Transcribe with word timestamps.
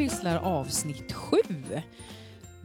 pysslar 0.00 0.36
avsnitt 0.36 1.12
7. 1.12 1.36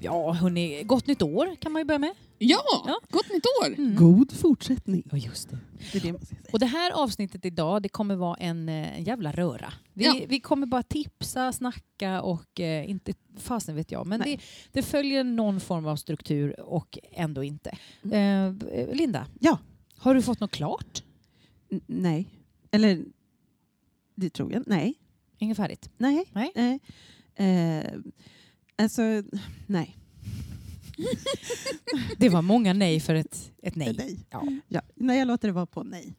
Ja, 0.02 0.32
hörni, 0.32 0.84
gott 0.84 1.08
nytt 1.08 1.22
år 1.22 1.56
kan 1.56 1.72
man 1.72 1.80
ju 1.80 1.86
börja 1.86 2.00
med. 2.00 2.14
Ja, 2.38 2.58
Ja. 2.88 3.00
gott 3.10 3.30
nytt 3.34 3.44
år! 3.64 3.68
Mm. 3.78 3.96
God 3.96 4.32
fortsättning. 4.32 5.04
Ja, 5.12 5.18
just 5.18 5.50
det. 5.50 5.58
Det 5.92 5.98
är 5.98 6.12
det. 6.14 6.20
Och 6.54 6.60
det 6.60 6.66
här 6.66 6.92
avsnittet 6.92 7.46
idag, 7.46 7.82
det 7.82 7.90
kommer 7.90 8.16
vara 8.16 8.36
en, 8.36 8.70
eh, 8.70 8.98
en 8.98 9.04
jävla 9.04 9.32
röra. 9.32 9.74
Vi, 9.94 10.06
Ja. 10.06 10.16
vi 10.30 10.40
kommer 10.40 10.68
bara 10.68 10.84
tipsa, 10.84 11.52
snacka 11.52 12.22
och 12.22 12.60
eh, 12.60 12.90
inte 12.90 13.14
fasen 13.38 13.76
vet 13.76 13.92
jag. 13.92 14.08
Men 14.08 14.20
det, 14.20 14.40
det 14.72 14.82
följer 14.84 15.24
någon 15.24 15.60
form 15.60 15.86
av 15.88 15.96
struktur 15.96 16.60
och 16.60 16.98
ändå 17.12 17.44
inte. 17.44 17.78
Mm. 18.04 18.60
Eh, 18.74 18.88
Linda, 18.96 19.28
Ja. 19.40 19.58
har 19.98 20.16
du 20.16 20.22
fått 20.22 20.40
något 20.40 20.52
klart? 20.52 21.04
N- 21.72 21.82
nej. 21.88 22.30
Eller, 22.72 23.06
det 24.16 24.30
tror 24.30 24.54
jag. 24.54 24.64
Nej. 24.68 24.94
Inget 25.38 25.58
färdigt? 25.58 25.90
Nej. 25.98 26.26
Nej. 26.34 26.52
nej. 26.56 26.80
Eh, 27.36 27.84
alltså, 28.76 29.02
nej. 29.68 29.98
Det 32.18 32.30
var 32.30 32.42
många 32.42 32.74
nej 32.74 33.00
för 33.00 33.16
ett, 33.16 33.52
ett 33.62 33.76
nej. 33.76 33.96
nej. 33.98 34.20
Ja. 34.30 34.44
Ja. 34.68 34.82
Nej, 34.96 35.20
jag 35.20 35.28
låter 35.28 35.48
det 35.48 35.52
vara 35.52 35.66
på 35.66 35.84
nej. 35.84 36.14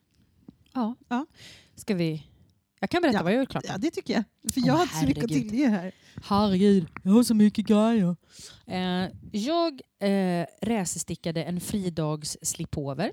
Ja. 0.75 0.95
Ja. 1.08 1.27
Ska 1.75 1.95
vi... 1.95 2.27
Jag 2.81 2.91
kan 2.91 3.03
berätta 3.03 3.19
Ja. 3.19 3.23
vad 3.23 3.33
jag 3.33 3.39
gjort 3.41 3.48
klart. 3.48 3.64
Ja, 3.69 3.78
det 3.78 3.91
tycker 3.91 4.14
jag. 4.14 4.25
För 4.53 4.61
Åh, 4.61 4.67
jag 4.67 4.75
har 4.75 4.83
inte 4.83 4.95
så 4.95 5.06
mycket 5.06 5.25
att 5.25 5.31
tillge 5.31 5.69
här. 5.69 5.92
Herregud, 6.25 6.86
jag 7.03 7.12
har 7.12 7.23
så 7.23 7.34
mycket 7.34 7.67
grejer. 7.67 8.17
Eh, 8.67 9.08
jag 9.33 9.80
eh, 9.98 10.47
räsestickade 10.61 11.45
en 11.45 11.61
fridags 11.61 12.36
slipover 12.42 13.12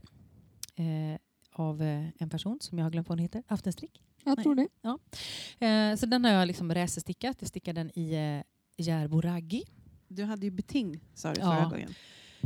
eh, 0.76 1.20
av 1.52 1.82
eh, 1.82 2.08
en 2.20 2.30
person 2.30 2.58
som 2.62 2.78
jag 2.78 2.86
har 2.86 2.92
glömt 2.92 3.10
vad 3.10 3.18
hon 3.18 3.24
heter. 3.24 3.44
Aftenstrick. 3.48 4.02
Jag 4.26 4.44
tror 4.44 4.56
det. 4.56 4.68
Eh, 5.66 5.96
så 5.96 6.06
den 6.06 6.26
har 6.26 6.32
jag 6.32 6.48
liksom 6.48 6.74
räsestickat. 6.74 7.38
Jag 7.40 7.48
stickade 7.48 7.80
den 7.84 8.00
i 8.00 8.14
eh, 8.14 8.86
Järbo 8.86 9.22
Raggi. 9.22 9.64
Du 10.08 10.24
hade 10.24 10.46
ju 10.46 10.52
beting, 10.52 11.00
sa 11.14 11.34
du 11.34 11.42
Ja. 11.42 11.52
förra 11.56 11.70
gången. 11.70 11.94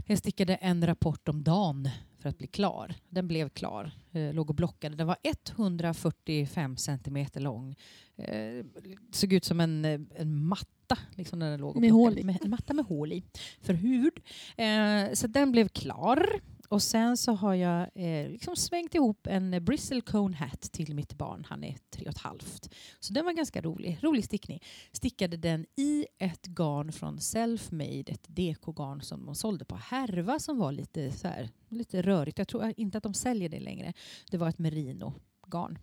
Jag 0.06 0.18
stickade 0.18 0.56
en 0.56 0.86
rapport 0.88 1.28
om 1.28 1.44
dagen 1.44 1.90
för 2.20 2.30
att 2.30 2.38
bli 2.38 2.48
klar. 2.48 2.94
Den 3.10 3.28
blev 3.28 3.50
klar. 3.50 3.92
Eh, 4.12 4.34
låg 4.34 4.50
och 4.50 4.56
blockade. 4.56 4.96
Den 4.96 5.08
var 5.08 5.18
145 5.24 6.78
centimeter 6.78 7.40
lång. 7.42 7.76
Eh, 8.18 8.66
såg 9.12 9.34
ut 9.34 9.46
som 9.46 9.60
en, 9.60 9.86
eh, 9.86 10.00
en 10.16 10.46
matta. 10.46 10.98
Liksom 11.16 11.40
när 11.40 11.52
den 11.52 11.60
låg 11.60 11.76
och 11.76 11.82
Med 11.82 11.92
hål 11.92 12.18
i. 12.20 12.24
Med, 12.24 12.38
en 12.42 12.50
matta 12.50 12.74
med 12.74 12.86
hål 12.86 13.12
i. 13.14 13.24
För 13.62 13.74
hud. 13.74 14.14
Eh, 14.58 15.14
så 15.14 15.28
den 15.28 15.52
blev 15.52 15.68
klar. 15.68 16.30
Och 16.70 16.84
sen 16.84 17.18
så 17.18 17.32
har 17.34 17.54
jag 17.54 17.90
eh, 17.96 18.30
liksom 18.30 18.56
svängt 18.56 18.96
ihop 18.96 19.28
en 19.28 19.54
eh, 19.54 19.60
bristle 19.60 20.02
cone 20.02 20.38
hat 20.38 20.62
till 20.62 20.96
mitt 20.96 21.14
barn. 21.14 21.46
Han 21.50 21.64
är 21.64 21.78
tre 21.90 22.06
och 22.06 22.12
ett 22.12 22.18
halvt. 22.18 22.74
Så 23.00 23.14
den 23.14 23.26
var 23.26 23.34
ganska 23.34 23.62
rolig. 23.62 24.00
Rolig 24.02 24.26
stickning. 24.26 24.64
Stickade 24.92 25.38
den 25.38 25.66
i 25.76 26.06
ett 26.18 26.48
garn 26.48 26.92
från 26.92 27.20
Selfmade, 27.20 28.04
ett 28.12 28.26
dekogarn 28.28 29.02
som 29.02 29.26
de 29.26 29.36
sålde 29.36 29.66
på 29.66 29.76
Härva 29.76 30.40
som 30.40 30.58
var 30.58 30.72
lite, 30.72 31.12
så 31.12 31.28
här, 31.28 31.50
lite 31.70 32.02
rörigt. 32.02 32.38
Jag 32.38 32.48
tror 32.48 32.74
inte 32.78 32.98
att 32.98 33.04
de 33.04 33.14
säljer 33.14 33.50
det 33.50 33.60
längre. 33.60 33.94
Det 34.32 34.38
var 34.38 34.50
ett 34.50 34.60
merino-garn 34.60 35.80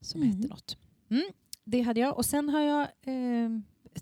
som 0.00 0.22
Mm. 0.22 0.34
hette 0.36 0.48
något. 0.48 0.76
Mm, 1.10 1.24
det 1.64 1.80
hade 1.82 2.00
jag. 2.00 2.16
Och 2.16 2.24
sen 2.26 2.48
har 2.48 2.60
jag 2.60 2.80
eh, 2.82 3.50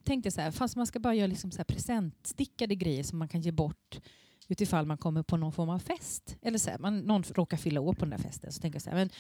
tänkte 0.04 0.31
så 0.31 0.41
här, 0.41 0.50
fast 0.50 0.76
man 0.76 0.87
ska 0.87 0.99
bara 1.00 1.15
göra 1.15 1.26
liksom 1.26 1.50
så 1.50 1.56
här 1.59 1.65
presentstickade 1.65 2.75
grejer 2.75 3.03
som 3.03 3.19
man 3.19 3.28
kan 3.28 3.41
ge 3.41 3.53
bort 3.53 4.00
utifall 4.50 4.87
man 4.87 4.99
kommer 4.99 5.22
på 5.22 5.37
någon 5.37 5.53
form 5.53 5.69
av 5.69 5.78
fest. 5.78 6.37
Eller 6.43 6.59
så 6.59 6.71
här, 6.71 6.78
man, 6.78 7.00
någon 7.00 7.22
råkar 7.22 7.56
fylla 7.56 7.81
år 7.81 7.93
på 7.93 8.00
den 8.00 8.11
där 8.11 8.19
festen. 8.19 8.53
Så 8.53 8.61
tänker 8.61 8.77
jag 8.77 8.83
så 8.83 8.91
här, 8.91 8.97
men 8.97 9.11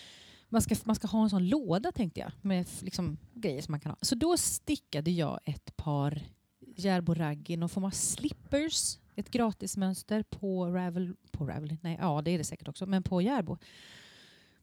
man 0.48 0.62
ska, 0.62 0.76
man 0.84 0.96
ska 0.96 1.08
ha 1.08 1.22
en 1.22 1.30
sån 1.30 1.48
låda 1.48 1.92
tänkte 1.92 2.20
jag 2.20 2.32
med 2.40 2.66
liksom, 2.80 3.18
grejer 3.34 3.62
som 3.62 3.72
man 3.72 3.80
kan 3.80 3.90
ha. 3.90 3.98
Så 4.00 4.14
då 4.14 4.36
stickade 4.36 5.10
jag 5.10 5.40
ett 5.44 5.76
par 5.76 6.22
Järbo 6.76 7.14
Raggi, 7.14 7.56
någon 7.56 7.68
form 7.68 7.84
av 7.84 7.90
slippers. 7.90 8.98
Ett 9.16 9.30
gratismönster 9.30 10.22
på 10.22 10.66
Ravel, 10.66 11.16
på 11.30 11.46
Ravel, 11.46 11.76
nej 11.80 11.98
ja 12.00 12.22
det 12.22 12.30
är 12.30 12.38
det 12.38 12.44
säkert 12.44 12.68
också, 12.68 12.86
men 12.86 13.02
på 13.02 13.22
Järbo. 13.22 13.58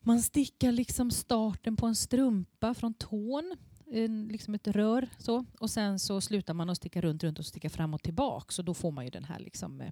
Man 0.01 0.21
stickar 0.21 0.71
liksom 0.71 1.11
starten 1.11 1.75
på 1.75 1.85
en 1.85 1.95
strumpa 1.95 2.73
från 2.73 2.93
tån, 2.93 3.57
en, 3.91 4.27
liksom 4.27 4.53
ett 4.55 4.67
rör 4.67 5.09
så. 5.17 5.45
Och 5.59 5.69
sen 5.69 5.99
så 5.99 6.21
slutar 6.21 6.53
man 6.53 6.69
att 6.69 6.77
sticka 6.77 7.01
runt, 7.01 7.23
runt 7.23 7.39
och 7.39 7.45
sticka 7.45 7.69
fram 7.69 7.93
och 7.93 8.03
tillbaka. 8.03 8.51
Så 8.51 8.61
då 8.61 8.73
får 8.73 8.91
man 8.91 9.03
ju 9.05 9.09
den 9.11 9.23
här 9.23 9.39
liksom, 9.39 9.81
eh, 9.81 9.91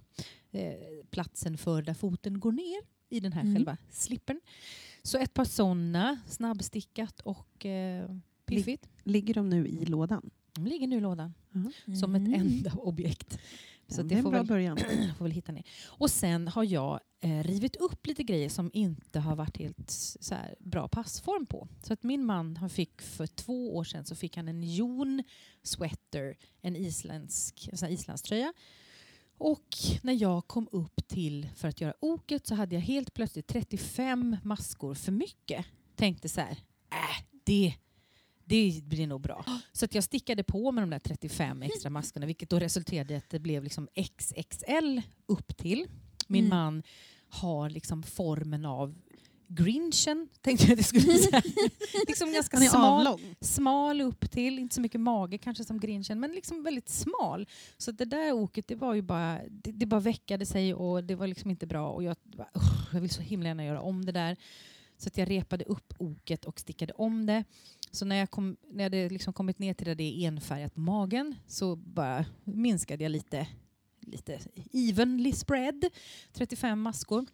eh, 0.52 0.74
platsen 1.10 1.58
för 1.58 1.82
där 1.82 1.94
foten 1.94 2.40
går 2.40 2.52
ner 2.52 2.80
i 3.08 3.20
den 3.20 3.32
här 3.32 3.40
Mm. 3.42 3.54
själva 3.54 3.76
slippern. 3.90 4.40
Så 5.02 5.18
ett 5.18 5.34
par 5.34 5.44
sådana, 5.44 6.18
snabbstickat 6.26 7.20
och 7.20 7.66
eh, 7.66 8.10
piffigt. 8.46 8.88
Ligger 9.02 9.34
de 9.34 9.48
nu 9.50 9.66
i 9.68 9.84
lådan? 9.84 10.30
De 10.52 10.66
ligger 10.66 10.86
nu 10.86 10.96
i 10.96 11.00
lådan 11.00 11.34
Mhm. 11.50 11.72
som 12.00 12.14
ett 12.14 12.20
Mm. 12.28 12.40
enda 12.40 12.72
objekt. 12.78 13.38
Så 13.88 14.02
det 14.02 14.08
det 14.08 14.14
är 14.14 14.16
en 14.16 14.22
får 14.22 14.30
bra 14.30 14.38
väl, 14.38 14.46
början. 14.46 14.78
får 15.18 15.24
väl 15.24 15.32
hitta 15.32 15.52
ner. 15.52 15.64
Och 15.86 16.10
sen 16.10 16.48
har 16.48 16.64
jag 16.64 17.00
eh, 17.20 17.42
rivit 17.42 17.76
upp 17.76 18.06
lite 18.06 18.22
grejer 18.22 18.48
som 18.48 18.70
inte 18.72 19.20
har 19.20 19.36
varit 19.36 19.56
helt 19.56 19.90
så 20.20 20.34
här, 20.34 20.54
bra 20.58 20.88
passform 20.88 21.46
på. 21.46 21.68
Så 21.82 21.92
att 21.92 22.02
min 22.02 22.24
man 22.24 22.56
han 22.56 22.70
fick 22.70 23.02
för 23.02 23.26
två 23.26 23.76
år 23.76 23.84
sedan 23.84 24.04
så 24.04 24.14
fick 24.14 24.36
han 24.36 24.48
en 24.48 24.74
Jon 24.74 25.22
sweater, 25.62 26.36
en 26.60 26.76
isländsk 26.76 27.68
en 27.72 27.90
islandströja. 27.90 28.52
Och 29.38 29.76
när 30.02 30.12
jag 30.12 30.46
kom 30.46 30.68
upp 30.72 31.08
till 31.08 31.48
för 31.56 31.68
att 31.68 31.80
göra 31.80 31.94
oket 32.00 32.46
så 32.46 32.54
hade 32.54 32.74
jag 32.74 32.82
helt 32.82 33.14
plötsligt 33.14 33.46
35 33.46 34.36
maskor 34.42 34.94
för 34.94 35.12
mycket. 35.12 35.66
Tänkte 35.94 36.28
så 36.28 36.40
här, 36.40 36.50
äh, 36.90 37.24
det, 37.44 37.74
det 38.48 38.80
blir 38.84 39.06
nog 39.06 39.20
bra. 39.20 39.44
Så 39.72 39.84
att 39.84 39.94
jag 39.94 40.04
stickade 40.04 40.42
på 40.42 40.72
med 40.72 40.82
de 40.82 40.90
där 40.90 40.98
35 40.98 41.62
extra 41.62 41.90
maskorna 41.90 42.26
vilket 42.26 42.50
då 42.50 42.58
resulterade 42.58 43.14
i 43.14 43.16
att 43.16 43.30
det 43.30 43.38
blev 43.38 43.64
liksom 43.64 43.88
XXL 44.18 45.00
upp 45.26 45.56
till. 45.56 45.86
Min 46.26 46.44
Mm. 46.46 46.58
man 46.58 46.82
har 47.28 47.70
liksom 47.70 48.02
formen 48.02 48.64
av 48.64 48.94
Grinchen, 49.48 50.28
tänkte 50.40 50.66
jag 50.66 50.72
att 50.72 50.78
jag 50.78 50.86
skulle 50.86 51.18
säga. 51.18 51.42
liksom 52.08 52.32
ganska 52.32 52.56
smal, 52.56 53.20
smal 53.40 54.00
upp 54.00 54.30
till, 54.30 54.58
inte 54.58 54.74
så 54.74 54.80
mycket 54.80 55.00
mage 55.00 55.38
kanske 55.38 55.64
som 55.64 55.80
Grinchen, 55.80 56.20
men 56.20 56.30
liksom 56.32 56.62
väldigt 56.62 56.88
smal. 56.88 57.46
Så 57.78 57.90
det 57.92 58.04
där 58.04 58.32
oket, 58.32 58.68
det 58.68 58.74
var 58.74 58.94
ju 58.94 59.02
bara, 59.02 59.40
det, 59.50 59.72
det 59.72 59.86
bara 59.86 60.00
väckade 60.00 60.46
sig 60.46 60.74
och 60.74 61.04
det 61.04 61.14
var 61.14 61.26
liksom 61.26 61.50
inte 61.50 61.66
bra. 61.66 61.88
Och 61.90 62.02
jag, 62.02 62.16
bara, 62.22 62.48
"Usch, 62.56 62.94
jag 62.94 63.00
vill 63.00 63.10
så 63.10 63.22
himla 63.22 63.48
gärna 63.48 63.64
göra 63.64 63.80
om 63.80 64.04
det 64.04 64.12
där. 64.12 64.36
Så 64.98 65.08
att 65.08 65.18
jag 65.18 65.30
repade 65.30 65.64
upp 65.64 65.94
oket 65.98 66.44
och 66.44 66.60
stickade 66.60 66.92
om 66.92 67.26
det. 67.26 67.44
Så 67.90 68.04
när 68.04 68.16
jag, 68.16 68.30
kom, 68.30 68.56
när 68.70 68.84
jag 68.84 68.90
hade 68.90 69.08
liksom 69.08 69.32
kommit 69.32 69.58
ner 69.58 69.74
till 69.74 69.86
där 69.86 69.94
det 69.94 70.04
är 70.04 70.28
enfärgat 70.28 70.74
på 70.74 70.80
magen 70.80 71.34
så 71.46 71.76
bara 71.76 72.24
minskade 72.44 73.04
jag 73.04 73.10
lite, 73.10 73.48
lite 74.00 74.40
evenly 74.72 75.32
spread, 75.32 75.84
35 76.32 76.80
maskor 76.80 77.26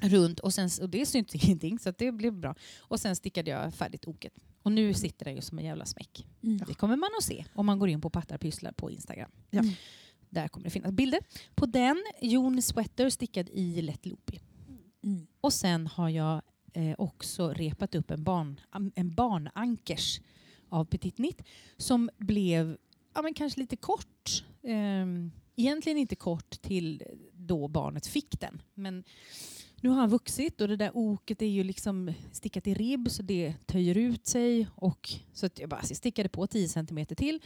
runt 0.00 0.40
och, 0.40 0.54
sen, 0.54 0.70
och 0.80 0.88
det 0.88 1.06
syntes 1.06 1.44
ingenting 1.44 1.78
så 1.78 1.88
att 1.88 1.98
det 1.98 2.12
blev 2.12 2.32
bra. 2.32 2.54
Och 2.78 3.00
sen 3.00 3.16
stickade 3.16 3.50
jag 3.50 3.74
färdigt 3.74 4.04
oket. 4.04 4.32
Och 4.62 4.72
nu 4.72 4.94
sitter 4.94 5.24
den 5.24 5.34
ju 5.34 5.40
som 5.40 5.58
en 5.58 5.64
jävla 5.64 5.86
smäck. 5.86 6.26
Mm. 6.42 6.58
Det 6.66 6.74
kommer 6.74 6.96
man 6.96 7.10
att 7.18 7.24
se 7.24 7.44
om 7.54 7.66
man 7.66 7.78
går 7.78 7.88
in 7.88 8.00
på 8.00 8.10
Pattarpysslar 8.10 8.72
på 8.72 8.90
Instagram. 8.90 9.30
Ja. 9.50 9.60
Mm. 9.60 9.74
Där 10.30 10.48
kommer 10.48 10.64
det 10.64 10.70
finnas 10.70 10.92
bilder. 10.92 11.20
På 11.54 11.66
den, 11.66 12.04
Jon 12.20 12.62
Sweater 12.62 13.10
stickad 13.10 13.48
i 13.48 13.82
lätt 13.82 14.06
loopy. 14.06 14.38
Mm. 15.04 15.26
Och 15.40 15.52
sen 15.52 15.86
har 15.86 16.08
jag 16.08 16.42
eh, 16.72 16.94
också 16.98 17.48
repat 17.52 17.94
upp 17.94 18.10
en, 18.10 18.24
barn, 18.24 18.60
en 18.94 19.14
barnankers 19.14 20.20
av 20.68 20.84
Petit 20.84 21.18
Nitt 21.18 21.42
som 21.76 22.10
blev 22.16 22.76
ja, 23.14 23.22
men 23.22 23.34
kanske 23.34 23.60
lite 23.60 23.76
kort. 23.76 24.44
Eh, 24.62 25.06
egentligen 25.56 25.98
inte 25.98 26.16
kort 26.16 26.50
till 26.50 27.02
då 27.32 27.68
barnet 27.68 28.06
fick 28.06 28.40
den. 28.40 28.62
Men 28.74 29.04
nu 29.80 29.88
har 29.88 29.96
han 29.96 30.10
vuxit 30.10 30.60
och 30.60 30.68
det 30.68 30.76
där 30.76 30.90
oket 30.96 31.42
är 31.42 31.46
ju 31.46 31.64
liksom 31.64 32.12
stickat 32.32 32.66
i 32.66 32.74
ribb 32.74 33.10
så 33.10 33.22
det 33.22 33.54
töjer 33.66 33.96
ut 33.96 34.26
sig. 34.26 34.68
Och, 34.74 35.10
så 35.32 35.46
att 35.46 35.58
jag 35.58 35.68
bara 35.68 35.82
stickade 35.82 36.28
på 36.28 36.46
10 36.46 36.68
cm 36.68 37.06
till 37.06 37.40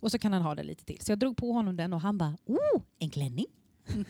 och 0.00 0.10
så 0.10 0.18
kan 0.18 0.32
han 0.32 0.42
ha 0.42 0.54
det 0.54 0.62
lite 0.62 0.84
till. 0.84 1.00
Så 1.00 1.12
jag 1.12 1.18
drog 1.18 1.36
på 1.36 1.52
honom 1.52 1.76
den 1.76 1.92
och 1.92 2.00
han 2.00 2.18
bara 2.18 2.36
oh, 2.46 2.82
en 2.98 3.10
klänning. 3.10 3.46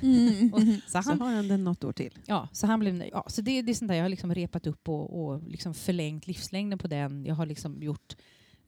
Mm. 0.03 0.53
Och, 0.55 0.61
så 0.61 1.03
Så 1.03 1.11
han 1.11 1.21
har 1.21 1.33
han 1.35 1.49
den 1.49 1.65
något 1.65 1.85
år 1.85 1.93
till. 1.93 2.19
Ja, 2.27 2.49
så 2.53 2.67
han 2.67 2.81
blev. 2.81 3.03
Ja, 3.13 3.25
så 3.29 3.43
det, 3.43 3.63
det 3.63 3.73
är 3.73 3.75
sånt 3.75 3.89
där 3.89 3.95
jag 3.95 4.05
har 4.05 4.09
liksom 4.09 4.35
repat 4.35 4.67
upp 4.67 4.89
och, 4.89 5.25
och 5.25 5.43
liksom 5.49 5.75
förlängt 5.75 6.27
livslängden 6.27 6.79
på 6.79 6.89
den. 6.89 7.25
Jag 7.25 7.35
har 7.35 7.47
liksom 7.47 7.83
gjort 7.83 8.17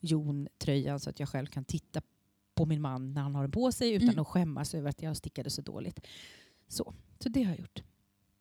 Jon-tröjan 0.01 1.01
så 1.01 1.11
att 1.11 1.21
jag 1.21 1.29
själv 1.29 1.47
kan 1.47 1.65
titta 1.65 2.03
på 2.55 2.67
min 2.67 2.81
man 2.81 3.15
när 3.15 3.23
han 3.23 3.35
har 3.35 3.43
den 3.43 3.51
på 3.51 3.73
sig 3.73 3.93
utan 3.93 4.09
Mm. 4.09 4.19
att 4.19 4.29
skämmas 4.29 4.75
över 4.75 4.89
att 4.91 5.03
jag 5.03 5.17
stickade 5.17 5.51
så 5.51 5.63
dåligt. 5.63 6.01
Så, 6.69 6.95
så 7.19 7.29
det 7.29 7.43
har 7.43 7.51
jag 7.51 7.61
gjort. 7.61 7.83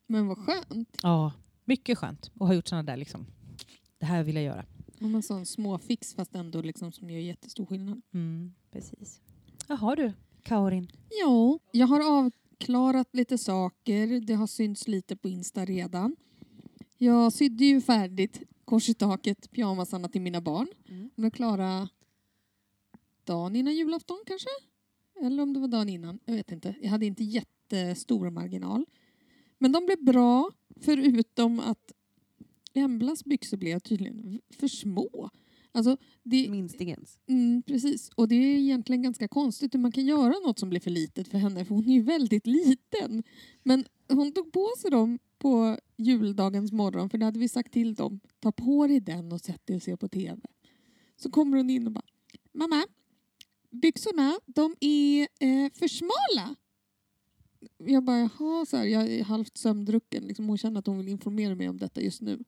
Men 0.07 0.27
vad 0.27 0.37
skönt. 0.37 0.97
Ja, 1.03 1.31
mycket 1.65 1.97
skönt 1.97 2.31
att 2.39 2.47
ha 2.47 2.53
gjort 2.53 2.67
såna 2.67 2.83
där 2.83 2.97
liksom. 2.97 3.25
Det 3.99 4.05
här 4.05 4.23
vill 4.23 4.35
jag 4.35 4.43
göra. 4.45 4.65
Om 5.01 5.15
en 5.15 5.23
sån 5.23 5.45
småfix 5.45 6.13
fast 6.13 6.35
ändå 6.35 6.61
liksom 6.61 6.91
som 6.91 7.09
gör 7.09 7.19
jättestor 7.19 7.65
skillnad. 7.65 8.01
Mm, 8.13 8.53
precis. 8.71 9.21
Jaha 9.67 9.95
du, 9.95 10.13
Kaurin. 10.43 10.91
Ja, 11.09 11.59
jag 11.71 11.87
har 11.87 11.99
förklarat 12.59 13.15
lite 13.15 13.37
saker. 13.37 14.21
Det 14.21 14.33
har 14.33 14.47
synts 14.47 14.87
lite 14.87 15.15
på 15.15 15.29
Insta 15.29 15.65
redan. 15.65 16.15
Jag 16.97 17.33
sydde 17.33 17.65
ju 17.65 17.81
färdigt 17.81 18.41
kors 18.65 18.89
i 18.89 18.93
taket 18.93 19.51
pyjamasarna 19.51 20.09
till 20.09 20.21
mina 20.21 20.41
barn. 20.41 20.67
Mm. 20.89 21.09
De 21.15 21.21
blev 21.21 21.31
klara 21.31 21.89
dagen 23.23 23.55
innan 23.55 23.75
julafton 23.75 24.17
kanske? 24.25 24.49
Eller 25.21 25.43
om 25.43 25.53
det 25.53 25.59
var 25.59 25.67
dagen 25.67 25.89
innan. 25.89 26.19
Jag 26.25 26.33
vet 26.33 26.51
inte. 26.51 26.75
Jag 26.81 26.89
hade 26.89 27.05
inte 27.05 27.23
jättestor 27.23 28.29
marginal. 28.29 28.85
Men 29.57 29.71
de 29.71 29.85
blev 29.85 30.03
bra 30.03 30.51
förutom 30.81 31.59
att 31.59 31.91
Emblas 32.73 33.23
byxor 33.23 33.57
blev 33.57 33.79
tydligen 33.79 34.41
för 34.49 34.67
små. 34.67 35.29
Alltså, 35.71 35.97
det, 36.23 36.49
Minstingens. 36.49 37.17
Mm, 37.27 37.63
precis. 37.63 38.09
Och 38.15 38.27
det 38.27 38.35
är 38.35 38.57
egentligen 38.57 39.01
ganska 39.01 39.27
konstigt 39.27 39.73
hur 39.73 39.79
man 39.79 39.91
kan 39.91 40.05
göra 40.05 40.33
något 40.45 40.59
som 40.59 40.69
blir 40.69 40.79
för 40.79 40.91
litet 40.91 41.27
för 41.27 41.37
henne 41.37 41.65
för 41.65 41.75
hon 41.75 41.89
är 41.89 41.93
ju 41.93 42.01
väldigt 42.01 42.47
liten. 42.47 43.23
Men 43.63 43.85
hon 44.09 44.31
tog 44.31 44.51
på 44.51 44.69
sig 44.77 44.91
dem 44.91 45.19
på 45.37 45.77
juldagens 45.97 46.71
morgon 46.71 47.09
för 47.09 47.17
det 47.17 47.25
hade 47.25 47.39
vi 47.39 47.49
sagt 47.49 47.73
till 47.73 47.95
dem. 47.95 48.19
Ta 48.39 48.51
på 48.51 48.87
dig 48.87 48.99
den 48.99 49.31
och 49.31 49.41
sätt 49.41 49.67
dig 49.67 49.75
och 49.75 49.81
se 49.81 49.97
på 49.97 50.07
TV. 50.07 50.41
Så 51.17 51.29
kommer 51.29 51.57
hon 51.57 51.69
in 51.69 51.87
och 51.87 51.93
bara 51.93 52.05
Mamma, 52.51 52.85
byxorna 53.71 54.39
de 54.45 54.75
är 54.79 55.21
eh, 55.21 55.71
för 55.73 55.87
smala. 55.87 56.55
Jag 57.77 58.03
bara 58.03 58.17
jaha, 58.19 58.65
så 58.65 58.77
här, 58.77 58.85
jag 58.85 59.07
är 59.07 59.23
halvt 59.23 59.57
sömndrucken. 59.57 60.23
Liksom, 60.23 60.47
hon 60.47 60.57
känner 60.57 60.79
att 60.79 60.87
hon 60.87 60.97
vill 60.97 61.07
informera 61.07 61.55
mig 61.55 61.69
om 61.69 61.77
detta 61.77 62.01
just 62.01 62.21
nu. 62.21 62.43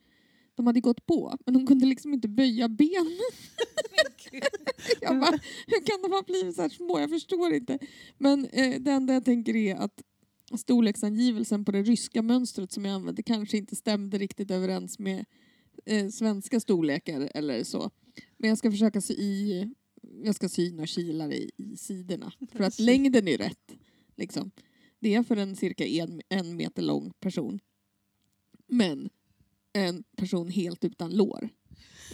De 0.55 0.67
hade 0.67 0.81
gått 0.81 1.05
på, 1.05 1.37
men 1.45 1.55
hon 1.55 1.67
kunde 1.67 1.85
liksom 1.85 2.13
inte 2.13 2.27
böja 2.27 2.69
benen. 2.69 3.19
jag 5.01 5.19
bara, 5.19 5.39
hur 5.67 5.85
kan 5.85 6.01
de 6.01 6.11
ha 6.11 6.23
blivit 6.27 6.55
så 6.55 6.61
här 6.61 6.69
små? 6.69 6.99
Jag 6.99 7.09
förstår 7.09 7.53
inte. 7.53 7.79
Men 8.17 8.45
eh, 8.45 8.81
det 8.81 8.91
enda 8.91 9.13
jag 9.13 9.25
tänker 9.25 9.55
är 9.55 9.75
att 9.75 10.01
storleksangivelsen 10.57 11.65
på 11.65 11.71
det 11.71 11.83
ryska 11.83 12.21
mönstret 12.21 12.71
som 12.71 12.85
jag 12.85 12.95
använde 12.95 13.23
kanske 13.23 13.57
inte 13.57 13.75
stämde 13.75 14.17
riktigt 14.17 14.51
överens 14.51 14.99
med 14.99 15.25
eh, 15.85 16.07
svenska 16.07 16.59
storlekar 16.59 17.31
eller 17.33 17.63
så. 17.63 17.91
Men 18.37 18.49
jag 18.49 18.57
ska 18.57 18.71
försöka 18.71 19.01
sy 19.01 19.13
i, 19.13 19.69
jag 20.23 20.35
ska 20.35 20.49
sy 20.49 20.71
några 20.71 20.87
kilar 20.87 21.33
i, 21.33 21.51
i 21.57 21.77
sidorna 21.77 22.31
för 22.51 22.63
att 22.63 22.79
längden 22.79 23.27
är 23.27 23.37
rätt. 23.37 23.75
Liksom. 24.17 24.51
Det 24.99 25.15
är 25.15 25.23
för 25.23 25.37
en 25.37 25.55
cirka 25.55 25.85
en, 25.85 26.21
en 26.29 26.55
meter 26.55 26.81
lång 26.81 27.11
person. 27.19 27.59
Men 28.67 29.09
en 29.73 30.03
person 30.15 30.49
helt 30.49 30.83
utan 30.83 31.15
lår. 31.15 31.49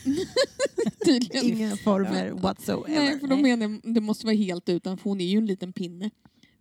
Tydligen. 1.05 1.45
Inga 1.45 1.77
former 1.77 2.31
whatsoever. 2.31 2.99
Nej, 2.99 3.19
för 3.19 3.27
då 3.27 3.37
menar 3.37 3.69
jag 3.69 3.93
det 3.93 4.01
måste 4.01 4.25
vara 4.25 4.35
helt 4.35 4.69
utan, 4.69 4.97
för 4.97 5.03
hon 5.09 5.21
är 5.21 5.25
ju 5.25 5.37
en 5.37 5.45
liten 5.45 5.73
pinne. 5.73 6.09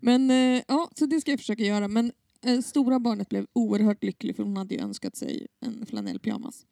Men 0.00 0.31
eh, 0.31 0.62
ja, 0.69 0.90
så 0.98 1.06
det 1.06 1.20
ska 1.20 1.31
jag 1.31 1.40
försöka 1.40 1.62
göra. 1.62 1.88
Men 1.88 2.12
eh, 2.44 2.60
stora 2.60 3.00
barnet 3.00 3.28
blev 3.28 3.46
oerhört 3.52 4.04
lycklig 4.04 4.37
för 4.37 4.43
hon 4.43 4.56
hade 4.56 4.75
ju 4.75 4.81
önskat 4.81 5.16
sig 5.16 5.46
en 5.60 5.87
flanellpyjamas. 5.87 6.66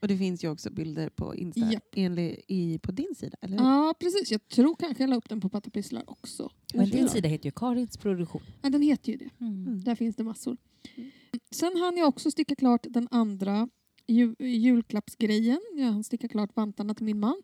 Och 0.00 0.08
det 0.08 0.18
finns 0.18 0.44
ju 0.44 0.48
också 0.48 0.70
bilder 0.70 1.08
på 1.08 1.34
Insta 1.34 1.72
Japp. 1.72 1.84
enligt, 1.96 2.44
i, 2.48 2.78
på 2.78 2.92
din 2.92 3.14
sida, 3.14 3.36
eller? 3.40 3.56
Ja, 3.56 3.94
precis. 4.00 4.30
Jag 4.30 4.48
tror 4.48 4.76
kanske 4.76 5.02
jag 5.02 5.10
la 5.10 5.16
upp 5.16 5.28
den 5.28 5.40
på 5.40 5.48
Pattapysslar 5.48 6.04
också. 6.06 6.50
Men 6.74 6.90
din 6.90 7.08
sida 7.08 7.28
heter 7.28 7.44
ju 7.44 7.50
Karins 7.50 7.96
produktion. 7.96 8.42
Ja, 8.62 8.70
den 8.70 8.82
heter 8.82 9.12
ju 9.12 9.18
det. 9.18 9.30
Mm. 9.40 9.84
Där 9.84 9.94
finns 9.94 10.16
det 10.16 10.24
massor. 10.24 10.56
Sen 11.50 11.76
hann 11.76 11.96
jag 11.96 12.08
också 12.08 12.30
sticka 12.30 12.54
klart 12.54 12.86
den 12.90 13.08
andra 13.10 13.68
ju, 14.06 14.34
julklappsgrejen. 14.38 15.60
Jag 15.76 15.84
hann 15.84 16.04
sticka 16.04 16.28
klart 16.28 16.56
vantarna 16.56 16.94
till 16.94 17.04
min 17.04 17.20
man. 17.20 17.42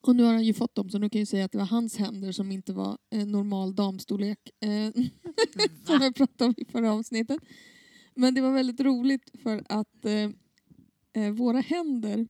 Och 0.00 0.16
nu 0.16 0.22
har 0.22 0.32
han 0.32 0.44
ju 0.44 0.54
fått 0.54 0.74
dem 0.74 0.90
så 0.90 0.98
nu 0.98 1.10
kan 1.10 1.18
jag 1.18 1.28
säga 1.28 1.44
att 1.44 1.52
det 1.52 1.58
var 1.58 1.66
hans 1.66 1.96
händer 1.96 2.32
som 2.32 2.52
inte 2.52 2.72
var 2.72 2.98
eh, 3.10 3.26
normal 3.26 3.74
damstorlek. 3.74 4.50
Eh, 4.60 5.02
som 5.84 6.02
jag 6.02 6.14
pratade 6.14 6.48
om 6.48 6.54
i 6.56 6.64
förra 6.64 6.92
avsnittet. 6.92 7.38
Men 8.14 8.34
det 8.34 8.40
var 8.40 8.52
väldigt 8.52 8.80
roligt 8.80 9.30
för 9.42 9.62
att 9.68 10.04
eh, 10.04 10.30
eh, 11.16 11.30
våra 11.30 11.60
händer 11.60 12.26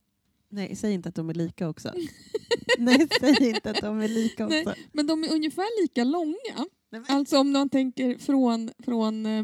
Nej, 0.51 0.75
säg 0.75 0.93
inte 0.93 1.09
att 1.09 1.15
de 1.15 1.29
är 1.29 1.33
lika 1.33 1.69
också. 1.69 1.93
Nej, 2.77 3.07
säg 3.19 3.49
inte 3.49 3.71
att 3.71 3.81
de 3.81 3.99
är 3.99 4.07
lika 4.07 4.47
Nej. 4.47 4.61
också. 4.67 4.75
Men 4.91 5.07
de 5.07 5.23
är 5.23 5.33
ungefär 5.33 5.81
lika 5.81 6.03
långa. 6.03 6.67
Nej, 6.91 7.01
Alltså 7.07 7.37
om 7.37 7.51
man 7.51 7.69
tänker 7.69 8.17
från, 8.17 8.71
från 8.83 9.25
eh, 9.25 9.43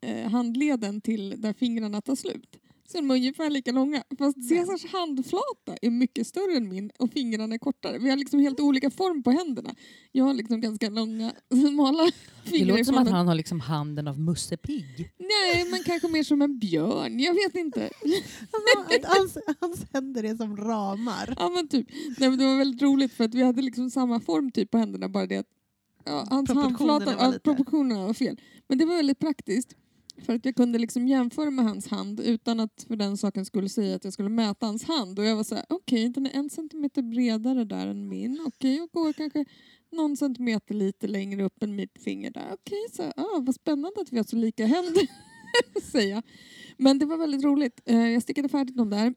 eh, 0.00 0.30
handleden 0.30 1.00
till 1.00 1.40
där 1.40 1.52
fingrarna 1.52 2.00
tar 2.00 2.16
slut. 2.16 2.56
Så 2.94 2.98
är 2.98 3.10
ungefär 3.16 3.50
lika 3.50 3.72
långa. 3.72 4.02
Fast 4.18 4.48
Caesars 4.48 4.92
handflata 4.92 5.76
är 5.82 5.90
mycket 5.90 6.26
större 6.26 6.56
än 6.56 6.68
min 6.68 6.90
och 6.98 7.12
fingrarna 7.12 7.54
är 7.54 7.58
kortare. 7.58 7.98
Vi 7.98 8.10
har 8.10 8.16
liksom 8.16 8.40
helt 8.40 8.60
olika 8.60 8.90
form 8.90 9.22
på 9.22 9.30
händerna. 9.30 9.74
Jag 10.12 10.24
har 10.24 10.34
liksom 10.34 10.60
ganska 10.60 10.90
långa, 10.90 11.32
smala 11.70 12.04
Det 12.44 12.50
fingrar. 12.50 12.66
låter 12.66 12.80
i 12.80 12.84
som 12.84 12.98
att 12.98 13.08
han 13.10 13.28
har 13.28 13.34
liksom 13.34 13.60
handen 13.60 14.08
av 14.08 14.20
Musse 14.20 14.56
Pigg. 14.56 15.10
Nej, 15.18 15.70
men 15.70 15.84
kanske 15.84 16.08
mer 16.08 16.22
som 16.22 16.42
en 16.42 16.58
björn. 16.58 17.20
Jag 17.20 17.34
vet 17.34 17.54
inte. 17.54 17.90
Alltså, 19.06 19.40
hans, 19.46 19.58
hans 19.60 19.86
händer 19.92 20.24
är 20.24 20.36
som 20.36 20.56
ramar. 20.56 21.34
Ja, 21.38 21.48
men 21.48 21.68
typ. 21.68 21.86
Nej, 22.18 22.28
men 22.30 22.38
det 22.38 22.44
var 22.44 22.58
väldigt 22.58 22.82
roligt 22.82 23.12
för 23.12 23.24
att 23.24 23.34
vi 23.34 23.42
hade 23.42 23.62
liksom 23.62 23.90
samma 23.90 24.20
form 24.20 24.50
typ 24.50 24.70
på 24.70 24.78
händerna 24.78 25.08
bara 25.08 25.26
det 25.26 25.36
att 25.36 25.46
ja, 26.04 26.26
hans 26.30 26.50
handflata, 26.50 27.16
var 27.16 27.32
ja, 27.32 27.38
proportionerna 27.44 28.06
var 28.06 28.14
fel. 28.14 28.40
Men 28.68 28.78
det 28.78 28.84
var 28.84 28.96
väldigt 28.96 29.18
praktiskt 29.18 29.76
för 30.18 30.32
att 30.34 30.44
jag 30.44 30.56
kunde 30.56 30.78
liksom 30.78 31.08
jämföra 31.08 31.50
med 31.50 31.64
hans 31.64 31.88
hand 31.88 32.20
utan 32.20 32.60
att 32.60 32.84
för 32.88 32.96
den 32.96 33.16
saken 33.16 33.44
skulle 33.44 33.68
säga 33.68 33.96
att 33.96 34.04
jag 34.04 34.12
skulle 34.12 34.28
mäta 34.28 34.66
hans 34.66 34.84
hand 34.84 35.18
och 35.18 35.24
jag 35.24 35.36
var 35.36 35.44
så 35.44 35.54
här, 35.54 35.64
okej 35.68 36.08
den 36.08 36.26
är 36.26 36.30
en 36.30 36.50
centimeter 36.50 37.02
bredare 37.02 37.64
där 37.64 37.86
än 37.86 38.08
min, 38.08 38.40
okej 38.46 38.76
jag 38.76 38.90
går 38.90 39.12
kanske 39.12 39.44
någon 39.92 40.16
centimeter 40.16 40.74
lite 40.74 41.06
längre 41.06 41.44
upp 41.44 41.62
än 41.62 41.76
mitt 41.76 41.98
finger 42.02 42.30
där, 42.30 42.48
okej 42.52 42.86
så 42.92 43.02
ah, 43.02 43.40
vad 43.40 43.54
spännande 43.54 44.00
att 44.00 44.12
vi 44.12 44.16
har 44.16 44.24
så 44.24 44.36
lika 44.36 44.66
händer, 44.66 45.06
säger 45.82 46.14
jag. 46.14 46.22
Men 46.76 46.98
det 46.98 47.06
var 47.06 47.16
väldigt 47.16 47.44
roligt. 47.44 47.80
Eh, 47.84 48.08
jag 48.08 48.22
stickade 48.22 48.48
färdigt 48.48 48.76
dem 48.76 48.90
där. 48.90 49.14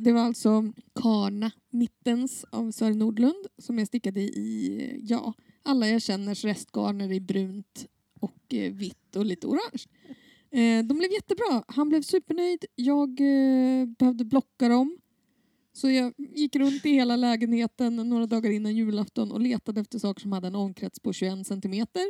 Det- 0.00 0.12
var 0.12 0.20
alltså 0.20 0.72
Karna 0.94 1.50
Mittens 1.70 2.44
av 2.50 2.70
Sören 2.70 2.98
Nordlund 2.98 3.46
som 3.58 3.78
jag 3.78 3.86
stickade 3.88 4.20
i, 4.20 5.00
ja, 5.08 5.34
alla 5.62 5.88
jag 5.88 6.02
känners 6.02 6.44
restgarner 6.44 7.12
i 7.12 7.20
brunt 7.20 7.86
och 8.20 8.54
eh, 8.54 8.72
vitt 8.72 9.16
och 9.16 9.24
lite 9.26 9.46
orange. 9.46 9.84
Eh, 10.52 10.84
De 10.84 10.98
blev 10.98 11.12
jättebra. 11.12 11.64
Han 11.68 11.88
blev 11.88 12.02
supernöjd. 12.02 12.64
Jag 12.74 13.20
eh, 13.20 13.86
behövde 13.86 14.24
blocka 14.24 14.68
dem. 14.68 14.98
Så 15.72 15.90
jag 15.90 16.12
gick 16.16 16.56
runt 16.56 16.86
i 16.86 16.90
hela 16.90 17.16
lägenheten 17.16 17.96
några 17.96 18.26
dagar 18.26 18.50
innan 18.50 18.76
julafton 18.76 19.32
och 19.32 19.40
letade 19.40 19.80
efter 19.80 19.98
saker 19.98 20.20
som 20.20 20.32
hade 20.32 20.46
en 20.46 20.54
omkrets 20.54 21.00
på 21.00 21.12
21 21.12 21.46
centimeter. 21.46 22.02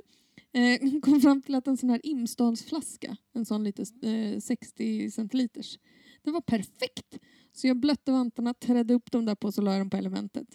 Eh, 0.52 1.00
kom 1.02 1.20
fram 1.20 1.42
till 1.42 1.54
att 1.54 1.66
en 1.66 1.76
sån 1.76 1.90
här 1.90 2.06
Imsdalsflaska, 2.06 3.16
en 3.32 3.44
sån 3.44 3.64
lite 3.64 3.84
eh, 4.08 4.40
60 4.40 5.11
centiliters, 5.11 5.78
den 6.22 6.34
var 6.34 6.40
perfekt. 6.40 7.18
Så 7.52 7.66
jag 7.66 7.76
blötte 7.76 8.12
vantarna, 8.12 8.54
trädde 8.54 8.94
upp 8.94 9.11
dem 9.11 9.25
där 9.25 9.34
på 9.34 9.46
och 9.46 9.54
så 9.54 9.62
la 9.62 9.72
jag 9.72 9.80
dem 9.80 9.90
på 9.90 9.96
elementet. 9.96 10.49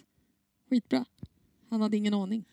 Skitbra. 0.70 1.04
Han 1.70 1.80
hade 1.80 1.96
ingen 1.96 2.14
aning. 2.14 2.44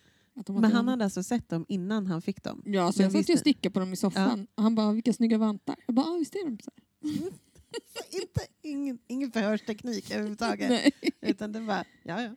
Men 0.47 0.71
han 0.71 0.87
hade 0.87 1.03
alltså 1.03 1.23
sett 1.23 1.49
dem 1.49 1.65
innan 1.69 2.07
han 2.07 2.21
fick 2.21 2.43
dem? 2.43 2.61
Ja, 2.65 2.91
så 2.91 3.01
jag 3.01 3.11
satt 3.11 3.29
ju 3.29 3.33
och 3.33 3.39
stickade 3.39 3.73
på 3.73 3.79
dem 3.79 3.93
i 3.93 3.95
soffan. 3.95 4.47
Och 4.55 4.63
han 4.63 4.75
bara, 4.75 4.91
vilka 4.93 5.13
snygga 5.13 5.37
vantar. 5.37 5.75
Jag 5.85 5.95
bara, 5.95 6.05
ja 6.07 6.13
visst 6.19 6.35
är 6.35 6.45
de 6.45 6.57
så 6.63 6.71
här. 6.75 7.11
Inte, 8.21 8.41
ingen, 8.61 8.99
ingen 9.07 9.31
förhörsteknik 9.31 10.11
överhuvudtaget. 10.11 10.69
Nej. 10.69 10.91
Utan 11.21 11.51
det 11.51 11.59
var, 11.59 11.83
ja 12.03 12.21
ja. 12.21 12.35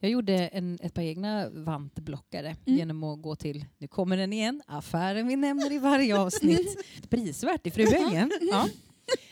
Jag 0.00 0.10
gjorde 0.10 0.34
en, 0.48 0.78
ett 0.82 0.94
par 0.94 1.02
egna 1.02 1.50
vantblockare 1.50 2.56
Mm. 2.66 2.78
genom 2.78 3.04
att 3.04 3.22
gå 3.22 3.36
till, 3.36 3.64
nu 3.78 3.88
kommer 3.88 4.16
den 4.16 4.32
igen, 4.32 4.62
affären 4.66 5.26
vi 5.28 5.36
nämner 5.36 5.72
i 5.72 5.78
varje 5.78 6.18
avsnitt. 6.18 6.76
Prisvärt 7.10 7.66
i 7.66 7.70
Fruängen. 7.70 8.30
Ja. 8.40 8.68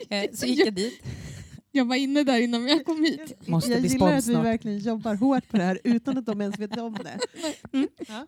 Eh, 0.08 0.30
Så 0.32 0.46
gick 0.46 0.66
jag 0.66 0.74
dit. 0.74 1.02
Jag 1.76 1.84
var 1.84 1.96
inne 1.96 2.24
där 2.24 2.40
innan 2.40 2.68
jag 2.68 2.84
kom 2.84 3.04
hit. 3.04 3.48
Måste 3.48 3.70
jag 3.70 3.80
bli 3.80 3.90
gillar 3.90 4.12
att 4.16 4.26
vi 4.26 4.34
verkligen 4.34 4.78
jobbar 4.78 5.14
hårt 5.14 5.48
på 5.48 5.56
det 5.56 5.62
här 5.62 5.78
utan 5.84 6.18
att 6.18 6.26
de 6.26 6.40
ens 6.40 6.58
vet 6.58 6.76
om 6.78 6.94
det. 7.04 7.18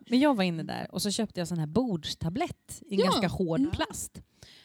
Men 0.08 0.20
jag 0.20 0.34
var 0.36 0.44
inne 0.44 0.62
där 0.62 0.86
och 0.94 1.02
så 1.02 1.10
köpte 1.10 1.40
jag 1.40 1.48
sån 1.48 1.58
här 1.58 1.66
bordstablett 1.66 2.82
i 2.86 2.94
en 2.94 3.00
Ja. 3.00 3.04
ganska 3.06 3.28
hård 3.28 3.60
Mm. 3.60 3.70
plast. 3.70 4.22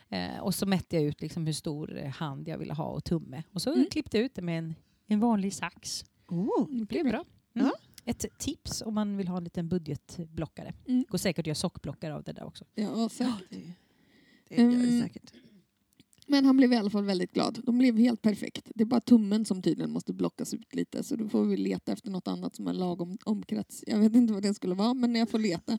Eh, 0.10 0.38
och 0.40 0.56
så 0.56 0.66
mätte 0.66 0.96
jag 0.96 1.06
ut 1.06 1.22
liksom 1.22 1.46
hur 1.46 1.54
stor 1.54 2.06
hand 2.18 2.48
jag 2.48 2.58
ville 2.58 2.74
ha 2.74 2.86
och 2.86 3.04
tumme. 3.04 3.44
Och 3.54 3.62
så 3.62 3.74
Mm. 3.74 3.86
klippte 3.92 4.18
jag 4.18 4.26
ut 4.26 4.36
det 4.36 4.42
med 4.42 4.60
en, 4.60 4.76
en 5.08 5.20
vanlig 5.20 5.54
sax. 5.54 6.06
Oh. 6.28 6.68
Det 6.70 6.86
blev 6.86 7.06
bra. 7.06 7.26
Mm. 7.56 7.68
Ja. 7.68 7.74
Ett 8.06 8.26
tips 8.38 8.82
om 8.82 8.94
man 8.94 9.18
vill 9.18 9.28
ha 9.28 9.38
en 9.38 9.44
liten 9.44 9.70
budgetblockare. 9.70 10.74
Mm. 10.88 11.06
Går 11.10 11.18
säkert 11.18 11.44
att 11.44 11.48
göra 11.48 11.56
sockblockare 11.56 12.16
av 12.16 12.24
det 12.24 12.34
där 12.34 12.44
också. 12.44 12.66
Ja, 12.76 13.10
säkert. 13.10 13.34
Det, 13.50 13.56
det 14.56 14.62
gör 14.62 14.70
det 14.70 14.76
Mm. 14.76 15.02
säkert. 15.02 15.34
Men 16.34 16.46
han 16.46 16.58
blev 16.58 16.74
i 16.74 16.76
alla 16.76 16.90
fall 16.90 17.04
väldigt 17.04 17.34
glad. 17.34 17.60
De 17.64 17.78
blev 17.78 17.98
helt 17.98 18.22
perfekt. 18.22 18.72
Det 18.76 18.84
är 18.84 18.86
bara 18.86 19.02
tummen 19.02 19.46
som 19.46 19.62
tydligen 19.62 19.92
måste 19.92 20.14
blockas 20.14 20.54
ut 20.54 20.76
lite 20.76 21.04
så 21.04 21.16
då 21.16 21.30
får 21.30 21.46
vi 21.46 21.58
leta 21.58 21.92
efter 21.92 22.12
något 22.12 22.28
annat 22.28 22.56
som 22.56 22.68
är 22.68 22.74
lagom 22.74 23.18
omkrets. 23.26 23.84
Jag 23.88 24.00
vet 24.00 24.16
inte 24.16 24.34
vad 24.34 24.44
det 24.44 24.54
skulle 24.54 24.76
vara 24.76 24.94
men 24.94 25.16
jag 25.16 25.30
får 25.30 25.40
leta. 25.40 25.78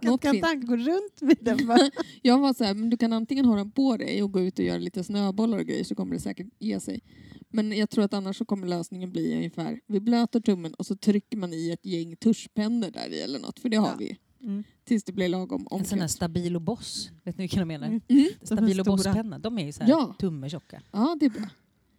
Kan, 0.00 0.18
kan 0.18 0.42
han 0.42 0.66
gå 0.66 0.76
runt 0.76 1.20
med 1.20 1.36
den? 1.40 1.66
va? 1.66 1.90
Jag 2.22 2.38
var 2.38 2.54
så 2.54 2.64
här, 2.64 2.74
men 2.74 2.90
du 2.90 2.96
kan 2.96 3.12
antingen 3.12 3.44
ha 3.44 3.56
den 3.56 3.70
på 3.70 3.96
dig 3.96 4.22
och 4.22 4.32
gå 4.32 4.40
ut 4.40 4.58
och 4.58 4.64
göra 4.64 4.78
lite 4.78 5.04
snöbollar 5.04 5.58
och 5.58 5.64
grejer 5.64 5.84
så 5.84 5.94
kommer 5.94 6.14
det 6.14 6.20
säkert 6.20 6.46
ge 6.58 6.80
sig. 6.80 7.00
Men 7.48 7.72
jag 7.72 7.90
tror 7.90 8.04
att 8.04 8.14
annars 8.14 8.36
så 8.38 8.44
kommer 8.44 8.66
lösningen 8.66 9.10
bli 9.12 9.36
ungefär, 9.36 9.80
vi 9.86 10.00
blöter 10.00 10.40
tummen 10.40 10.74
och 10.74 10.86
så 10.86 10.96
trycker 10.96 11.36
man 11.36 11.52
i 11.52 11.70
ett 11.70 11.86
gäng 11.86 12.16
tuschpennor 12.16 12.90
där 12.90 13.12
i 13.12 13.20
eller 13.20 13.38
något, 13.38 13.58
för 13.58 13.68
det 13.68 13.76
har 13.76 13.88
Ja. 13.88 13.96
vi. 13.98 14.16
Mm. 14.42 14.64
Tills 14.88 15.04
det 15.04 15.12
blir 15.12 15.28
lagom 15.28 15.60
En 15.60 15.68
sån 15.84 15.98
här 15.98 16.04
omkrets. 16.04 16.14
Stabilo 16.14 16.60
Boss, 16.60 17.10
vet 17.24 17.38
ni 17.38 17.42
vilken 17.42 17.58
jag 17.58 17.68
menar? 17.68 17.86
Mm. 17.86 18.00
Mm. 18.08 18.28
Stabilo 18.42 18.84
stora. 18.84 18.96
Boss-penna, 18.96 19.38
de 19.38 19.58
är 19.58 19.66
ju 19.66 19.72
så 19.72 19.82
här 19.82 19.90
Ja. 19.90 20.14
tumme 20.18 20.50
tjocka. 20.50 20.82
Ja, 20.92 21.16
det 21.20 21.26
är 21.26 21.30
bra. 21.30 21.48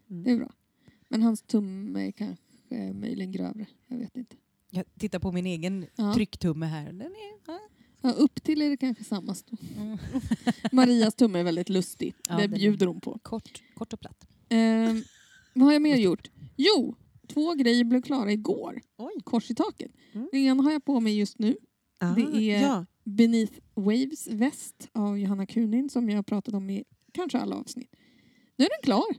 Mm. 0.09 0.23
Det 0.23 0.31
är 0.31 0.37
bra. 0.37 0.51
Men 1.07 1.21
hans 1.23 1.41
tumme 1.41 2.07
är 2.07 2.11
kanske 2.11 2.93
möjligen 2.93 3.31
grövre. 3.31 3.65
Jag 3.87 3.97
vet 3.97 4.17
inte. 4.17 4.35
Jag 4.69 4.85
tittar 4.99 5.19
på 5.19 5.31
min 5.31 5.45
egen 5.45 5.85
Ja. 5.95 6.13
trycktumme 6.13 6.65
här. 6.65 6.85
Den 6.85 7.01
är, 7.01 7.39
ja. 7.47 7.59
Ja, 8.01 8.11
upp 8.11 8.43
till 8.43 8.61
är 8.61 8.69
det 8.69 8.77
kanske 8.77 9.03
samma 9.03 9.35
stor. 9.35 9.59
mm. 9.77 9.97
Marias 10.71 11.15
tumme 11.15 11.39
är 11.39 11.43
väldigt 11.43 11.69
lustig. 11.69 12.13
Ja, 12.29 12.37
det 12.37 12.47
bjuder 12.47 12.87
hon 12.87 13.01
på. 13.01 13.19
kort, 13.21 13.61
kort 13.75 13.93
och 13.93 13.99
platt. 13.99 14.27
Ehm, 14.49 15.03
vad 15.53 15.65
har 15.65 15.73
jag 15.73 15.81
mer 15.81 15.95
gjort? 15.97 16.29
Jo, 16.55 16.95
två 17.27 17.53
grejer 17.53 17.83
blev 17.83 18.01
klara 18.01 18.31
igår. 18.31 18.81
Oj. 18.97 19.11
Kors 19.23 19.51
i 19.51 19.55
taket. 19.55 19.91
Mm. 20.13 20.29
Den 20.31 20.39
ena 20.41 20.63
har 20.63 20.71
jag 20.71 20.85
på 20.85 20.99
mig 20.99 21.17
just 21.19 21.39
nu. 21.39 21.57
Ah, 21.99 22.13
Det 22.15 22.51
är- 22.51 22.61
Ja, 22.61 22.85
Beneath 23.03 23.53
Waves 23.75 24.27
väst 24.27 24.89
av 24.93 25.19
Johanna 25.19 25.45
Kunin 25.45 25.89
som 25.89 26.09
jag 26.09 26.17
har 26.17 26.23
pratat 26.23 26.53
om 26.53 26.69
i 26.69 26.83
kanske 27.11 27.37
alla 27.37 27.55
avsnitt. 27.55 27.95
Nu 28.55 28.65
är 28.65 28.69
den 28.69 28.83
klar. 28.83 29.15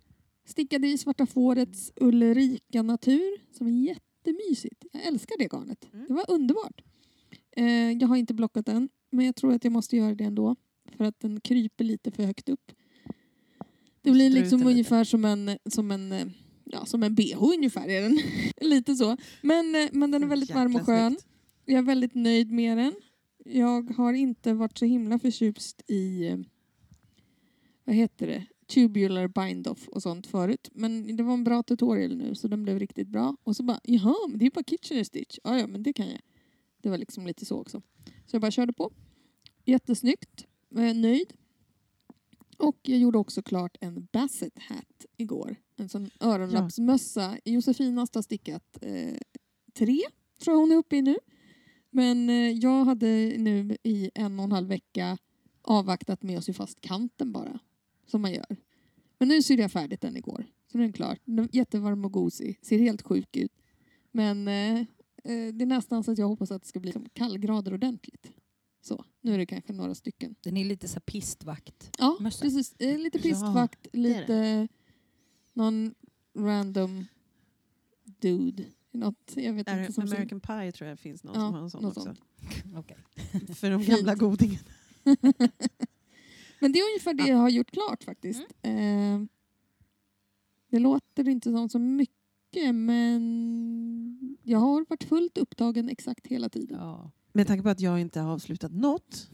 Stickade 0.46 0.88
i 0.88 0.98
Svarta 0.98 1.26
Fårets 1.26 1.92
Ulrika 1.96 2.82
Natur 2.82 3.54
som 3.58 3.66
är 3.66 3.70
jättemysigt. 3.86 4.84
Jag 4.92 5.06
älskar 5.06 5.38
det 5.38 5.48
garnet. 5.52 5.88
Mm. 5.92 6.06
Det 6.08 6.14
var 6.14 6.24
underbart. 6.30 6.80
Eh, 7.56 7.90
jag 7.92 8.08
har 8.08 8.16
inte 8.16 8.34
blockat 8.34 8.66
den 8.66 8.88
men 9.10 9.26
jag 9.26 9.36
tror 9.36 9.52
att 9.54 9.64
jag 9.64 9.72
måste 9.72 9.96
göra 9.96 10.14
det 10.14 10.24
ändå 10.24 10.56
för 10.96 11.04
att 11.04 11.20
den 11.20 11.40
kryper 11.40 11.84
lite 11.84 12.10
för 12.10 12.22
högt 12.22 12.48
upp. 12.48 12.72
Det 14.02 14.10
blir 14.10 14.30
liksom 14.30 14.58
lite. 14.58 14.70
ungefär 14.70 15.04
som 15.04 15.24
en, 15.24 15.58
som 15.70 15.90
en 15.90 16.32
Ja, 16.64 16.84
som 16.86 17.02
en 17.02 17.14
bh 17.14 17.42
ungefär 17.42 17.88
är 17.88 18.02
den. 18.02 18.18
lite 18.70 18.94
så. 18.94 19.16
Men, 19.42 19.74
eh, 19.74 19.88
men 19.92 20.10
den 20.10 20.22
är 20.22 20.26
väldigt 20.26 20.50
varm 20.54 20.74
och 20.74 20.80
jäkla 20.80 20.94
skön. 20.96 21.10
snyggt. 21.10 21.26
Jag 21.70 21.78
är 21.78 21.82
väldigt 21.82 22.14
nöjd 22.14 22.50
med 22.50 22.78
den. 22.78 22.94
Jag 23.44 23.90
har 23.90 24.12
inte 24.12 24.54
varit 24.54 24.78
så 24.78 24.84
himla 24.84 25.18
förtjust 25.18 25.82
i 25.86 26.26
eh, 26.26 26.38
vad 27.84 27.96
heter 27.96 28.26
det? 28.26 28.46
Tubular 28.66 29.28
bind-off 29.28 29.88
och 29.88 30.02
sånt 30.02 30.26
förut. 30.26 30.70
Men 30.72 31.16
det 31.16 31.22
var 31.22 31.34
en 31.34 31.44
bra 31.44 31.62
tutorial 31.62 32.16
nu 32.16 32.34
så 32.34 32.48
den 32.48 32.62
blev 32.62 32.78
riktigt 32.78 33.08
bra. 33.08 33.36
Och 33.44 33.56
så 33.56 33.62
bara, 33.62 33.80
jaha, 33.84 34.16
men 34.28 34.38
det 34.38 34.46
är 34.46 34.50
bara 34.50 34.64
Kitchener 34.64 35.04
Stitch. 35.04 35.38
Ja, 35.44 35.58
ja, 35.58 35.66
men 35.66 35.82
det 35.82 35.92
kan 35.92 36.06
jag. 36.06 36.20
Det 36.80 36.90
var 36.90 36.98
liksom 36.98 37.26
lite 37.26 37.44
så 37.44 37.60
också. 37.60 37.82
Så 38.26 38.34
jag 38.34 38.40
bara 38.40 38.50
körde 38.50 38.72
på. 38.72 38.92
Jättesnyggt. 39.64 40.46
Nöjd. 40.94 41.32
Och 42.58 42.78
jag 42.82 42.98
gjorde 42.98 43.18
också 43.18 43.42
klart 43.42 43.76
en 43.80 44.08
Basset 44.12 44.58
hat 44.58 45.06
igår. 45.16 45.56
En 45.76 45.88
sån 45.88 46.10
öronlappsmössa. 46.20 47.38
Josefina 47.44 48.00
har 48.00 48.22
stickat 48.22 48.78
eh, 48.82 49.16
tre, 49.74 50.00
tror 50.44 50.54
jag 50.54 50.60
hon 50.60 50.72
är 50.72 50.76
uppe 50.76 50.96
i 50.96 51.02
nu. 51.02 51.16
Men 51.90 52.30
eh, 52.30 52.50
jag 52.50 52.84
hade 52.84 53.06
nu 53.38 53.76
i 53.82 54.10
en 54.14 54.38
och 54.38 54.44
en 54.44 54.52
halv 54.52 54.68
vecka 54.68 55.18
avvaktat 55.62 56.22
med 56.22 56.38
att 56.38 56.44
sy 56.44 56.52
fast 56.52 56.80
kanten 56.80 57.32
bara. 57.32 57.58
Som 58.06 58.22
man 58.22 58.32
gör. 58.32 58.56
Men 59.18 59.28
nu 59.28 59.42
sydde 59.42 59.62
jag 59.62 59.72
färdigt 59.72 60.00
den 60.00 60.16
igår. 60.16 60.46
Så 60.72 60.78
nu 60.78 60.84
är 60.84 60.86
den 60.86 60.92
klar. 60.92 61.18
Den 61.24 61.38
är 61.38 61.48
jättevarm 61.52 62.04
och 62.04 62.12
gosig. 62.12 62.58
Ser 62.62 62.78
helt 62.78 63.02
sjuk 63.02 63.36
ut. 63.36 63.52
Men 64.12 64.48
eh, 64.48 64.80
eh, 64.80 65.54
det 65.54 65.64
är 65.64 65.66
nästan 65.66 66.04
så 66.04 66.12
att 66.12 66.18
jag 66.18 66.28
hoppas 66.28 66.50
att 66.50 66.62
det 66.62 66.68
ska 66.68 66.80
bli 66.80 66.92
som 66.92 67.08
kallgrader 67.12 67.74
ordentligt. 67.74 68.30
Så, 68.82 69.04
nu 69.20 69.34
är 69.34 69.38
det 69.38 69.46
kanske 69.46 69.72
några 69.72 69.94
stycken. 69.94 70.34
Den 70.40 70.56
är 70.56 70.64
lite 70.64 70.88
så 70.88 71.00
pistvakt. 71.00 71.90
Ja, 71.98 72.16
Mössa. 72.20 72.42
precis. 72.44 72.74
Eh, 72.78 72.98
lite 72.98 73.18
Ja, 73.18 73.22
pistvakt, 73.22 73.86
är 73.92 73.98
lite 73.98 74.68
någon 75.52 75.94
random 76.38 77.06
dude. 78.04 78.64
Något, 78.92 79.32
jag 79.36 79.52
vet 79.52 79.68
Är 79.68 79.80
inte. 79.80 79.92
Som 79.92 80.04
American 80.04 80.40
Pie 80.40 80.72
tror 80.72 80.88
jag 80.90 80.98
finns 80.98 81.24
någon 81.24 81.34
Ja, 81.34 81.40
som 81.46 81.54
har 81.54 81.62
en 81.62 81.70
sån 81.70 81.84
också. 81.84 82.00
sånt. 82.00 82.20
För 83.58 83.70
de 83.70 83.82
gamla 83.86 84.14
godingen. 84.14 84.60
Men 86.60 86.72
det 86.72 86.78
är 86.78 86.90
ungefär 86.90 87.14
det 87.14 87.26
jag 87.28 87.36
har 87.36 87.48
gjort 87.48 87.70
klart 87.70 88.04
faktiskt. 88.04 88.42
Eh, 88.62 89.20
det 90.70 90.78
låter 90.78 91.28
inte 91.28 91.50
som 91.52 91.68
så 91.68 91.78
mycket 91.78 92.74
men 92.74 94.36
jag 94.42 94.58
har 94.58 94.86
varit 94.88 95.04
fullt 95.04 95.38
upptagen 95.38 95.88
exakt 95.88 96.26
hela 96.26 96.48
tiden. 96.48 96.78
Ja. 96.80 97.10
Med 97.32 97.46
tanke 97.46 97.62
på 97.62 97.68
att 97.68 97.80
jag 97.80 98.00
inte 98.00 98.20
har 98.20 98.32
avslutat 98.32 98.72
något 98.72 99.30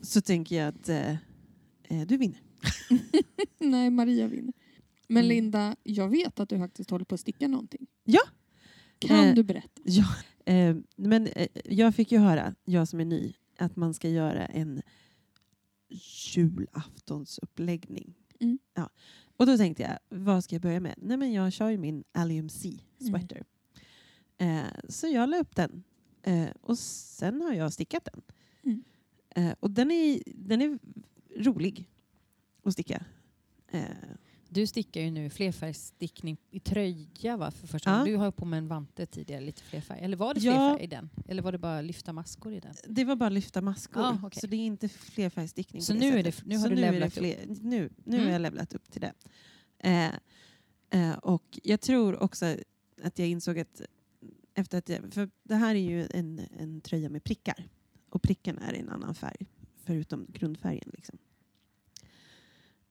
så 0.00 0.20
tänker 0.20 0.56
jag 0.56 0.68
att 0.68 0.88
eh, 0.88 1.10
eh, 1.82 2.06
du 2.06 2.16
vinner. 2.16 2.40
Nej, 3.58 3.90
Maria 3.90 4.26
vinner. 4.26 4.52
Men 5.08 5.24
Mm. 5.24 5.28
Linda, 5.36 5.76
jag 5.82 6.08
vet 6.08 6.40
att 6.40 6.48
du 6.48 6.58
faktiskt 6.58 6.90
håller 6.90 7.04
på 7.04 7.14
att 7.14 7.20
sticka 7.20 7.48
någonting. 7.48 7.86
Ja. 8.04 8.20
Kan 9.08 9.28
Eh, 9.28 9.34
du 9.34 9.42
berätta? 9.42 9.82
Ja, 9.84 10.04
eh, 10.52 10.76
men 10.96 11.26
eh, 11.26 11.48
jag 11.64 11.94
fick 11.94 12.12
ju 12.12 12.18
höra, 12.18 12.54
jag 12.64 12.88
som 12.88 13.00
är 13.00 13.04
ny, 13.04 13.34
att 13.58 13.76
man 13.76 13.94
ska 13.94 14.08
göra 14.08 14.46
en 14.46 14.82
julaftonsuppläggning. 16.34 18.14
Mm. 18.40 18.58
Ja. 18.74 18.90
Och 19.36 19.46
då 19.46 19.56
tänkte 19.56 19.82
jag, 19.82 19.98
vad 20.20 20.44
ska 20.44 20.54
jag 20.54 20.62
börja 20.62 20.80
med? 20.80 20.94
Nej 20.98 21.16
men 21.16 21.32
jag 21.32 21.52
kör 21.52 21.70
ju 21.70 21.78
min 21.78 22.04
Allium 22.12 22.48
C 22.48 22.78
sweater. 22.98 23.44
Eh, 24.38 24.62
så 24.88 25.06
jag 25.06 25.28
la 25.28 25.36
upp 25.38 25.56
den. 25.56 25.84
Eh, 26.22 26.48
och 26.60 26.78
sen 26.78 27.42
har 27.42 27.52
jag 27.52 27.72
stickat 27.72 28.08
den. 28.12 28.22
Mm. 28.64 28.84
Eh, 29.30 29.54
och 29.60 29.70
den 29.70 29.90
är, 29.90 30.22
den 30.26 30.62
är 30.62 30.78
rolig 31.36 31.88
att 32.62 32.72
sticka. 32.72 33.04
Du 34.54 34.66
stickar 34.66 35.00
ju 35.00 35.10
nu 35.10 35.30
flerfärgstickning 35.30 36.36
i 36.50 36.60
tröja 36.60 37.36
va? 37.36 37.50
För 37.50 37.66
första 37.66 37.90
Ja. 37.90 37.94
gången. 37.98 38.12
Du 38.12 38.16
har 38.18 38.24
ju 38.26 38.32
på 38.32 38.44
med 38.44 38.58
en 38.58 38.68
vante 38.68 39.06
tidigare, 39.06 39.40
lite 39.40 39.62
flerfärg. 39.62 39.98
Eller 40.00 40.16
var 40.16 40.34
det 40.34 40.40
Ja. 40.40 40.52
flerfärg 40.52 40.84
i 40.84 40.86
den? 40.86 41.10
Eller 41.28 41.42
var 41.42 41.52
det 41.52 41.58
bara 41.58 41.80
lyfta 41.80 42.12
maskor 42.12 42.52
i 42.54 42.60
den? 42.60 42.74
det 42.88 43.04
var 43.04 43.16
bara 43.16 43.28
lyfta 43.28 43.60
maskor. 43.60 44.00
Ah, 44.02 44.18
okej. 44.24 44.40
Så 44.40 44.46
det 44.46 44.56
är 44.56 44.66
inte 44.66 44.88
flerfärgstickning 44.88 45.82
Så 45.82 45.94
nu 45.94 46.18
är 46.18 46.22
det- 46.22 46.44
nu 46.46 46.56
har 46.56 46.62
Så 46.62 46.68
du 46.68 46.74
levlat 46.74 47.12
fler, 47.14 47.36
Nu, 47.46 47.90
nu 48.04 48.16
Mm. 48.16 48.26
har 48.26 48.32
jag 48.32 48.40
levlat 48.42 48.74
upp 48.74 48.90
till 48.90 49.00
det. 49.00 49.12
Eh, 49.78 50.12
eh, 50.90 51.12
och 51.18 51.58
jag 51.62 51.80
tror 51.80 52.22
också 52.22 52.56
att 53.02 53.18
jag 53.18 53.28
insåg 53.28 53.58
att 53.58 53.82
efter 54.54 54.78
att 54.78 54.88
jag, 54.88 55.12
för 55.12 55.30
det 55.42 55.54
här 55.54 55.74
är 55.74 55.80
ju 55.90 56.06
en, 56.14 56.40
en 56.58 56.80
tröja 56.80 57.08
med 57.08 57.24
prickar. 57.24 57.68
Och 58.10 58.22
prickarna 58.22 58.60
är 58.68 58.74
i 58.74 58.78
en 58.78 58.88
annan 58.88 59.14
färg, 59.14 59.46
förutom 59.84 60.26
grundfärgen. 60.28 60.90
Liksom. 60.92 61.18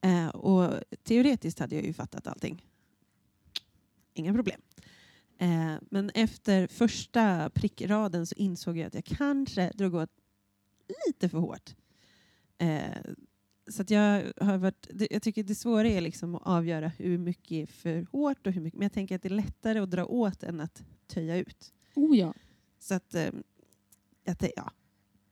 Eh, 0.01 0.27
och 0.27 0.83
teoretiskt 1.03 1.59
hade 1.59 1.75
jag 1.75 1.85
ju 1.85 1.93
fattat 1.93 2.27
allting. 2.27 2.65
Inga 4.13 4.33
problem. 4.33 4.61
Eh, 5.37 5.75
men 5.89 6.09
efter 6.09 6.67
första 6.67 7.49
prickraden 7.49 8.27
så 8.27 8.35
insåg 8.35 8.77
jag 8.77 8.87
att 8.87 8.93
jag 8.93 9.05
kanske 9.05 9.71
drog 9.75 9.95
åt 9.95 10.09
lite 11.07 11.29
för 11.29 11.37
hårt. 11.37 11.75
Eh, 12.57 13.01
så 13.71 13.81
att 13.81 13.89
jag 13.89 14.31
har 14.41 14.57
varit, 14.57 14.87
jag 15.09 15.21
tycker 15.21 15.43
det 15.43 15.55
svåra 15.55 15.87
är 15.87 16.01
liksom 16.01 16.35
att 16.35 16.41
avgöra 16.45 16.87
hur 16.87 17.17
mycket 17.17 17.51
är 17.51 17.65
för 17.65 18.07
hårt 18.11 18.47
och 18.47 18.53
hur 18.53 18.61
mycket, 18.61 18.79
men 18.79 18.85
jag 18.85 18.93
tänker 18.93 19.15
att 19.15 19.21
det 19.21 19.27
är 19.27 19.33
lättare 19.33 19.79
att 19.79 19.91
dra 19.91 20.05
åt 20.05 20.43
än 20.43 20.61
att 20.61 20.83
töja 21.07 21.35
ut. 21.37 21.73
Oh 21.95 22.17
ja. 22.17 22.33
Så 22.79 22.93
att, 22.93 23.15
eh, 23.15 23.31
att 24.27 24.39
det, 24.39 24.51
ja. 24.55 24.71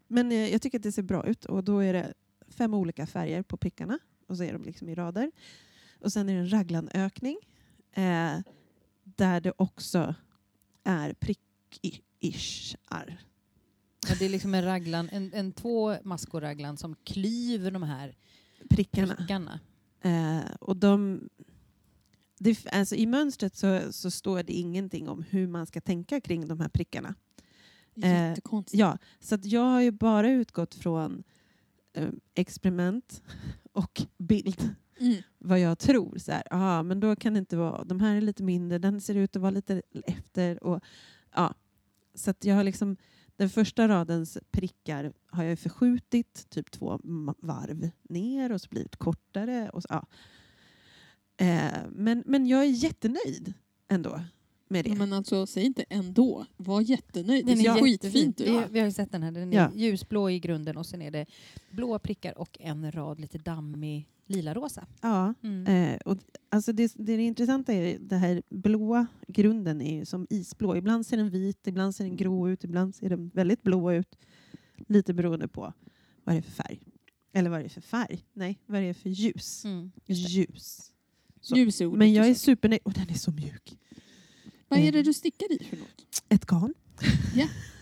Men 0.08 0.32
eh, 0.32 0.52
jag 0.52 0.62
tycker 0.62 0.80
att 0.80 0.84
det 0.84 0.92
ser 0.92 1.04
bra 1.04 1.28
ut 1.28 1.46
och 1.46 1.64
då 1.64 1.80
är 1.80 1.94
det 1.94 2.14
fem 2.48 2.74
olika 2.74 3.08
färger 3.08 3.42
på 3.44 3.58
prickarna 3.58 4.00
och 4.30 4.38
så 4.38 4.44
är 4.44 4.54
de 4.54 4.64
liksom 4.64 4.90
i 4.90 4.96
rader. 4.96 5.32
Och 6.02 6.14
sen 6.14 6.30
är 6.30 6.34
det 6.34 6.40
en 6.40 6.54
raglanökning 6.54 7.38
eh, 7.92 8.40
där 9.04 9.42
det 9.42 9.54
också 9.58 10.16
är 10.84 11.14
prick-ish-ar. 11.14 13.18
Ja, 14.08 14.16
det 14.20 14.26
är 14.26 14.30
liksom 14.30 14.54
en 14.54 14.64
raglan, 14.64 15.10
en, 15.12 15.34
en 15.34 15.52
två 15.52 15.96
maskoraglan 16.04 16.78
som 16.78 16.96
klyver 17.04 17.72
de 17.72 17.84
här 17.84 18.16
Prickarna. 18.70 19.16
prickarna. 19.16 19.60
Eh, 20.02 20.52
och 20.60 20.78
de, 20.78 21.22
det, 22.40 22.68
alltså 22.72 22.96
I 22.96 23.06
mönstret 23.06 23.56
så, 23.56 23.94
så 23.94 24.12
står 24.12 24.44
det 24.44 24.54
ingenting 24.54 25.10
om 25.10 25.24
hur 25.30 25.48
man 25.48 25.66
ska 25.66 25.82
tänka 25.82 26.22
kring 26.22 26.48
de 26.48 26.60
här 26.60 26.70
prickarna. 26.70 27.16
Eh. 28.04 28.38
Ja, 28.72 28.98
så 29.20 29.38
jag 29.44 29.62
har 29.62 29.82
ju 29.82 29.92
bara 29.92 30.30
utgått 30.30 30.76
från 30.76 31.24
eh, 31.94 32.10
experiment 32.36 33.24
och 33.80 34.02
bild. 34.18 34.76
Mm. 35.00 35.22
Vad 35.38 35.60
jag 35.60 35.80
tror. 35.80 36.18
Så 36.18 36.32
här, 36.32 36.54
aha, 36.54 36.84
men 36.84 37.00
då 37.00 37.16
kan 37.16 37.34
det 37.34 37.40
inte 37.40 37.58
vara, 37.58 37.84
de 37.84 38.00
här 38.00 38.16
är 38.16 38.22
lite 38.22 38.44
mindre, 38.44 38.78
den 38.78 39.02
ser 39.02 39.16
ut 39.16 39.36
att 39.36 39.42
vara 39.42 39.52
lite 39.52 39.82
efter. 40.06 40.64
Och, 40.64 40.84
ja. 41.36 41.54
Så 42.14 42.34
jag 42.42 42.56
har 42.56 42.64
liksom, 42.64 42.98
den 43.36 43.50
första 43.50 43.88
radens 43.88 44.38
prickar 44.52 45.14
har 45.28 45.44
jag 45.44 45.60
förskjutit 45.60 46.50
typ 46.50 46.72
två 46.72 47.00
varv 47.38 47.90
ner 48.10 48.52
och 48.52 48.62
så 48.62 48.68
blivit 48.70 48.96
kortare. 48.96 49.70
Och 49.70 49.82
så, 49.82 49.88
ja. 49.90 50.08
eh, 51.38 51.82
men, 51.92 52.24
men 52.26 52.48
jag 52.48 52.62
är 52.62 52.70
jättenöjd 52.70 53.54
ändå 53.88 54.22
med 54.70 54.86
det. 54.86 54.90
Ja, 54.90 54.96
men 54.96 55.14
alltså, 55.14 55.46
säg 55.48 55.64
inte 55.64 55.84
ändå. 55.90 56.46
Var 56.58 56.82
jättenöjd. 56.82 57.46
Den 57.46 57.58
det 57.58 57.66
är 57.66 57.74
ser 57.76 57.82
skitfint 57.82 58.42
ut. 58.42 58.48
Vi, 58.48 58.62
vi 58.72 58.80
har 58.80 58.86
ju 58.86 58.92
sett 58.92 59.12
den 59.12 59.24
här. 59.24 59.32
Den 59.32 59.54
är 59.54 59.58
Ja. 59.58 59.72
ljusblå 59.76 60.30
i 60.30 60.40
grunden 60.40 60.78
och 60.78 60.86
sen 60.86 61.02
är 61.02 61.12
det 61.12 61.26
blåa 61.72 62.00
prickar 62.00 62.38
och 62.38 62.58
en 62.60 62.92
rad 62.92 63.20
lite 63.20 63.38
dammig 63.38 64.08
lila-rosa. 64.26 64.88
ja. 65.02 65.34
Mm. 65.44 65.68
Eh, 65.94 66.00
och, 66.06 66.18
alltså 66.50 66.74
det, 66.74 66.94
det, 66.96 67.16
det 67.18 67.24
intressanta 67.24 67.74
är 67.74 68.00
det 68.00 68.16
här 68.18 68.42
blåa 68.50 69.08
grunden 69.28 69.82
är 69.82 69.96
ju 70.00 70.06
som 70.06 70.28
isblå. 70.30 70.76
Ibland 70.76 71.06
ser 71.06 71.18
den 71.18 71.30
vit, 71.30 71.68
ibland 71.68 71.96
ser 71.96 72.04
den 72.04 72.16
grå 72.16 72.50
ut, 72.50 72.64
ibland 72.64 72.96
ser 72.96 73.10
den 73.10 73.32
väldigt 73.34 73.64
blå 73.64 73.94
ut. 73.94 74.16
Lite 74.88 75.14
beroende 75.14 75.48
på 75.48 75.74
vad 76.24 76.36
det 76.36 76.40
är 76.40 76.42
för 76.42 76.52
färg. 76.52 76.80
Eller 77.34 77.50
vad 77.50 77.60
det 77.60 77.66
är 77.66 77.70
för 77.70 77.82
färg. 77.82 78.26
Nej, 78.34 78.60
vad 78.66 78.82
det 78.82 78.86
är 78.88 78.94
för 78.94 79.10
ljus. 79.10 79.66
Mm. 79.66 79.92
Ljus. 80.06 80.92
Så. 81.42 81.56
Ljus 81.56 81.82
är 81.82 81.86
ordet 81.86 82.00
Men 82.00 82.14
jag 82.14 82.28
är 82.30 82.34
supernöjd. 82.34 82.82
Och 82.86 82.94
den 82.94 83.10
är 83.10 83.14
så 83.14 83.32
mjuk. 83.32 83.78
Vad 84.70 84.80
är 84.80 84.92
det 84.92 85.04
du 85.04 85.14
stickar 85.14 85.52
i 85.52 85.64
för 85.64 85.78
något? 85.78 86.24
Ett 86.30 86.46
garn. 86.46 86.74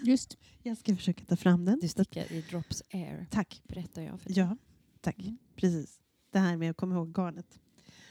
Just. 0.01 0.38
Jag 0.63 0.77
ska 0.77 0.96
försöka 0.96 1.25
ta 1.25 1.36
fram 1.36 1.65
den. 1.65 1.79
Du 1.79 1.88
stickar 1.88 2.32
i 2.32 2.41
Drops 2.41 2.84
Air, 2.91 3.25
Tack. 3.32 3.62
berättar 3.67 4.01
jag 4.01 4.22
för 4.22 4.29
dig. 4.29 4.38
Ja, 4.38 4.58
tack. 5.01 5.20
Mm. 5.20 5.38
Precis. 5.56 6.00
Det 6.32 6.39
här 6.39 6.58
med 6.58 6.72
att 6.72 6.77
komma 6.77 6.96
ihåg 6.96 7.13
garnet. 7.17 7.60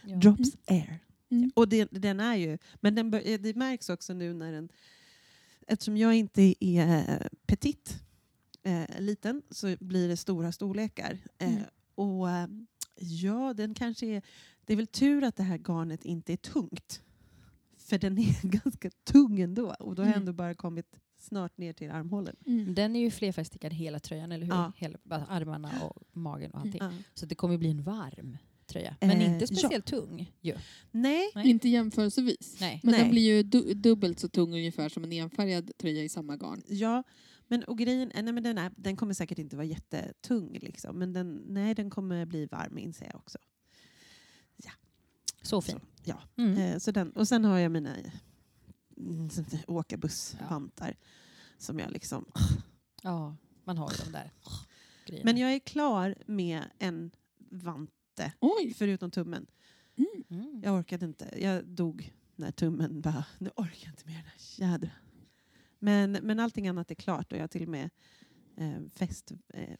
Ja. 0.05 0.17
Drops 0.17 0.57
air. 0.67 0.99
Mm. 1.31 1.53
Och 1.57 1.69
det, 1.69 1.89
den 1.91 2.21
är 2.21 2.37
ju, 2.37 2.59
men 2.81 2.95
den 2.95 3.11
bör, 3.11 3.23
eh, 3.29 3.41
det 3.41 3.57
märks 3.57 3.89
också 3.89 4.13
nu 4.15 4.35
när 4.35 4.53
den, 4.53 4.69
eftersom 5.67 5.97
jag 5.97 6.15
inte 6.15 6.65
är 6.65 7.11
eh, 7.23 7.27
petit, 7.47 7.99
eh, 8.63 9.01
liten, 9.01 9.43
så 9.51 9.77
blir 9.81 10.09
det 10.09 10.17
stora 10.17 10.53
storlekar. 10.53 11.19
Eh, 11.39 11.49
Mm. 11.53 11.63
och 11.95 12.31
eh, 12.31 12.47
ja, 12.99 13.55
den 13.55 13.75
kanske 13.75 14.07
är, 14.07 14.23
det 14.65 14.73
är 14.73 14.77
väl 14.77 14.87
tur 14.87 15.25
att 15.25 15.37
det 15.37 15.43
här 15.43 15.59
garnet 15.59 16.05
inte 16.05 16.33
är 16.33 16.37
tungt. 16.37 17.03
För 17.87 17.99
den 17.99 18.19
är 18.19 18.49
ganska 18.65 18.91
tung 19.05 19.41
ändå 19.41 19.75
och 19.81 19.95
då 19.95 20.03
har 20.03 20.07
jag 20.07 20.17
Mm. 20.17 20.21
ändå 20.23 20.33
bara 20.33 20.55
kommit 20.55 21.01
snart 21.19 21.59
ner 21.59 21.73
till 21.73 21.91
armhålen. 21.91 22.37
Mm. 22.47 22.75
Den 22.75 22.97
är 22.97 23.01
ju 23.01 23.11
flerfärgstickad 23.11 23.73
hela 23.73 24.01
tröjan, 24.01 24.33
eller 24.33 24.47
hur? 24.47 24.53
Ja. 24.53 24.73
Hela, 24.77 24.99
armarna 25.11 25.71
och 25.83 26.03
magen 26.13 26.51
och 26.51 26.61
allting. 26.61 26.81
Ja. 26.81 26.93
Så 27.15 27.27
det 27.27 27.35
kommer 27.35 27.57
bli 27.59 27.71
en 27.71 27.83
varm 27.83 28.37
tröja. 28.67 28.97
Men 29.01 29.11
Eh, 29.11 29.33
inte 29.33 29.43
ja. 29.43 29.47
speciellt 29.47 29.87
tung 29.87 30.33
ju. 30.41 30.55
Nej, 30.91 31.31
Nej. 31.35 31.49
Inte 31.51 31.69
jämförelsevis. 31.69 32.57
Nej. 32.61 32.81
Men 32.83 32.93
Nej. 32.93 33.01
den 33.01 33.11
blir 33.11 33.23
ju 33.37 33.43
du 33.43 33.75
dubbelt 33.75 34.19
så 34.21 34.29
tung 34.29 34.53
ungefär 34.53 34.89
som 34.89 35.05
en 35.05 35.13
enfärgad 35.13 35.71
tröja 35.79 36.03
i 36.03 36.09
samma 36.09 36.37
garn. 36.37 36.63
Ja, 36.69 37.03
men, 37.49 37.65
och 37.65 37.79
grejen, 37.79 38.11
eh, 38.11 38.23
nej, 38.23 38.33
men 38.33 38.43
den, 38.43 38.59
är, 38.59 38.73
den 38.77 38.97
kommer 38.97 39.15
säkert 39.15 39.39
inte 39.39 39.57
vara 39.57 39.67
jättetung. 39.67 40.59
Liksom, 40.63 40.99
men 40.99 41.13
den, 41.13 41.35
nej, 41.47 41.75
den 41.75 41.91
kommer 41.91 42.27
bli 42.27 42.47
varm 42.47 42.79
inser 42.79 43.07
jag 43.07 43.17
också. 43.17 43.39
Så 45.47 45.61
fin. 45.61 45.81
Så, 45.81 45.87
ja. 46.05 46.23
Mm. 46.37 46.59
Eh, 46.59 46.79
så 46.79 46.91
den, 46.91 47.11
och 47.13 47.29
sen 47.29 47.45
har 47.45 47.59
jag 47.59 47.73
mina 47.73 47.97
sånt 49.31 49.51
där 49.51 49.65
åkarbussvantar. 49.71 50.97
Som 51.59 51.79
jag 51.79 51.91
liksom, 51.91 52.25
Ja, 53.03 53.37
man 53.65 53.79
har 53.79 53.91
ju 53.91 53.97
de 54.05 54.13
där 54.13 54.33
grejerna. 55.07 55.25
men 55.25 55.37
jag 55.39 55.53
är 55.53 55.59
klar 55.59 56.15
med 56.27 56.63
en 56.79 57.11
vante, 57.51 58.33
Oj! 58.41 58.75
förutom 58.77 59.11
tummen. 59.11 59.47
Mm. 60.29 60.61
Jag 60.65 60.75
orkade 60.79 61.07
inte. 61.07 61.39
Jag 61.43 61.65
dog 61.65 62.15
när 62.37 62.53
tummen 62.53 63.01
bara, 63.01 63.25
nu 63.39 63.51
orkar 63.57 63.87
jag 63.87 63.93
inte 63.93 64.07
mer 64.07 64.15
den 64.15 64.25
här 64.25 64.71
jädra. 64.71 64.91
Men, 65.79 66.13
men 66.13 66.41
allting 66.41 66.69
annat 66.69 66.91
är 66.91 66.95
klart 66.95 67.33
och 67.33 67.39
jag 67.39 67.43
har 67.43 67.49
till 67.49 67.63
och 67.63 67.69
med 67.69 67.91
eh, 68.57 68.81
fäst, 68.95 69.33
eh, 69.49 69.79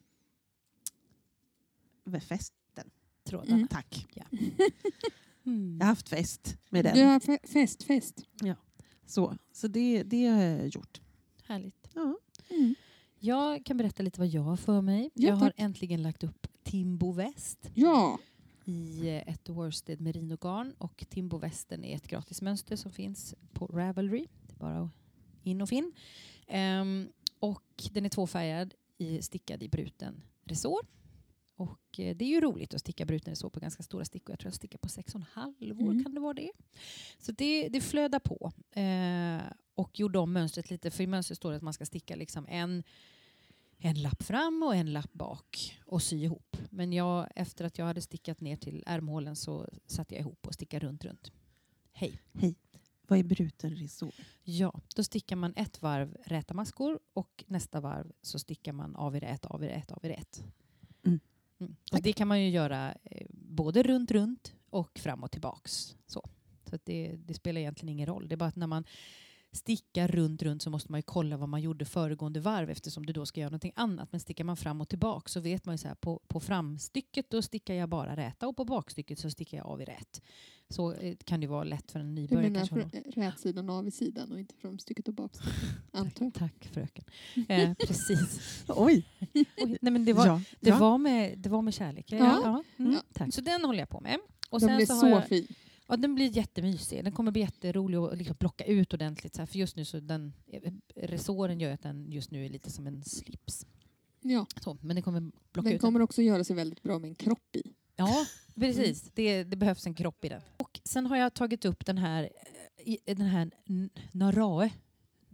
fästen. 2.21 2.91
Trådarna. 3.25 3.57
Mm. 3.57 3.69
Tack. 3.69 4.07
Mm. 5.47 5.77
Jag 5.79 5.85
har 5.87 5.89
haft 5.91 6.09
fest 6.09 6.57
med 6.71 6.85
Du 6.85 6.89
den. 6.91 7.09
har 7.09 7.21
fe- 7.21 7.47
fest, 7.47 7.83
fest. 7.83 8.23
Så, 9.07 9.37
så 9.53 9.69
det, 9.69 10.03
det 10.03 10.27
har 10.27 10.43
jag 10.43 10.69
gjort. 10.69 11.01
Härligt. 11.45 11.89
Ja. 11.95 12.17
Mm. 12.51 12.75
Jag 13.19 13.65
kan 13.67 13.77
berätta 13.77 14.03
lite 14.03 14.21
vad 14.21 14.29
jag 14.29 14.43
har 14.43 14.57
för 14.57 14.81
mig. 14.81 15.11
Ja, 15.15 15.29
jag 15.29 15.37
har 15.37 15.47
tack. 15.47 15.55
äntligen 15.61 16.03
lagt 16.03 16.25
upp 16.25 16.47
Timbo 16.63 17.13
Väst 17.13 17.71
Ja, 17.75 18.19
i 18.65 19.09
eh, 19.09 19.29
ett 19.29 19.49
worsted 19.49 20.01
merinogarn. 20.01 20.75
Och 20.79 21.05
Timbo 21.09 21.39
Västen 21.39 21.85
är 21.85 21.97
ett 21.97 22.09
gratismönster 22.09 22.77
som 22.77 22.93
finns 22.93 23.35
på 23.53 23.67
Ravelry. 23.67 24.27
Det 24.47 24.53
är 24.53 24.57
bara 24.59 24.91
in 25.43 25.61
och 25.63 25.69
fin. 25.69 25.93
Ehm, 26.47 27.09
och 27.39 27.85
den 27.93 28.05
är 28.05 28.09
tvåfärgad, 28.09 28.75
i, 28.99 29.23
stickad 29.23 29.63
i 29.63 29.69
bruten 29.69 30.23
resår. 30.45 30.81
Och 31.57 32.01
eh, 32.01 32.17
det 32.17 32.25
är 32.25 32.29
ju 32.29 32.41
roligt 32.41 32.75
att 32.75 32.81
sticka 32.81 33.05
bruten 33.05 33.31
resår 33.33 33.51
på 33.51 33.61
ganska 33.61 33.83
stora 33.83 34.05
stickor. 34.05 34.33
Jag 34.33 34.39
tror 34.39 34.49
jag 34.49 34.55
stickar 34.55 34.79
på 34.79 34.89
sex 34.89 35.15
och 35.15 35.21
en 35.21 35.27
halv 35.33 35.81
år, 35.83 35.91
Mm. 35.91 36.05
kan 36.05 36.15
det 36.15 36.21
vara 36.21 36.35
det? 36.35 36.51
Så 37.19 37.33
det, 37.33 37.69
det 37.69 37.81
flödar 37.81 38.19
på. 38.21 38.53
Eh, 38.81 39.53
och 39.75 39.99
gjorde 40.01 40.19
om 40.19 40.33
mönstret 40.33 40.71
lite, 40.71 40.91
för 40.91 41.05
i 41.05 41.07
mönstret 41.07 41.37
står 41.37 41.51
det 41.51 41.57
att 41.57 41.63
man 41.63 41.73
ska 41.73 41.87
sticka 41.87 42.17
liksom 42.17 42.47
en, 42.49 42.83
en 43.79 44.03
lapp 44.03 44.23
fram 44.23 44.63
och 44.63 44.75
en 44.77 44.93
lapp 44.93 45.13
bak 45.13 45.79
och 45.87 46.03
sy 46.03 46.17
ihop. 46.25 46.57
Men 46.71 46.93
jag, 46.93 47.29
efter 47.37 47.65
att 47.65 47.79
jag 47.79 47.87
hade 47.87 48.01
stickat 48.01 48.41
ner 48.41 48.57
till 48.57 48.83
ärmhålen 48.87 49.37
så 49.37 49.69
satte 49.87 50.15
jag 50.15 50.21
ihop 50.21 50.47
och 50.47 50.55
stickade 50.55 50.87
runt, 50.87 51.05
runt. 51.05 51.33
Hej. 51.93 52.21
Vad 53.09 53.19
är 53.19 53.23
bruten 53.25 53.77
resår? 53.77 54.15
Ja, 54.43 54.81
då 54.97 55.05
stickar 55.05 55.37
man 55.37 55.53
ett 55.57 55.83
varv 55.83 56.17
räta 56.25 56.55
maskor 56.55 56.99
och 57.13 57.45
nästa 57.47 57.81
varv 57.81 58.13
så 58.23 58.39
stickar 58.39 58.73
man 58.73 58.97
av 58.97 59.17
i 59.17 59.21
rät, 59.21 59.47
av 59.47 59.65
i 59.65 59.69
rät, 59.69 59.93
av 59.93 60.05
i 60.05 60.09
rät. 60.09 60.45
Mm. 61.05 61.21
Mm. 61.61 61.77
Och 61.93 62.03
det 62.03 62.13
kan 62.13 62.29
man 62.29 62.43
ju 62.43 62.49
göra 62.49 62.95
eh, 63.05 63.27
både 63.31 63.83
runt, 63.83 64.11
runt 64.11 64.55
och 64.71 64.99
fram 64.99 65.25
och 65.25 65.31
tillbaks. 65.31 65.97
Så, 66.07 66.29
så 66.71 66.79
det, 66.85 67.17
det 67.17 67.35
spelar 67.35 67.61
egentligen 67.61 67.93
ingen 67.93 68.07
roll. 68.07 68.29
Det 68.29 68.35
är 68.35 68.37
bara 68.37 68.49
att 68.49 68.57
när 68.57 68.67
man 68.67 68.85
stickar 69.57 70.09
runt, 70.09 70.43
runt 70.43 70.63
så 70.63 70.71
måste 70.71 70.93
man 70.93 70.99
ju 70.99 71.03
kolla 71.03 71.37
vad 71.37 71.49
man 71.49 71.61
gjorde 71.63 71.85
föregående 71.85 72.41
varv 72.41 72.71
eftersom 72.71 73.07
du 73.07 73.13
då 73.13 73.27
ska 73.27 73.41
göra 73.41 73.51
någonting 73.51 73.73
annat. 73.77 74.13
Men 74.13 74.21
stickar 74.21 74.45
man 74.45 74.57
fram 74.57 74.81
och 74.81 74.89
tillbaks 74.89 75.33
så 75.33 75.41
vet 75.41 75.65
man 75.67 75.75
ju 75.75 75.79
så 75.79 75.89
här 75.89 75.95
på, 75.95 76.21
på 76.29 76.41
framstycket 76.41 77.31
då 77.31 77.43
stickar 77.43 77.75
jag 77.75 77.89
bara 77.89 78.17
räta 78.17 78.49
och 78.49 78.57
på 78.57 78.65
bakstycket 78.65 79.19
så 79.19 79.31
stickar 79.31 79.59
jag 79.59 79.67
av 79.67 79.83
i 79.83 79.85
rät. 79.85 80.23
Så 80.69 80.93
eh, 80.93 81.17
kan 81.25 81.41
det 81.41 81.47
vara 81.47 81.65
lätt 81.65 81.93
för 81.93 82.01
en 82.01 82.15
du 82.15 82.21
nybörjare. 82.23 82.51
menar 82.51 82.67
kanske 82.67 82.99
att 82.99 83.05
fr- 83.07 83.13
rätsidan 83.23 83.71
av 83.71 83.89
i 83.89 83.91
sidan 83.91 84.33
och 84.33 84.41
inte 84.41 84.55
framstycket 84.55 85.09
och 85.09 85.15
bakstycket. 85.15 85.55
Antar 85.93 86.25
jag. 86.25 86.35
Tack 86.35 86.69
fröken. 86.73 87.05
Eh, 87.49 87.75
precis. 87.75 88.65
Oj! 88.69 89.07
Oj, 89.35 89.47
nej, 89.81 89.93
men 89.93 90.05
det, 90.05 90.13
var, 90.13 90.27
ja. 90.27 90.41
det, 90.61 90.69
ja. 90.71 90.79
var 90.79 90.99
med, 90.99 91.39
det 91.39 91.49
var 91.49 91.63
med 91.63 91.75
kärlek. 91.75 92.13
Ja. 92.13 92.63
Mm, 92.77 92.93
Ja. 92.93 93.03
Tack. 93.13 93.35
Så 93.35 93.41
den 93.41 93.65
håller 93.65 93.79
jag 93.79 93.89
på 93.89 94.01
med. 94.01 94.19
Och 94.51 94.61
Den 94.61 94.69
sen 94.69 94.77
blir 94.77 94.87
så 94.87 94.95
så, 94.95 95.07
har 95.07 95.11
jag, 95.11 95.29
fin. 95.29 95.47
Ja, 95.89 95.97
den 95.97 96.15
blir 96.15 96.37
jättemysig. 96.37 97.05
Den 97.05 97.13
kommer 97.13 97.31
bli 97.33 97.41
jätterolig 97.43 97.99
att 97.99 98.19
liksom 98.19 98.37
plocka 98.37 98.65
ut 98.65 98.95
ordentligt. 98.95 99.35
Så 99.35 99.43
här, 99.43 99.47
för 99.47 99.59
just 99.59 99.77
nu 99.77 99.85
så 99.85 100.01
den, 100.01 100.33
resåren 100.97 101.61
gör 101.61 101.71
att 101.73 101.83
den 101.83 102.13
just 102.13 102.31
nu 102.31 102.45
är 102.45 102.49
lite 102.49 102.71
som 102.71 102.87
en 102.87 103.05
slips. 103.05 103.67
Ja, 104.21 104.47
Så, 104.61 104.79
men 104.81 104.97
den 104.97 105.03
kommer 105.03 105.21
plocka 105.53 105.69
den 105.69 105.77
ut 105.77 105.81
kommer 105.81 106.03
också 106.03 106.23
göra 106.23 106.45
sig 106.45 106.57
väldigt 106.57 106.83
bra 106.83 106.99
med 106.99 107.09
en 107.09 107.15
kropp 107.15 107.57
i. 107.57 107.63
den. 107.63 107.73
Ja, 107.97 108.27
precis. 108.55 109.11
Det, 109.15 109.45
det 109.45 109.57
behövs 109.57 109.87
en 109.87 109.95
kropp 109.95 110.25
i 110.25 110.29
den. 110.29 110.41
Och 110.57 110.81
sen 110.85 111.07
har 111.07 111.17
jag 111.17 111.35
tagit 111.35 111.65
upp 111.65 111.87
den 111.87 111.99
här, 111.99 112.31
eh, 112.77 113.15
den 113.17 113.27
här 113.27 113.51
Narae 114.13 114.71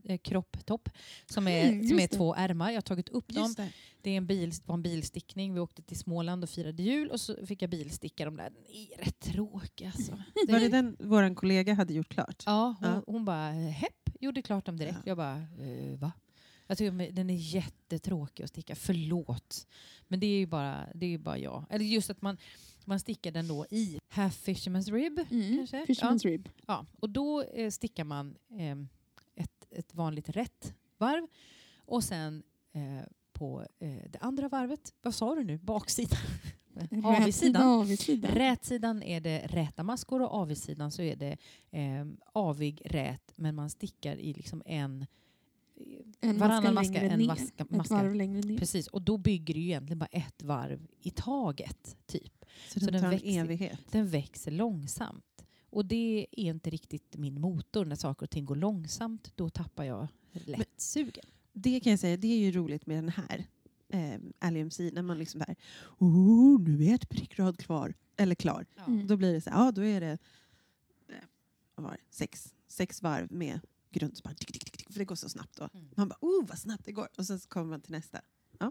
eh, 0.05 0.19
kropptopp 0.19 0.88
som 1.27 1.49
är, 1.49 1.69
Mm, 1.69 1.88
som 1.88 1.99
är 1.99 2.03
det. 2.09 2.17
två 2.17 2.35
ärmar. 2.35 2.71
Jag 2.71 2.77
har 2.77 2.83
tagit 2.83 3.09
upp 3.09 3.29
dem. 3.29 3.43
Just 3.45 3.57
det. 3.57 3.69
Det 4.03 4.11
är 4.11 4.17
en 4.17 4.27
bil, 4.27 4.53
var 4.67 4.75
en 4.75 4.83
bilstickning. 4.83 5.55
Vi 5.55 5.61
åkte 5.61 5.83
till 5.83 5.99
Småland 5.99 6.45
och 6.45 6.51
firade 6.51 6.83
jul 6.83 7.11
och 7.11 7.21
så 7.21 7.47
fick 7.47 7.62
jag 7.62 7.71
bilsticka 7.71 8.25
de 8.25 8.37
där. 8.37 8.51
Den 8.51 8.67
är 8.67 9.05
rätt 9.05 9.21
tråkig 9.21 9.87
alltså. 9.87 10.12
Var 10.49 10.61
det 10.61 10.69
den 10.69 10.97
vår 11.01 11.35
kollega 11.35 11.75
hade 11.75 11.95
gjort 11.95 12.09
klart? 12.09 12.43
Ja, 12.47 12.75
hon, 12.81 12.88
Ja. 12.91 13.03
hon 13.07 13.25
bara 13.25 13.51
hepp, 13.53 14.11
gjorde 14.21 14.43
klart 14.43 14.65
dem 14.67 14.77
direkt. 14.77 14.97
Ja. 14.97 15.11
Jag 15.11 15.17
bara, 15.17 15.37
eh, 15.37 15.99
va? 15.99 16.12
Jag 16.67 16.79
tycker 16.79 17.12
den 17.12 17.31
är 17.31 17.55
jättetråkig 17.55 18.45
att 18.45 18.51
sticka, 18.51 18.75
förlåt. 18.75 19.67
Men 20.09 20.21
det 20.21 20.27
är 20.27 20.38
ju 20.38 20.47
bara, 20.47 20.87
det 20.95 21.07
är 21.07 21.11
ju 21.11 21.19
bara 21.19 21.38
jag. 21.38 21.65
Eller 21.71 21.85
just 21.85 22.11
att 22.11 22.23
man, 22.23 22.37
man 22.85 23.01
stickar 23.01 23.31
den 23.31 23.49
då 23.49 23.67
i 23.71 23.99
half 24.09 24.47
fisherman's 24.47 24.93
rib. 24.93 25.21
Mm. 25.31 25.57
Kanske? 25.57 25.85
Fisherman's 25.85 26.25
rib. 26.25 26.49
Ja, 26.67 26.87
och 27.01 27.11
då 27.11 27.43
eh, 27.43 27.71
stickar 27.71 28.05
man 28.05 28.37
eh, 28.51 28.77
ett, 29.43 29.67
ett 29.71 29.95
vanligt 29.95 30.29
rätt 30.29 30.75
varv 30.99 31.27
och 31.77 32.05
sen 32.05 32.43
eh, 32.75 33.07
på 33.42 33.66
eh, 33.78 33.88
det 34.11 34.18
andra 34.20 34.48
varvet, 34.48 34.92
vad 35.02 35.14
sa 35.14 35.35
du 35.35 35.44
nu, 35.44 35.59
baksidan? 35.59 36.18
Avigsidan. 37.05 37.62
avigsidan. 37.62 38.31
Rätsidan 38.31 39.02
är 39.02 39.20
det 39.20 39.46
räta 39.46 39.83
maskor 39.83 40.22
och 40.22 40.35
avigsidan 40.35 40.90
så 40.90 41.02
är 41.02 41.16
det 41.16 41.37
eh, 41.70 42.07
avig 42.33 42.83
rät 42.85 43.33
men 43.37 43.55
man 43.55 43.70
stickar 43.70 44.16
i 44.16 44.33
liksom 44.35 44.62
en 44.66 45.07
En 46.20 46.38
varannan 46.38 46.74
maska 46.74 46.92
maska, 46.92 47.00
en 47.00 47.18
ner. 47.18 47.26
maska, 47.26 47.66
maska. 47.70 47.94
varv 47.94 48.14
längre 48.14 48.40
ner. 48.40 48.59
Precis, 48.59 48.87
och 48.88 49.02
då 49.02 49.18
bygger 49.18 49.55
det 49.55 49.61
ju 49.61 49.66
egentligen 49.66 49.98
bara 49.98 50.07
ett 50.12 50.42
varv 50.42 50.87
i 51.00 51.11
taget. 51.11 51.96
typ. 52.07 52.44
Så, 52.68 52.81
Så 52.81 52.90
den 52.90 53.02
den 53.02 53.11
växer. 53.11 53.76
Den 53.90 54.09
växer 54.09 54.50
långsamt. 54.50 55.44
Och 55.70 55.87
det 55.87 56.26
är 56.33 56.48
inte 56.48 56.70
riktigt 56.70 57.16
min 57.16 57.40
motor. 57.40 57.85
När 57.85 57.96
saker 57.96 58.26
och 58.26 58.31
ting 58.31 58.44
går 58.44 58.57
långsamt, 58.57 59.33
då 59.35 59.48
tappar 59.48 59.85
jag 59.85 60.09
lätt 60.33 60.81
sugen. 60.81 61.24
Det 61.53 61.81
kan 61.81 61.91
jag 61.91 62.01
säga, 62.01 62.17
det 62.17 62.29
är 62.29 62.38
ju 62.38 62.53
roligt 62.53 62.87
med 62.87 62.97
den 62.97 63.09
här 63.09 63.47
eh, 63.88 64.51
LMC 64.51 64.91
när 64.93 65.03
man 65.03 65.19
liksom 65.19 65.41
där, 65.47 65.57
oh, 65.99 66.61
nu 66.61 66.85
är 66.85 66.95
ett 66.95 67.09
prickrad 67.09 67.59
kvar, 67.59 67.95
eller 68.17 68.35
klar. 68.35 68.67
Mm. 68.87 69.07
Då 69.07 69.17
blir 69.17 69.33
det 69.33 69.41
så 69.41 69.51
här, 69.51 69.65
ja 69.65 69.73
då 69.73 69.85
är 69.85 70.01
det 70.01 70.19
eh, 71.09 71.15
var? 71.75 71.97
Sex, 72.11 72.55
sex 72.69 73.03
varv 73.03 73.33
med 73.33 73.61
grundspann, 73.91 74.35
tick, 74.35 74.53
tick, 74.53 74.65
tick, 74.65 74.77
tick, 74.77 74.93
för 74.93 74.99
det 74.99 75.05
går 75.05 75.17
så 75.17 75.29
snabbt 75.29 75.57
då. 75.57 75.69
Mm. 75.75 75.87
Man 75.97 76.09
bara, 76.09 76.19
oh 76.21 76.47
vad 76.49 76.59
snabbt 76.59 76.85
det 76.85 76.93
går. 76.93 77.09
Och 77.19 77.27
sen 77.27 77.41
så 77.41 77.49
kommer 77.49 77.67
man 77.67 77.81
till 77.81 77.93
nästa. 77.93 78.21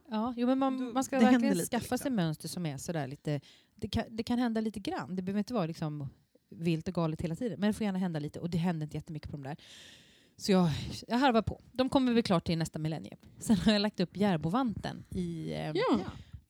Ja, 0.07 0.33
jo, 0.37 0.47
men 0.47 0.57
man, 0.57 0.77
Då- 0.77 0.93
man 0.93 1.03
ska 1.03 1.19
verkligen 1.19 1.57
lite, 1.57 1.69
skaffa 1.69 1.97
sig 1.97 2.05
liksom. 2.05 2.15
mönster 2.15 2.47
som 2.47 2.65
är 2.65 2.77
sådär 2.77 3.07
lite... 3.07 3.41
Det 3.75 3.87
kan, 3.87 4.03
det 4.09 4.23
kan 4.23 4.39
hända 4.39 4.61
lite 4.61 4.79
grann. 4.79 5.15
Det 5.15 5.21
behöver 5.21 5.39
inte 5.39 5.53
vara 5.53 5.65
liksom 5.65 6.07
vilt 6.49 6.87
och 6.87 6.93
galet 6.93 7.21
hela 7.21 7.35
tiden. 7.35 7.59
Men 7.59 7.67
det 7.67 7.73
får 7.73 7.85
gärna 7.85 7.99
hända 7.99 8.19
lite 8.19 8.39
och 8.39 8.49
det 8.49 8.57
händer 8.57 8.83
inte 8.83 8.97
jättemycket 8.97 9.31
på 9.31 9.37
de 9.37 9.43
där. 9.43 9.57
Så 10.41 10.51
jag, 10.51 10.69
jag 11.07 11.17
harvar 11.17 11.41
på. 11.41 11.61
De 11.71 11.89
kommer 11.89 12.13
väl 12.13 12.23
klart 12.23 12.45
till 12.45 12.57
nästa 12.57 12.79
millennium. 12.79 13.17
Sen 13.39 13.55
har 13.57 13.71
jag 13.73 13.81
lagt 13.81 13.99
upp 13.99 14.17
Järbovanten 14.17 15.03
i 15.09 15.51
eh, 15.53 15.71
Ja. 15.75 15.99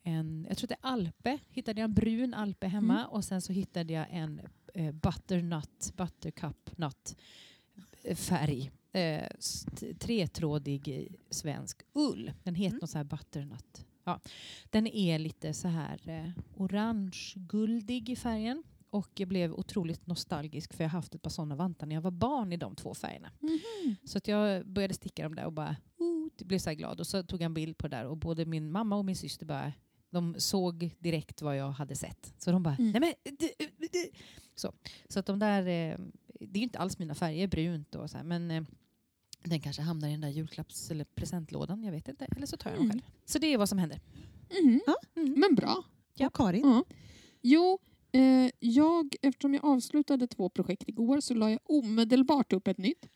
en, 0.04 0.46
jag 0.50 0.58
tror 0.58 0.68
det 0.68 0.74
är 0.74 0.80
Alpe. 0.90 1.38
Hittade 1.50 1.82
jag 1.82 1.86
en 1.86 1.94
brun 1.94 2.34
Alpe 2.34 2.68
hemma 2.68 3.00
Mm. 3.00 3.10
och 3.12 3.24
sen 3.26 3.42
så 3.42 3.54
hittade 3.54 3.94
jag 3.94 4.06
en 4.12 4.42
eh, 4.74 4.92
butternut, 4.92 5.94
buttercup 5.98 6.78
nut 6.78 7.16
eh, 8.04 8.16
färg. 8.16 8.72
Eh, 8.92 9.28
tretrådig 10.00 11.16
svensk 11.30 11.82
ull. 11.94 12.32
Den 12.44 12.56
heter 12.56 12.70
Mm. 12.72 12.80
något 12.82 12.90
så 12.90 12.98
här 12.98 13.06
butternut. 13.06 13.86
Ja. 14.04 14.20
Den 14.70 14.88
är 14.88 15.20
lite 15.20 15.54
så 15.54 15.68
här 15.68 16.10
eh, 16.10 16.30
orange-guldig 16.58 18.10
i 18.10 18.16
färgen. 18.16 18.64
Och 18.92 19.10
jag 19.20 19.28
blev 19.30 19.54
otroligt 19.54 20.08
nostalgisk 20.08 20.74
för 20.74 20.84
jag 20.84 20.90
har 20.90 20.98
haft 21.00 21.16
ett 21.16 21.22
par 21.22 21.30
sådana 21.30 21.56
vantar 21.56 21.88
när 21.88 21.96
jag 21.96 22.02
var 22.02 22.12
barn 22.12 22.52
i 22.54 22.58
de 22.58 22.76
två 22.76 22.94
färgerna. 22.94 23.32
Mhm. 23.40 23.96
Så 24.04 24.18
att 24.18 24.28
jag 24.28 24.68
började 24.68 24.94
sticka 24.94 25.24
dem 25.24 25.36
där 25.36 25.46
och 25.46 25.54
bara 25.54 25.76
oh, 25.98 26.28
blev 26.46 26.60
så 26.60 26.72
glad. 26.74 27.00
Och 27.00 27.08
så 27.08 27.24
tog 27.24 27.40
jag 27.42 27.46
en 27.46 27.54
bild 27.54 27.78
på 27.78 27.88
det 27.88 27.98
där 27.98 28.06
och 28.06 28.18
både 28.18 28.46
min 28.46 28.72
mamma 28.72 28.96
och 28.96 29.06
min 29.06 29.16
syster 29.16 29.46
bara 29.46 29.74
de 30.10 30.36
såg 30.38 30.96
direkt 31.00 31.42
vad 31.42 31.58
jag 31.58 31.72
hade 31.72 31.96
sett. 31.96 32.34
Så 32.38 32.52
de 32.52 32.64
bara, 32.64 32.76
Mm. 32.80 32.92
nej 32.92 33.00
men... 33.02 33.36
det- 33.40 33.88
det-" 33.92 34.10
Så, 34.56 34.74
så 35.10 35.20
att 35.20 35.26
de 35.26 35.40
där, 35.40 35.62
eh, 35.62 35.98
det 36.40 36.58
är 36.58 36.58
ju 36.58 36.64
inte 36.64 36.80
alls 36.80 37.00
mina 37.00 37.16
färger, 37.16 37.48
brunt 37.48 37.96
och 37.96 38.10
så 38.10 38.18
här, 38.18 38.24
men 38.24 38.52
eh, 38.52 38.64
den 39.44 39.60
kanske 39.60 39.82
hamnar 39.82 40.08
i 40.08 40.12
den 40.12 40.22
där 40.22 40.30
julklapps 40.30 40.92
eller 40.92 41.06
presentlådan, 41.06 41.84
jag 41.84 41.92
vet 41.92 42.08
inte. 42.08 42.26
Eller 42.36 42.46
så 42.48 42.58
tar 42.58 42.70
jag 42.70 42.80
Mm. 42.80 42.92
själv. 42.92 43.02
Så 43.26 43.40
det 43.40 43.48
är 43.48 43.58
vad 43.58 43.70
som 43.70 43.78
händer. 43.78 44.00
Mhm. 44.64 44.82
Ja. 44.88 44.96
Mm. 45.16 45.34
Men 45.40 45.56
bra. 45.56 45.84
Och 46.20 46.34
Karin? 46.36 46.62
Ja. 46.66 46.84
Jo, 47.42 47.80
eh, 48.12 48.52
jag, 48.60 49.16
eftersom 49.22 49.54
jag 49.54 49.66
avslutade 49.66 50.28
två 50.28 50.50
projekt 50.50 50.90
igår 50.90 51.20
så 51.20 51.34
la 51.34 51.52
jag 51.52 51.60
omedelbart 51.64 52.54
upp 52.54 52.68
ett 52.68 52.78
nytt. 52.78 53.10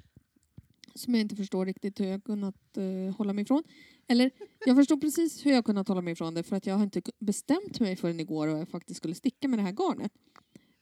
Som 0.95 1.13
jag 1.13 1.21
inte 1.21 1.35
förstår 1.35 1.65
riktigt 1.65 1.99
hur 1.99 2.05
jag 2.05 2.23
kunnat 2.23 2.77
eh, 2.77 3.15
hålla 3.17 3.33
mig 3.33 3.41
ifrån. 3.41 3.63
Eller, 4.07 4.31
jag 4.65 4.75
förstår 4.75 4.97
precis 4.97 5.45
hur 5.45 5.51
jag 5.51 5.65
kunnat 5.65 5.87
hålla 5.87 6.01
mig 6.01 6.13
ifrån 6.13 6.33
det 6.33 6.43
för 6.43 6.55
att 6.55 6.65
jag 6.65 6.75
har 6.75 6.83
inte 6.83 7.01
bestämt 7.19 7.79
mig 7.79 7.95
förrän 7.95 8.19
igår 8.19 8.47
vad 8.47 8.59
jag 8.59 8.69
faktiskt 8.69 8.97
skulle 8.97 9.15
sticka 9.15 9.47
med 9.47 9.59
det 9.59 9.63
här 9.63 9.71
garnet. 9.71 10.11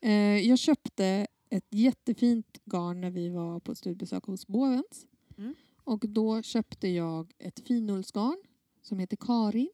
Eh, 0.02 0.48
jag 0.48 0.60
köpte 0.60 1.28
ett 1.50 1.68
jättefint 1.70 2.60
garn 2.66 3.02
när 3.02 3.12
vi 3.12 3.30
var 3.30 3.60
på 3.60 3.76
studiebesök 3.76 4.24
hos 4.24 4.48
Bovens. 4.48 5.08
Mm. 5.38 5.56
Och 5.84 6.06
då 6.10 6.42
köpte 6.42 6.88
jag 6.88 7.34
ett 7.40 7.60
finullsgarn 7.60 8.38
som 8.82 9.00
heter 9.00 9.18
Karin. 9.18 9.70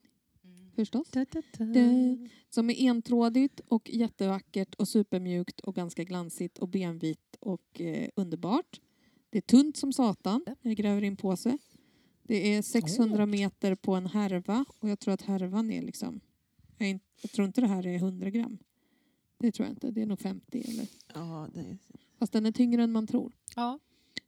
Förstås. 0.79 1.09
Da, 1.11 1.25
da, 1.31 1.41
da. 1.57 1.65
Det- 1.65 2.29
Som 2.49 2.69
är 2.69 2.89
entrådigt 2.89 3.59
och 3.67 3.89
jättevackert 3.89 4.75
och 4.75 4.87
supermjukt 4.87 5.59
och 5.59 5.75
ganska 5.75 6.03
glansigt 6.03 6.57
och 6.57 6.67
benvitt 6.69 7.35
och 7.39 7.81
eh, 7.81 8.09
underbart. 8.15 8.81
Det 9.29 9.37
är 9.37 9.41
tunt 9.41 9.77
som 9.77 9.93
satan. 9.93 10.45
Jag 10.61 10.75
gräver 10.75 11.03
in 11.03 11.17
på 11.17 11.35
sig. 11.37 11.57
Det 12.23 12.53
är 12.55 12.61
600 12.61 13.25
meter 13.25 13.75
på 13.75 13.95
en 13.95 14.05
härva 14.05 14.65
och 14.79 14.89
jag 14.89 14.99
tror 14.99 15.13
att 15.13 15.21
härvan 15.21 15.71
är 15.71 15.81
liksom... 15.81 16.19
Jag, 16.77 16.89
inte, 16.89 17.05
jag 17.21 17.31
tror 17.31 17.47
inte 17.47 17.61
det 17.61 17.67
här 17.67 17.87
är 17.87 17.95
100 17.95 18.29
gram. 18.29 18.57
Det 19.37 19.51
tror 19.51 19.65
jag 19.67 19.73
inte. 19.73 19.91
Det 19.91 20.01
är 20.01 20.05
nog 20.05 20.19
50 20.19 20.61
eller... 20.67 20.87
Ja, 21.13 21.47
det 21.53 21.59
är... 21.59 21.77
Fast 22.19 22.33
den 22.33 22.45
är 22.45 22.51
tyngre 22.51 22.83
än 22.83 22.91
man 22.91 23.07
tror. 23.07 23.31
Ja, 23.55 23.79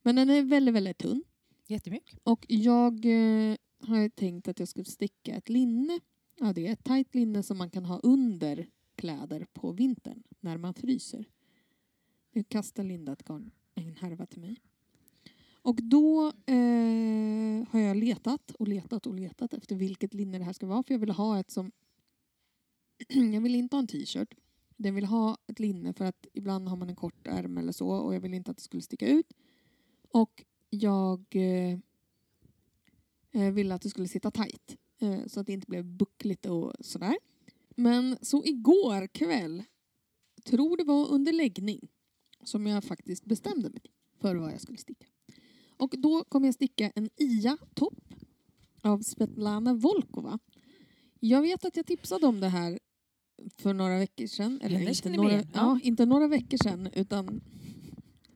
Men 0.01 0.15
den 0.15 0.29
är 0.29 0.41
väldigt, 0.41 0.75
väldigt 0.75 0.97
tunn. 0.97 1.23
jättemycket. 1.67 2.19
Och 2.23 2.45
jag 2.47 3.05
eh, 3.05 3.55
har 3.79 4.09
tänkt 4.09 4.47
att 4.47 4.59
jag 4.59 4.67
ska 4.67 4.83
sticka 4.83 5.35
ett 5.35 5.49
linne. 5.49 5.99
Ja, 6.43 6.53
det 6.53 6.67
är 6.67 6.73
ett 6.73 6.83
tajt 6.83 7.15
linne 7.15 7.43
som 7.43 7.57
man 7.57 7.69
kan 7.69 7.85
ha 7.85 7.99
under 8.03 8.67
kläder 8.95 9.47
på 9.53 9.71
vintern 9.71 10.23
när 10.39 10.57
man 10.57 10.73
fryser. 10.73 11.25
Nu 12.31 12.43
kastar 12.43 12.83
Linda 12.83 13.11
ett 13.11 13.23
garn, 13.23 13.51
en 13.75 13.95
härva 13.95 14.25
till 14.25 14.41
mig. 14.41 14.61
Och 15.61 15.75
då 15.83 16.27
eh, 16.27 17.67
har 17.69 17.79
jag 17.79 17.97
letat 17.97 18.51
och 18.51 18.67
letat 18.67 19.07
och 19.07 19.13
letat 19.13 19.53
efter 19.53 19.75
vilket 19.75 20.13
linne 20.13 20.37
det 20.37 20.43
här 20.43 20.53
ska 20.53 20.67
vara. 20.67 20.83
För 20.83 20.93
jag 20.93 20.99
vill 20.99 21.09
ha 21.09 21.39
ett 21.39 21.51
som... 21.51 21.71
jag 23.33 23.41
vill 23.41 23.55
inte 23.55 23.75
ha 23.75 23.81
en 23.81 23.87
t-shirt. 23.87 24.33
Jag 24.77 24.93
vill 24.93 25.05
ha 25.05 25.37
ett 25.47 25.59
linne 25.59 25.93
för 25.93 26.05
att 26.05 26.25
ibland 26.33 26.67
har 26.67 26.77
man 26.77 26.89
en 26.89 26.95
kort 26.95 27.27
ärm 27.27 27.57
eller 27.57 27.71
så 27.71 27.89
och 27.89 28.15
jag 28.15 28.21
vill 28.21 28.33
inte 28.33 28.51
att 28.51 28.57
det 28.57 28.63
skulle 28.63 28.83
sticka 28.83 29.07
ut. 29.07 29.33
Och 30.09 30.45
jag 30.69 31.25
eh, 31.29 31.79
eh 33.31 33.51
ville 33.51 33.75
att 33.75 33.81
det 33.81 33.89
skulle 33.89 34.07
sitta 34.07 34.31
tajt 34.31 34.77
så 35.27 35.39
att 35.39 35.47
det 35.47 35.53
inte 35.53 35.67
blev 35.67 35.85
buckligt 35.85 36.45
och 36.45 36.73
sådär. 36.79 37.17
Men 37.75 38.17
så 38.21 38.45
igår 38.45 39.07
kväll, 39.07 39.63
tror 40.45 40.77
det 40.77 40.83
var 40.83 41.07
under 41.09 41.33
läggning, 41.33 41.87
som 42.43 42.67
jag 42.67 42.83
faktiskt 42.83 43.25
bestämde 43.25 43.69
mig 43.69 43.81
för 44.21 44.35
vad 44.35 44.51
jag 44.51 44.61
skulle 44.61 44.77
sticka. 44.77 45.05
Och 45.77 45.95
då 45.97 46.23
kommer 46.23 46.47
jag 46.47 46.53
sticka 46.55 46.91
en 46.95 47.09
Ia-topp 47.17 48.13
av 48.81 49.01
Svetlana 49.01 49.73
Volkova. 49.73 50.39
Jag 51.19 51.41
vet 51.41 51.65
att 51.65 51.75
jag 51.75 51.85
tipsade 51.85 52.27
om 52.27 52.39
det 52.39 52.47
här 52.49 52.79
för 53.57 53.73
några 53.73 53.99
veckor 53.99 54.27
sedan. 54.27 54.59
Eller 54.61 54.79
inte 54.89 55.09
några, 55.09 55.43
ja, 55.53 55.79
inte 55.83 56.05
några 56.05 56.27
veckor 56.27 56.57
sedan 56.63 56.89
utan 56.93 57.41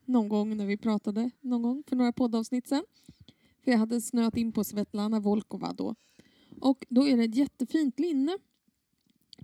någon 0.06 0.30
gång 0.30 0.58
när 0.58 0.66
vi 0.66 0.78
pratade 0.78 1.32
någon 1.42 1.62
gång 1.62 1.84
för 1.88 1.96
några 1.96 2.12
poddavsnitt 2.14 2.68
sedan. 2.68 2.84
För 3.64 3.72
jag 3.72 3.78
hade 3.78 4.02
snöat 4.02 4.38
in 4.38 4.52
på 4.52 4.64
Svetlana 4.64 5.20
Volkova 5.20 5.74
då. 5.74 5.96
Och 6.66 6.86
då 6.90 7.08
är 7.08 7.18
det 7.18 7.24
ett 7.24 7.36
jättefint 7.36 8.00
linne 8.00 8.38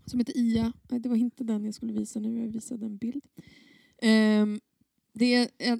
som 0.06 0.20
heter 0.20 0.38
Ia. 0.38 0.74
Det 0.88 1.10
var 1.10 1.16
inte 1.16 1.44
den 1.44 1.66
jag 1.66 1.74
skulle 1.74 1.94
visa 1.94 2.20
nu, 2.20 2.40
jag 2.40 2.48
visade 2.48 2.86
en 2.86 2.98
bild. 2.98 3.26
Ehm, 4.02 4.60
det, 5.14 5.34
är 5.58 5.80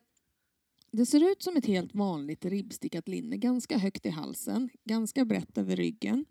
det 0.92 1.06
ser 1.06 1.32
ut 1.32 1.44
som 1.44 1.58
ett 1.58 1.66
helt 1.66 1.96
vanligt 1.96 2.46
ribbstickat 2.46 3.08
linne, 3.08 3.38
ganska 3.38 3.78
högt 3.78 4.06
i 4.06 4.10
halsen, 4.10 4.70
ganska 4.84 5.26
brett 5.26 5.58
över 5.58 5.76
ryggen. 5.76 6.26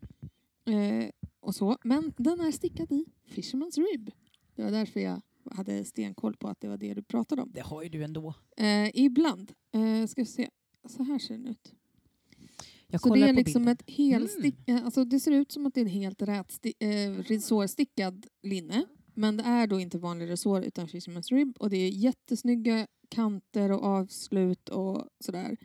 Eh, 0.65 1.11
och 1.41 1.55
så. 1.55 1.77
Men 1.85 2.13
den 2.17 2.41
är 2.41 2.53
stickad 2.53 2.93
i 2.93 3.05
Fisherman's 3.29 3.77
Rib. 3.93 4.11
Det 4.55 4.63
var 4.63 4.71
därför 4.71 5.01
jag 5.01 5.23
hade 5.51 5.85
stenkoll 5.85 6.37
på 6.37 6.49
att 6.49 6.61
det 6.61 6.69
var 6.69 6.77
det 6.77 6.95
du 6.95 7.03
pratade 7.03 7.43
om. 7.43 7.51
Det 7.53 7.61
har 7.61 7.83
ju 7.83 7.89
du 7.89 8.05
ändå. 8.05 8.35
Eh, 8.57 8.91
ibland. 8.95 9.53
Eh, 9.73 10.07
ska 10.07 10.21
vi 10.21 10.27
se. 10.27 10.51
Så 10.89 11.03
här 11.03 11.19
ser 11.19 11.35
den 11.35 11.47
ut. 11.47 11.75
Jag 12.91 13.01
Så 13.01 13.15
det 13.15 13.21
är 13.23 13.29
på 13.29 13.33
liksom 13.39 13.63
bilden. 13.63 13.73
ett 13.81 13.91
helstick, 13.97 14.55
eh, 14.69 14.85
alltså 14.85 15.05
det 15.05 15.21
ser 15.21 15.31
ut 15.33 15.53
som 15.53 15.67
att 15.67 15.75
det 15.75 15.81
är 15.81 15.85
en 15.85 15.91
helt 15.91 16.23
rätsti- 16.23 16.75
eh, 16.79 17.23
resårstickad 17.23 18.27
linne. 18.43 18.87
Men 19.15 19.37
det 19.37 19.43
är 19.43 19.67
då 19.67 19.81
inte 19.81 19.99
vanlig 19.99 20.29
resår 20.31 20.63
utan 20.65 20.87
Fisherman's 20.87 21.31
Rib 21.35 21.57
och 21.59 21.71
det 21.71 21.77
är 21.77 21.89
jättesnygga 21.89 22.87
kanter 23.09 23.73
och 23.73 23.83
avslut 23.85 24.69
och 24.69 25.05
sådär. 25.21 25.57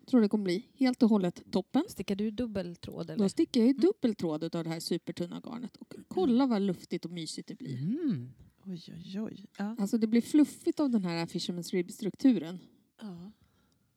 Jag 0.00 0.06
tror 0.06 0.20
det 0.20 0.28
kommer 0.28 0.44
bli 0.44 0.66
helt 0.78 1.02
och 1.02 1.08
hållet 1.08 1.42
toppen. 1.52 1.84
Stickar 1.88 2.14
du 2.14 2.30
dubbeltråd 2.30 3.10
eller? 3.10 3.24
Då 3.24 3.28
sticker 3.28 3.60
jag 3.60 3.68
i 3.70 3.72
dubbeltråd 3.72 4.54
av 4.54 4.64
det 4.64 4.70
här 4.70 4.80
supertunna 4.80 5.40
garnet 5.44 5.76
och 5.76 5.94
kolla 6.08 6.46
vad 6.46 6.62
luftigt 6.62 7.04
och 7.04 7.10
mysigt 7.10 7.48
det 7.48 7.54
blir. 7.54 7.78
Mm. 7.78 8.28
Oj, 8.66 8.82
oj, 8.88 9.20
oj. 9.20 9.46
Ja. 9.58 9.76
Alltså 9.78 9.98
det 9.98 10.06
blir 10.06 10.20
fluffigt 10.20 10.80
av 10.80 10.90
den 10.90 11.04
här 11.04 11.26
Fisherman's 11.26 11.70
Rib-strukturen. 11.72 12.58
Ja. 13.02 13.32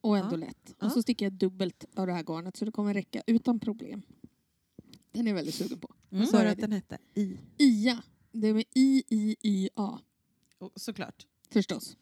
Och 0.04 0.18
ändå 0.18 0.36
Ja. 0.36 0.38
lätt. 0.38 0.76
Och 0.82 0.92
så 0.92 1.02
sticker 1.02 1.26
jag 1.26 1.34
dubbelt 1.34 1.86
av 1.96 2.08
det 2.08 2.14
här 2.14 2.24
garnet 2.24 2.58
så 2.58 2.66
det 2.66 2.72
kommer 2.72 2.94
räcka 2.94 3.22
utan 3.28 3.60
problem. 3.60 4.02
Den 5.12 5.28
är 5.28 5.32
jag 5.32 5.36
väldigt 5.36 5.56
sugen 5.56 5.80
på. 5.80 5.94
Mm. 6.12 6.28
Sa 6.28 6.44
du 6.44 6.50
att 6.50 6.58
den 6.58 6.72
hette 6.72 6.98
I? 7.14 7.38
IA. 7.58 8.04
Det 8.32 8.48
är 8.48 8.54
med 8.54 8.64
I-I-Y-A. 8.74 10.00
Och, 10.58 10.72
såklart. 10.76 11.28
Förstås. 11.50 11.98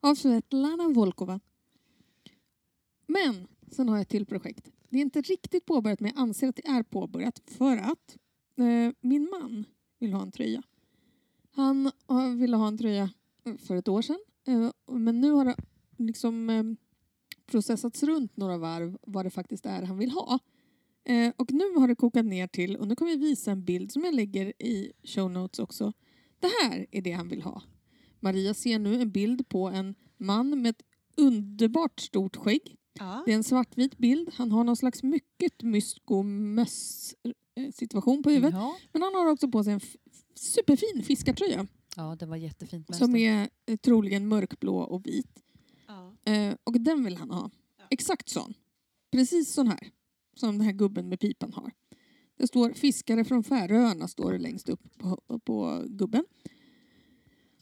Av 0.00 0.14
Svetlana 0.14 0.88
Volkova. 0.88 1.40
Men 3.06 3.46
sen 3.70 3.88
har 3.88 3.96
jag 3.96 4.02
ett 4.02 4.08
till 4.08 4.26
projekt. 4.26 4.70
Det 4.88 4.96
är 4.98 5.02
inte 5.02 5.20
riktigt 5.20 5.66
påbörjat 5.66 6.00
men 6.00 6.12
jag 6.14 6.22
anser 6.22 6.48
att 6.48 6.56
det 6.56 6.66
är 6.66 6.82
påbörjat 6.82 7.42
för 7.46 7.76
att 7.76 8.16
eh, 8.56 8.92
min 9.00 9.28
man 9.30 9.64
vill 9.98 10.12
ha 10.12 10.22
en 10.22 10.32
tröja. 10.32 10.62
Han 11.50 11.90
har, 12.06 12.30
ville 12.30 12.56
ha 12.56 12.68
en 12.68 12.78
tröja 12.78 13.10
för 13.58 13.76
ett 13.76 13.88
år 13.88 14.02
sedan 14.02 14.18
eh, 14.46 14.70
men 14.96 15.20
nu 15.20 15.30
har 15.30 15.44
det 15.44 15.56
liksom 15.96 16.50
eh, 16.50 16.64
processats 17.46 18.02
runt 18.02 18.36
några 18.36 18.58
varv 18.58 18.98
vad 19.02 19.26
det 19.26 19.30
faktiskt 19.30 19.66
är 19.66 19.82
han 19.82 19.98
vill 19.98 20.10
ha. 20.10 20.38
Eh, 21.04 21.32
och 21.36 21.52
nu 21.52 21.74
har 21.76 21.88
det 21.88 21.94
kokat 21.94 22.26
ner 22.26 22.46
till, 22.46 22.76
och 22.76 22.88
nu 22.88 22.96
kommer 22.96 23.10
jag 23.10 23.18
visa 23.18 23.50
en 23.50 23.64
bild 23.64 23.92
som 23.92 24.04
jag 24.04 24.14
lägger 24.14 24.62
i 24.62 24.92
show 25.04 25.30
notes 25.30 25.58
också. 25.58 25.92
Det 26.40 26.50
här 26.62 26.86
är 26.90 27.02
det 27.02 27.12
han 27.12 27.28
vill 27.28 27.42
ha. 27.42 27.62
Maria 28.20 28.54
ser 28.54 28.78
nu 28.78 29.02
en 29.02 29.10
bild 29.10 29.48
på 29.48 29.68
en 29.68 29.94
man 30.16 30.62
med 30.62 30.70
ett 30.70 30.82
underbart 31.16 32.00
stort 32.00 32.36
skägg. 32.36 32.76
Ja. 32.98 33.22
Det 33.26 33.32
är 33.32 33.36
en 33.36 33.44
svartvit 33.44 33.98
bild. 33.98 34.30
Han 34.34 34.52
har 34.52 34.64
någon 34.64 34.76
slags 34.76 35.02
mycket 35.02 35.62
myskomöss 35.62 37.14
eh, 37.54 37.70
situation 37.72 38.22
på 38.22 38.30
huvudet. 38.30 38.54
Ja. 38.54 38.76
Men 38.92 39.02
han 39.02 39.14
har 39.14 39.26
också 39.26 39.50
på 39.50 39.64
sig 39.64 39.72
en 39.72 39.80
superfin 40.34 41.02
fiskartröja 41.02 41.66
ja, 41.96 42.16
det 42.18 42.26
var 42.26 42.36
jättefint 42.36 42.88
mönster. 42.88 43.06
som 43.06 43.16
är 43.16 43.48
eh, 43.66 43.76
troligen 43.76 44.28
mörkblå 44.28 44.78
och 44.78 45.06
vit. 45.06 45.42
Eh, 46.26 46.54
och 46.64 46.80
den 46.80 47.04
vill 47.04 47.16
han 47.16 47.30
ha. 47.30 47.50
Exakt 47.90 48.28
sån. 48.28 48.54
Precis 49.10 49.52
sån 49.52 49.68
här. 49.68 49.90
Som 50.36 50.58
den 50.58 50.66
här 50.66 50.72
gubben 50.72 51.08
med 51.08 51.20
pipan 51.20 51.52
har. 51.52 51.72
Det 52.36 52.46
står 52.46 52.72
fiskare 52.72 53.24
från 53.24 53.44
Färöarna 53.44 54.08
står 54.08 54.32
det 54.32 54.38
längst 54.38 54.68
upp 54.68 54.98
på, 54.98 55.40
på 55.44 55.84
gubben. 55.86 56.24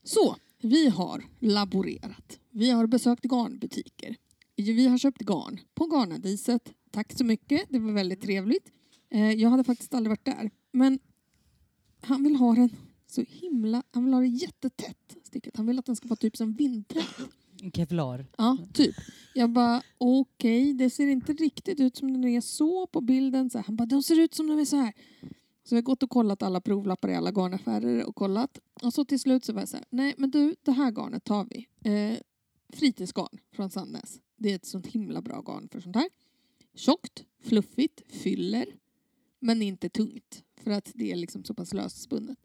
Så, 0.02 0.36
vi 0.60 0.88
har 0.88 1.24
laborerat. 1.38 2.40
Vi 2.50 2.70
har 2.70 2.86
besökt 2.86 3.24
garnbutiker. 3.24 4.16
vi 4.56 4.86
har 4.86 4.98
köpt 4.98 5.22
garn 5.22 5.60
på 5.74 5.86
Garnadiset. 5.86 6.72
Tack 6.90 7.12
så 7.12 7.24
mycket, 7.24 7.66
det 7.68 7.78
var 7.78 7.92
väldigt 7.92 8.20
trevligt. 8.20 8.72
Eh, 9.10 9.30
jag 9.30 9.50
hade 9.50 9.64
faktiskt 9.64 9.94
aldrig 9.94 10.10
varit 10.10 10.24
där. 10.24 10.50
Men 10.72 10.98
han 12.00 12.24
vill 12.24 12.36
ha 12.36 12.54
den 12.54 12.76
så 13.06 13.24
himla... 13.28 13.82
Han 13.90 14.04
vill 14.04 14.14
ha 14.14 14.20
det 14.20 14.26
jättetätt 14.26 15.16
stickat. 15.22 15.56
Han 15.56 15.66
vill 15.66 15.78
att 15.78 15.86
den 15.86 15.96
ska 15.96 16.08
vara 16.08 16.16
typ 16.16 16.36
som 16.36 16.52
en 17.64 17.72
Kevlar. 17.72 18.26
Ja, 18.36 18.58
typ. 18.72 18.94
Jag 19.34 19.50
bara, 19.50 19.82
okej, 19.98 20.74
det 20.74 20.90
ser 20.90 21.06
inte 21.06 21.32
riktigt 21.32 21.80
ut 21.80 21.96
som 21.96 22.12
den 22.12 22.24
är 22.24 22.40
så 22.40 22.86
på 22.86 23.00
bilden. 23.00 23.50
Så 23.50 23.58
han 23.58 23.76
bara, 23.76 23.86
de 23.86 24.02
ser 24.02 24.20
ut 24.20 24.34
som 24.34 24.46
de 24.46 24.58
är 24.58 24.64
så 24.64 24.76
här. 24.76 24.92
Så 25.64 25.74
jag 25.74 25.76
har 25.76 25.82
gått 25.82 26.02
och 26.02 26.10
kollat 26.10 26.42
alla 26.42 26.60
provlappar 26.60 27.08
i 27.08 27.14
alla 27.14 27.30
garnaffärer 27.30 28.04
och 28.04 28.16
kollat. 28.16 28.58
Och 28.82 28.94
så 28.94 29.04
till 29.04 29.20
slut 29.20 29.44
så 29.44 29.52
var 29.52 29.60
jag 29.60 29.68
så 29.68 29.76
här, 29.76 29.86
nej 29.90 30.14
men 30.18 30.30
du, 30.30 30.56
det 30.62 30.72
här 30.72 30.92
garnet 30.92 31.24
tar 31.24 31.46
vi. 31.50 31.68
Eh, 31.90 32.18
fritidsgarn 32.68 33.38
från 33.52 33.70
Sandnes. 33.70 34.20
Det 34.36 34.50
är 34.50 34.56
ett 34.56 34.66
sånt 34.66 34.86
himla 34.86 35.22
bra 35.22 35.42
garn 35.42 35.68
för 35.68 35.80
sånt 35.80 35.96
här. 35.96 36.08
Tjockt, 36.74 37.24
fluffigt, 37.42 38.02
fyller, 38.08 38.66
men 39.38 39.62
inte 39.62 39.88
tungt. 39.88 40.44
För 40.56 40.70
att 40.70 40.92
det 40.94 41.12
är 41.12 41.16
liksom 41.16 41.44
så 41.44 41.54
pass 41.54 41.74
lösspunnet. 41.74 42.38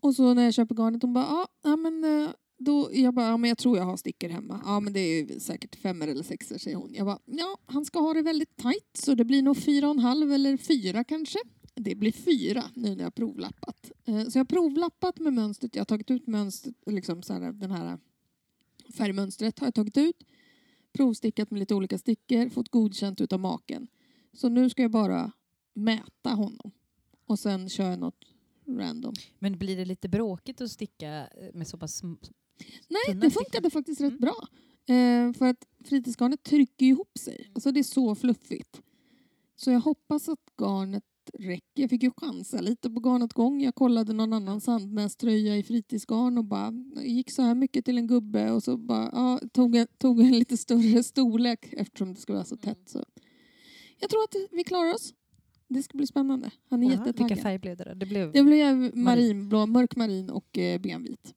Och 0.00 0.14
så 0.14 0.34
när 0.34 0.44
jag 0.44 0.54
köper 0.54 0.74
garnet, 0.74 1.02
hon 1.02 1.12
bara, 1.12 1.24
ja, 1.24 1.48
ja 1.62 1.76
men 1.76 2.04
eh, 2.04 2.30
då, 2.64 2.90
jag 2.92 3.14
bara, 3.14 3.26
ja, 3.26 3.36
men 3.36 3.48
jag 3.48 3.58
tror 3.58 3.78
jag 3.78 3.84
har 3.84 3.96
stickor 3.96 4.28
hemma. 4.28 4.60
Ja 4.64 4.80
men 4.80 4.92
det 4.92 5.00
är 5.00 5.24
ju 5.24 5.40
säkert 5.40 5.76
femmer 5.76 6.08
eller 6.08 6.22
sexer 6.22 6.58
säger 6.58 6.76
hon. 6.76 6.94
Jag 6.94 7.06
bara, 7.06 7.18
ja 7.24 7.58
han 7.66 7.84
ska 7.84 7.98
ha 7.98 8.14
det 8.14 8.22
väldigt 8.22 8.56
tajt 8.56 8.96
så 8.96 9.14
det 9.14 9.24
blir 9.24 9.42
nog 9.42 9.56
fyra 9.56 9.86
och 9.86 9.94
en 9.94 9.98
halv 9.98 10.32
eller 10.32 10.56
fyra 10.56 11.04
kanske. 11.04 11.38
Det 11.74 11.94
blir 11.94 12.12
fyra 12.12 12.64
nu 12.74 12.88
när 12.88 12.96
jag 12.96 13.04
har 13.04 13.10
provlappat. 13.10 13.92
Eh, 14.04 14.24
så 14.24 14.38
jag 14.38 14.40
har 14.40 14.44
provlappat 14.44 15.18
med 15.18 15.32
mönstret. 15.32 15.74
Jag 15.74 15.80
har 15.80 15.86
tagit 15.86 16.10
ut 16.10 16.26
mönstret, 16.26 16.74
liksom 16.86 17.22
så 17.22 17.32
här, 17.32 17.52
den 17.52 17.70
här 17.70 17.98
färgmönstret 18.96 19.58
har 19.58 19.66
jag 19.66 19.74
tagit 19.74 19.96
ut. 19.96 20.24
Provstickat 20.92 21.50
med 21.50 21.60
lite 21.60 21.74
olika 21.74 21.98
stickor, 21.98 22.48
fått 22.48 22.68
godkänt 22.68 23.20
utav 23.20 23.40
maken. 23.40 23.88
Så 24.32 24.48
nu 24.48 24.70
ska 24.70 24.82
jag 24.82 24.90
bara 24.90 25.32
mäta 25.74 26.30
honom. 26.30 26.70
Och 27.26 27.38
sen 27.38 27.68
kör 27.68 27.90
jag 27.90 27.98
något 27.98 28.24
random. 28.68 29.14
Men 29.38 29.58
blir 29.58 29.76
det 29.76 29.84
lite 29.84 30.08
bråkigt 30.08 30.60
att 30.60 30.70
sticka 30.70 31.26
eh, 31.26 31.54
med 31.54 31.68
så 31.68 31.76
pass... 31.76 32.02
Nej, 32.88 33.14
det 33.16 33.30
funkade 33.30 33.70
faktiskt 33.70 34.00
rätt 34.00 34.08
Mm. 34.08 34.20
bra. 34.20 34.48
Eh, 34.94 35.32
för 35.32 35.46
att 35.46 35.66
fritidsgarnet 35.84 36.42
trycker 36.42 36.86
ihop 36.86 37.18
sig. 37.18 37.50
Alltså 37.54 37.72
det 37.72 37.80
är 37.80 37.84
så 37.84 38.14
fluffigt. 38.14 38.80
Så 39.56 39.70
jag 39.70 39.80
hoppas 39.80 40.28
att 40.28 40.40
garnet 40.60 41.04
räcker. 41.38 41.82
Jag 41.82 41.90
fick 41.90 42.02
ju 42.02 42.10
chansa 42.16 42.60
lite 42.60 42.90
på 42.90 43.00
garnet 43.00 43.32
gång. 43.32 43.62
Jag 43.62 43.74
kollade 43.74 44.12
någon 44.12 44.32
annan 44.32 44.60
Sandnäs-tröja 44.60 45.56
i 45.56 45.62
fritidsgarn 45.62 46.38
och 46.38 46.44
bara 46.44 46.72
gick 47.04 47.30
så 47.32 47.42
här 47.42 47.54
mycket 47.54 47.84
till 47.84 47.98
en 47.98 48.06
gubbe 48.06 48.50
och 48.50 48.62
så 48.62 48.76
bara 48.76 49.10
ja, 49.12 49.40
tog, 49.52 49.76
en, 49.76 49.86
tog 49.98 50.20
en 50.20 50.38
lite 50.38 50.56
större 50.56 51.02
storlek 51.02 51.66
eftersom 51.72 52.14
det 52.14 52.20
ska 52.20 52.32
vara 52.32 52.44
så 52.44 52.56
tätt. 52.56 52.88
Så. 52.88 53.04
Jag 54.00 54.10
tror 54.10 54.22
att 54.24 54.34
vi 54.52 54.64
klarar 54.64 54.94
oss. 54.94 55.14
Det 55.68 55.82
ska 55.82 55.98
bli 55.98 56.06
spännande. 56.06 56.50
Han 56.70 56.82
är 56.82 56.86
Jaha, 56.86 56.92
jättetaggad. 56.92 57.28
Vilka 57.28 57.42
färg 57.42 57.58
blev 57.58 57.76
det 57.76 57.84
då? 57.84 57.94
Det 57.94 58.06
blev 58.06 58.32
Det 58.32 58.42
blev 58.42 58.96
marinblå, 58.96 59.66
mörk 59.66 59.96
marin 59.96 60.30
och 60.30 60.58
eh, 60.58 60.80
benvit. 60.80 61.34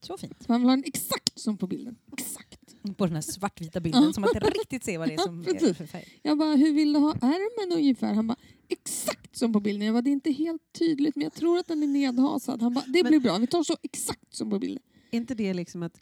Så 0.00 0.18
fint. 0.18 0.44
Han 0.48 0.60
vill 0.60 0.68
ha 0.68 0.76
den 0.76 0.84
exakt 0.86 1.38
som 1.38 1.56
på 1.56 1.66
bilden. 1.66 1.96
Exakt. 2.12 2.58
På 2.96 3.06
den 3.06 3.14
här 3.14 3.22
svartvita 3.22 3.80
bilden 3.80 4.12
som 4.14 4.20
man 4.20 4.30
inte 4.34 4.50
riktigt 4.50 4.84
ser 4.84 4.98
vad 4.98 5.08
det 5.08 5.14
är 5.14 5.18
som 5.18 5.42
Ja, 5.46 5.68
är 5.68 5.74
för 5.74 5.86
färg. 5.86 6.18
Jag 6.22 6.38
bara, 6.38 6.54
hur 6.56 6.72
vill 6.72 6.92
du 6.92 6.98
ha 6.98 7.12
ärmen 7.14 7.78
ungefär? 7.78 8.14
Han 8.14 8.26
bara, 8.26 8.36
exakt 8.68 9.36
som 9.36 9.52
på 9.52 9.60
bilden. 9.60 9.86
Jag 9.86 9.94
bara, 9.94 10.02
det 10.02 10.10
är 10.10 10.12
inte 10.12 10.32
helt 10.32 10.62
tydligt 10.72 11.16
men 11.16 11.22
jag 11.24 11.32
tror 11.32 11.58
att 11.58 11.66
den 11.68 11.82
är 11.82 11.86
nedhasad. 11.86 12.62
Han 12.62 12.74
bara, 12.74 12.84
det 12.86 13.02
Men- 13.02 13.10
blir 13.10 13.20
bra. 13.20 13.38
Vi 13.38 13.46
tar 13.46 13.62
så 13.62 13.76
exakt 13.82 14.34
som 14.34 14.50
på 14.50 14.58
bilden. 14.58 14.82
Är 15.10 15.16
inte 15.16 15.34
det 15.34 15.54
liksom 15.54 15.82
att 15.82 16.00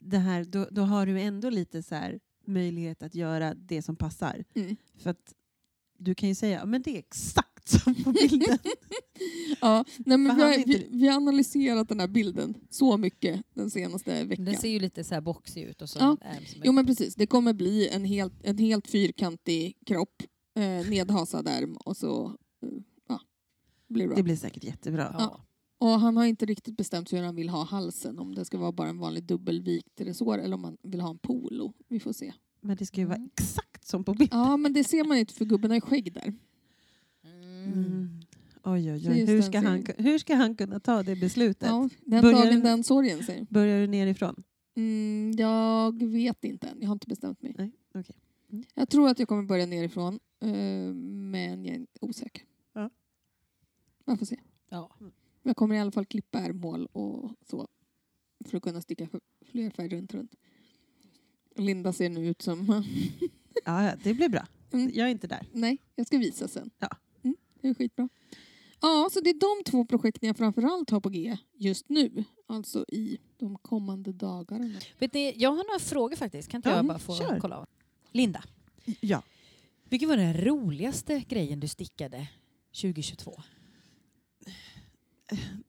det 0.00 0.18
här, 0.18 0.44
då, 0.44 0.68
då 0.70 0.82
har 0.82 1.06
du 1.06 1.20
ändå 1.20 1.50
lite 1.50 1.82
så 1.82 1.94
här 1.94 2.20
möjlighet 2.44 3.02
att 3.02 3.14
göra 3.14 3.54
det 3.54 3.82
som 3.82 3.96
passar. 3.96 4.44
Mm. 4.54 4.76
För 4.98 5.10
att 5.10 5.34
du 5.98 6.14
kan 6.14 6.28
ju 6.28 6.34
säga, 6.34 6.58
"Ja, 6.58 6.66
men 6.66 6.82
det 6.82 6.90
är 6.90 6.98
exakt 6.98 7.53
som 7.68 7.94
på 8.04 8.12
bilden. 8.12 8.58
Ja, 9.60 9.84
nej, 9.98 10.18
men 10.18 10.36
vi, 10.36 10.42
har, 10.42 10.52
inte- 10.58 10.68
vi, 10.70 10.88
vi 10.90 11.08
har 11.08 11.16
analyserat 11.16 11.88
den 11.88 12.00
här 12.00 12.08
bilden 12.08 12.54
så 12.70 12.96
mycket 12.96 13.42
den 13.54 13.70
senaste 13.70 14.24
veckan. 14.24 14.44
Den 14.44 14.56
ser 14.56 14.68
ju 14.68 14.78
lite 14.78 15.04
så 15.04 15.14
här 15.14 15.20
boxig 15.20 15.62
ut 15.62 15.82
och 15.82 15.88
så 15.88 15.98
Ja. 15.98 16.16
Jo 16.64 16.72
men 16.72 16.86
precis, 16.86 17.14
det 17.14 17.26
kommer 17.26 17.52
bli 17.52 17.88
en 17.88 18.04
helt, 18.04 18.34
en 18.44 18.58
helt 18.58 18.86
fyrkantig 18.88 19.76
kropp, 19.86 20.22
eh, 20.56 20.88
nedhasad 20.90 21.48
ärm 21.48 21.76
och 21.76 21.96
så 21.96 22.26
eh, 22.62 22.68
ja, 23.08 23.20
blir 23.88 24.02
det 24.04 24.08
bra. 24.08 24.16
Det 24.16 24.22
blir 24.22 24.36
säkert 24.36 24.64
jättebra. 24.64 25.14
ja. 25.18 25.40
Och 25.78 25.88
han 26.00 26.16
har 26.16 26.24
inte 26.24 26.46
riktigt 26.46 26.76
bestämt 26.76 27.08
sig 27.08 27.18
hur 27.18 27.26
han 27.26 27.36
vill 27.36 27.48
ha 27.48 27.64
halsen. 27.64 28.18
Om 28.18 28.34
det 28.34 28.44
ska 28.44 28.58
vara 28.58 28.72
bara 28.72 28.88
en 28.88 28.98
vanlig 28.98 29.24
dubbelvikt 29.24 30.00
resår 30.00 30.38
eller 30.38 30.54
om 30.56 30.64
han 30.64 30.76
vill 30.82 31.00
ha 31.00 31.10
en 31.10 31.18
polo. 31.18 31.72
Vi 31.88 32.00
får 32.00 32.12
se. 32.12 32.32
Men 32.60 32.76
det 32.76 32.86
ska 32.86 33.00
ju 33.00 33.06
vara 33.06 33.16
Mm. 33.16 33.30
exakt 33.38 33.86
som 33.86 34.04
på 34.04 34.14
bilden. 34.14 34.38
Ja 34.38 34.56
men 34.56 34.72
det 34.72 34.84
ser 34.84 35.04
man 35.04 35.18
inte 35.18 35.34
för 35.34 35.44
gubben 35.44 35.70
har 35.70 35.74
ju 35.76 35.80
skägg 35.80 36.12
där. 36.12 36.34
Mm. 37.66 37.84
Mm. 37.84 38.20
Oj, 38.62 38.92
oj, 38.92 39.08
oj. 39.10 39.24
Hur 39.26 39.42
ska, 39.42 39.60
han, 39.60 39.84
hur 39.98 40.18
ska 40.18 40.34
han 40.34 40.54
kunna 40.56 40.80
ta 40.80 41.02
det 41.02 41.16
beslutet? 41.16 41.68
Ja, 41.68 41.88
den 42.04 42.22
Börjar 42.22 42.44
dagen 42.44 42.60
den- 42.60 42.84
sorgen 42.84 43.22
säger. 43.24 43.46
Börjar 43.50 43.80
du 43.80 43.86
nerifrån? 43.86 44.42
Mm, 44.76 45.32
jag 45.38 46.02
vet 46.02 46.44
inte 46.44 46.66
än, 46.68 46.76
jag 46.80 46.88
har 46.88 46.92
inte 46.92 47.06
bestämt 47.08 47.42
mig. 47.42 47.54
Nej, 47.58 47.72
okej. 47.94 48.16
Jag 48.74 48.88
tror 48.88 49.08
att 49.08 49.18
jag 49.18 49.28
kommer 49.28 49.42
börja 49.42 49.66
nerifrån 49.66 50.20
eh, 50.40 50.48
men 50.94 51.64
jag 51.64 51.76
är 51.76 51.86
osäker. 52.00 52.42
Ja. 52.72 52.90
Man 54.04 54.18
får 54.18 54.26
se. 54.26 54.40
Ja. 54.68 54.96
Jag 55.42 55.56
kommer 55.56 55.74
i 55.74 55.78
alla 55.78 55.90
fall 55.92 56.06
klippa 56.06 56.38
ärmhål 56.38 56.86
och 56.92 57.30
så. 57.50 57.68
För 58.44 58.56
att 58.56 58.62
kunna 58.62 58.80
sticka 58.80 59.08
fler 59.42 59.70
färger 59.70 59.96
runt 59.96 60.14
runt. 60.14 60.34
Linda 61.56 61.92
ser 61.92 62.08
nu 62.08 62.26
ut 62.28 62.42
som... 62.42 62.84
Ja, 63.64 63.84
ja, 63.84 63.92
det 64.02 64.14
blir 64.14 64.28
bra. 64.28 64.46
Mm. 64.72 64.90
Jag 64.94 65.06
är 65.06 65.10
inte 65.10 65.26
där. 65.26 65.46
Nej, 65.52 65.78
jag 65.94 66.06
ska 66.06 66.18
visa 66.18 66.48
sen. 66.48 66.70
Ja. 66.78 66.88
Mm, 67.64 67.74
det 67.78 67.82
är 67.82 67.84
skitbra. 67.84 68.08
Ja, 68.80 69.08
så 69.12 69.20
det 69.20 69.30
är 69.30 69.40
de 69.64 69.70
två 69.70 69.84
projekten 69.84 70.26
jag 70.26 70.36
framförallt 70.36 70.90
har 70.90 71.00
på 71.00 71.08
G 71.08 71.36
just 71.54 71.88
nu. 71.88 72.24
Alltså 72.46 72.84
i 72.88 73.18
de 73.38 73.56
kommande 73.58 74.12
dagarna. 74.12 74.70
Vet 74.98 75.14
ni, 75.14 75.34
jag 75.36 75.50
har 75.50 75.64
några 75.64 75.78
frågor 75.78 76.16
faktiskt. 76.16 76.48
Kan 76.48 76.58
inte 76.58 76.68
Ja, 76.68 76.76
jag 76.76 76.86
bara 76.86 76.98
få 76.98 77.14
kör. 77.16 77.40
kolla 77.40 77.56
av? 77.56 77.66
Linda, 78.12 78.44
Ja. 79.00 79.22
vilken 79.88 80.08
var 80.08 80.16
den 80.16 80.44
roligaste 80.44 81.24
grejen 81.28 81.60
du 81.60 81.68
stickade 81.68 82.28
2022? 82.80 83.42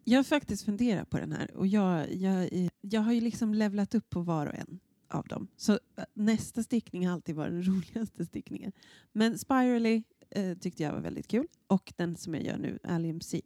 Jag 0.04 0.20
har 0.20 0.24
faktiskt 0.24 0.66
funderat 0.66 1.10
på 1.10 1.20
den 1.20 1.32
här 1.32 1.52
och 1.56 1.68
jag, 1.68 2.14
jag, 2.16 2.50
jag 2.82 3.02
har 3.02 3.14
ju 3.14 3.22
liksom 3.22 3.54
levlat 3.54 3.96
upp 3.96 4.10
på 4.10 4.22
var 4.22 4.48
och 4.48 4.56
en 4.56 4.80
av 5.10 5.28
dem. 5.28 5.48
Så 5.58 5.72
eh, 5.74 6.04
nästa 6.14 6.64
stickning 6.64 7.08
har 7.08 7.14
alltid 7.14 7.36
varit 7.36 7.52
den 7.52 7.64
roligaste 7.76 8.26
stickningen. 8.26 8.72
Men 9.12 9.38
Spirally 9.38 10.04
eh, 10.36 10.58
tyckte 10.58 10.84
jag 10.84 10.94
var 10.94 11.00
väldigt 11.00 11.28
kul 11.28 11.48
och 11.68 11.94
den 11.96 12.16
som 12.18 12.34
jag 12.36 12.44
gör 12.44 12.58
nu, 12.58 12.80
Allium 12.84 13.22
C. 13.22 13.42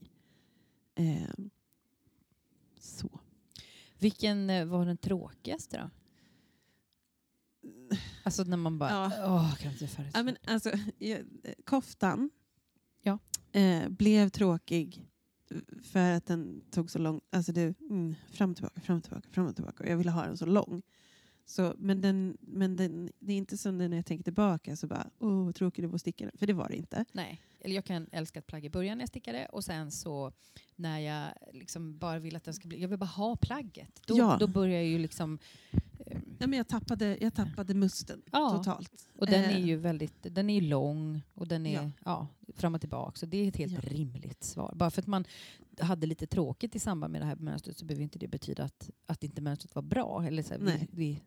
Eh, 0.95 1.29
så. 2.79 3.19
Vilken 3.99 4.49
eh, 4.49 4.65
var 4.65 4.85
den 4.85 4.97
tråkigaste 4.97 5.77
då? 5.77 5.89
Alltså 8.23 8.43
när 8.43 8.57
man 8.57 8.77
bara, 8.79 8.89
Ja. 8.89 9.11
åh, 9.25 9.55
kan 9.55 9.71
inte 9.71 9.87
färdigt. 9.87 10.11
Ja, 10.15 10.23
men 10.23 10.37
alltså, 10.47 10.71
jag, 10.97 11.19
eh, 11.19 11.53
koftan 11.65 12.29
Ja. 13.01 13.19
eh, 13.51 13.89
blev 13.89 14.29
tråkig 14.29 15.05
för 15.83 16.11
att 16.11 16.25
den 16.25 16.61
tog 16.71 16.91
så 16.91 16.99
lång... 16.99 17.21
Alltså 17.29 17.51
det, 17.51 17.79
mm, 17.81 18.15
fram 18.31 18.49
och 18.49 18.55
tillbaka, 18.55 18.81
fram 18.81 18.97
och 18.97 19.03
tillbaka, 19.03 19.29
fram 19.29 19.45
och 19.47 19.55
tillbaka. 19.55 19.83
Och 19.83 19.89
jag 19.89 19.97
ville 19.97 20.11
ha 20.11 20.25
den 20.25 20.37
så 20.37 20.45
lång. 20.45 20.81
Så, 21.49 21.73
men 21.77 22.01
den, 22.01 22.37
men 22.41 22.75
den, 22.75 23.09
det 23.19 23.33
är 23.33 23.37
inte 23.37 23.57
som 23.57 23.77
när 23.77 23.95
jag 23.95 24.05
tänker 24.05 24.23
tillbaka 24.23 24.75
så 24.75 24.87
bara, 24.87 25.09
åh 25.19 25.45
vad 25.45 25.55
tråkigt 25.55 25.83
det 25.83 25.87
var 25.87 25.95
att 25.95 26.01
sticka 26.01 26.25
den. 26.25 26.37
För 26.37 26.47
det 26.47 26.53
var 26.53 26.69
det 26.69 26.75
inte. 26.75 27.05
Nej, 27.11 27.41
eller 27.61 27.75
jag 27.75 27.85
kan 27.85 28.07
älska 28.11 28.39
ett 28.39 28.47
plagg 28.47 28.65
i 28.65 28.69
början 28.69 28.97
när 28.97 29.01
jag 29.01 29.09
stickade 29.09 29.45
och 29.45 29.63
sen 29.63 29.91
så 29.91 30.31
när 30.75 30.99
jag 30.99 31.29
liksom 31.53 31.97
bara 31.97 32.19
vill 32.19 32.35
att 32.35 32.43
den 32.43 32.53
ska 32.53 32.67
bli, 32.67 32.81
jag 32.81 32.87
vill 32.89 32.99
bara 32.99 33.05
ha 33.05 33.35
plagget. 33.35 34.01
Då, 34.05 34.17
Ja. 34.17 34.37
då 34.39 34.47
börjar 34.47 34.75
jag 34.75 34.85
ju 34.85 34.97
liksom, 34.99 35.39
eh, 35.71 36.17
Ja, 36.41 36.47
men 36.47 36.57
jag, 36.57 36.67
tappade, 36.67 37.17
jag 37.21 37.33
tappade 37.33 37.73
musten 37.73 38.21
Ja. 38.31 38.57
totalt. 38.57 39.07
och 39.17 39.25
den 39.25 39.43
är 39.43 39.49
Eh, 39.49 39.65
ju 39.65 39.75
väldigt, 39.75 40.15
den 40.21 40.49
är 40.49 40.61
lång 40.61 41.21
och 41.33 41.47
den 41.47 41.65
är 41.65 41.73
Ja. 41.83 41.91
ja. 42.05 42.27
fram 42.55 42.75
och 42.75 42.81
tillbaka. 42.81 43.15
Så 43.17 43.25
det 43.25 43.37
är 43.37 43.47
ett 43.47 43.57
helt 43.57 43.73
Ja. 43.73 43.79
rimligt 43.83 44.43
svar. 44.43 44.73
Bara 44.75 44.91
för 44.91 45.01
att 45.01 45.07
man 45.07 45.25
hade 45.79 46.07
lite 46.07 46.27
tråkigt 46.27 46.75
i 46.75 46.79
samband 46.79 47.11
med 47.11 47.21
det 47.21 47.25
här 47.25 47.35
mönstret 47.35 47.77
så 47.77 47.85
behöver 47.85 48.03
inte 48.03 48.19
det 48.19 48.27
betyda 48.27 48.63
att, 48.63 48.89
att 49.05 49.23
inte 49.23 49.41
mönstret 49.41 49.75
var 49.75 49.81
bra. 49.81 50.23
Eller 50.27 50.43
så 50.43 50.53
här, 50.53 50.59
vi, 50.61 50.87
vi 50.91 51.21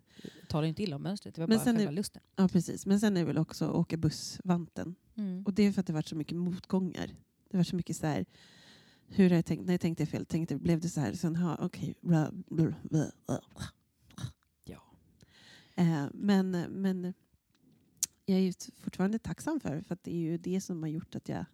talar 0.48 0.66
inte 0.68 0.82
illa 0.82 0.96
om 0.96 1.02
mönstret, 1.02 1.34
det 1.34 1.40
var 1.40 1.48
Men 1.48 1.58
bara 1.58 1.64
själva 1.64 1.82
är- 1.82 1.92
lusten. 1.92 2.22
Ja, 2.36 2.48
precis. 2.48 2.86
Men 2.86 3.00
sen 3.00 3.16
är 3.16 3.20
det 3.20 3.26
väl 3.26 3.38
också 3.38 3.70
åka 3.70 3.96
bussvanten. 3.96 4.94
Mm. 5.14 5.42
Och 5.46 5.54
det 5.54 5.62
är 5.62 5.72
för 5.72 5.80
att 5.80 5.86
det 5.86 5.92
varit 5.92 6.08
så 6.08 6.16
mycket 6.16 6.36
motgångar. 6.38 7.10
Det 7.50 7.56
var 7.56 7.64
så 7.64 7.76
mycket 7.76 7.96
så 7.96 8.06
här, 8.06 8.26
hur 9.06 9.28
har 9.30 9.36
jag 9.36 9.46
tänkt, 9.46 9.70
jag 9.70 9.80
tänkte 9.80 10.06
fel, 10.06 10.26
tänkte, 10.26 10.56
blev 10.56 10.80
det 10.80 10.88
så 10.88 11.00
här, 11.00 11.12
sen 11.14 11.36
ha, 11.36 11.56
okej, 11.60 11.94
bla, 12.00 12.30
bla, 12.32 12.74
bla, 12.82 13.10
bla. 13.26 13.42
Ja. 14.64 14.82
Eh, 15.74 16.06
men, 16.14 16.50
men 16.68 17.14
jag 18.26 18.38
är 18.38 18.42
ju 18.42 18.52
fortfarande 18.78 19.18
tacksam 19.18 19.60
för 19.60 19.80
för 19.80 19.94
att 19.94 20.02
det 20.04 20.12
är 20.14 20.18
ju 20.20 20.38
det 20.38 20.60
som 20.60 20.82
har 20.82 20.88
gjort 20.90 21.14
att 21.14 21.28
jag 21.28 21.44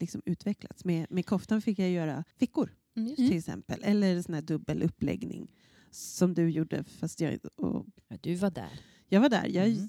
liksom 0.00 0.22
utvecklats. 0.24 0.84
Med, 0.84 1.06
med 1.10 1.26
koftan 1.26 1.62
fick 1.62 1.78
jag 1.78 1.90
göra 1.90 2.24
fickor 2.36 2.74
Mm, 2.96 3.16
till 3.16 3.36
exempel, 3.38 3.80
eller 3.84 4.22
sån 4.22 4.34
här 4.34 4.42
dubbel 4.42 4.82
uppläggning. 4.82 5.52
som 5.90 6.34
du 6.34 6.48
gjorde. 6.50 6.84
Fast 6.84 7.20
jag, 7.20 7.38
och 7.56 7.86
Ja, 8.08 8.16
du 8.20 8.34
var 8.34 8.50
där. 8.50 8.80
jag 9.08 9.20
var 9.20 9.28
där. 9.28 9.46
Jag, 9.46 9.66
Mm. 9.68 9.88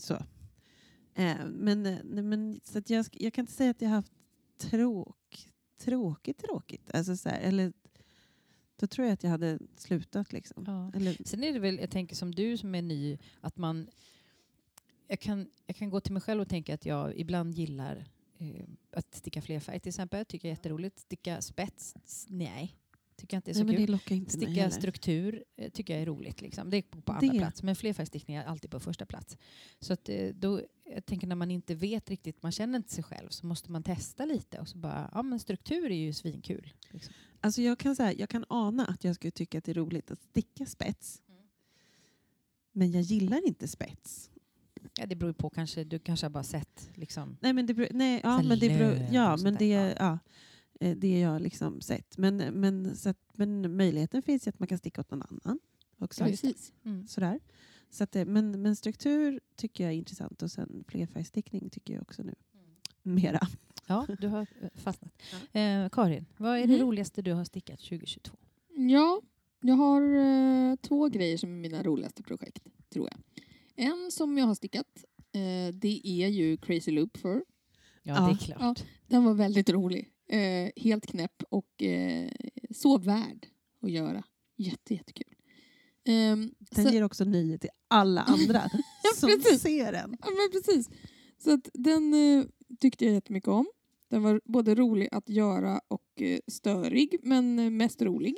så. 0.00 0.18
Eh, 1.14 1.46
men 1.46 1.86
eh, 1.86 1.98
nej, 2.04 2.24
men, 2.24 2.60
så 2.64 2.78
att 2.78 2.90
jag, 2.90 3.06
jag 3.12 3.32
kan 3.32 3.42
inte 3.42 3.52
säga 3.52 3.70
att 3.70 3.82
jag 3.82 3.88
har 3.88 3.96
haft 3.96 4.12
tråk, 4.58 5.48
tråkigt, 5.78 6.38
tråkigt. 6.38 6.90
Alltså, 6.94 7.16
så 7.16 7.28
här, 7.28 7.40
eller, 7.40 7.72
då 8.76 8.86
tror 8.86 9.06
jag 9.06 9.14
att 9.14 9.22
jag 9.22 9.30
hade 9.30 9.58
slutat. 9.76 10.32
Liksom. 10.32 10.64
Ja. 10.66 10.92
Eller, 10.94 11.16
Sen 11.24 11.44
är 11.44 11.52
det 11.52 11.58
väl, 11.58 11.78
jag 11.78 11.90
tänker 11.90 12.16
som 12.16 12.34
du 12.34 12.56
som 12.56 12.74
är 12.74 12.82
ny, 12.82 13.18
att 13.40 13.56
man... 13.56 13.90
Jag 15.06 15.20
kan, 15.20 15.50
jag 15.66 15.76
kan 15.76 15.90
gå 15.90 16.00
till 16.00 16.12
mig 16.12 16.22
själv 16.22 16.40
och 16.40 16.48
tänka 16.48 16.74
att 16.74 16.86
jag 16.86 17.16
ibland 17.16 17.54
gillar 17.54 18.04
eh, 18.38 18.64
att 18.92 19.14
sticka 19.14 19.42
flerfärg 19.42 19.80
till 19.80 19.88
exempel. 19.88 20.24
Tycker 20.24 20.48
jag 20.48 20.52
är 20.52 20.56
jätteroligt. 20.56 20.98
Sticka 20.98 21.40
spets, 21.40 21.94
nej. 22.28 22.79
Tycker 23.20 23.36
jag 23.36 23.38
inte 23.38 23.50
är 23.50 23.54
så 23.54 23.58
nej, 23.58 23.66
men 23.66 23.86
kul. 23.86 23.98
det 24.08 24.14
inte 24.14 24.32
Sticka 24.32 24.70
struktur 24.70 25.44
eh, 25.56 25.70
tycker 25.70 25.94
jag 25.94 26.02
är 26.02 26.06
roligt. 26.06 26.40
Liksom. 26.40 26.70
Det 26.70 26.76
är 26.76 26.82
på, 26.82 27.00
på 27.00 27.12
andra 27.12 27.32
Det. 27.32 27.38
plats. 27.38 27.62
Men 27.62 27.76
flerfärgstickning 27.76 28.36
är 28.36 28.44
alltid 28.44 28.70
på 28.70 28.80
första 28.80 29.06
plats. 29.06 29.38
Så 29.80 29.92
att, 29.92 30.08
eh, 30.08 30.28
då, 30.28 30.62
jag 30.84 31.06
tänker 31.06 31.26
när 31.26 31.36
man 31.36 31.50
inte 31.50 31.74
vet 31.74 32.10
riktigt, 32.10 32.42
man 32.42 32.52
känner 32.52 32.76
inte 32.76 32.92
sig 32.92 33.04
själv, 33.04 33.28
så 33.28 33.46
måste 33.46 33.72
man 33.72 33.82
testa 33.82 34.24
lite. 34.24 34.58
Och 34.58 34.68
så 34.68 34.78
bara, 34.78 35.10
ja 35.14 35.22
men 35.22 35.40
struktur 35.40 35.90
är 35.90 35.96
ju 35.96 36.12
svinkul. 36.12 36.72
Liksom. 36.90 37.14
Alltså 37.40 37.62
jag, 37.62 37.78
kan 37.78 37.96
säga, 37.96 38.12
jag 38.12 38.28
kan 38.28 38.44
ana 38.48 38.86
att 38.86 39.04
jag 39.04 39.14
skulle 39.14 39.30
tycka 39.30 39.58
att 39.58 39.64
det 39.64 39.72
är 39.72 39.74
roligt 39.74 40.10
att 40.10 40.22
sticka 40.22 40.66
spets. 40.66 41.22
Mm. 41.28 41.42
Men 42.72 42.90
jag 42.90 43.02
gillar 43.02 43.46
inte 43.46 43.68
spets. 43.68 44.30
Ja, 44.98 45.06
det 45.06 45.16
beror 45.16 45.32
på, 45.32 45.50
kanske, 45.50 45.84
du 45.84 45.98
kanske 45.98 46.26
har 46.26 46.30
bara 46.30 46.44
sett 46.44 46.90
liksom, 46.94 47.36
Nej, 47.40 47.52
men 47.52 47.66
det 47.66 47.74
beror, 47.74 47.88
nej, 47.90 48.20
ja, 48.24 48.38
Så 48.42 48.48
men 48.48 48.58
det 48.58 48.68
beror, 48.68 49.06
ja, 49.12 49.36
men 49.36 49.54
det, 49.54 49.94
ja. 49.98 50.18
Eh, 50.80 50.96
det 50.96 51.22
har 51.22 51.32
jag 51.32 51.42
liksom 51.42 51.80
sett. 51.80 52.18
Men, 52.18 52.36
men, 52.36 52.96
så 52.96 53.08
att, 53.08 53.18
men 53.34 53.76
möjligheten 53.76 54.22
finns 54.22 54.46
ju 54.46 54.48
att 54.48 54.58
man 54.58 54.68
kan 54.68 54.78
sticka 54.78 55.00
åt 55.00 55.10
någon 55.10 55.22
annan 55.22 55.58
också. 55.98 56.24
Precis. 56.24 56.72
mm. 56.84 57.06
Sådär. 57.06 57.40
Så 57.90 58.04
att, 58.04 58.12
det- 58.12 58.24
men, 58.24 58.62
men 58.62 58.76
struktur 58.76 59.40
tycker 59.56 59.84
jag 59.84 59.92
är 59.92 59.96
intressant 59.96 60.42
och 60.42 60.50
sen 60.50 60.84
flerfärgstickning 60.88 61.70
tycker 61.70 61.94
jag 61.94 62.02
också 62.02 62.22
nu. 62.22 62.34
Mera. 63.02 63.48
Ja, 63.86 64.06
du 64.20 64.28
har 64.28 64.40
eh, 64.62 64.68
fastnat. 64.74 65.12
Eh, 65.52 65.88
Karin, 65.92 66.26
vad 66.36 66.56
är 66.58 66.66
det 66.66 66.72
Mhm. 66.76 66.82
roligaste 66.82 67.22
du 67.22 67.32
har 67.32 67.44
stickat 67.44 67.80
2022? 67.80 68.36
Ja, 68.76 69.20
jag 69.60 69.74
har 69.74 70.02
eh, 70.02 70.76
två 70.76 71.08
grejer 71.08 71.36
som 71.38 71.50
är 71.50 71.54
mina 71.56 71.82
roligaste 71.82 72.22
projekt, 72.22 72.64
tror 72.92 73.08
jag. 73.12 73.20
En 73.86 74.10
som 74.10 74.38
jag 74.38 74.46
har 74.46 74.54
stickat, 74.54 75.04
eh, 75.32 75.74
det 75.74 76.00
är 76.08 76.28
ju 76.28 76.56
Crazy 76.56 76.90
Loop 76.90 77.16
för. 77.16 77.44
Ja, 78.02 78.14
Ja, 78.14 78.26
det 78.26 78.32
är 78.52 78.56
klart. 78.56 78.84
Den 79.06 79.24
var 79.24 79.34
väldigt 79.34 79.70
rolig. 79.70 80.08
Eh, 80.32 80.70
helt 80.76 81.06
knäpp 81.06 81.42
och 81.48 81.82
eh, 81.82 82.30
så 82.70 82.98
värd 82.98 83.46
att 83.82 83.90
göra. 83.90 84.24
Jätte, 84.56 84.94
jättekul. 84.94 85.34
Ehm, 86.04 86.54
Den 86.70 86.84
så- 86.84 86.92
ger 86.92 87.02
också 87.02 87.24
nöje 87.24 87.58
till 87.58 87.70
alla 87.88 88.20
andra 88.22 88.62
som 89.16 89.28
precis. 89.28 89.60
ser 89.62 89.92
den. 89.92 90.16
Ja, 90.20 90.26
men 90.30 90.62
precis. 90.62 90.88
Så 91.38 91.52
att 91.54 91.68
den 91.74 92.14
eh, 92.14 92.44
tyckte 92.80 93.04
jag 93.04 93.14
jättemycket 93.14 93.48
om. 93.48 93.66
Den 94.08 94.22
var 94.22 94.40
både 94.44 94.74
rolig 94.74 95.08
att 95.12 95.28
göra 95.28 95.80
och 95.88 96.22
eh, 96.22 96.38
störig, 96.46 97.16
men 97.22 97.58
eh, 97.58 97.70
mest 97.70 98.02
rolig. 98.02 98.36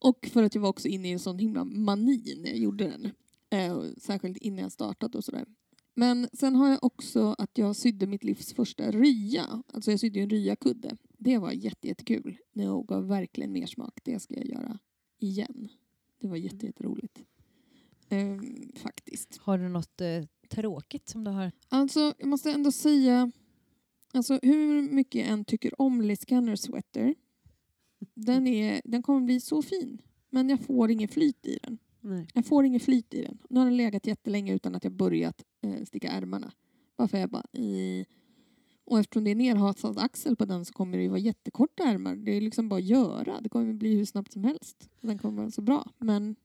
Och 0.00 0.26
för 0.32 0.42
att 0.42 0.54
jag 0.54 0.62
var 0.62 0.68
också 0.68 0.88
inne 0.88 1.08
i 1.08 1.12
en 1.12 1.18
sån 1.18 1.38
himla 1.38 1.64
mani 1.64 2.34
när 2.42 2.48
jag 2.50 2.58
gjorde 2.58 2.84
den. 2.84 3.10
Eh, 3.50 3.82
särskilt 3.98 4.36
innan 4.36 4.58
jag 4.62 4.72
startade 4.72 5.18
och 5.18 5.24
sådär. 5.24 5.46
Men 5.94 6.28
sen 6.32 6.56
har 6.56 6.68
jag 6.68 6.84
också 6.84 7.34
att 7.38 7.58
jag 7.58 7.76
sydde 7.76 8.06
mitt 8.06 8.24
livs 8.24 8.54
första 8.54 8.90
rya. 8.90 9.62
Alltså 9.66 9.90
jag 9.90 10.00
sydde 10.00 10.20
en 10.20 10.30
ryakudde. 10.30 10.96
Det 11.18 11.38
var 11.38 11.52
jätte, 11.52 11.88
jättekul. 11.88 12.38
Det 12.52 12.64
gav 12.64 13.06
verkligen 13.08 13.52
mer 13.52 13.66
smak. 13.66 14.00
Det 14.04 14.20
ska 14.20 14.34
jag 14.34 14.46
göra 14.46 14.78
igen. 15.18 15.68
Det 16.20 16.28
var 16.28 16.36
jätte, 16.36 16.66
jätteroligt. 16.66 17.22
Eh, 18.08 18.40
faktiskt. 18.74 19.36
Har 19.36 19.58
du 19.58 19.68
något 19.68 20.00
eh, 20.00 20.24
tråkigt 20.50 21.08
som 21.08 21.24
du 21.24 21.30
har? 21.30 21.52
Alltså, 21.68 22.14
jag 22.18 22.28
måste 22.28 22.50
ändå 22.50 22.72
säga... 22.72 23.32
Alltså, 24.12 24.38
hur 24.42 24.82
mycket 24.82 25.20
jag 25.20 25.28
än 25.28 25.44
tycker 25.44 25.80
om 25.80 26.00
Lee 26.00 26.16
Scanner 26.16 26.56
Sweater, 26.56 27.14
den, 28.14 28.46
är, 28.46 28.80
den 28.84 29.02
kommer 29.02 29.20
bli 29.20 29.40
så 29.40 29.62
fin. 29.62 29.98
Men 30.30 30.48
jag 30.48 30.60
får 30.60 30.90
ingen 30.90 31.08
flyt 31.08 31.46
i 31.46 31.58
den. 31.62 31.78
Nej. 32.04 32.28
Jag 32.34 32.46
får 32.46 32.64
ingen 32.64 32.80
flyt 32.80 33.14
i 33.14 33.22
den. 33.22 33.38
Nu 33.50 33.58
har 33.60 33.66
den 33.66 33.76
legat 33.76 34.06
jättelänge 34.06 34.54
utan 34.54 34.74
att 34.74 34.84
jag 34.84 34.92
börjat 34.92 35.44
eh, 35.62 35.84
sticka 35.84 36.08
ärmarna. 36.08 36.52
Bara 36.96 37.08
för 37.08 37.18
jag 37.18 37.30
bara... 37.30 37.44
Eh. 37.52 38.06
Och 38.86 38.98
eftersom 38.98 39.24
det 39.24 39.30
är 39.30 39.34
nerhasad 39.34 39.98
axel 39.98 40.36
på 40.36 40.44
den 40.44 40.64
så 40.64 40.72
kommer 40.72 40.96
det 40.96 41.02
ju 41.02 41.08
vara 41.08 41.18
jättekorta 41.18 41.82
ärmar. 41.82 42.16
Det 42.16 42.30
är 42.36 42.40
liksom 42.40 42.68
bara 42.68 42.78
att 42.78 42.84
göra. 42.84 43.40
Det 43.40 43.48
kommer 43.48 43.72
bli 43.72 43.94
hur 43.96 44.04
snabbt 44.04 44.32
som 44.32 44.44
helst. 44.44 44.90
Den 45.00 45.18
kommer 45.18 45.42
vara 45.42 45.50
så 45.50 45.62
bra. 45.62 45.90
Men 45.98 46.36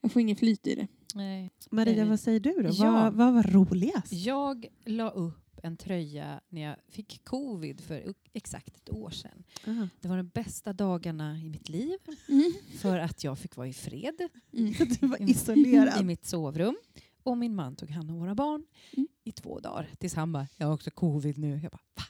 jag 0.00 0.12
får 0.12 0.22
ingen 0.22 0.36
flyt 0.36 0.66
i 0.66 0.74
det. 0.74 0.88
Nej. 1.14 1.50
Maria, 1.70 2.02
Eh, 2.02 2.08
vad 2.08 2.20
säger 2.20 2.40
du 2.40 2.52
då? 2.52 2.70
ja. 2.72 2.92
Vad, 2.92 3.14
vad 3.14 3.34
var 3.34 3.42
roligast? 3.42 4.12
Jag 4.12 4.66
la 4.84 5.10
upp 5.10 5.41
en 5.62 5.76
tröja 5.76 6.40
när 6.48 6.62
jag 6.62 6.76
fick 6.88 7.24
covid 7.24 7.80
för 7.80 8.14
exakt 8.32 8.76
ett 8.76 8.90
år 8.90 9.10
sedan. 9.10 9.44
Aha. 9.66 9.88
Det 10.00 10.08
var 10.08 10.16
de 10.16 10.28
bästa 10.28 10.72
dagarna 10.72 11.38
i 11.38 11.48
mitt 11.48 11.68
liv 11.68 11.98
Mm. 12.28 12.52
för 12.78 12.98
att 12.98 13.24
jag 13.24 13.38
fick 13.38 13.56
vara 13.56 13.68
i 13.68 13.72
fred 13.72 14.28
Mm. 14.52 14.72
Du 15.00 15.06
var 15.06 15.20
i, 15.20 15.24
i 15.24 15.30
isolerad. 15.30 16.04
mitt 16.06 16.26
sovrum. 16.26 16.76
Och 17.22 17.38
min 17.38 17.54
man 17.54 17.76
tog 17.76 17.90
hand 17.90 18.10
om 18.10 18.18
våra 18.18 18.34
barn 18.34 18.64
Mm. 18.92 19.08
i 19.24 19.32
två 19.32 19.60
dagar. 19.60 19.88
Tills 19.98 20.14
han 20.14 20.32
bara, 20.32 20.46
jag 20.56 20.66
har 20.66 20.74
också 20.74 20.90
covid 20.90 21.38
nu. 21.38 21.60
Jag 21.62 21.72
bara, 21.72 21.82
va? 21.96 22.02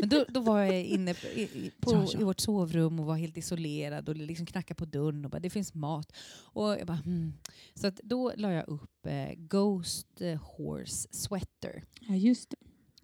Men 0.00 0.08
då, 0.08 0.24
då 0.28 0.40
var 0.40 0.60
jag 0.62 0.84
inne 0.84 1.14
på, 1.14 1.26
i, 1.26 1.72
på, 1.80 1.92
Ja, 1.92 2.06
ja. 2.12 2.20
i 2.20 2.24
vårt 2.24 2.40
sovrum 2.40 3.00
och 3.00 3.06
var 3.06 3.16
helt 3.16 3.36
isolerad 3.36 4.08
och 4.08 4.16
liksom 4.16 4.46
knackade 4.46 4.74
på 4.78 4.84
dörren 4.84 5.24
och 5.24 5.30
bara, 5.30 5.40
det 5.40 5.50
finns 5.50 5.74
mat. 5.74 6.12
Och 6.42 6.64
jag 6.70 6.86
bara, 6.86 6.96
hmm. 6.96 7.32
Så 7.74 7.86
att 7.86 7.96
då 8.04 8.32
la 8.36 8.52
jag 8.52 8.68
upp 8.68 9.06
eh, 9.06 9.32
Ghost 9.36 10.20
eh, 10.20 10.40
Horse 10.42 11.08
Sweater 11.10 11.84
Ja, 12.00 12.14
just 12.14 12.50
det. 12.50 12.56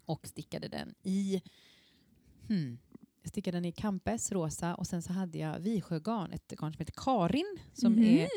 och 0.05 0.27
stickade 0.27 0.67
den 0.67 0.93
i 1.03 1.41
hmm, 2.47 2.77
stickade 3.23 3.57
den 3.57 3.65
i 3.65 3.71
Campes 3.71 4.31
rosa 4.31 4.75
och 4.75 4.87
sen 4.87 5.01
så 5.01 5.13
hade 5.13 5.37
jag 5.37 5.59
Visjögarn, 5.59 6.31
ett 6.31 6.47
garn 6.57 6.73
som 6.73 6.79
heter 6.79 6.93
Karin 6.97 7.57
som, 7.73 7.93
Mhm. 7.93 8.27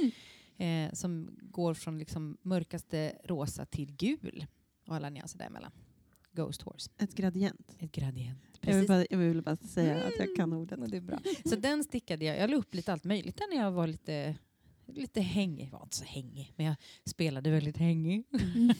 är, 0.56 0.86
eh, 0.86 0.92
som 0.92 1.38
går 1.42 1.74
från 1.74 1.98
liksom 1.98 2.36
mörkaste 2.42 3.12
rosa 3.24 3.66
till 3.66 3.92
gul 3.96 4.46
och 4.86 4.94
alla 4.94 5.10
nyanser 5.10 5.38
däremellan. 5.38 5.72
Ghost 6.44 6.62
Horse, 6.62 6.90
Ett 6.98 7.14
gradient. 7.14 7.76
ett 7.78 7.92
gradient. 7.92 8.38
Jag 8.60 8.74
vill, 8.74 8.86
bara, 8.86 9.06
jag 9.10 9.18
vill 9.18 9.42
bara 9.42 9.56
säga 9.56 9.96
att 10.04 10.12
jag 10.18 10.36
kan 10.36 10.52
ordet. 10.52 10.78
Och 10.78 10.88
det 10.90 10.96
är 10.96 11.00
bra. 11.00 11.18
Så 11.44 11.56
den 11.56 11.84
stickade 11.84 12.24
jag. 12.24 12.38
Jag 12.38 12.50
la 12.50 12.56
upp 12.56 12.74
lite 12.74 12.92
allt 12.92 13.04
möjligt 13.04 13.40
när 13.50 13.56
jag 13.62 13.72
var 13.72 13.86
lite, 13.86 14.34
lite 14.94 15.20
hängig. 15.20 15.66
Jag 15.72 15.78
var 15.78 15.82
inte 15.82 15.96
så 15.96 16.04
hängig, 16.04 16.52
men 16.56 16.66
jag 16.66 16.76
spelade 17.06 17.50
väldigt 17.50 17.76
hängig. 17.76 18.24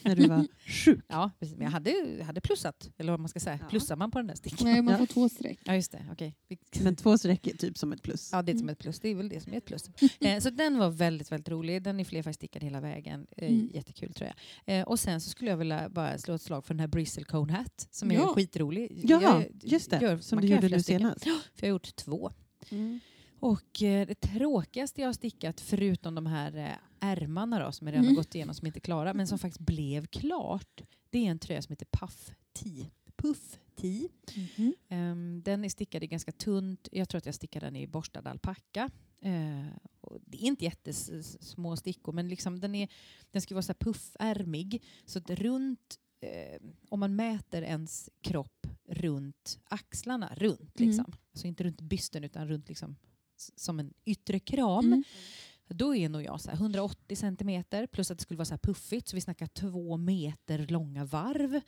När 0.05 0.17
du 0.17 0.29
var 0.29 0.47
sjuk. 0.67 1.05
Ja, 1.09 1.31
precis. 1.39 1.57
Men 1.57 1.65
jag 1.65 1.71
hade, 1.73 2.23
hade 2.27 2.41
plussat, 2.41 2.91
eller 2.99 3.13
vad 3.13 3.21
man 3.21 3.29
ska 3.29 3.41
säga. 3.41 3.59
Ja. 3.63 3.69
Plussar 3.69 3.97
man 3.97 4.11
på 4.11 4.19
den 4.19 4.27
där 4.27 4.35
sticken? 4.35 4.67
Nej, 4.67 4.83
man 4.83 4.99
får 4.99 5.07
två 5.07 5.29
streck. 5.29 5.59
Ja, 5.65 5.75
just 5.75 5.93
det. 5.93 6.33
Vi- 6.49 6.59
Men 6.83 6.97
två 6.97 7.19
streck 7.19 7.47
är 7.47 7.57
typ 7.57 7.79
som 7.79 7.93
ett 7.93 8.03
plus. 8.03 8.29
Ja, 8.33 8.43
det 8.43 8.53
är 8.53 8.57
som 8.57 8.69
ett 8.69 8.79
plus. 8.79 9.01
Det 9.01 9.09
är 9.09 9.15
väl 9.15 9.29
det 9.29 9.41
som 9.41 9.53
är 9.53 9.57
ett 9.57 9.65
plus. 9.65 9.91
Eh, 10.21 10.39
så 10.41 10.51
den 10.51 10.79
var 10.79 10.91
väldigt, 10.91 11.33
väldigt 11.33 11.49
rolig. 11.49 11.83
Den 11.83 12.01
är 12.01 12.05
flerfärgstickad 12.05 12.63
hela 12.63 12.81
vägen. 12.81 13.27
Eh, 13.37 13.51
Mm. 13.51 13.71
Jättekul 13.75 14.13
tror 14.15 14.31
jag. 14.67 14.79
Eh, 14.79 14.85
och 14.89 15.01
sen 15.01 15.21
så 15.21 15.31
skulle 15.31 15.51
jag 15.51 15.57
vilja 15.57 15.89
bara 15.89 16.19
slå 16.19 16.35
ett 16.35 16.43
slag 16.43 16.65
för 16.65 16.75
den 16.75 16.81
här 16.81 16.87
Bristle 16.87 17.25
Cone 17.25 17.53
Hat 17.53 17.89
som 17.91 18.11
är 18.11 18.15
Ja. 18.15 18.27
skitrolig. 18.35 19.01
Ja, 19.05 19.21
Jag 19.23 19.45
just 19.63 19.91
det. 19.91 19.99
gör- 20.03 20.19
som 20.19 20.41
du 20.41 20.47
gjorde 20.47 20.69
nu 20.69 20.81
stycken. 20.83 21.01
senast. 21.01 21.25
För 21.25 21.31
jag 21.55 21.63
har 21.63 21.69
gjort 21.69 21.97
två. 21.97 22.33
Mm. 22.71 23.01
Och 23.41 23.83
eh, 23.83 24.07
det 24.07 24.15
tråkigaste 24.15 25.01
jag 25.01 25.09
har 25.09 25.13
stickat, 25.13 25.61
förutom 25.61 26.15
de 26.15 26.27
här 26.27 26.57
eh, 26.57 26.77
ärmarna 27.01 27.65
då, 27.65 27.73
som 27.73 27.87
jag 27.87 27.93
redan 27.93 28.05
Mm. 28.05 28.17
har 28.17 28.23
gått 28.23 28.35
igenom, 28.35 28.55
som 28.55 28.67
inte 28.67 28.79
är 28.79 28.81
klara, 28.81 29.15
men 29.15 29.27
som 29.27 29.39
faktiskt 29.39 29.61
blev 29.61 30.07
klart, 30.07 30.81
det 31.11 31.27
är 31.27 31.31
en 31.31 31.39
tröja 31.39 31.63
som 31.63 31.73
heter 31.73 31.87
Puff 31.93 32.31
Tee. 32.53 32.91
Puff 33.17 33.59
Tee. 33.77 34.09
Mhm. 34.37 34.75
Ehm, 34.89 35.43
den 35.45 35.65
är 35.65 35.69
stickad 35.69 36.03
i 36.03 36.07
ganska 36.07 36.33
tunt. 36.33 36.89
Jag 36.93 37.09
tror 37.09 37.19
att 37.19 37.27
jag 37.27 37.35
stickade 37.35 37.67
den 37.67 37.77
i 37.77 37.87
borstad 37.87 38.23
alpacka. 38.31 38.91
Eh, 39.23 39.67
det 40.27 40.37
är 40.43 40.47
inte 40.47 40.65
jättesmå 40.65 41.77
stickor, 41.77 42.13
men 42.13 42.29
liksom 42.29 42.61
den, 42.61 42.75
är, 42.75 42.89
den 43.31 43.43
ska 43.43 43.55
vara 43.55 43.63
så 43.63 43.73
här 43.73 43.79
puffärmig. 43.93 44.83
Så 45.05 45.19
att 45.19 45.31
runt, 45.31 45.99
om 46.89 47.01
man 47.01 47.17
mäter 47.17 47.63
ens 47.63 48.11
kropp 48.21 48.67
runt 48.89 49.61
axlarna, 49.65 50.35
runt 50.37 50.81
Mm. 50.81 50.89
liksom. 50.91 51.13
Alltså 51.33 51.47
inte 51.47 51.65
runt 51.65 51.81
bysten 51.81 52.25
utan 52.25 52.49
runt 52.49 52.69
liksom 52.69 52.97
som 53.57 53.81
en 53.81 53.93
yttre 54.05 54.39
kram. 54.39 54.87
Mm. 54.87 55.05
Då 55.69 55.97
är 55.97 56.09
nog 56.09 56.23
jag 56.23 56.41
så 56.41 56.51
här 56.51 56.57
180 56.57 57.17
centimeter 57.17 57.87
plus 57.87 58.11
att 58.11 58.19
det 58.19 58.23
skulle 58.23 58.39
vara 58.39 58.45
så 58.45 58.55
här 58.55 58.59
puffigt 58.59 59.09
så 59.09 59.17
vi 59.17 59.21
snackar 59.21 59.47
två 59.47 59.97
meter 59.97 60.67
långa 60.67 61.05
varv 61.05 61.61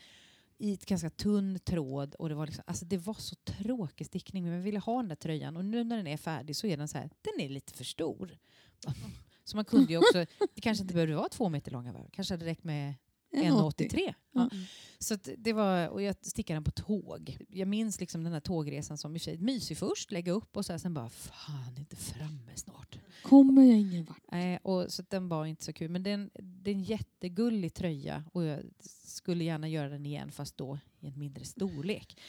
i 0.59 0.73
ett 0.73 0.87
ganska 0.87 1.11
tunn 1.11 1.59
tråd 1.59 2.15
och 2.15 2.29
det 2.29 2.35
var, 2.35 2.47
liksom, 2.47 2.65
alltså 2.67 2.85
det 2.85 2.99
var 2.99 3.15
så 3.15 3.35
tråkig 3.35 4.07
stickning 4.07 4.45
men 4.45 4.53
jag 4.53 4.61
ville 4.61 4.79
ha 4.79 4.97
den 4.97 5.09
där 5.09 5.17
tröjan 5.17 5.57
och 5.57 5.65
nu 5.65 5.85
när 5.85 5.97
den 5.97 6.07
är 6.07 6.17
färdig 6.17 6.57
så 6.57 6.67
är 6.67 6.77
den 6.77 6.89
så 6.89 6.99
här, 6.99 7.11
den 7.23 7.41
är 7.41 7.49
lite 7.49 7.73
för 7.73 7.85
stor. 7.85 8.39
Så 9.45 9.57
man 9.57 9.65
kunde 9.65 9.93
ju 9.93 9.99
också, 9.99 10.27
det 10.55 10.61
kanske 10.61 10.83
inte 10.83 10.95
behövde 10.95 11.15
vara 11.15 11.29
två 11.29 11.49
meter 11.49 11.71
långa 11.71 11.93
varv, 11.93 12.09
kanske 12.13 12.35
hade 12.35 12.47
räckt 12.47 12.65
med 12.65 12.95
1,83. 13.33 14.01
Ja. 14.05 14.15
Ja. 14.33 14.51
Så 14.99 15.17
det 15.39 15.53
var, 15.53 15.89
och 15.89 16.03
jag 16.03 16.17
stickade 16.23 16.57
den 16.57 16.65
på 16.65 16.71
tåg. 16.71 17.39
Jag 17.49 17.69
minns 17.69 18.01
liksom 18.01 18.25
den 18.25 18.33
här 18.33 18.41
tågresan 18.41 18.99
som 18.99 19.17
i 19.17 19.19
sig 19.19 19.39
mysig 19.39 19.79
först, 19.79 20.13
lägga 20.13 20.33
upp 20.33 20.57
och 20.57 20.67
så 20.67 20.73
här, 20.73 20.79
sen 20.79 20.95
bara 20.95 21.09
fan, 21.09 21.75
det 21.75 21.79
är 21.79 21.81
inte 21.81 21.97
framme 21.97 22.53
snart. 22.55 22.99
Kommer 23.23 23.63
jag 23.63 23.79
ingen 23.79 24.05
vart? 24.05 24.23
Nej, 24.33 24.59
och 24.63 24.93
så 24.93 25.03
den 25.09 25.29
var 25.29 25.47
inte 25.47 25.65
så 25.65 25.73
kul. 25.73 25.91
Men 25.91 26.03
den, 26.03 26.31
det 26.35 26.71
är 26.71 26.75
en 26.75 26.85
jättegullig 26.85 27.75
tröja 27.75 28.25
och 28.33 28.45
jag 28.45 28.61
skulle 29.05 29.45
gärna 29.45 29.69
göra 29.69 29.89
den 29.89 30.07
igen 30.07 30.33
fast 30.33 30.57
då 30.57 30.79
i 31.01 31.07
en 31.07 31.19
mindre 31.19 31.45
storlek. 31.45 32.21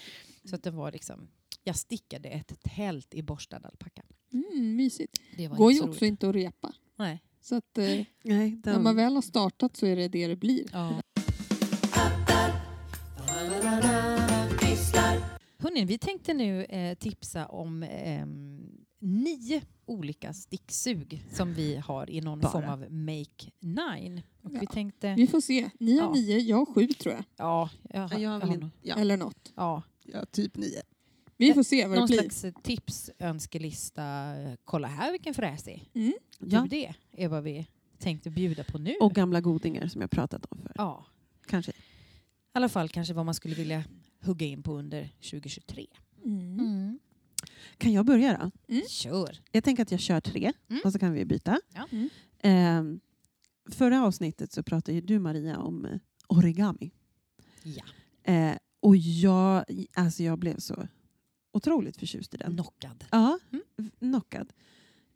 Så 0.43 0.55
att 0.55 0.63
den 0.63 0.75
var 0.75 0.91
liksom, 0.91 1.27
jag 1.63 1.75
stickade 1.75 2.29
ett 2.29 2.63
tält 2.63 3.13
i 3.13 3.23
borstad 3.23 3.61
alpacka. 3.63 4.03
Mm, 4.33 4.75
mysigt. 4.75 5.21
Det 5.37 5.47
var 5.47 5.57
Går 5.57 5.71
ju 5.71 5.79
så 5.79 5.89
också 5.89 6.05
inte 6.05 6.29
att 6.29 6.35
repa. 6.35 6.73
Nej. 6.95 7.23
Så 7.43 7.55
att 7.55 7.77
eh, 7.77 7.83
Nej, 8.23 8.59
när 8.65 8.73
man 8.73 8.83
den, 8.83 8.95
väl 8.95 9.15
har 9.15 9.21
startat 9.21 9.77
så 9.77 9.85
är 9.85 9.95
det 9.95 10.07
det 10.07 10.27
det 10.27 10.35
blir. 10.35 10.65
Ja. 10.73 11.01
Hörrni, 15.57 15.85
vi 15.85 15.97
tänkte 15.97 16.33
nu 16.33 16.63
eh, 16.65 16.95
tipsa 16.97 17.45
om 17.45 17.83
ehm, 17.83 18.67
nio 18.99 19.61
olika 19.85 20.33
sticksug 20.33 21.23
som 21.31 21.53
vi 21.53 21.75
har 21.75 22.09
i 22.09 22.21
någon 22.21 22.39
Bara. 22.39 22.51
form 22.51 22.69
av 22.69 22.79
Make 22.91 23.51
Nine. 23.59 24.21
Och 24.43 24.53
vi 24.53 24.57
Ja. 24.61 24.71
tänkte... 24.73 25.13
Vi 25.17 25.27
får 25.27 25.41
se. 25.41 25.69
Ni 25.79 25.97
har 25.99 26.07
Ja. 26.07 26.13
nio, 26.13 26.37
jag 26.39 26.57
har 26.57 26.65
sju 26.73 26.87
tror 26.87 27.13
jag. 27.15 27.23
Ja, 27.37 27.69
jag, 27.89 28.07
har- 28.07 28.19
jag 28.19 28.39
har 28.39 28.69
Ja, 28.81 28.95
Eller 28.95 29.17
något. 29.17 29.51
ja, 29.55 29.83
ja, 30.03 30.25
typ 30.25 30.57
nio. 30.57 30.81
Vi 31.37 31.53
får 31.53 31.63
se 31.63 31.87
vad 31.87 31.95
det 31.97 31.99
någon 31.99 32.07
blir. 32.07 32.17
slags 32.19 32.43
eh, 32.43 32.53
tips, 32.63 33.11
önskelista. 33.19 34.35
eh, 34.41 34.53
Kolla 34.65 34.87
här 34.87 35.11
vilken 35.11 35.33
fräsig. 35.33 35.89
Mm. 35.93 36.13
Ja. 36.39 36.61
Typ 36.61 36.71
det 36.71 37.23
är 37.23 37.27
vad 37.27 37.43
vi 37.43 37.67
tänkte 37.99 38.29
bjuda 38.29 38.63
på 38.63 38.77
nu. 38.77 38.95
Och 39.01 39.13
gamla 39.13 39.41
godingar 39.41 39.87
som 39.87 40.01
jag 40.01 40.11
pratat 40.11 40.45
om 40.45 40.57
för. 40.61 40.71
ja, 40.75 41.05
Kanske. 41.47 41.71
i 41.71 41.75
alla 42.51 42.69
fall 42.69 42.89
kanske 42.89 43.13
vad 43.13 43.25
man 43.25 43.33
skulle 43.33 43.55
vilja 43.55 43.83
hugga 44.21 44.45
in 44.45 44.63
på 44.63 44.77
under 44.77 45.09
2023. 45.21 45.87
Mm. 46.25 46.59
Mm. 46.59 46.99
Kan 47.77 47.93
jag 47.93 48.05
börja 48.05 48.51
då? 48.67 48.81
Kör! 48.87 49.39
Jag 49.51 49.63
tänker 49.63 49.83
att 49.83 49.91
jag 49.91 49.99
kör 49.99 50.19
tre 50.21 50.53
Mm. 50.69 50.81
och 50.85 50.91
så 50.91 50.99
kan 50.99 51.13
vi 51.13 51.25
byta. 51.25 51.59
Ja. 51.73 51.87
Mm. 51.91 52.09
Ehm, 52.39 52.99
förra 53.71 54.03
avsnittet 54.05 54.51
så 54.53 54.63
pratade 54.63 54.93
ju 54.95 55.01
du 55.01 55.19
Maria 55.19 55.57
om 55.57 55.85
eh, 55.85 55.97
origami. 56.27 56.91
Ja, 57.63 57.83
Eh, 58.25 58.55
och 58.79 58.97
jag, 58.97 59.65
alltså 59.93 60.23
jag 60.23 60.39
blev 60.39 60.57
så 60.59 60.87
otroligt 61.53 61.97
förtjust 61.97 62.33
i 62.33 62.37
den. 62.37 62.53
knockad. 62.53 63.05
Ja, 63.11 63.39
Mm. 63.51 63.91
knockad. 63.99 64.53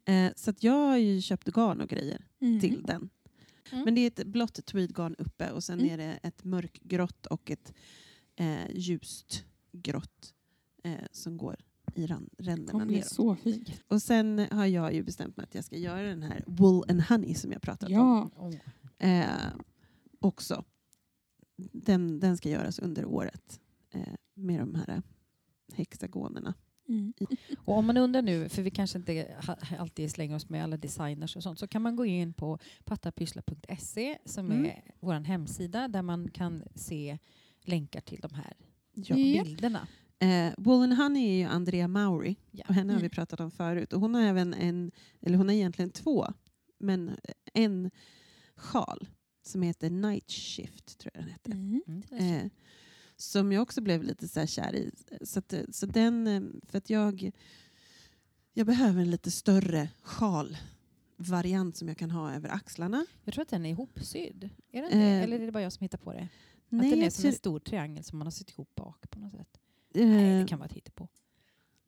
Eh, 0.04 0.32
så 0.36 0.50
att 0.50 0.62
jag 0.62 0.72
har 0.88 0.96
ju 0.96 1.20
köpt 1.20 1.48
garn 1.54 1.80
och 1.80 1.88
grejer 1.88 2.24
Mm. 2.40 2.60
till 2.60 2.82
den. 2.82 3.10
Mm. 3.72 3.84
Men 3.84 3.94
det 3.94 4.00
är 4.00 4.06
ett 4.06 4.26
blått 4.26 4.66
tweedgarn 4.66 5.14
uppe 5.18 5.50
och 5.52 5.64
sen 5.64 5.80
Mm. 5.80 5.92
är 5.92 5.98
det 5.98 6.18
ett 6.22 6.44
mörkgrått 6.44 7.26
och 7.26 7.50
ett 7.50 7.72
eh, 8.36 8.70
ljust 8.74 9.44
grått 9.72 10.34
eh, 10.84 10.92
som 11.12 11.36
går 11.36 11.56
i 11.94 12.06
ränderna 12.06 12.84
neråt. 12.84 13.06
så 13.06 13.36
fint. 13.36 13.70
Och 13.88 14.02
sen 14.02 14.38
har 14.50 14.66
jag 14.66 14.94
ju 14.94 15.02
bestämt 15.02 15.36
mig 15.36 15.44
att 15.44 15.54
jag 15.54 15.64
ska 15.64 15.76
göra 15.76 16.02
den 16.02 16.22
här 16.22 16.44
wool 16.46 16.84
and 16.90 17.02
honey 17.02 17.34
som 17.34 17.52
jag 17.52 17.62
pratat 17.62 17.88
om. 17.88 17.94
Ja, 17.94 18.30
Oh. 18.36 18.54
Eh, 19.08 19.28
också. 20.20 20.64
Den, 21.72 22.20
den 22.20 22.36
ska 22.36 22.48
göras 22.48 22.78
under 22.78 23.04
året 23.04 23.60
eh, 23.90 24.14
med 24.34 24.60
de 24.60 24.74
här 24.74 25.02
hexagonerna. 25.74 26.54
mm. 26.88 27.12
Och 27.64 27.76
om 27.78 27.86
man 27.86 27.96
undrar 27.96 28.22
nu, 28.22 28.48
för 28.48 28.62
vi 28.62 28.70
kanske 28.70 28.98
inte 28.98 29.36
alltid 29.78 30.10
slänger 30.10 30.36
oss 30.36 30.48
med 30.48 30.64
alla 30.64 30.76
designers 30.76 31.36
och 31.36 31.42
sånt, 31.42 31.58
så 31.58 31.66
kan 31.68 31.82
man 31.82 31.96
gå 31.96 32.06
in 32.06 32.32
på 32.32 32.58
pattapyssla.se 32.84 34.18
som 34.24 34.50
Mm. 34.50 34.64
är 34.64 34.82
vår 35.00 35.12
hemsida 35.14 35.88
där 35.88 36.02
man 36.02 36.30
kan 36.30 36.62
se 36.74 37.18
länkar 37.64 38.00
till 38.00 38.20
de 38.20 38.34
här 38.34 38.56
Ja. 38.94 39.14
Bilderna. 39.16 39.88
Eh, 40.18 40.52
wool 40.58 40.82
and 40.82 40.92
honey 40.96 41.28
är 41.28 41.36
ju 41.36 41.44
Andrea 41.44 41.88
Maury 41.88 42.36
Ja. 42.50 42.64
och 42.68 42.74
henne 42.74 42.92
har 42.92 43.00
vi 43.00 43.04
Mm. 43.06 43.10
pratat 43.10 43.40
om 43.40 43.50
förut. 43.50 43.92
Och 43.92 44.00
hon 44.00 44.14
har 44.14 44.22
även 44.22 44.54
en, 44.54 44.90
eller 45.20 45.38
hon 45.38 45.48
har 45.48 45.54
egentligen 45.54 45.90
två, 45.90 46.26
men 46.78 47.16
en 47.54 47.90
sjal 48.56 49.08
som 49.42 49.62
heter 49.62 49.90
Night 49.90 50.30
Shift, 50.30 50.98
tror 50.98 51.10
jag 51.14 51.22
den 51.24 51.30
heter. 51.32 51.52
Mm. 51.52 51.82
Mm, 51.86 52.02
Eh, 52.44 52.50
som 53.18 53.52
jag 53.52 53.62
också 53.62 53.80
blev 53.80 54.02
lite 54.02 54.28
så 54.28 54.46
kär 54.46 54.74
i. 54.74 54.90
Så, 55.22 55.38
att, 55.38 55.52
eh, 55.52 55.60
så 55.72 55.86
den, 55.86 56.26
eh, 56.26 56.42
för 56.68 56.78
att 56.78 56.90
jag, 56.90 57.30
jag 58.52 58.66
behöver 58.66 59.00
en 59.00 59.10
lite 59.10 59.30
större 59.30 59.88
sjalvariant 60.02 61.76
som 61.76 61.88
jag 61.88 61.96
kan 61.96 62.10
ha 62.10 62.34
över 62.34 62.48
axlarna. 62.48 63.06
Jag 63.24 63.34
tror 63.34 63.42
att 63.42 63.48
den 63.48 63.66
är 63.66 63.70
ihopsydd. 63.70 64.48
Är 64.72 64.82
den 64.82 64.90
det? 64.90 64.96
Eh, 65.06 65.22
Eller 65.22 65.40
är 65.40 65.46
det 65.46 65.52
bara 65.52 65.62
jag 65.62 65.72
som 65.72 65.84
hittar 65.84 65.98
på 65.98 66.12
det? 66.12 66.20
att 66.22 66.28
Nej, 66.68 66.90
den 66.90 67.02
är 67.02 67.10
som 67.10 67.26
en 67.26 67.32
stor 67.32 67.58
triangel 67.60 68.04
som 68.04 68.18
man 68.18 68.26
har 68.26 68.30
sytt 68.32 68.50
ihop 68.50 68.74
bak 68.74 69.10
på 69.10 69.18
något 69.18 69.32
sätt. 69.32 69.60
eh, 69.94 70.06
Nej, 70.08 70.42
det 70.42 70.48
kan 70.48 70.58
vara 70.58 70.66
ett 70.66 70.72
hittepå. 70.76 71.08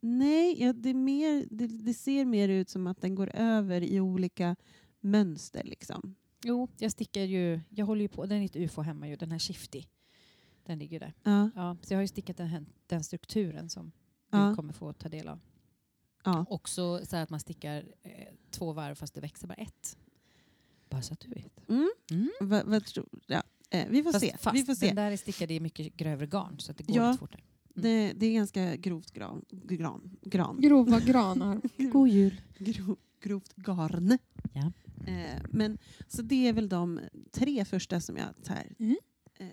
nej 0.01 0.63
ja, 0.63 0.73
det, 0.73 0.95
mer, 0.95 1.47
det, 1.51 1.67
det 1.67 1.95
ser 1.95 2.25
mer 2.25 2.49
ut 2.49 2.69
som 2.71 2.87
att 2.87 3.01
den 3.03 3.15
går 3.15 3.31
över 3.35 3.81
i 3.83 4.01
olika 4.01 4.57
mönster. 5.01 5.65
Liksom. 5.65 6.15
Jo, 6.45 6.69
jag 6.79 6.93
stickar 6.93 7.23
ju, 7.23 7.61
jag 7.69 7.87
håller 7.87 8.03
ju 8.03 8.09
på, 8.09 8.27
den 8.27 8.41
är 8.41 8.45
ett 8.45 8.57
ufo 8.57 8.83
hemma 8.83 9.09
ju, 9.09 9.17
den 9.17 9.31
här 9.31 9.39
Shifty. 9.39 9.85
Den 10.71 10.79
ligger 10.79 11.01
där. 11.01 11.15
Ja, 11.23 11.51
Ja, 11.55 11.77
så 11.83 11.93
jag 11.93 11.99
har 11.99 12.03
ju 12.03 12.09
stickat 12.09 12.37
den, 12.37 12.67
den 12.87 13.05
strukturen 13.05 13.71
som 13.71 13.93
Ja. 14.31 14.49
du 14.49 14.57
kommer 14.57 14.73
få 14.73 14.93
ta 14.93 15.09
del 15.09 15.29
av. 15.29 15.41
ja. 16.25 16.45
Också 16.49 17.01
så 17.07 17.17
att 17.17 17.31
man 17.31 17.41
stickar 17.41 17.85
eh, 18.03 18.29
två 18.51 18.73
varv 18.73 18.95
fast 18.95 19.15
det 19.15 19.21
växer 19.21 19.47
bara 19.49 19.55
ett. 19.55 19.99
Bara 20.89 21.03
så 21.03 21.13
att 21.13 21.21
du 21.21 21.29
vet. 21.29 21.69
Mm. 21.69 21.91
Mm. 22.11 22.31
Vad 22.71 22.85
tror, 22.85 23.09
ja. 23.27 23.43
eh, 23.71 23.87
vi 23.91 24.03
får 24.03 24.13
Fast, 24.13 24.25
se. 24.25 24.37
fast 24.39 24.57
vi 24.57 24.65
får 24.65 24.75
se. 24.75 24.87
den 24.87 24.97
där 24.97 25.11
är 25.11 25.17
stickad 25.17 25.51
i 25.51 25.61
mycket 25.61 25.97
grövre 25.97 26.27
garn 26.27 26.59
så 26.59 26.71
att 26.71 26.79
det 26.79 26.85
går 26.85 26.97
Ja. 26.97 27.07
lite 27.11 27.19
fortare. 27.19 27.43
Det, 27.75 28.13
det 28.13 28.27
är 28.27 28.33
ganska 28.35 28.77
grovt 28.77 29.11
gran. 29.11 29.45
gran, 29.51 30.17
gran. 30.23 30.61
Grova 30.61 31.01
granar. 31.01 31.61
God 31.93 32.09
jul! 32.09 32.41
Gro, 32.59 32.97
grovt 33.21 33.57
garn. 33.57 34.19
Ja. 34.53 34.73
Eh, 35.07 35.41
men, 35.51 35.79
så 36.09 36.23
det 36.23 36.49
är 36.49 36.53
väl 36.53 36.69
de 36.69 37.01
tre 37.31 37.65
första 37.65 38.01
som 38.01 38.17
jag 38.17 38.27
här, 38.47 38.67
Mm. 38.79 38.97
eh, 39.39 39.47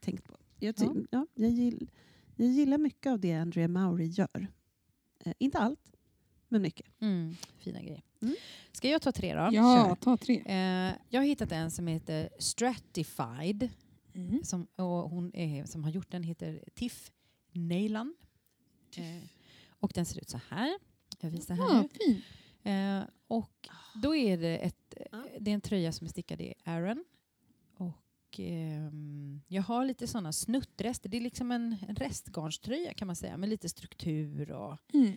tänkt 0.00 0.24
på. 0.24 0.33
Jag, 0.66 0.76
ty, 0.76 0.86
ja. 1.10 1.26
jag, 1.34 1.50
gill, 1.50 1.90
jag 2.36 2.48
gillar 2.48 2.78
mycket 2.78 3.12
av 3.12 3.20
det 3.20 3.32
Andrea 3.32 3.68
Maury 3.68 4.06
gör. 4.06 4.46
Eh, 5.24 5.32
inte 5.38 5.58
allt, 5.58 5.92
men 6.48 6.62
mycket. 6.62 6.86
Mm, 7.00 7.36
fina 7.58 7.82
grejer. 7.82 8.02
Mm. 8.22 8.34
Ska 8.72 8.88
jag 8.88 9.02
ta 9.02 9.12
tre 9.12 9.34
då? 9.34 9.48
Ja, 9.52 9.86
kör. 9.88 9.94
ta 9.94 10.16
tre. 10.16 10.42
Eh, 10.46 10.92
jag 11.08 11.20
har 11.20 11.26
hittat 11.26 11.52
en 11.52 11.70
som 11.70 11.86
heter 11.86 12.28
Stratified. 12.38 13.68
Mm. 14.14 14.44
Som, 14.44 14.66
och 14.76 15.10
hon 15.10 15.34
är, 15.34 15.64
som 15.64 15.84
har 15.84 15.90
gjort 15.90 16.10
den 16.10 16.22
heter 16.22 16.64
Tiff 16.74 17.12
Neyland. 17.52 18.14
Eh, 18.96 19.28
och 19.68 19.92
den 19.94 20.04
ser 20.06 20.20
ut 20.20 20.28
så 20.28 20.40
här. 20.48 20.78
Jag 21.20 21.30
visar 21.30 21.54
här 21.54 21.64
Ja, 21.74 21.82
nu. 21.82 21.88
fin. 21.88 22.22
Eh, 22.72 23.02
och 23.26 23.68
då 24.02 24.14
är 24.16 24.38
det, 24.38 24.58
ett, 24.58 24.94
Ja. 25.12 25.24
det 25.40 25.50
är 25.50 25.54
en 25.54 25.60
tröja 25.60 25.92
som 25.92 26.04
är 26.04 26.08
stickad 26.08 26.40
i 26.40 26.54
Aran. 26.64 27.04
Och 28.34 28.40
ehm, 28.40 29.40
jag 29.48 29.62
har 29.62 29.84
lite 29.84 30.06
sådana 30.06 30.32
snuttrester. 30.32 31.08
Det 31.08 31.16
är 31.16 31.20
liksom 31.20 31.50
en, 31.50 31.76
en 31.88 31.96
restgarnströja 31.96 32.94
kan 32.94 33.06
man 33.06 33.16
säga 33.16 33.36
med 33.36 33.48
lite 33.48 33.68
struktur 33.68 34.50
och 34.52 34.78
Mm. 34.92 35.16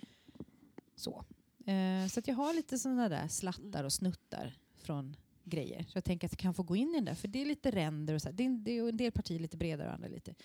så. 0.95 1.26
Eh, 1.65 2.07
så 2.07 2.20
att 2.20 2.28
jag 2.28 2.36
har 2.36 2.53
lite 2.53 2.78
sådana 2.80 3.09
där 3.09 3.28
slattar 3.28 3.84
och 3.84 3.93
snuttar 3.93 4.57
från 4.78 5.15
grejer. 5.43 5.84
Så 5.89 5.97
jag 5.97 6.03
tänker 6.03 6.28
att 6.28 6.32
jag 6.34 6.39
kan 6.39 6.53
få 6.53 6.63
gå 6.63 6.76
in 6.76 6.89
i 6.89 6.93
den 6.93 7.05
där. 7.05 7.13
För 7.15 7.28
det 7.28 7.41
är 7.41 7.45
lite 7.45 7.72
ränder 7.72 8.13
och 8.13 8.22
så. 8.22 8.32
Det 8.32 8.45
är, 8.45 8.49
det 8.49 8.72
är 8.78 8.89
en 8.89 8.97
del 8.97 9.11
partier 9.11 9.39
lite 9.39 9.57
bredare 9.57 9.88
och 9.88 9.93
andra 9.93 10.07
lite, 10.07 10.36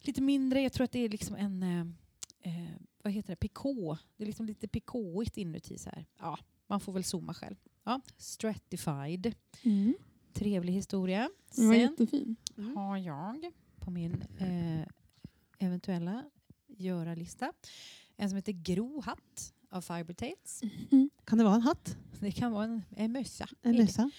lite 0.00 0.20
mindre. 0.20 0.60
Jag 0.62 0.72
tror 0.72 0.84
att 0.84 0.92
det 0.92 0.98
är 1.04 1.08
liksom 1.08 1.36
en, 1.36 1.62
eh, 1.62 1.80
eh, 2.54 2.70
vad 3.02 3.12
heter 3.12 3.32
det, 3.32 3.36
pikå. 3.36 3.98
Det 4.16 4.24
är 4.24 4.26
liksom 4.26 4.46
lite 4.46 4.68
pikåigt 4.68 5.36
inuti 5.36 5.78
så 5.78 5.90
här. 5.90 6.06
Ja, 6.18 6.38
man 6.66 6.80
får 6.80 6.92
väl 6.92 7.04
zooma 7.04 7.34
själv. 7.34 7.56
Ja, 7.84 8.00
stratified. 8.16 9.34
Mm. 9.62 9.94
Trevlig 10.38 10.72
historia. 10.72 11.30
Den 11.56 11.66
var 11.68 11.74
Sen 11.74 11.80
jättefin. 11.82 12.36
har 12.74 12.96
jag 12.96 13.52
på 13.78 13.90
min 13.90 14.24
eh, 14.38 14.86
eventuella 15.58 16.24
göra-lista 16.66 17.52
en 18.16 18.28
som 18.30 18.36
heter 18.36 18.52
Gro 18.52 19.00
hatt 19.00 19.54
av 19.70 19.80
Fibertails. 19.80 20.62
Mm. 20.90 21.10
Kan 21.24 21.38
det 21.38 21.44
vara 21.44 21.54
en 21.54 21.62
hatt? 21.62 21.96
Det 22.20 22.32
kan 22.32 22.52
vara 22.52 22.64
en, 22.64 22.82
en 22.96 23.12
mössa. 23.12 23.48
En 23.62 23.76
mössa? 23.76 24.10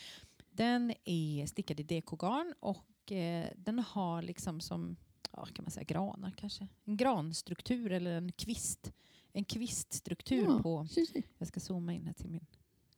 Den 0.51 0.93
är 1.05 1.45
stickad 1.45 1.80
i 1.80 1.84
dekogarn 1.84 2.53
och 2.59 3.11
eh, 3.11 3.49
den 3.57 3.80
har 3.80 4.22
liksom 4.22 4.61
som, 4.61 4.95
ja, 5.32 5.45
kan 5.45 5.63
man 5.65 5.72
säga 5.72 5.84
granar 5.84 6.32
kanske? 6.38 6.67
En 6.86 6.97
granstruktur 6.97 7.91
eller 7.91 8.11
en 8.17 8.32
kvist. 8.32 8.93
En 9.34 9.43
kviststruktur 9.45 10.45
Ja. 10.45 10.59
på, 10.63 10.88
Tjusig. 10.91 11.28
jag 11.38 11.47
ska 11.47 11.59
zooma 11.59 11.93
in 11.93 12.05
här 12.05 12.13
till 12.13 12.30
min 12.30 12.45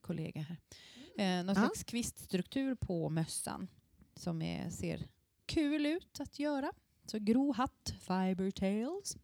kollega 0.01 0.41
här. 0.41 0.57
Eh, 1.17 1.45
någon 1.45 1.55
Ja. 1.55 1.61
slags 1.61 1.83
kviststruktur 1.83 2.75
på 2.75 3.09
mössan 3.09 3.67
som 4.15 4.41
är, 4.41 4.69
ser 4.69 5.07
kul 5.45 5.85
ut 5.85 6.19
att 6.19 6.39
göra. 6.39 6.71
Så 7.05 7.19
Gro 7.19 7.51
hatt, 7.51 7.93
Fiber 7.99 8.51
Tails. 8.51 9.17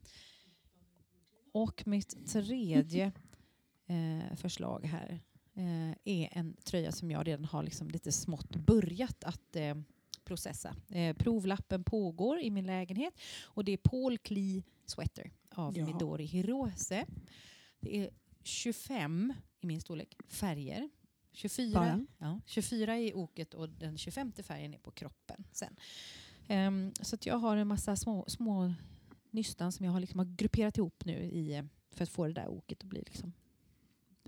Och 1.52 1.88
mitt 1.88 2.28
tredje 2.28 3.12
eh, 3.88 4.36
förslag 4.36 4.86
här 4.86 5.20
eh, 5.56 5.90
är 6.04 6.30
en 6.32 6.56
tröja 6.64 6.92
som 6.92 7.12
jag 7.12 7.28
redan 7.28 7.46
har 7.46 7.64
liksom 7.64 7.90
lite 7.90 8.12
smått 8.12 8.56
börjat 8.56 9.24
att 9.24 9.56
eh, 9.56 9.76
processa. 10.24 10.76
Eh, 10.90 11.16
provlappen 11.16 11.84
pågår 11.84 12.40
i 12.40 12.50
min 12.52 12.66
lägenhet 12.66 13.14
och 13.44 13.66
det 13.66 13.72
är 13.72 13.78
Paul 13.78 14.18
Klee 14.18 14.64
Sweater 14.86 15.32
av 15.52 15.78
Ja. 15.78 15.86
Midori 15.86 16.26
Hirose. 16.26 17.06
Det 17.80 17.98
är 17.98 18.10
25 18.44 19.34
i 19.62 19.68
min 19.68 19.82
storlek 19.82 20.18
färger. 20.28 20.90
24, 21.32 21.80
Bara? 21.80 22.06
ja, 22.18 22.40
24 22.46 23.00
i 23.00 23.14
oket 23.14 23.54
och 23.54 23.70
den 23.70 23.98
25 23.98 24.32
färgen 24.44 24.74
är 24.74 24.78
på 24.78 24.92
kroppen 24.92 25.44
sen. 25.52 25.76
Ehm, 26.48 26.92
så 27.02 27.16
att 27.16 27.26
jag 27.26 27.38
har 27.38 27.58
en 27.58 27.68
massa 27.68 27.96
små, 27.96 28.26
små 28.28 28.74
nystan 29.32 29.72
som 29.72 29.86
jag 29.86 29.94
har, 29.94 30.00
liksom 30.00 30.20
har 30.20 30.26
grupperat 30.38 30.78
ihop 30.78 31.06
nu 31.06 31.14
i, 31.24 31.64
för 31.92 32.04
att 32.04 32.10
få 32.10 32.28
det 32.28 32.34
där 32.34 32.48
oket 32.48 32.82
att 32.84 32.90
bli 32.90 33.00
liksom 33.08 33.34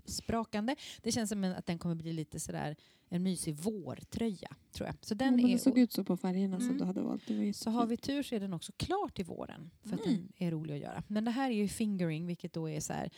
sprakande. 0.04 0.76
Det 1.02 1.12
känns 1.12 1.30
som 1.30 1.44
att 1.44 1.66
den 1.66 1.78
kommer 1.78 1.94
bli 1.94 2.12
lite 2.12 2.40
sådär 2.40 2.76
en 3.08 3.22
mysig 3.22 3.54
vårtröja, 3.54 4.56
tror 4.72 4.86
jag. 4.86 4.96
Så 5.00 5.14
Ja, 5.14 5.16
den 5.18 5.36
men 5.36 5.44
är, 5.46 5.52
det 5.52 5.58
såg 5.58 5.78
ut 5.78 5.92
så 5.92 6.04
på 6.04 6.16
färgerna 6.16 6.56
Mm. 6.56 6.68
som 6.68 6.78
du 6.78 6.84
hade 6.84 7.00
valt. 7.00 7.30
Var 7.30 7.52
så 7.52 7.70
har 7.70 7.86
vi 7.86 7.96
tur 7.96 8.22
så 8.22 8.34
är 8.34 8.40
den 8.40 8.52
också 8.54 8.72
klar 8.76 9.08
till 9.08 9.24
våren. 9.24 9.70
För 9.82 9.94
att 9.94 10.06
Mm. 10.06 10.16
den 10.16 10.32
är 10.36 10.50
rolig 10.50 10.74
att 10.74 10.80
göra. 10.80 11.02
Men 11.08 11.24
det 11.24 11.30
här 11.30 11.50
är 11.50 11.54
ju 11.54 11.68
fingering, 11.68 12.26
vilket 12.26 12.52
då 12.52 12.68
är 12.70 12.80
så 12.80 12.92
här. 12.92 13.10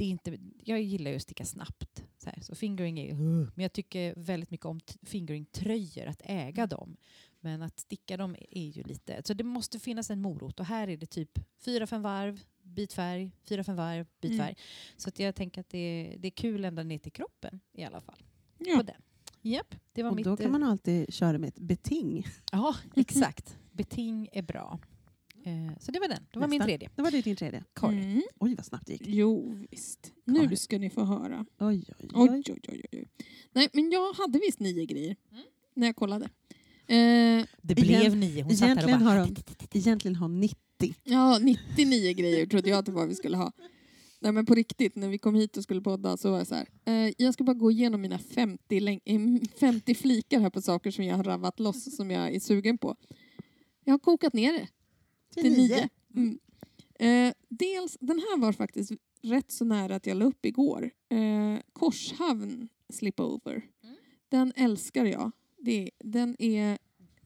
Det 0.00 0.04
är 0.04 0.08
inte, 0.08 0.38
jag 0.64 0.82
gillar 0.82 1.10
ju 1.10 1.16
att 1.16 1.22
sticka 1.22 1.44
snabbt. 1.44 2.04
Så, 2.18 2.30
här. 2.30 2.40
så 2.40 2.54
fingering 2.54 3.00
är 3.00 3.12
uh, 3.12 3.48
Men 3.54 3.62
jag 3.62 3.72
tycker 3.72 4.14
väldigt 4.16 4.50
mycket 4.50 4.66
om 4.66 4.80
fingering-tröjor, 5.02 6.06
att 6.06 6.22
äga 6.24 6.66
dem. 6.66 6.96
Men 7.40 7.62
att 7.62 7.80
sticka 7.80 8.16
dem 8.16 8.36
är 8.50 8.66
ju 8.66 8.82
lite... 8.82 9.22
Så 9.24 9.34
det 9.34 9.44
måste 9.44 9.78
finnas 9.78 10.10
en 10.10 10.20
morot. 10.20 10.60
Och 10.60 10.66
här 10.66 10.88
är 10.88 10.96
det 10.96 11.06
typ 11.06 11.38
fyra, 11.58 11.86
fem 11.86 12.02
varv, 12.02 12.40
bitfärg, 12.62 13.30
fyra, 13.42 13.64
fem 13.64 13.76
varv, 13.76 14.06
bitfärg. 14.20 14.54
Så 14.96 15.08
att 15.08 15.18
jag 15.18 15.34
tänker 15.34 15.60
att 15.60 15.68
det 15.68 15.78
är, 15.78 16.18
det 16.18 16.28
är 16.28 16.32
kul 16.32 16.64
ända 16.64 16.82
ner 16.82 16.98
till 16.98 17.12
kroppen 17.12 17.60
i 17.72 17.84
alla 17.84 18.00
fall. 18.00 18.22
Ja. 18.58 18.76
På 18.76 18.82
den. 18.82 19.02
Japp, 19.42 19.74
det 19.92 20.02
var 20.02 20.10
Och 20.10 20.16
mitt... 20.16 20.24
då 20.24 20.32
eh, 20.32 20.36
kan 20.36 20.52
man 20.52 20.62
alltid 20.62 21.14
köra 21.14 21.38
med 21.38 21.48
ett 21.48 21.58
beting. 21.58 22.26
Ja, 22.52 22.76
exakt. 22.96 23.58
Beting 23.72 24.28
är 24.32 24.42
bra. 24.42 24.78
Eh, 25.44 25.78
så 25.80 25.90
det 25.92 25.98
var 26.00 26.08
den. 26.08 26.26
Det 26.32 26.38
var 26.38 26.48
min 26.48 26.58
Nästa. 26.58 26.66
tredje. 26.68 26.90
Det 26.96 27.02
var 27.02 27.10
det 27.10 27.20
din 27.20 27.36
tredje. 27.36 27.64
Korg. 27.74 27.96
Mm. 27.96 28.22
Oj 28.40 28.54
vad 28.54 28.66
snabbt 28.66 28.86
det 28.86 28.92
gick. 28.92 29.02
Jo, 29.06 29.58
visst. 29.70 30.12
Nu 30.24 30.34
Karin. 30.40 30.56
ska 30.56 30.78
ni 30.78 30.90
få 30.90 31.04
höra. 31.04 31.46
Oj, 31.58 31.84
oj, 32.00 32.08
oj. 32.14 32.28
Oj, 32.30 32.42
oj, 32.48 32.60
oj, 32.68 32.82
oj. 32.92 33.08
Nej, 33.52 33.68
men 33.72 33.90
jag 33.90 34.12
hade 34.12 34.38
visst 34.38 34.60
nio 34.60 34.86
grejer 34.86 35.16
Mm. 35.32 35.42
när 35.74 35.86
jag 35.86 35.96
kollade. 35.96 36.24
Eh, 36.24 37.44
Det 37.62 37.74
blev 37.74 37.86
Egent- 38.02 38.14
nio. 38.16 38.42
Hon 38.42 38.56
satt 38.56 38.60
där 38.68 38.72
och 38.76 38.78
Egentligen 38.88 39.00
bara... 39.04 39.20
har, 39.20 39.26
de, 39.70 39.78
egentligen 39.78 40.16
har 40.16 40.28
90. 40.28 40.94
ja, 41.04 41.38
99 41.38 42.12
grejer 42.14 42.46
trodde 42.46 42.70
jag 42.70 42.78
att 42.78 42.86
det 42.86 42.92
var 42.92 43.06
vi 43.06 43.14
skulle 43.14 43.36
ha. 43.36 43.52
Nej 44.22 44.32
men 44.32 44.46
på 44.46 44.54
riktigt, 44.54 44.96
när 44.96 45.08
vi 45.08 45.18
kom 45.18 45.34
hit 45.34 45.56
och 45.56 45.62
skulle 45.62 45.80
podda 45.80 46.16
så 46.16 46.30
var 46.30 46.38
jag 46.38 46.46
så 46.46 46.54
här. 46.54 46.66
Eh, 46.84 47.12
jag 47.18 47.34
ska 47.34 47.44
bara 47.44 47.54
gå 47.54 47.70
igenom 47.70 48.00
mina 48.00 48.18
50, 48.18 48.80
läng- 48.80 49.00
eh, 49.04 49.48
50 49.60 49.94
flikar 49.94 50.40
här 50.40 50.50
på 50.50 50.62
saker 50.62 50.90
som 50.90 51.04
jag 51.04 51.16
har 51.16 51.24
ravat 51.24 51.60
loss 51.60 51.96
som 51.96 52.10
jag 52.10 52.34
är 52.34 52.40
sugen 52.40 52.78
på. 52.78 52.96
Jag 53.84 53.92
har 53.94 53.98
kokat 53.98 54.32
ner 54.32 54.52
det 54.52 54.68
till 55.34 55.52
nio. 55.52 55.88
Mm. 56.16 56.38
Eh, 56.94 57.34
dels, 57.48 57.96
den 58.00 58.18
här 58.18 58.38
var 58.38 58.52
faktiskt 58.52 58.92
rätt 59.22 59.50
så 59.52 59.64
nära 59.64 59.94
att 59.96 60.06
jag 60.06 60.16
la 60.16 60.24
upp 60.24 60.46
igår. 60.46 60.90
Eh, 61.08 61.58
Korshavn 61.72 62.68
Slipover. 62.88 63.62
Mm. 63.82 63.96
Den 64.28 64.52
älskar 64.56 65.04
jag. 65.04 65.30
Det, 65.58 65.90
den 65.98 66.36
är 66.42 66.78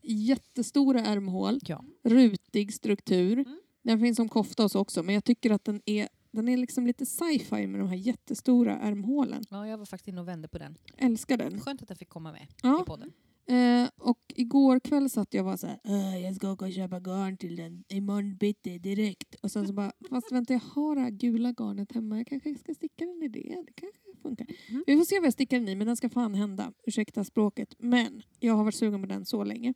jättestora 0.02 1.00
ärmhål, 1.00 1.59
Ja. 1.66 1.84
rutig 2.02 2.74
struktur. 2.74 3.38
Mm. 3.38 3.61
Den 3.82 4.00
finns 4.00 4.16
som 4.16 4.28
kofta 4.28 4.62
hos 4.62 4.74
också 4.74 5.02
men 5.02 5.14
jag 5.14 5.24
tycker 5.24 5.50
att 5.50 5.64
den 5.64 5.80
är, 5.86 6.09
den 6.30 6.48
är 6.48 6.57
liksom 6.57 6.86
lite 6.86 7.07
sci-fi 7.07 7.66
med 7.66 7.80
de 7.80 7.88
här 7.88 7.96
jättestora 7.96 8.78
ärmhålen. 8.78 9.44
ja, 9.50 9.66
jag 9.68 9.78
var 9.78 9.84
faktiskt 9.86 10.09
inne 10.09 10.20
och 10.20 10.28
vände 10.28 10.48
på 10.48 10.59
den. 10.59 10.78
Älskar 10.96 11.36
den. 11.36 11.61
Skönt 11.61 11.82
att 11.82 11.88
jag 11.90 11.98
fick 11.98 12.09
komma 12.09 12.32
med 12.32 12.46
Ja. 12.62 12.82
i 12.82 12.84
podden. 12.84 13.12
Eh, 13.47 13.88
och 13.97 14.18
igår 14.34 14.80
kväll 14.80 15.11
satt 15.11 15.34
jag 15.34 15.45
och 15.45 15.51
var 15.51 15.57
så 15.57 15.66
här, 15.66 15.80
"Äh, 15.84 16.18
jag 16.18 16.36
ska 16.36 16.51
åka 16.51 16.64
och 16.64 16.72
köpa 16.72 17.01
garn 17.01 17.36
till 17.36 17.57
den 17.57 17.84
imorgon 17.88 18.36
bitti 18.36 18.78
direkt. 18.78 19.34
Och 19.34 19.51
sen 19.51 19.66
så 19.66 19.72
bara, 19.72 19.92
fast 20.11 20.32
vänta 20.32 20.53
jag 20.53 20.61
har 20.61 20.95
det 20.95 21.01
här 21.01 21.11
gula 21.11 21.53
garnet 21.53 21.92
hemma, 21.92 22.16
jag 22.16 22.26
kanske 22.26 22.55
ska 22.55 22.74
sticka 22.74 23.05
den 23.07 23.22
i 23.22 23.28
det. 23.28 23.62
Det 23.66 23.72
kanske 23.74 24.01
funkar. 24.22 24.47
Mm. 24.68 24.84
Vi 24.86 24.97
får 24.97 25.05
se 25.05 25.18
vad 25.18 25.26
jag 25.26 25.32
stickar 25.32 25.59
den 25.59 25.68
i, 25.68 25.74
men 25.74 25.86
den 25.86 25.97
ska 25.97 26.09
fan 26.09 26.34
hända. 26.34 26.72
Ursäkta 26.86 27.24
språket. 27.24 27.74
Men 27.78 28.22
jag 28.40 28.55
har 28.55 28.64
varit 28.64 28.74
sugen 28.74 29.01
på 29.01 29.07
den 29.07 29.26
så 29.26 29.45
länge. 29.45 29.74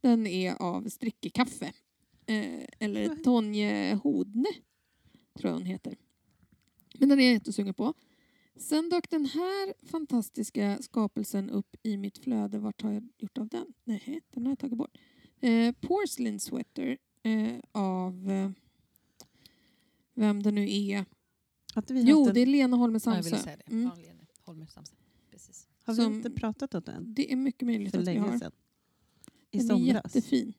Den 0.00 0.26
är 0.26 0.62
av 0.62 0.88
Strickekaffe. 0.88 1.72
Eh, 2.26 2.64
eller 2.78 3.14
Tonje 3.24 3.94
Hodne, 3.94 4.48
tror 5.38 5.50
jag 5.50 5.58
hon 5.58 5.66
heter. 5.66 5.96
Men 6.98 7.08
den 7.08 7.20
är 7.20 7.24
jag 7.24 7.32
jättesugen 7.32 7.74
på. 7.74 7.94
Sen 8.60 8.88
dök 8.88 9.10
den 9.10 9.26
här 9.26 9.86
fantastiska 9.86 10.78
skapelsen 10.82 11.50
upp 11.50 11.76
i 11.82 11.96
mitt 11.96 12.18
flöde. 12.18 12.58
Vart 12.58 12.82
har 12.82 12.92
jag 12.92 13.08
gjort 13.18 13.38
av 13.38 13.48
den? 13.48 13.66
Nej, 13.84 14.20
den 14.30 14.46
har 14.46 14.50
jag 14.50 14.58
tagit 14.58 14.78
bort. 14.78 14.98
Eh, 15.40 15.74
porcelain 15.80 16.40
sweater 16.40 16.98
eh, 17.22 17.56
av 17.72 18.30
eh, 18.30 18.50
vem 20.14 20.42
det 20.42 20.50
nu 20.50 20.62
är. 20.70 21.04
Jo, 21.88 22.28
en, 22.28 22.34
det 22.34 22.40
är 22.40 22.46
Lena 22.46 22.76
Holme 22.76 22.98
Ja, 23.04 23.14
jag 23.16 23.22
ville 23.22 23.30
Samsö. 23.36 23.44
säga 23.44 23.56
det. 23.56 23.72
Mm. 23.72 23.84
Ja, 23.84 23.94
Lene 24.02 24.26
Holmer 24.40 24.66
Samse. 24.66 24.92
Precis. 25.30 25.68
har 25.84 25.94
vi 25.94 26.02
som- 26.02 26.14
inte 26.14 26.30
pratat 26.30 26.74
om 26.74 26.82
den 26.86 27.14
Det 27.14 27.32
är 27.32 27.36
mycket 27.36 27.66
möjligt 27.66 27.94
att 27.94 28.08
vi 28.08 28.16
har. 28.16 28.26
länge 28.26 28.38
sedan? 28.38 28.52
I 29.50 29.58
Den 29.58 29.66
är 29.66 29.68
somras? 29.74 29.86
jättefin. 30.14 30.52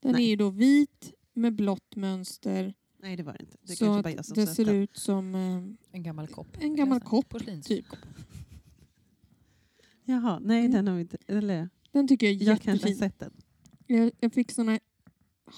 Den 0.00 0.12
Nej. 0.12 0.24
är 0.24 0.28
ju 0.28 0.36
då 0.36 0.50
vit 0.50 1.12
med 1.32 1.54
blått 1.54 1.96
mönster 1.96 2.74
Nej 3.04 3.16
det 3.16 3.22
var 3.22 3.32
det 3.32 3.40
inte. 3.40 3.56
Det 3.62 3.76
så 3.76 3.92
att 3.94 4.02
bara 4.04 4.12
jag 4.12 4.24
som 4.24 4.34
det 4.34 4.46
ser 4.46 4.72
ut 4.72 4.96
som 4.96 5.34
eh, 5.34 5.62
En 5.96 6.02
gammal 6.02 6.28
kopp. 6.28 6.46
en 6.60 6.76
gammal 6.76 7.00
kopp. 7.00 7.34
Typ. 7.64 7.86
Jaha, 10.04 10.38
nej 10.42 10.60
Mm. 10.60 10.72
den 10.72 10.86
har 10.88 10.94
vi 10.94 11.00
inte. 11.00 11.16
Eller, 11.26 11.68
Den 11.92 12.08
tycker 12.08 12.26
jag 12.30 12.42
är 12.42 12.46
jag 12.46 12.60
kanske 12.62 12.70
har 12.70 12.74
jättefin. 12.90 12.96
sett 13.10 13.18
den. 13.18 13.32
Jag, 13.86 14.10
jag 14.20 14.32
fick 14.32 14.50
såna 14.52 14.78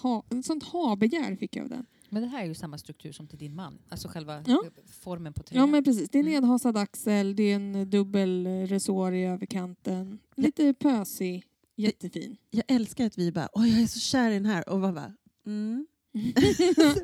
ha, 0.03 0.25
en 0.31 0.43
sånt 0.43 0.63
ha-begär 0.65 1.37
fick 1.37 1.57
jag 1.57 1.63
av 1.65 1.69
den. 1.71 1.87
Men 2.09 2.23
det 2.23 2.29
här 2.29 2.43
är 2.43 2.47
ju 2.47 2.55
samma 2.55 2.79
struktur 2.79 3.13
som 3.13 3.27
till 3.29 3.39
din 3.39 3.55
man. 3.55 3.79
Alltså 3.89 4.09
själva 4.09 4.43
Ja. 4.47 4.63
formen 5.01 5.33
på 5.33 5.41
Ja 5.41 5.45
tröjan. 5.45 5.71
men 5.71 5.85
precis, 5.85 6.11
det 6.11 6.19
är 6.19 6.21
en 6.23 6.29
Mm. 6.29 6.41
nedhasad 6.43 6.77
axel, 6.77 7.37
det 7.37 7.43
är 7.43 7.57
en 7.57 7.91
dubbel 7.91 8.47
eh, 8.47 8.51
resår 8.51 9.15
i 9.15 9.25
överkanten. 9.25 10.19
Lite 10.37 10.75
pösig, 10.75 11.45
jättefin. 11.77 12.37
Jag 12.51 12.65
älskar 12.69 13.07
att 13.07 13.19
vi 13.19 13.33
bara, 13.33 13.49
åh 13.53 13.69
jag 13.69 13.81
är 13.83 13.87
så 13.87 13.99
kär 14.01 14.31
i 14.31 14.35
den 14.35 14.47
här 14.47 14.69
och 14.69 14.81
var 14.81 14.93
bara, 14.93 15.13
mm. 15.47 15.87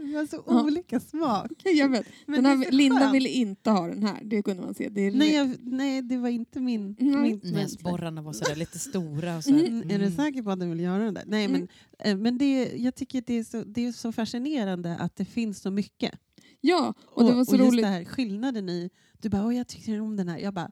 Vi 0.01 0.15
har 0.17 0.27
så 0.27 0.43
Ja. 0.47 0.63
olika 0.63 1.01
smak. 1.01 1.51
jag 1.65 1.89
vet. 1.89 2.07
Men 2.27 2.47
här, 2.47 2.71
Linda 2.71 2.99
skönt. 3.01 3.15
ville 3.15 3.29
inte 3.29 3.71
ha 3.71 3.87
den 3.87 4.03
här, 4.03 4.21
det 4.25 4.43
kunde 4.43 4.63
man 4.63 4.75
se. 4.75 4.89
Det 4.89 5.01
är 5.01 5.13
Nej, 5.13 5.35
jag, 5.35 5.57
nej, 5.61 6.03
det 6.03 6.17
var 6.17 6.29
inte 6.29 6.61
min... 6.61 6.97
Nej. 6.99 7.17
min 7.43 7.55
Näsborrarna 7.55 8.23
var 8.23 8.33
sådär 8.33 8.57
lite 8.57 8.79
stora. 8.79 9.37
Och 9.37 9.45
så. 9.45 9.51
Mm, 9.51 9.91
Är 9.91 9.99
du 9.99 10.11
säker 10.11 10.43
på 10.43 10.51
att 10.51 10.61
du 10.61 10.67
vill 10.67 10.81
göra 10.81 11.05
den 11.05 11.15
där? 11.15 11.25
Nej, 11.27 11.45
Mm. 11.45 11.61
men, 11.99 12.13
eh, 12.13 12.17
men 12.17 12.39
det, 12.39 12.73
jag 12.77 12.95
tycker 12.95 13.19
att 13.19 13.27
det 13.27 13.35
är, 13.39 13.45
så, 13.45 13.65
det 13.65 13.87
är 13.87 13.93
så 13.93 14.13
fascinerande 14.13 14.97
att 14.97 15.17
det 15.17 15.25
finns 15.25 15.61
så 15.63 15.71
mycket. 15.71 16.13
Ja, 16.61 16.95
och 17.07 17.25
det 17.25 17.33
var 17.35 17.45
så 17.45 17.53
och 17.53 17.59
just 17.59 17.69
roligt. 17.73 17.83
det 17.85 17.89
här 17.89 18.05
skillnaden 18.05 18.69
i... 18.69 18.91
Du 19.21 19.29
bara, 19.29 19.47
åh 19.47 19.57
jag 19.57 19.69
tycker 19.69 20.01
om 20.01 20.17
den 20.17 20.29
här. 20.29 20.39
Jag 20.39 20.55
bara, 20.55 20.71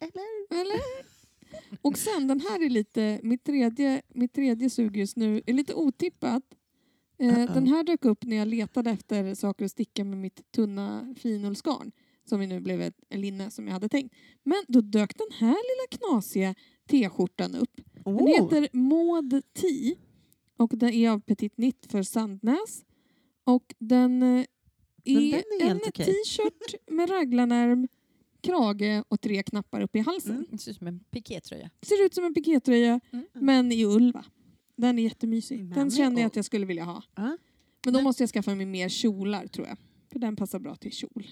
eller? 0.00 0.60
Eller? 0.60 0.80
Och 1.82 1.98
sen, 1.98 2.26
den 2.28 2.40
här 2.40 2.64
är 2.66 2.70
lite, 2.70 3.20
mitt 3.22 3.44
tredje, 3.44 4.02
mitt 4.14 4.32
tredje 4.32 4.70
sug 4.70 4.96
just 4.96 5.16
nu 5.16 5.42
är 5.46 5.52
lite 5.52 5.74
otippat. 5.74 6.42
Uh-oh. 7.30 7.54
den 7.54 7.66
här 7.66 7.84
dök 7.84 8.04
upp 8.04 8.24
när 8.24 8.36
jag 8.36 8.48
letade 8.48 8.90
efter 8.90 9.34
saker 9.34 9.64
att 9.64 9.70
sticka 9.70 10.04
med 10.04 10.18
mitt 10.18 10.52
tunna 10.52 11.14
finullsgarn. 11.18 11.92
Som 12.24 12.40
ju 12.40 12.46
nu 12.46 12.60
blev 12.60 12.80
ett 12.80 12.96
en 13.08 13.20
linne 13.20 13.50
som 13.50 13.66
jag 13.66 13.72
hade 13.72 13.88
tänkt. 13.88 14.14
Men 14.42 14.64
då 14.68 14.80
dök 14.80 15.18
den 15.18 15.26
här 15.38 15.48
lilla 15.48 15.98
knasiga 15.98 16.54
t-skjortan 16.88 17.54
upp. 17.54 17.80
Den 18.04 18.14
Åh, 18.14 18.28
heter 18.28 18.68
Maud 18.72 19.42
T. 19.54 19.94
Och 20.56 20.70
den 20.78 20.90
är 20.90 21.10
av 21.10 21.20
Petit 21.20 21.58
Nitt 21.58 21.86
för 21.90 22.02
Sandnäs. 22.02 22.84
Och 23.44 23.74
den 23.78 24.22
eh, 24.22 24.44
är, 25.04 25.42
den 25.60 25.68
är 25.68 25.74
en 25.74 25.92
t-shirt 25.92 26.74
med 26.90 27.10
raglanärm, 27.10 27.88
krage 28.40 29.04
och 29.08 29.20
tre 29.20 29.42
knappar 29.42 29.80
upp 29.80 29.96
i 29.96 29.98
halsen. 29.98 30.34
Mm. 30.34 30.46
Det 30.50 30.58
ser 30.58 30.70
ut 30.70 30.76
som 30.76 30.86
en 30.86 31.00
pikétröja. 31.10 31.70
Ser 31.82 32.04
ut 32.06 32.14
som 32.14 32.24
en 32.24 32.34
pikétröja, 32.34 33.00
Mm. 33.12 33.26
men 33.32 33.72
i 33.72 33.84
ull 33.84 34.12
va? 34.12 34.24
Den 34.76 34.98
är 34.98 35.02
jättemysig. 35.02 35.64
Men 35.64 35.78
Den 35.78 35.90
kände 35.90 36.20
jag 36.20 36.26
att 36.26 36.36
jag 36.36 36.44
skulle 36.44 36.66
vilja 36.66 36.84
ha. 36.84 37.02
Ja. 37.14 37.22
Men 37.84 37.92
då 37.92 37.98
Men- 37.98 38.04
måste 38.04 38.22
jag 38.22 38.30
skaffa 38.30 38.54
mig 38.54 38.66
mer 38.66 38.88
kjolar 38.88 39.46
tror 39.46 39.66
jag. 39.66 39.76
För 40.12 40.18
den 40.18 40.36
passar 40.36 40.58
bra 40.58 40.76
till 40.76 40.92
kjol. 40.92 41.26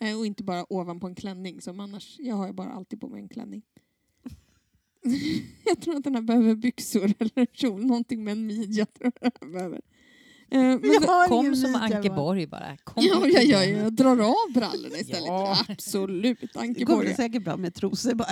Eh, 0.00 0.18
och 0.18 0.26
inte 0.26 0.44
bara 0.44 0.72
ovanpå 0.72 1.06
en 1.06 1.14
klänning 1.14 1.60
som 1.60 1.80
annars. 1.80 2.16
Jag 2.18 2.34
har 2.36 2.46
ju 2.46 2.52
bara 2.52 2.70
alltid 2.72 3.00
på 3.00 3.08
mig 3.08 3.22
en 3.22 3.28
klänning. 3.28 3.62
jag 5.64 5.80
tror 5.80 5.96
att 5.96 6.04
den 6.04 6.14
här 6.14 6.22
behöver 6.22 6.54
byxor 6.54 7.04
eller 7.18 7.30
en 7.38 7.46
kjol. 7.52 7.86
Någonting 7.86 8.24
med 8.24 8.32
en 8.32 8.46
midja 8.46 8.86
tror 8.86 9.12
jag 9.22 9.32
den 9.32 9.32
här 9.40 9.52
behöver. 9.52 9.80
Eh, 10.50 10.60
men 10.60 10.80
Jag 11.02 11.28
Kom 11.28 11.56
som 11.56 11.70
jag 11.72 11.80
bara- 11.90 11.96
Ankeborg 11.96 12.46
bara. 12.46 12.76
Kom 12.84 13.04
Ja, 13.06 13.26
ja, 13.26 13.40
ja, 13.40 13.64
jag 13.64 13.92
drar 13.92 14.18
av 14.20 14.52
brallorna 14.54 14.96
istället. 14.98 15.26
Ja. 15.26 15.58
Absolut, 15.68 16.40
Det 16.40 16.52
går 16.54 16.60
Ankeborg. 16.62 17.14
säkert 17.14 17.44
bra 17.44 17.56
med 17.56 17.74
trosor 17.74 18.14
bara. 18.14 18.28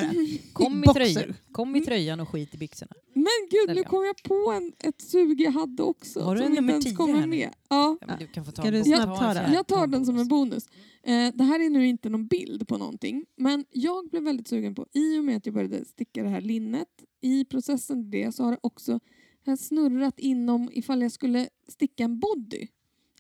Kom 0.53 0.85
i, 0.85 0.87
tröjan. 0.87 1.35
Kom 1.53 1.77
i 1.77 1.81
tröjan 1.81 2.21
och 2.21 2.29
skit 2.29 2.55
i 2.55 2.59
byxorna. 2.59 2.93
Men 3.15 3.27
gud, 3.51 3.77
nu 3.77 3.83
kom 3.85 4.05
jag 4.05 4.23
på 4.23 4.53
en, 4.57 4.73
ett 4.89 5.01
sug 5.01 5.41
jag 5.41 5.53
hade 5.53 5.83
också. 5.83 6.21
Har 6.21 6.37
du 6.37 6.43
en 6.43 6.53
nummer 6.53 6.73
ens 6.73 6.85
10 6.85 6.95
kommer 6.95 7.19
här 7.19 7.27
med. 7.27 7.51
Ja, 7.69 7.97
Ja, 8.09 8.17
du 8.19 8.27
kan 8.27 8.45
få 8.45 8.51
ta 8.53 8.63
Ska 8.63 8.69
en 8.69 8.73
du 8.85 8.93
en 8.95 9.09
ta 9.09 9.35
den? 9.35 9.53
jag 9.53 9.67
tar 9.67 9.85
en 9.85 9.91
den 9.91 10.07
som 10.07 10.19
en 10.19 10.29
bonus. 10.29 10.67
Eh, 11.03 11.29
det 11.35 11.45
här 11.45 11.61
är 11.67 11.71
nu 11.71 11.87
inte 11.87 12.09
någon 12.09 12.27
bild 12.27 12.69
på 12.69 12.79
någonting, 12.79 13.25
men 13.37 13.65
jag 13.71 14.09
blev 14.11 14.23
väldigt 14.23 14.49
sugen 14.49 14.75
på, 14.75 14.87
i 14.93 15.19
och 15.19 15.25
med 15.25 15.37
att 15.37 15.47
jag 15.47 15.55
började 15.55 15.85
sticka 15.85 16.23
det 16.23 16.29
här 16.29 16.41
linnet, 16.41 16.89
i 17.23 17.45
processen 17.45 18.03
till 18.11 18.21
det 18.21 18.33
så 18.35 18.45
har 18.45 18.51
det 18.51 18.59
också 18.61 18.93
jag 18.93 19.01
har 19.47 19.57
snurrat 19.57 20.19
inom 20.19 20.71
ifall 20.73 21.03
jag 21.03 21.13
skulle 21.13 21.49
sticka 21.69 22.05
en 22.05 22.19
body. 22.19 22.69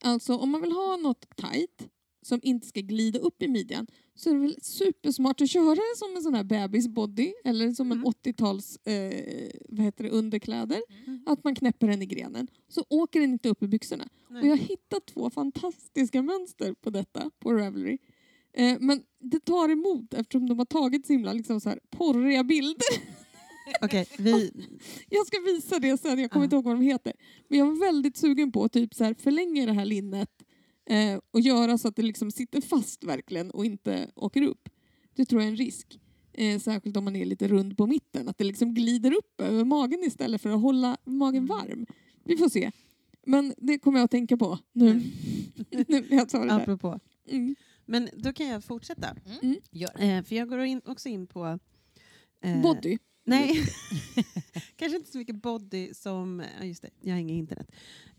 Alltså 0.02 0.36
om 0.36 0.50
man 0.50 0.60
vill 0.60 0.72
ha 0.72 0.96
något 0.96 1.36
tight 1.36 1.88
som 2.22 2.40
inte 2.42 2.66
ska 2.66 2.80
glida 2.80 3.18
upp 3.18 3.42
i 3.42 3.48
midjan 3.48 3.86
så 4.14 4.30
är 4.30 4.34
det 4.34 4.40
väl 4.40 4.56
supersmart 4.62 5.40
att 5.40 5.50
köra 5.50 5.74
det 5.74 5.96
som 5.96 6.16
en 6.16 6.22
sån 6.22 6.34
här 6.34 6.44
bebisbody 6.44 7.32
eller 7.44 7.72
som 7.72 7.92
en 7.92 7.98
Mm. 7.98 8.12
80-tals 8.12 8.76
eh, 8.76 9.50
vad 9.68 9.84
heter 9.84 10.04
det, 10.04 10.10
underkläder. 10.10 10.82
Mm. 11.06 11.22
Att 11.26 11.44
man 11.44 11.54
knäpper 11.54 11.86
den 11.88 12.02
i 12.02 12.06
grenen 12.06 12.48
så 12.68 12.84
åker 12.88 13.20
den 13.20 13.30
inte 13.32 13.48
upp 13.48 13.62
i 13.62 13.68
byxorna. 13.68 14.08
Nej. 14.30 14.40
Och 14.40 14.46
jag 14.46 14.52
har 14.52 14.64
hittat 14.64 15.06
två 15.06 15.30
fantastiska 15.30 16.22
mönster 16.22 16.72
på 16.74 16.90
detta 16.90 17.30
på 17.38 17.52
Ravelry. 17.52 17.98
Eh, 18.52 18.76
men 18.80 19.02
det 19.20 19.40
tar 19.40 19.68
emot 19.68 20.14
eftersom 20.14 20.48
de 20.48 20.58
har 20.58 20.66
tagit 20.66 21.06
så 21.06 21.12
himla 21.12 21.32
liksom 21.32 21.60
så 21.60 21.68
här 21.68 21.80
porriga 21.90 22.44
bilder. 22.44 23.16
Okej, 23.82 24.06
vi... 24.18 24.50
Jag 25.10 25.26
ska 25.26 25.36
visa 25.40 25.78
det 25.78 25.96
sen, 26.00 26.18
jag 26.18 26.30
kommer 26.30 26.44
inte 26.44 26.56
ihåg 26.56 26.64
vad 26.64 26.74
de 26.74 26.82
heter. 26.82 27.12
Men 27.48 27.58
jag 27.58 27.66
var 27.66 27.80
väldigt 27.86 28.16
sugen 28.16 28.52
på 28.52 28.64
att 28.64 28.72
typ 28.72 28.94
så 28.94 29.04
här 29.04 29.14
förlänga 29.14 29.66
det 29.66 29.72
här 29.72 29.84
linnet 29.84 30.30
eh, 30.90 31.20
och 31.30 31.40
göra 31.40 31.78
så 31.78 31.88
att 31.88 31.96
det 31.96 32.02
liksom 32.02 32.30
sitter 32.30 32.60
fast 32.60 33.04
verkligen 33.04 33.50
och 33.50 33.64
inte 33.66 34.10
åker 34.14 34.42
upp. 34.42 34.68
Det 35.14 35.24
tror 35.24 35.40
jag 35.42 35.46
är 35.46 35.50
en 35.50 35.56
risk. 35.56 36.00
Eh, 36.32 36.58
särskilt 36.58 36.96
om 36.96 37.04
man 37.04 37.16
är 37.16 37.24
lite 37.24 37.48
rund 37.48 37.76
på 37.76 37.86
mitten. 37.86 38.28
Att 38.28 38.38
det 38.38 38.44
liksom 38.44 38.74
glider 38.74 39.12
upp 39.12 39.40
över 39.40 39.64
magen 39.64 40.04
istället 40.04 40.42
för 40.42 40.50
att 40.50 40.60
hålla 40.62 40.96
magen 41.04 41.46
varm. 41.46 41.86
Vi 42.24 42.36
får 42.36 42.48
se. 42.48 42.70
Men 43.26 43.54
det 43.58 43.78
kommer 43.78 43.98
jag 43.98 44.04
att 44.04 44.10
tänka 44.10 44.36
på 44.36 44.58
nu, 44.72 44.90
Mm. 44.90 45.02
nu 45.88 46.06
jag 46.10 46.30
sa 46.30 46.38
det 46.38 46.44
där. 46.48 46.60
Apropå. 46.60 47.00
Mm. 47.28 47.54
Men 47.86 48.08
då 48.16 48.32
kan 48.32 48.46
jag 48.46 48.64
fortsätta. 48.64 49.16
Gör. 49.70 50.02
Eh, 50.02 50.22
för 50.22 50.36
jag 50.36 50.48
går 50.48 50.60
in, 50.64 50.80
också 50.84 51.08
in 51.08 51.26
på... 51.26 51.58
eh, 52.42 52.62
Body. 52.62 52.98
Nej, 53.26 53.68
kanske 54.76 54.96
inte 54.96 55.10
så 55.12 55.18
mycket 55.18 55.42
body 55.42 55.94
som... 55.94 56.44
Ja, 56.58 56.64
just 56.64 56.82
det, 56.82 56.90
jag 57.00 57.12
har 57.14 57.20
inget 57.20 57.34
internet. 57.38 57.70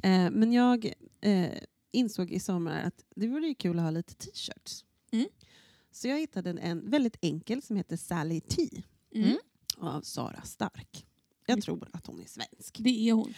Eh, 0.04 0.30
men 0.32 0.52
jag 0.54 0.94
eh, 1.22 1.52
insåg 1.92 2.32
i 2.32 2.40
sommar 2.40 2.82
att 2.82 3.06
det 3.16 3.28
vore 3.28 3.48
ju 3.48 3.56
kul 3.56 3.80
att 3.80 3.84
ha 3.84 3.92
lite 3.92 4.14
t-shirts. 4.16 4.86
Mm. 5.12 5.28
Så 5.92 6.08
jag 6.08 6.20
hittade 6.20 6.50
en, 6.50 6.58
en 6.58 6.90
väldigt 6.90 7.18
enkel 7.22 7.62
som 7.62 7.76
heter 7.76 7.98
Sally 7.98 8.42
T 8.42 8.70
Mm. 9.16 9.38
av 9.78 10.02
Sara 10.02 10.42
Stark. 10.42 11.06
Jag 11.46 11.54
Mm. 11.54 11.62
tror 11.62 11.88
att 11.94 12.08
hon 12.08 12.20
är 12.22 12.26
svensk. 12.26 12.78
Det 12.80 13.10
är 13.10 13.14
hon. 13.14 13.34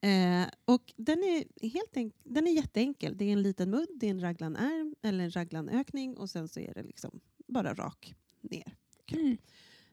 Eh, 0.00 0.46
och 0.64 0.92
den 0.96 1.18
är, 1.18 1.68
helt 1.68 1.92
enk- 1.96 2.20
den 2.24 2.46
är 2.46 2.52
jätteenkel. 2.52 3.16
Det 3.16 3.24
är 3.24 3.32
en 3.32 3.42
liten 3.42 3.70
mudd, 3.70 3.88
det 3.94 4.06
är 4.06 4.10
en 4.10 4.20
raglanärm 4.20 4.94
eller 5.02 5.24
en 5.24 5.30
raglanökning 5.30 6.16
och 6.16 6.30
sen 6.30 6.48
så 6.48 6.60
är 6.60 6.74
det 6.74 6.82
liksom 6.82 7.20
bara 7.46 7.74
rak 7.74 8.14
ner. 8.40 8.76
Mm. 9.12 9.36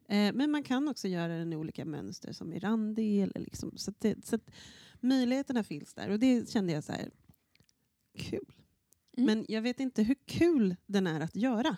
Eh, 0.10 0.34
men 0.34 0.52
man 0.52 0.64
kan 0.64 0.88
också 0.88 1.08
göra 1.08 1.38
den 1.38 1.54
i 1.54 1.56
olika 1.56 1.86
mönster 1.86 2.32
som 2.34 2.54
i 2.54 2.60
randig. 2.60 3.32
Liksom, 3.36 3.78
så 3.78 3.92
att 3.92 4.00
det, 4.00 4.26
så 4.26 4.36
att 4.36 4.50
möjligheterna 5.00 5.64
finns 5.64 5.94
där 5.94 6.10
och 6.10 6.20
det 6.20 6.50
kände 6.50 6.74
jag 6.74 6.84
så 6.84 6.92
här, 6.92 7.12
kul. 8.18 8.52
Mm. 9.18 9.26
Men 9.26 9.46
jag 9.50 9.62
vet 9.62 9.80
inte 9.80 10.04
hur 10.04 10.16
kul 10.26 10.76
den 10.86 11.08
är 11.08 11.20
att 11.22 11.36
göra. 11.36 11.78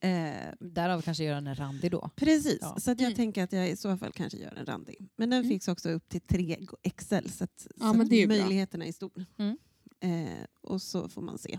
Eh, 0.00 0.52
Därav 0.60 1.00
kanske 1.02 1.24
göra 1.24 1.40
den 1.40 1.54
randig 1.54 1.90
då. 1.90 2.10
Precis, 2.16 2.58
Ja. 2.60 2.76
så 2.80 2.90
att 2.90 3.00
jag 3.00 3.06
Mm. 3.06 3.16
tänker 3.16 3.44
att 3.44 3.52
jag 3.52 3.70
i 3.70 3.76
så 3.76 3.96
fall 3.96 4.12
kanske 4.12 4.38
gör 4.38 4.54
en 4.54 4.66
randig. 4.66 5.08
Men 5.16 5.30
den 5.30 5.38
Mm. 5.38 5.48
finns 5.50 5.68
också 5.68 5.90
upp 5.90 6.08
till 6.08 6.20
3 6.20 6.56
XL 6.96 7.28
så 7.28 7.44
att, 7.44 7.66
Ja, 7.76 7.94
så 7.94 8.02
att 8.02 8.12
är 8.12 8.16
ju 8.16 8.26
bra. 8.26 8.36
möjligheterna 8.36 8.86
är 8.86 8.92
stor. 8.92 9.24
Mm. 9.38 9.56
Eh, 10.00 10.44
och 10.60 10.82
så 10.82 11.08
får 11.08 11.22
man 11.22 11.38
se. 11.38 11.58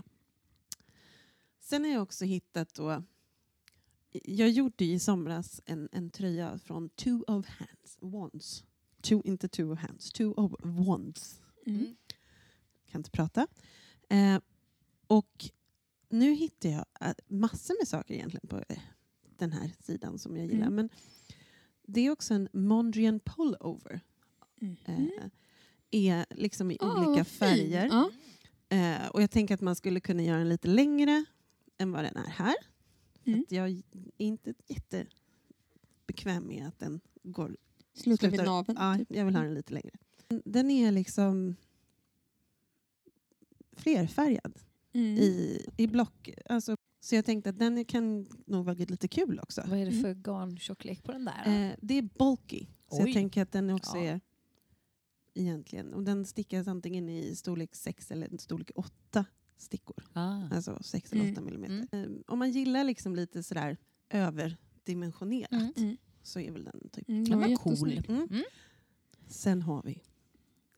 Sen 1.60 1.84
har 1.84 1.90
jag 1.90 2.02
också 2.02 2.24
hittat 2.24 2.74
då 2.74 3.02
jag 4.24 4.50
gjorde 4.50 4.84
i 4.84 4.98
somras 4.98 5.60
en, 5.64 5.88
en 5.92 6.10
tröja 6.10 6.58
från 6.58 6.88
Two 6.88 7.24
of 7.26 7.46
Hands, 7.46 7.98
Wands. 8.00 8.64
Two, 9.02 9.20
inte 9.24 9.48
Two 9.48 9.72
of 9.72 9.78
Hands, 9.78 10.12
Two 10.12 10.32
of 10.36 10.52
Wands. 10.62 11.40
Mm. 11.66 11.96
Kan 12.90 12.98
inte 13.00 13.10
prata. 13.10 13.46
Eh, 14.08 14.38
och 15.06 15.50
nu 16.08 16.32
hittar 16.34 16.68
jag 16.68 16.84
eh, 17.00 17.14
massor 17.28 17.74
med 17.80 17.88
saker 17.88 18.14
egentligen 18.14 18.48
på 18.48 18.56
eh, 18.68 18.78
den 19.36 19.52
här 19.52 19.70
sidan 19.80 20.18
som 20.18 20.36
jag 20.36 20.46
gillar. 20.46 20.66
Mm. 20.66 20.74
Men 20.74 20.88
det 21.82 22.00
är 22.00 22.10
också 22.10 22.34
en 22.34 22.48
Mondrian 22.52 23.20
pullover. 23.20 24.00
Mm. 24.60 24.76
Eh, 24.84 25.26
är 25.90 26.26
liksom 26.30 26.70
i 26.70 26.78
Ah, 26.80 27.06
olika 27.06 27.24
färger. 27.24 27.86
Ja. 27.86 28.10
Eh, 28.76 29.08
och 29.08 29.22
jag 29.22 29.30
tänker 29.30 29.54
att 29.54 29.60
man 29.60 29.76
skulle 29.76 30.00
kunna 30.00 30.22
göra 30.22 30.38
den 30.38 30.48
lite 30.48 30.68
längre 30.68 31.24
än 31.78 31.92
vad 31.92 32.04
den 32.04 32.16
är 32.16 32.30
här. 32.30 32.54
Mm. 33.26 33.40
att 33.40 33.52
jag 33.52 33.70
är 33.70 33.82
inte 34.18 34.54
jättebekväm 34.66 36.46
med 36.46 36.68
att 36.68 36.78
den 36.78 37.00
går... 37.22 37.56
Slutar 37.92 38.30
vid 38.30 38.44
naveln. 38.44 38.78
Ja, 38.80 38.96
typ. 38.98 39.08
jag 39.10 39.24
vill 39.24 39.34
ha 39.36 39.42
den 39.42 39.54
lite 39.54 39.72
längre. 39.74 39.90
Den 40.44 40.70
är 40.70 40.92
liksom 40.92 41.56
flerfärgad 43.72 44.58
Mm. 44.92 45.16
i, 45.18 45.66
i 45.76 45.86
block. 45.86 46.30
Alltså, 46.46 46.76
så 47.00 47.14
jag 47.14 47.24
tänkte 47.24 47.50
att 47.50 47.58
den 47.58 47.84
kan 47.84 48.26
nog 48.46 48.64
vara 48.64 48.74
lite 48.74 49.08
kul 49.08 49.40
också. 49.42 49.62
Vad 49.68 49.78
är 49.78 49.84
det 49.84 49.90
Mm. 49.90 50.02
för 50.02 50.14
garntjocklek 50.14 51.02
på 51.04 51.12
den 51.12 51.24
där? 51.24 51.42
Eh, 51.70 51.76
det 51.82 51.94
är 51.94 52.02
bulky. 52.18 52.66
Så 52.88 52.96
jag 53.00 53.06
Oj. 53.06 53.12
tänker 53.12 53.42
att 53.42 53.52
den 53.52 53.70
också 53.70 53.96
Ja. 53.96 54.02
är 54.04 54.20
egentligen... 55.34 55.94
Och 55.94 56.02
den 56.02 56.26
stickas 56.26 56.68
antingen 56.68 57.08
i 57.08 57.36
storlek 57.36 57.74
6 57.74 58.10
eller 58.10 58.38
storlek 58.38 58.70
8 58.74 59.24
stickor. 59.56 60.04
ah. 60.12 60.48
Alltså 60.52 60.78
6 60.82 61.12
eller 61.12 61.32
8 61.32 61.40
Mm. 61.40 61.44
millimeter. 61.44 62.02
Eh, 62.04 62.10
om 62.26 62.38
man 62.38 62.50
gillar 62.50 62.84
liksom 62.84 63.16
lite 63.16 63.42
sådär 63.42 63.76
överdimensionerat 64.10 65.52
Mm. 65.52 65.72
Mm. 65.76 65.96
så 66.22 66.40
är 66.40 66.50
väl 66.50 66.64
den 66.64 66.88
typ... 66.92 67.08
Mm, 67.08 67.38
vara 67.40 67.56
cool. 67.56 67.92
Mm. 68.08 68.28
Mm. 68.30 68.44
Sen 69.28 69.62
har 69.62 69.82
vi 69.82 70.02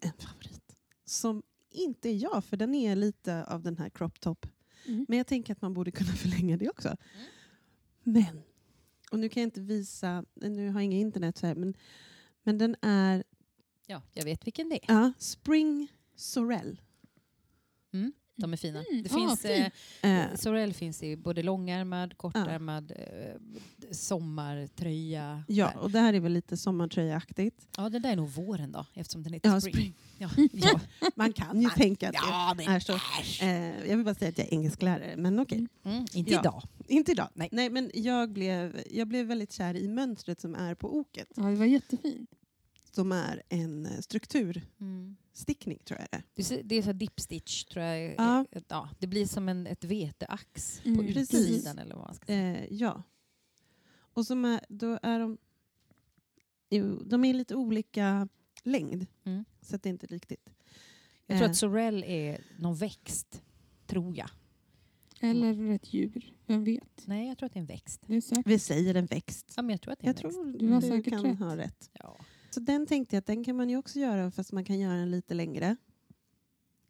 en 0.01 0.13
favorit 0.19 0.77
som 1.05 1.43
inte 1.71 2.09
är 2.09 2.15
jag, 2.17 2.45
för 2.45 2.57
den 2.57 2.75
är 2.75 2.97
lite 2.97 3.45
av 3.45 3.63
den 3.63 3.77
här 3.79 3.89
crop 3.91 4.21
top. 4.21 4.47
Mm. 4.87 5.07
Men 5.09 5.19
jag 5.19 5.27
tänker 5.27 5.53
att 5.53 5.63
man 5.63 5.75
borde 5.75 5.91
kunna 5.91 6.13
förlänga 6.17 6.57
det 6.57 6.69
också. 6.71 6.97
Men, 8.03 8.43
och 9.11 9.19
nu 9.19 9.29
kan 9.29 9.41
jag 9.41 9.47
inte 9.47 9.61
visa, 9.61 10.25
nu 10.35 10.67
har 10.69 10.75
jag 10.81 10.85
inga 10.85 10.97
internet 10.99 11.39
så 11.39 11.47
här, 11.47 11.55
men, 11.55 11.75
men 12.43 12.59
den 12.59 12.77
är 12.83 13.25
Ja, 13.89 14.03
jag 14.13 14.25
vet 14.25 14.47
vilken 14.47 14.69
det 14.69 14.75
är. 14.91 14.95
ja, 14.95 15.13
Spring 15.19 15.89
Sorel. 16.15 16.81
De 18.37 18.53
är 18.53 18.57
fina. 18.57 18.85
Mm. 18.91 19.03
Det 19.03 19.11
Ah, 19.13 19.19
finns, 19.19 19.41
fin. 19.43 19.71
eh, 20.03 20.11
Eh, 20.31 20.35
Sorel 20.35 20.73
finns 20.75 21.03
i 21.03 21.17
både 21.17 21.43
långärmad, 21.43 22.17
kortärmad, 22.19 22.93
eh, 22.97 23.41
sommartröja. 23.91 25.45
ja, 25.49 25.67
Där. 25.67 25.79
och 25.83 25.91
det 25.91 25.99
här 26.01 26.13
är 26.15 26.21
väl 26.21 26.33
lite 26.33 26.57
sommartröjaaktigt. 26.57 27.69
ja, 27.77 27.89
det 27.89 27.99
där 27.99 28.13
är 28.13 28.17
nog 28.17 28.29
våren 28.29 28.73
då, 28.73 28.87
eftersom 28.95 29.23
den 29.23 29.33
heter 29.33 29.49
Ja, 29.51 29.61
spring. 29.61 29.75
spring. 29.75 29.95
Ja, 30.19 30.29
ja. 30.53 30.81
Man 31.15 31.33
kan 31.33 31.61
ju 31.63 31.69
tänka 31.69 32.09
att 32.09 32.15
ja, 32.15 32.55
det 32.59 32.65
är 32.65 32.81
så. 32.81 32.93
Eh, 33.45 33.89
jag 33.91 33.97
vill 33.97 34.05
bara 34.05 34.15
säga 34.15 34.29
att 34.29 34.39
jag 34.39 34.47
är 34.47 34.53
engelsklärare, 34.53 35.17
men 35.17 35.39
okej. 35.41 35.67
Mm, 35.85 36.07
inte 36.15 36.33
Ja. 36.33 36.41
idag. 36.41 36.63
Inte 36.89 37.13
idag. 37.13 37.29
Nej. 37.35 37.49
Nej. 37.53 37.71
men 37.71 37.91
jag 37.95 38.31
blev, 38.33 38.81
jag 38.91 39.09
blev 39.09 39.27
väldigt 39.27 39.53
kär 39.53 39.75
i 39.77 39.89
mönstret 39.89 40.41
som 40.41 40.55
är 40.55 40.75
på 40.75 40.97
oket. 40.97 41.29
Ja, 41.37 41.43
det 41.43 41.55
var 41.55 41.67
jättefint. 41.67 42.31
Som 42.97 43.13
är 43.13 43.43
en 43.49 43.87
eh, 43.87 43.99
strukturstickning, 44.01 45.79
tror 45.85 46.01
jag 46.01 46.09
det 46.11 46.17
är. 46.17 46.23
Det 46.63 46.77
är, 46.77 46.83
så- 46.83 46.93
dipstitch 46.93 47.65
tror 47.65 47.85
jag. 47.85 48.15
Ja. 48.19 48.45
Ja. 48.53 48.61
ja, 48.69 48.89
det 48.99 49.07
blir 49.07 49.27
som 49.27 49.49
en, 49.49 49.67
ett 49.67 49.85
veteax 49.85 50.81
på 50.83 50.89
Mm, 50.89 51.07
utsidan 51.07 51.79
eller 51.79 51.95
vad 51.95 52.05
man 52.05 52.15
ska 52.15 52.27
säga. 52.27 52.57
Eh, 52.57 52.67
ja. 52.73 53.03
Och 53.99 54.27
som 54.27 54.45
är, 54.45 54.61
då 54.69 54.99
är 55.03 55.21
de... 55.21 55.39
Jo, 56.71 57.03
de 57.07 57.25
är 57.25 57.35
lite 57.35 57.55
olika 57.55 58.29
längd. 58.63 59.07
Mm. 59.25 59.45
Så 59.61 59.77
att 59.77 59.83
det 59.83 59.89
är 59.89 59.91
inte 59.91 60.07
riktigt... 60.07 60.49
Jag 61.27 61.39
tror 61.39 61.47
Eh. 61.47 61.51
att 61.51 61.57
Sorel 61.57 62.05
är 62.07 62.41
någon 62.59 62.77
växt, 62.77 63.43
tror 63.87 64.17
jag. 64.17 64.31
Eller 65.21 65.71
ett 65.71 65.95
djur. 65.95 66.35
Vem 66.47 66.65
vet? 66.65 67.07
Nej, 67.07 67.29
jag 67.29 67.39
tror 67.39 67.47
att 67.47 67.53
det 67.53 67.59
är 67.59 67.61
en 67.61 67.67
växt. 67.67 68.03
Är. 68.09 68.43
Vi 68.49 68.59
säger 68.59 68.95
en 68.95 69.07
växt. 69.07 69.53
Ja, 69.57 69.63
men 69.63 69.71
jag 69.71 69.81
tror 69.81 69.93
att 69.93 69.99
det 69.99 70.07
är 70.07 70.09
en 70.09 70.15
Jag 70.17 70.23
växt. 70.25 70.37
tror 70.39 70.53
Du 70.59 70.69
har 70.73 70.81
du 70.81 70.87
säkert 70.89 71.13
kan 71.13 71.25
rätt. 71.25 71.39
ha 71.39 71.57
rätt. 71.57 71.91
Ja. 71.93 72.17
Så 72.57 72.61
den 72.61 72.87
tänkte 72.87 73.17
jag 73.17 73.21
att 73.21 73.27
den 73.27 73.45
kan 73.45 73.57
man 73.57 73.71
ju 73.71 73.77
också 73.77 73.99
göra 73.99 74.31
fast 74.31 74.53
man 74.53 74.65
kan 74.65 74.79
göra 74.79 74.97
den 74.97 75.11
lite 75.11 75.35
längre. 75.35 75.77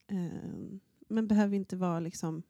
Ehm, 0.09 0.81
men 1.09 1.27
behöver 1.29 1.57
inte 1.57 1.77
vara 1.77 2.01
liksom... 2.01 2.43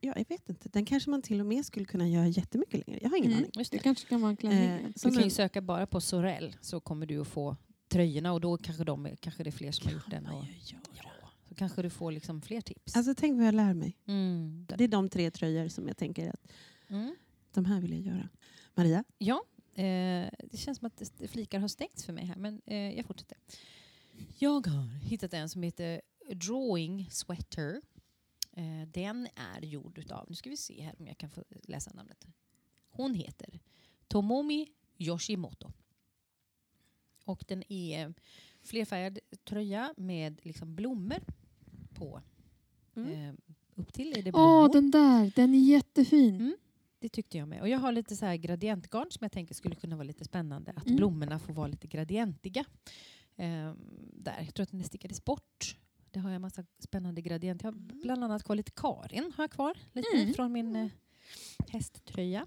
Ja, 0.00 0.12
jag 0.16 0.28
vet 0.28 0.48
inte. 0.48 0.68
Den 0.68 0.84
kanske 0.84 1.10
man 1.10 1.22
till 1.22 1.40
och 1.40 1.46
med 1.46 1.64
skulle 1.66 1.84
kunna 1.84 2.08
göra 2.08 2.26
jättemycket 2.28 2.86
längre. 2.88 3.00
Jag 3.02 3.10
har 3.10 3.16
ingen 3.16 3.30
Mm. 3.32 3.42
aning. 3.44 3.52
Just 3.58 3.70
Det 3.70 3.76
det. 3.78 3.82
kanske 3.82 4.08
kan 4.08 4.20
vara 4.20 4.30
en 4.30 4.36
klänning. 4.36 4.68
Eh, 4.68 4.90
Du 5.04 5.10
kan 5.10 5.24
ju 5.24 5.30
söka 5.30 5.60
bara 5.62 5.86
på 5.86 6.00
Sorel 6.00 6.56
så 6.60 6.80
kommer 6.80 7.06
du 7.06 7.20
att 7.20 7.28
få 7.28 7.56
tröjorna 7.88 8.32
och 8.32 8.40
då 8.40 8.56
kanske, 8.58 8.84
de, 8.84 9.08
kanske 9.20 9.42
det 9.44 9.50
är 9.50 9.52
fler 9.52 9.72
som 9.72 9.86
har 9.86 9.92
gjort 9.92 10.10
den. 10.10 10.26
Och, 10.26 10.44
ja, 10.70 10.76
så 11.48 11.54
kanske 11.54 11.82
du 11.82 11.90
får 11.90 12.12
liksom 12.12 12.42
fler 12.42 12.60
tips. 12.60 12.96
Alltså 12.96 13.14
tänk 13.14 13.36
vad 13.38 13.46
jag 13.46 13.54
lär 13.54 13.74
mig. 13.74 13.96
mm. 14.06 14.66
Det 14.78 14.84
är 14.84 14.88
de 14.88 15.08
tre 15.08 15.30
tröjor 15.30 15.68
som 15.68 15.88
jag 15.88 15.96
tänker 15.96 16.28
att 16.30 16.52
Mm. 16.88 17.14
de 17.52 17.64
här 17.64 17.80
vill 17.80 17.92
jag 17.92 18.00
göra. 18.14 18.28
Maria? 18.74 19.04
Ja, 19.18 19.42
eh, 19.78 20.30
det 20.50 20.56
känns 20.56 20.78
som 20.78 20.86
att 20.86 21.12
flikar 21.30 21.58
har 21.58 21.68
stängts 21.68 22.04
för 22.04 22.12
mig 22.12 22.24
här, 22.24 22.36
men 22.36 22.62
eh, 22.66 22.96
jag 22.96 23.06
fortsätter. 23.06 23.38
Jag 24.38 24.66
har 24.66 24.98
hittat 24.98 25.34
en 25.34 25.48
som 25.48 25.62
heter 25.62 26.00
Drawing 26.34 27.08
Sweater. 27.10 27.80
Eh, 28.52 28.88
den 28.92 29.28
är 29.34 29.60
gjord 29.60 29.98
utav, 29.98 30.26
nu 30.28 30.34
ska 30.34 30.50
vi 30.50 30.56
se 30.56 30.82
här 30.82 30.94
om 30.98 31.06
jag 31.06 31.18
kan 31.18 31.30
få 31.30 31.44
läsa 31.62 31.90
namnet. 31.94 32.26
Hon 32.90 33.14
heter 33.14 33.60
Tomomi 34.08 34.68
Yoshimoto. 34.98 35.72
Och 37.24 37.44
den 37.48 37.72
är 37.72 38.14
flerfärgad 38.62 39.18
tröja 39.44 39.94
med 39.96 40.40
liksom 40.42 40.74
blommor 40.74 41.20
på. 41.94 42.22
Mm. 42.96 43.12
Eh, 43.12 43.34
upp 43.74 43.92
till 43.92 44.18
är 44.18 44.22
det 44.22 44.32
Åh, 44.32 44.68
blommor. 44.68 44.72
den 44.72 44.90
där. 44.90 45.32
Den 45.36 45.54
är 45.54 45.58
jättefin. 45.58 46.34
Mm. 46.34 46.56
Det 47.00 47.08
tyckte 47.08 47.38
jag 47.38 47.48
med. 47.48 47.60
Och 47.60 47.68
jag 47.68 47.78
har 47.78 47.92
lite 47.92 48.16
så 48.16 48.26
här 48.26 48.36
gradientgarn 48.36 49.06
som 49.10 49.18
jag 49.24 49.32
tänker 49.32 49.54
skulle 49.54 49.74
kunna 49.74 49.96
vara 49.96 50.04
lite 50.04 50.24
spännande. 50.24 50.72
Att 50.76 50.86
Mm. 50.86 50.96
blommorna 50.96 51.38
får 51.38 51.52
vara 51.52 51.66
lite 51.66 51.86
gradientiga. 51.86 52.64
Ehm, 53.36 53.76
där. 54.12 54.42
Jag 54.44 54.54
tror 54.54 54.62
att 54.62 54.70
den 54.70 54.84
stickades 54.84 55.24
bort. 55.24 55.76
Det 56.10 56.20
har 56.20 56.30
jag 56.30 56.40
massa 56.40 56.64
spännande 56.78 57.20
gradient. 57.22 57.62
Jag 57.62 57.72
har 57.72 57.78
bland 57.78 58.24
annat 58.24 58.44
kvar 58.44 58.56
lite 58.56 58.72
Karin 58.72 59.32
har 59.36 59.44
jag 59.44 59.50
kvar. 59.50 59.78
Lite 59.92 60.08
Mm. 60.16 60.34
från 60.34 60.52
min 60.52 60.76
eh, 60.76 60.88
hästtröja. 61.68 62.46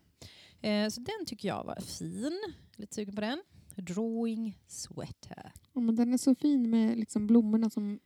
Eh, 0.62 0.89
så 0.89 1.02
den 1.02 1.26
tycker 1.26 1.47
jag 1.47 1.64
var 1.64 1.80
fin. 1.82 2.41
Lite 2.76 2.95
sugen 2.95 3.16
på 3.16 3.22
den. 3.22 3.41
Drawing 3.76 4.60
sweater. 4.68 5.52
Ja, 5.74 5.82
men 5.82 5.95
den 5.95 6.14
är 6.14 6.18
så 6.18 6.36
fin 6.36 6.70
med 6.70 6.97
liksom 6.99 7.28
blommorna 7.28 7.70
som 7.70 7.99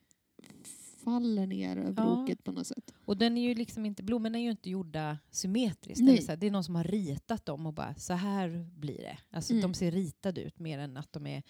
faller 1.05 1.47
ner 1.47 1.77
över 1.77 2.03
Ja. 2.03 2.23
oket 2.23 2.43
på 2.43 2.51
något 2.51 2.67
sätt. 2.67 2.93
Och 3.05 3.17
den 3.17 3.37
är 3.37 3.41
ju 3.41 3.55
liksom 3.55 3.85
inte, 3.85 4.03
blommorna 4.03 4.37
är 4.37 4.43
ju 4.43 4.51
inte 4.51 4.69
gjorda 4.69 5.17
symmetriskt. 5.31 6.01
Nej. 6.03 6.13
Eller 6.13 6.21
så 6.21 6.31
här, 6.31 6.37
det 6.37 6.47
är 6.47 6.51
någon 6.51 6.63
som 6.63 6.75
har 6.75 6.83
ritat 6.83 7.45
dem 7.45 7.65
och 7.65 7.73
bara 7.73 7.95
så 7.95 8.13
här 8.13 8.69
blir 8.75 8.97
det. 8.97 9.17
Alltså 9.29 9.53
Mm. 9.53 9.61
de 9.61 9.73
ser 9.73 9.91
ritade 9.91 10.41
ut 10.41 10.59
mer 10.59 10.79
än 10.79 10.97
att 10.97 11.13
de 11.13 11.27
är... 11.27 11.43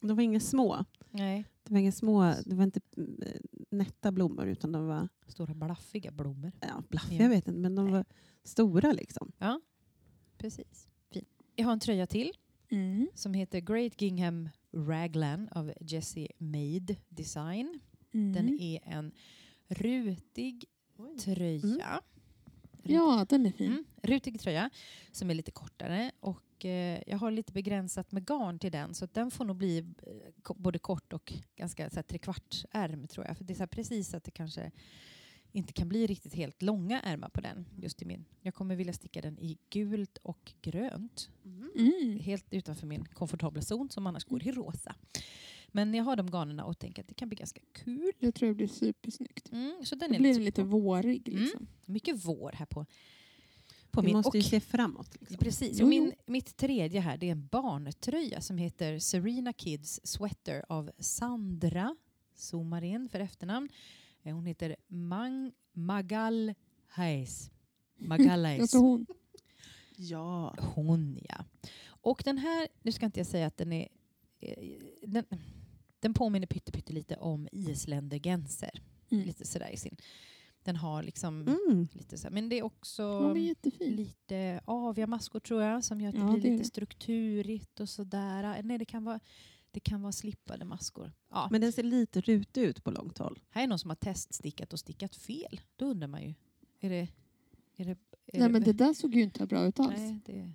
De 0.00 0.16
var 0.16 0.22
inga 0.22 0.40
små. 0.40 0.84
Nej. 1.10 1.44
Det 1.64 1.72
var 1.74 1.80
inga 1.80 1.92
små, 1.92 2.34
det 2.46 2.54
var 2.54 2.64
inte 2.64 2.80
mm, 2.96 3.20
nätta 3.70 4.12
blommor 4.12 4.46
utan 4.46 4.72
de 4.72 4.86
var 4.86 5.08
Stora 5.26 5.54
blaffiga 5.54 6.10
blommor. 6.10 6.52
ja, 6.60 6.82
blaffiga, 6.88 7.18
Ja. 7.18 7.22
jag 7.22 7.30
vet 7.30 7.48
inte, 7.48 7.60
men 7.60 7.74
de 7.74 7.84
Nej. 7.84 7.92
var 7.92 8.04
stora 8.44 8.92
liksom. 8.92 9.32
Precis. 10.38 10.88
Fin. 11.12 11.24
Jag 11.56 11.64
har 11.64 11.72
en 11.72 11.80
tröja 11.80 12.06
till 12.06 12.32
Mm. 12.70 13.08
som 13.14 13.34
heter 13.34 13.60
Great 13.60 14.00
Gingham 14.00 14.48
Raglan 14.72 15.48
av 15.48 15.72
Jessie 15.80 16.28
Made 16.38 16.96
Design. 17.08 17.80
Mm. 18.12 18.32
Den 18.32 18.60
är 18.60 18.80
en 18.84 19.12
rutig 19.68 20.64
tröja. 21.18 22.00
Ja, 22.82 23.26
den 23.28 23.46
är 23.46 23.52
fin. 23.52 23.72
Mm, 23.72 23.84
rutig 24.02 24.40
tröja 24.40 24.70
som 25.12 25.30
är 25.30 25.34
lite 25.34 25.50
kortare 25.50 26.12
och 26.20 26.64
eh, 26.64 27.02
jag 27.06 27.18
har 27.18 27.30
lite 27.30 27.52
begränsat 27.52 28.12
med 28.12 28.26
garn 28.26 28.58
till 28.58 28.72
den 28.72 28.94
så 28.94 29.04
att 29.04 29.14
den 29.14 29.30
får 29.30 29.44
nog 29.44 29.56
bli 29.56 29.78
eh, 29.78 30.54
både 30.56 30.78
kort 30.78 31.12
och 31.12 31.32
ganska 31.56 31.90
så 31.90 31.96
här, 31.96 32.02
trekvarts 32.02 32.66
ärm 32.70 33.06
tror 33.06 33.26
jag. 33.26 33.36
För 33.36 33.44
det 33.44 33.52
är 33.52 33.54
så 33.54 33.62
här, 33.62 33.66
precis 33.66 34.14
att 34.14 34.24
det 34.24 34.30
kanske 34.30 34.70
inte 35.52 35.72
kan 35.72 35.88
bli 35.88 36.06
riktigt 36.06 36.34
helt 36.34 36.62
långa 36.62 37.00
ärmar 37.00 37.28
på 37.28 37.40
den. 37.40 37.66
Just 37.76 38.02
i 38.02 38.04
min. 38.04 38.24
Jag 38.40 38.54
kommer 38.54 38.76
vilja 38.76 38.92
sticka 38.92 39.20
den 39.20 39.38
i 39.38 39.58
gult 39.70 40.18
och 40.18 40.52
grönt. 40.62 41.30
Mm. 41.44 42.18
Helt 42.20 42.46
utanför 42.50 42.86
min 42.86 43.04
komfortabla 43.04 43.62
zon 43.62 43.90
som 43.90 44.06
annars 44.06 44.24
går 44.24 44.46
i 44.46 44.52
rosa. 44.52 44.94
Men 45.72 45.94
jag 45.94 46.04
har 46.04 46.16
de 46.16 46.30
garnerna 46.30 46.64
och 46.64 46.78
tänker 46.78 47.02
att 47.02 47.08
det 47.08 47.14
kan 47.14 47.28
bli 47.28 47.36
ganska 47.36 47.60
kul. 47.72 48.12
Jag 48.18 48.34
tror 48.34 48.48
det 48.48 48.54
blir 48.54 48.66
supersnyggt. 48.68 49.52
Mm, 49.52 49.84
så 49.84 49.94
den 49.94 50.08
Då 50.10 50.14
är 50.14 50.18
blir 50.18 50.28
lite 50.32 50.40
lite 50.44 50.62
vårig. 50.62 51.28
Mm. 51.28 51.42
Liksom. 51.42 51.66
mycket 51.86 52.24
vår 52.24 52.52
här 52.52 52.66
på, 52.66 52.86
på 53.90 54.00
Vi 54.00 54.06
min. 54.06 54.16
måste 54.16 54.38
ju 54.38 54.42
och- 54.44 54.50
se 54.50 54.60
framåt. 54.60 55.16
Liksom. 55.20 55.36
Precis. 55.38 55.80
Och 55.80 55.88
min, 55.88 56.12
mitt 56.26 56.56
tredje 56.56 57.00
här 57.00 57.16
det 57.16 57.26
är 57.26 57.32
en 57.32 57.46
barntröja 57.46 58.40
som 58.40 58.58
heter 58.58 58.98
Serena 58.98 59.52
Kids 59.52 60.00
Sweater 60.04 60.64
av 60.68 60.90
Sandra. 60.98 61.96
Zoomar 62.34 62.82
in 62.84 63.08
för 63.08 63.20
efternamn. 63.20 63.68
Eh, 64.22 64.34
Hon 64.34 64.46
heter 64.46 64.76
Mang 64.88 65.52
Magal 65.72 66.54
Hayes. 66.88 67.50
Jag 67.98 68.08
Magalhaes. 68.08 68.70
tror 68.70 68.82
hon. 68.82 69.06
Ja. 69.96 70.54
Hon 70.74 71.18
ja. 71.28 71.44
Och 71.84 72.22
den 72.24 72.38
här, 72.38 72.68
nu 72.82 72.92
ska 72.92 73.06
inte 73.06 73.20
jag 73.20 73.26
säga 73.26 73.46
att 73.46 73.56
den 73.56 73.72
är... 73.72 73.88
eh, 74.40 74.56
Den, 75.02 75.24
den 76.02 76.14
påminner 76.14 76.46
pytte, 76.46 76.72
pytte 76.72 76.92
lite 76.92 77.16
om 77.16 77.48
isländergenser. 77.52 78.82
Mm. 79.10 79.24
Lite 79.26 79.46
sådär 79.46 79.70
i 79.72 79.76
sin... 79.76 79.96
Den 80.64 80.76
har 80.76 81.02
liksom 81.02 81.48
Mm. 81.48 81.88
lite 81.92 82.18
så 82.18 82.28
men 82.30 82.48
det 82.48 82.56
är 82.58 82.62
också 82.62 83.02
är 83.02 83.40
jättefin. 83.40 83.96
lite 83.96 84.60
aviga 84.64 85.06
maskor 85.06 85.40
tror 85.40 85.62
jag 85.62 85.84
som 85.84 86.00
gör 86.00 86.08
att 86.08 86.14
det 86.14 86.20
Ja, 86.20 86.32
blir 86.32 86.42
det 86.42 86.50
lite 86.50 86.62
det. 86.62 86.66
strukturigt 86.68 87.80
och 87.80 87.88
sådär. 87.88 88.62
Nej, 88.62 88.78
det 88.78 88.84
kan 88.84 89.04
vara, 89.04 89.20
det 89.70 89.80
kan 89.80 90.02
vara 90.02 90.12
slippade 90.12 90.64
maskor. 90.64 91.12
Ja. 91.30 91.48
Men 91.50 91.60
den 91.60 91.72
ser 91.72 91.82
lite 91.82 92.20
rutig 92.20 92.62
ut 92.62 92.84
på 92.84 92.90
långt 92.90 93.18
håll. 93.18 93.40
här 93.50 93.62
är 93.62 93.66
någon 93.66 93.78
som 93.78 93.90
har 93.90 93.96
teststickat 93.96 94.72
och 94.72 94.78
stickat 94.78 95.16
fel. 95.16 95.60
Då 95.76 95.86
undrar 95.86 96.08
man 96.08 96.22
ju, 96.22 96.34
är 96.80 96.90
det... 96.90 97.08
Är 97.76 97.84
det, 97.84 97.96
är 98.26 98.38
Nej, 98.40 98.48
men 98.48 98.62
det 98.62 98.72
där 98.72 98.94
såg 98.94 99.14
ju 99.14 99.22
inte 99.22 99.46
bra 99.46 99.66
ut 99.66 99.80
alls. 99.80 99.98
nej, 99.98 100.20
det, 100.26 100.52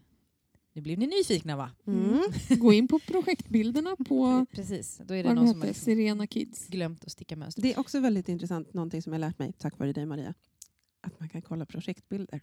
nu 0.77 0.81
blir 0.81 0.97
ni 0.97 1.07
nyfikna 1.07 1.55
va? 1.55 1.71
Mm. 1.87 2.19
Gå 2.59 2.73
in 2.73 2.87
på 2.87 2.99
projektbilderna 2.99 3.95
på 4.07 4.45
Precis, 4.51 5.01
då 5.05 5.13
är 5.13 5.23
det 5.23 5.33
någon 5.33 5.47
som 5.47 5.61
har 5.61 5.67
heter, 5.67 5.67
liksom 5.67 5.85
Sirena 5.85 6.27
Kids. 6.27 6.67
glömt 6.67 7.03
att 7.05 7.11
sticka 7.11 7.35
mönster. 7.35 7.61
Det 7.61 7.73
är 7.73 7.79
också 7.79 7.99
väldigt 7.99 8.29
intressant, 8.29 8.73
någonting 8.73 9.01
som 9.01 9.13
jag 9.13 9.19
lärt 9.19 9.39
mig 9.39 9.53
tack 9.57 9.79
vare 9.79 9.93
dig 9.93 10.05
Maria. 10.05 10.33
Att 11.01 11.19
man 11.19 11.29
kan 11.29 11.41
kolla 11.41 11.65
projektbilder 11.65 12.41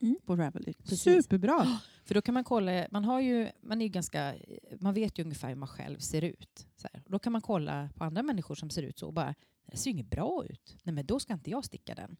Mm. 0.00 0.16
på 0.26 0.36
Ravelry. 0.36 0.74
Precis. 0.74 1.02
Superbra! 1.02 1.78
För 2.04 2.14
då 2.14 2.22
kan 2.22 2.34
man 2.34 2.44
kolla, 2.44 2.86
man, 2.90 3.04
har 3.04 3.20
ju, 3.20 3.48
man, 3.62 3.80
är 3.82 3.88
ganska, 3.88 4.34
man 4.80 4.94
vet 4.94 5.18
ju 5.18 5.22
ungefär 5.22 5.48
hur 5.48 5.54
man 5.56 5.68
själv 5.68 5.98
ser 5.98 6.22
ut. 6.24 6.66
Så 6.76 6.88
här. 6.92 7.02
Då 7.06 7.18
kan 7.18 7.32
man 7.32 7.42
kolla 7.42 7.88
på 7.96 8.04
andra 8.04 8.22
människor 8.22 8.54
som 8.54 8.70
ser 8.70 8.82
ut 8.82 8.98
så 8.98 9.06
och 9.06 9.12
bara, 9.12 9.34
det 9.70 9.76
ser 9.76 9.90
ju 9.90 9.92
inget 9.92 10.10
bra 10.10 10.44
ut. 10.50 10.76
Nej 10.82 10.94
men 10.94 11.06
då 11.06 11.20
ska 11.20 11.32
inte 11.32 11.50
jag 11.50 11.64
sticka 11.64 11.94
den. 11.94 12.16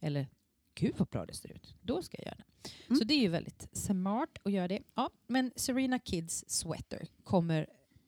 Eller, 0.00 0.26
gud 0.76 0.94
vad 0.96 1.08
bra 1.08 1.26
det 1.26 1.34
ser 1.34 1.52
ut. 1.52 1.74
Då 1.82 2.02
ska 2.02 2.16
jag 2.18 2.26
göra 2.26 2.36
det. 2.36 2.70
Mm. 2.86 2.98
Så 2.98 3.04
det 3.04 3.14
är 3.14 3.20
ju 3.20 3.28
väldigt 3.28 3.68
smart 3.72 4.38
att 4.42 4.52
göra 4.52 4.68
det. 4.68 4.82
Ja, 4.94 5.10
men 5.26 5.52
Serena 5.56 5.98
Kids 5.98 6.44
Sweater 6.48 7.08
kommer 7.24 7.66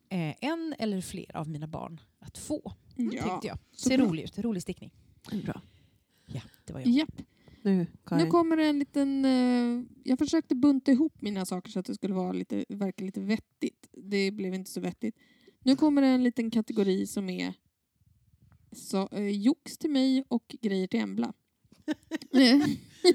eh, 0.08 0.34
en 0.44 0.74
eller 0.78 1.00
fler 1.00 1.36
av 1.36 1.48
mina 1.48 1.66
barn 1.66 2.00
att 2.18 2.38
få. 2.38 2.72
Ja. 2.96 3.22
Tänkte 3.22 3.46
jag. 3.48 3.58
så 3.72 3.88
Ser 3.88 3.98
rolig 3.98 4.22
ut, 4.22 4.38
rolig 4.38 4.62
stickning. 4.62 4.90
Bra. 5.44 5.60
Ja, 6.26 6.40
det 6.64 6.72
var 6.72 6.80
jag. 6.80 6.88
Japp. 6.88 7.22
Nu, 7.62 7.86
Karin. 8.04 8.24
Nu 8.24 8.30
kommer 8.30 8.56
det 8.56 8.64
en 8.66 8.78
liten... 8.78 9.24
eh, 9.24 9.84
jag 10.04 10.18
försökte 10.18 10.54
bunta 10.54 10.92
ihop 10.92 11.22
mina 11.22 11.44
saker 11.44 11.70
så 11.70 11.78
att 11.78 11.86
det 11.86 11.94
skulle 11.94 12.14
vara 12.14 12.32
lite, 12.32 12.64
verka 12.68 13.04
lite 13.04 13.20
vettigt. 13.20 13.88
Det 13.92 14.30
blev 14.30 14.54
inte 14.54 14.70
så 14.70 14.80
vettigt. 14.80 15.16
Nu 15.62 15.76
kommer 15.76 16.02
det 16.02 16.08
en 16.08 16.24
liten 16.24 16.50
kategori 16.50 17.06
som 17.06 17.28
är 17.28 17.54
så, 18.72 19.08
eh, 19.12 19.28
jox 19.28 19.78
till 19.78 19.90
mig 19.90 20.24
och 20.28 20.56
grejer 20.60 20.86
till 20.86 21.00
Embla. 21.00 21.32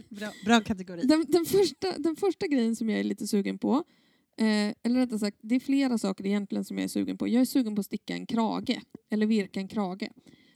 Bra, 0.09 0.31
bra 0.45 0.61
kategori. 0.61 1.01
den, 1.07 1.25
den, 1.27 1.45
första, 1.45 1.97
den 1.97 2.15
första 2.15 2.47
grejen 2.47 2.75
som 2.75 2.89
jag 2.89 2.99
är 2.99 3.03
lite 3.03 3.27
sugen 3.27 3.57
på, 3.57 3.83
eh, 4.37 4.73
eller 4.83 4.95
rättare 4.99 5.19
sagt, 5.19 5.37
det 5.41 5.55
är 5.55 5.59
flera 5.59 5.97
saker 5.97 6.25
egentligen 6.25 6.65
som 6.65 6.77
jag 6.77 6.83
är 6.83 6.87
sugen 6.87 7.17
på. 7.17 7.27
Jag 7.27 7.41
är 7.41 7.45
sugen 7.45 7.75
på 7.75 7.79
att 7.79 7.85
sticka 7.85 8.13
en 8.13 8.25
krage, 8.25 8.79
eller 9.09 9.25
virka 9.25 9.59
en 9.59 9.67
krage. 9.67 10.09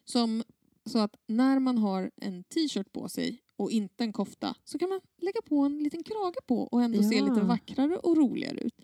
Som, 0.06 0.44
så 0.86 1.00
att 1.00 1.16
när 1.28 1.60
man 1.60 1.78
har 1.78 2.12
en 2.22 2.44
t-shirt 2.44 2.92
på 2.92 3.10
sig 3.10 3.42
och 3.56 3.72
inte 3.72 4.04
en 4.04 4.14
kofta 4.14 4.56
så 4.64 4.80
kan 4.80 4.90
man 4.90 5.02
lägga 5.22 5.42
på 5.42 5.60
en 5.60 5.84
liten 5.84 6.04
krage 6.04 6.48
på 6.48 6.62
och 6.62 6.82
ändå 6.84 7.04
se 7.04 7.16
Ja. 7.16 7.26
lite 7.26 7.42
vackrare 7.42 7.98
och 7.98 8.18
roligare 8.18 8.58
ut. 8.58 8.76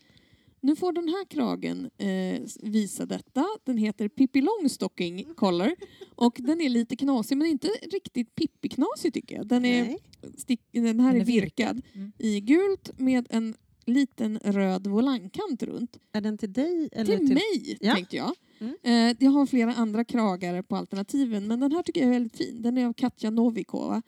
Nu 0.64 0.76
får 0.76 0.91
den 0.93 1.07
här 1.07 1.26
kragen 1.26 1.89
eh, 1.97 2.41
visa 2.72 3.05
detta. 3.05 3.45
Den 3.64 3.78
heter 3.78 4.07
Pippi 4.07 4.41
Longstocking 4.41 5.26
Collar 5.36 5.76
och 6.16 6.38
den 6.39 6.61
är 6.61 6.70
lite 6.70 6.95
knasig 6.95 7.38
men 7.38 7.47
inte 7.47 7.68
riktigt 7.68 8.36
Pippi-knasig 8.36 9.14
tycker 9.14 9.36
jag. 9.36 9.47
Den 9.47 9.66
är 9.66 9.97
stick, 10.38 10.61
den 10.72 10.99
här 10.99 11.11
Den 11.11 11.22
är 11.22 11.26
virkad 11.26 11.82
Mm. 11.93 12.11
i 12.18 12.39
gult 12.41 12.99
med 12.99 13.28
en 13.30 13.55
liten 13.86 14.39
röd 14.39 14.88
volangkant 14.88 15.64
runt. 15.64 15.97
Är 16.11 16.22
den 16.22 16.38
till 16.38 16.53
dig? 16.53 16.89
Eller 16.91 17.18
till, 17.18 17.34
mig, 17.34 17.78
Ja. 17.82 17.93
tänkte 17.95 18.16
jag. 18.16 18.32
Mm. 18.59 18.76
Eh, 18.84 19.18
jag 19.20 19.32
har 19.32 19.45
flera 19.45 19.74
andra 19.74 20.03
kragar 20.05 20.61
på 20.61 20.76
alternativen 20.76 21.47
men 21.47 21.59
den 21.59 21.72
här 21.72 21.84
tycker 21.84 22.01
jag 22.01 22.07
är 22.09 22.14
väldigt 22.14 22.38
fin. 22.38 22.61
Den 22.61 22.78
är 22.78 22.86
av 22.86 22.93
Katja 22.93 23.30
Novikova. 23.30 24.01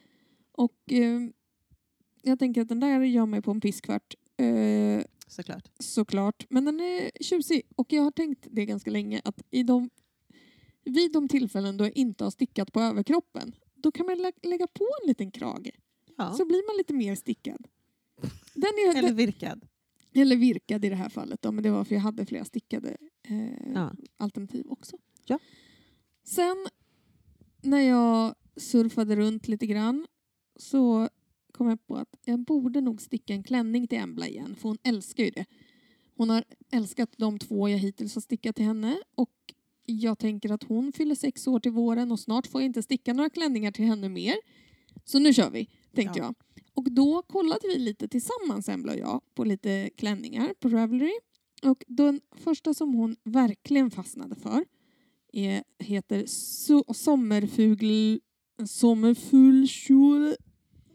Och 0.52 0.92
eh, 0.92 1.22
jag 2.22 2.40
tänker 2.40 2.62
att 2.62 2.70
den 2.70 2.80
där 2.80 3.02
gör 3.02 3.26
mig 3.26 3.42
på 3.42 3.52
en 3.52 3.62
pisskvart. 3.62 4.14
Eh, 4.38 5.06
Såklart. 5.36 5.70
såklart. 5.80 6.46
Men 6.50 6.66
den 6.66 6.80
är 6.80 7.12
tjusig 7.22 7.62
och 7.76 7.94
jag 7.94 8.04
har 8.04 8.12
tänkt 8.12 8.48
det 8.52 8.66
ganska 8.66 8.92
länge 8.92 9.22
att 9.24 9.42
i 9.52 9.64
de, 9.64 9.90
vid 10.86 11.12
de 11.12 11.28
tillfällen 11.28 11.78
då 11.78 11.84
jag 11.86 11.98
inte 11.98 12.24
har 12.24 12.32
stickat 12.32 12.72
på 12.74 12.82
överkroppen 12.82 13.56
då 13.76 13.92
kan 13.92 14.06
man 14.06 14.18
lä- 14.18 14.32
lägga 14.50 14.68
på 14.68 14.84
en 15.02 15.08
liten 15.08 15.32
krage 15.32 15.72
Ja. 16.18 16.34
så 16.34 16.46
blir 16.46 16.68
man 16.70 16.78
lite 16.78 16.94
mer 16.94 17.16
stickad. 17.16 17.68
Den 18.54 18.64
är, 18.70 18.98
Eller 18.98 19.14
virkad. 19.14 19.66
Eller 20.14 20.36
virkad 20.36 20.86
i 20.86 20.90
det 20.90 20.96
här 20.96 21.10
fallet 21.10 21.42
då, 21.42 21.52
men 21.52 21.64
det 21.64 21.72
var 21.72 21.84
för 21.84 21.96
jag 21.96 22.02
hade 22.02 22.26
flera 22.26 22.46
stickade 22.46 22.98
eh, 23.28 23.72
Ja. 23.74 23.92
alternativ 24.18 24.66
också. 24.70 24.98
Ja. 25.26 25.40
Sen 26.24 26.68
när 27.62 27.80
jag 27.80 28.36
surfade 28.58 29.16
runt 29.16 29.48
lite 29.48 29.66
grann 29.66 30.08
så 30.56 31.10
kom 31.56 31.68
jag 31.70 31.88
på 31.88 31.96
att 31.96 32.10
jag 32.26 32.40
borde 32.40 32.82
nog 32.82 33.02
sticka 33.02 33.34
en 33.34 33.44
klänning 33.44 33.88
till 33.88 33.98
Embla 33.98 34.28
igen, 34.28 34.56
för 34.56 34.70
hon 34.70 34.78
älskar 34.84 35.24
ju 35.24 35.30
det. 35.30 35.46
Hon 36.18 36.30
har 36.30 36.44
älskat 36.72 37.10
de 37.18 37.40
två 37.40 37.70
jag 37.70 37.78
hittills 37.78 38.16
har 38.16 38.22
stickat 38.22 38.56
till 38.56 38.66
henne 38.66 38.98
och 39.16 39.32
jag 39.86 40.20
tänker 40.20 40.52
att 40.52 40.64
hon 40.64 40.92
fyller 40.92 41.16
sex 41.16 41.48
år 41.48 41.60
till 41.60 41.72
våren 41.72 42.12
och 42.12 42.20
snart 42.20 42.48
får 42.48 42.62
jag 42.62 42.66
inte 42.66 42.84
sticka 42.84 43.14
några 43.14 43.30
klänningar 43.30 43.72
till 43.72 43.86
henne 43.86 44.10
mer. 44.10 44.36
Så 45.06 45.20
nu 45.20 45.34
kör 45.34 45.50
vi, 45.50 45.70
tänkte 45.96 46.20
Ja. 46.20 46.26
jag. 46.26 46.36
Och 46.74 46.92
då 46.92 47.22
kollade 47.22 47.68
vi 47.68 47.80
lite 47.80 48.08
tillsammans, 48.08 48.70
Embla 48.70 48.94
och 48.94 49.00
jag, 49.00 49.22
på 49.36 49.44
lite 49.44 49.90
klänningar 49.98 50.54
på 50.60 50.70
Ravelry. 50.70 51.12
Och 51.64 51.84
den 51.88 52.22
första 52.36 52.74
som 52.74 52.94
hon 52.94 53.16
verkligen 53.24 53.92
fastnade 53.92 54.36
för 54.36 54.66
är, 55.34 55.64
heter 55.80 56.24
so- 56.24 56.94
Sommerfugl... 56.94 58.20
Sommerfuglkjol. 58.68 60.36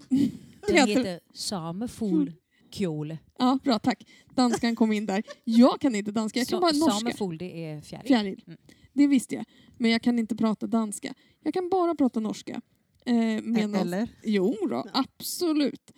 Den 0.66 0.88
heter- 0.88 1.20
Samefol 1.34 2.32
kjol. 2.70 3.16
Ja, 3.38 3.58
bra 3.64 3.78
tack. 3.78 4.06
Danskan 4.34 4.76
kom 4.76 4.92
in 4.92 5.06
där. 5.06 5.22
Jag 5.44 5.80
kan 5.80 5.94
inte 5.94 6.12
danska, 6.12 6.38
jag 6.38 6.48
kan 6.48 6.60
bara 6.60 6.72
norska. 6.72 6.98
Samefol, 6.98 7.38
det 7.38 7.64
är 7.64 7.80
fjäril. 7.80 8.06
Fjäril. 8.06 8.44
Mm. 8.46 8.58
Det 8.92 9.06
visste 9.06 9.34
jag. 9.34 9.44
Men 9.78 9.90
jag 9.90 10.02
kan 10.02 10.18
inte 10.18 10.36
prata 10.36 10.66
danska. 10.66 11.14
Jag 11.42 11.54
kan 11.54 11.68
bara 11.68 11.94
prata 11.94 12.20
norska. 12.20 12.60
Eh, 13.06 13.14
med 13.42 13.74
Eller? 13.74 14.08
Jo 14.24 14.56
då, 14.70 14.84
absolut. 14.92 15.90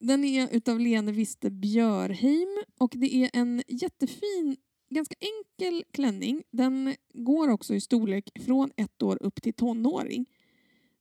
Den 0.00 0.24
är 0.24 0.48
utav 0.52 0.80
Lene 0.80 1.12
Wiste 1.12 1.50
Björheim 1.50 2.62
och 2.78 2.92
det 2.96 3.14
är 3.14 3.30
en 3.32 3.62
jättefin, 3.68 4.56
ganska 4.90 5.14
enkel 5.20 5.84
klänning. 5.92 6.42
Den 6.50 6.94
går 7.14 7.48
också 7.48 7.74
i 7.74 7.80
storlek 7.80 8.30
från 8.40 8.70
ett 8.76 9.02
år 9.02 9.18
upp 9.22 9.42
till 9.42 9.54
tonåring. 9.54 10.26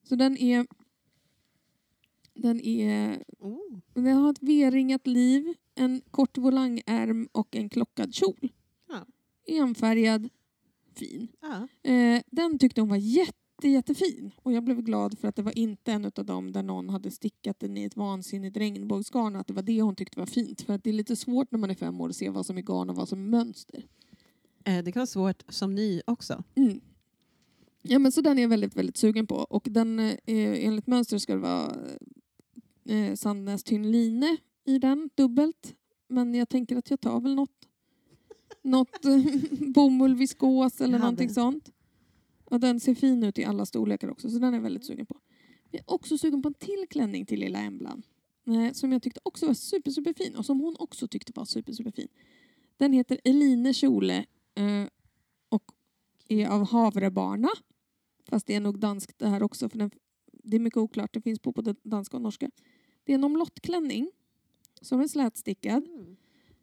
Så 0.03 0.15
den 0.15 0.37
är... 0.37 0.67
Den 2.37 2.61
är... 2.61 3.23
Oh. 3.39 3.79
Den 3.93 4.17
har 4.17 4.31
ett 4.31 4.41
V-ringat 4.41 5.07
liv, 5.07 5.53
en 5.75 6.01
kort 6.11 6.37
volangärm 6.37 7.29
och 7.31 7.55
en 7.55 7.69
klockad 7.69 8.13
kjol. 8.13 8.51
Ja. 8.89 9.05
Enfärgad, 9.47 10.29
fin. 10.95 11.27
Ja. 11.41 11.67
Eh, 11.91 12.21
den 12.31 12.59
tyckte 12.59 12.81
hon 12.81 12.89
var 12.89 12.97
jätte, 12.97 13.67
jättefin. 13.67 14.31
Och 14.43 14.53
jag 14.53 14.63
blev 14.63 14.81
glad 14.81 15.19
för 15.19 15.27
att 15.27 15.35
det 15.35 15.41
var 15.41 15.57
inte 15.57 15.91
en 15.91 16.05
av 16.05 16.25
dem 16.25 16.51
där 16.51 16.63
någon 16.63 16.89
hade 16.89 17.11
stickat 17.11 17.59
den 17.59 17.77
i 17.77 17.83
ett 17.83 17.95
vansinnigt 17.95 18.57
regnbågsgarn. 18.57 19.35
Att 19.35 19.47
det 19.47 19.53
var 19.53 19.61
det 19.63 19.81
hon 19.81 19.95
tyckte 19.95 20.19
var 20.19 20.25
fint. 20.25 20.61
För 20.61 20.73
att 20.73 20.83
det 20.83 20.89
är 20.89 20.93
lite 20.93 21.15
svårt 21.15 21.51
när 21.51 21.59
man 21.59 21.69
är 21.69 21.75
fem 21.75 22.01
år 22.01 22.09
att 22.09 22.15
se 22.15 22.29
vad 22.29 22.45
som 22.45 22.57
är 22.57 22.61
garn 22.61 22.89
och 22.89 22.95
vad 22.95 23.09
som 23.09 23.19
är 23.19 23.29
mönster. 23.29 23.83
Eh, 24.63 24.83
Det 24.83 24.91
kan 24.91 24.99
vara 24.99 25.07
svårt 25.07 25.43
som 25.49 25.75
ny 25.75 26.01
också. 26.07 26.43
Mm. 26.55 26.79
Ja, 27.81 27.99
men 27.99 28.11
så 28.11 28.21
den 28.21 28.37
är 28.37 28.41
jag 28.41 28.49
väldigt, 28.49 28.75
väldigt 28.75 28.97
sugen 28.97 29.27
på. 29.27 29.35
Och 29.35 29.67
den, 29.69 29.99
eh, 29.99 30.15
enligt 30.25 30.87
mönster 30.87 31.17
ska 31.17 31.33
det 31.33 31.39
vara 31.41 31.75
eh, 32.89 33.15
Sandnäs 33.15 33.63
tynn 33.63 33.91
line 33.91 34.37
i 34.65 34.79
den, 34.79 35.09
dubbelt. 35.15 35.75
Men 36.07 36.35
jag 36.35 36.49
tänker 36.49 36.77
att 36.77 36.89
jag 36.89 37.01
tar 37.01 37.19
väl 37.19 37.35
något, 37.35 37.67
något 38.61 39.05
eh, 39.05 39.23
bomull, 39.73 40.15
viskos 40.15 40.81
eller 40.81 40.99
någonting 40.99 41.29
sånt. 41.29 41.69
Och 42.45 42.59
den 42.59 42.79
ser 42.79 42.95
fin 42.95 43.23
ut 43.23 43.39
i 43.39 43.45
alla 43.45 43.65
storlekar 43.65 44.09
också, 44.09 44.29
så 44.29 44.39
den 44.39 44.53
är 44.53 44.57
jag 44.57 44.63
väldigt 44.63 44.85
sugen 44.85 45.05
på. 45.05 45.19
Jag 45.71 45.79
är 45.79 45.93
också 45.93 46.17
sugen 46.17 46.41
på 46.41 46.47
en 46.47 46.53
till 46.53 46.85
klänning 46.89 47.25
till 47.25 47.39
lilla 47.39 47.59
Emblan. 47.59 48.03
Eh, 48.47 48.71
som 48.73 48.91
jag 48.91 49.01
tyckte 49.01 49.19
också 49.23 49.47
var 49.47 49.53
super, 49.53 49.91
super 49.91 50.13
fin 50.13 50.35
och 50.35 50.45
som 50.45 50.59
hon 50.59 50.75
också 50.79 51.07
tyckte 51.07 51.31
var 51.35 51.45
super, 51.45 51.73
super 51.73 51.91
fin. 51.91 52.07
Den 52.77 52.93
heter 52.93 53.19
Eline 53.23 53.73
Kjole 53.73 54.25
eh, 54.55 54.87
och 55.49 55.71
är 56.27 56.47
av 56.47 56.67
Havrebarna. 56.67 57.49
Fast 58.29 58.47
det 58.47 58.55
är 58.55 58.59
nog 58.59 58.79
danskt 58.79 59.19
det 59.19 59.27
här 59.27 59.43
också 59.43 59.69
för 59.69 59.77
den, 59.77 59.91
det 60.43 60.55
är 60.57 60.59
mycket 60.59 60.77
oklart. 60.77 61.13
Det 61.13 61.21
finns 61.21 61.39
på 61.39 61.51
både 61.51 61.75
danska 61.83 62.17
och 62.17 62.23
norska. 62.23 62.49
Det 63.07 63.13
är 63.13 63.15
en 63.15 63.23
omlottklänning 63.23 64.11
som 64.81 64.99
är 64.99 65.07
slätstickad 65.07 65.87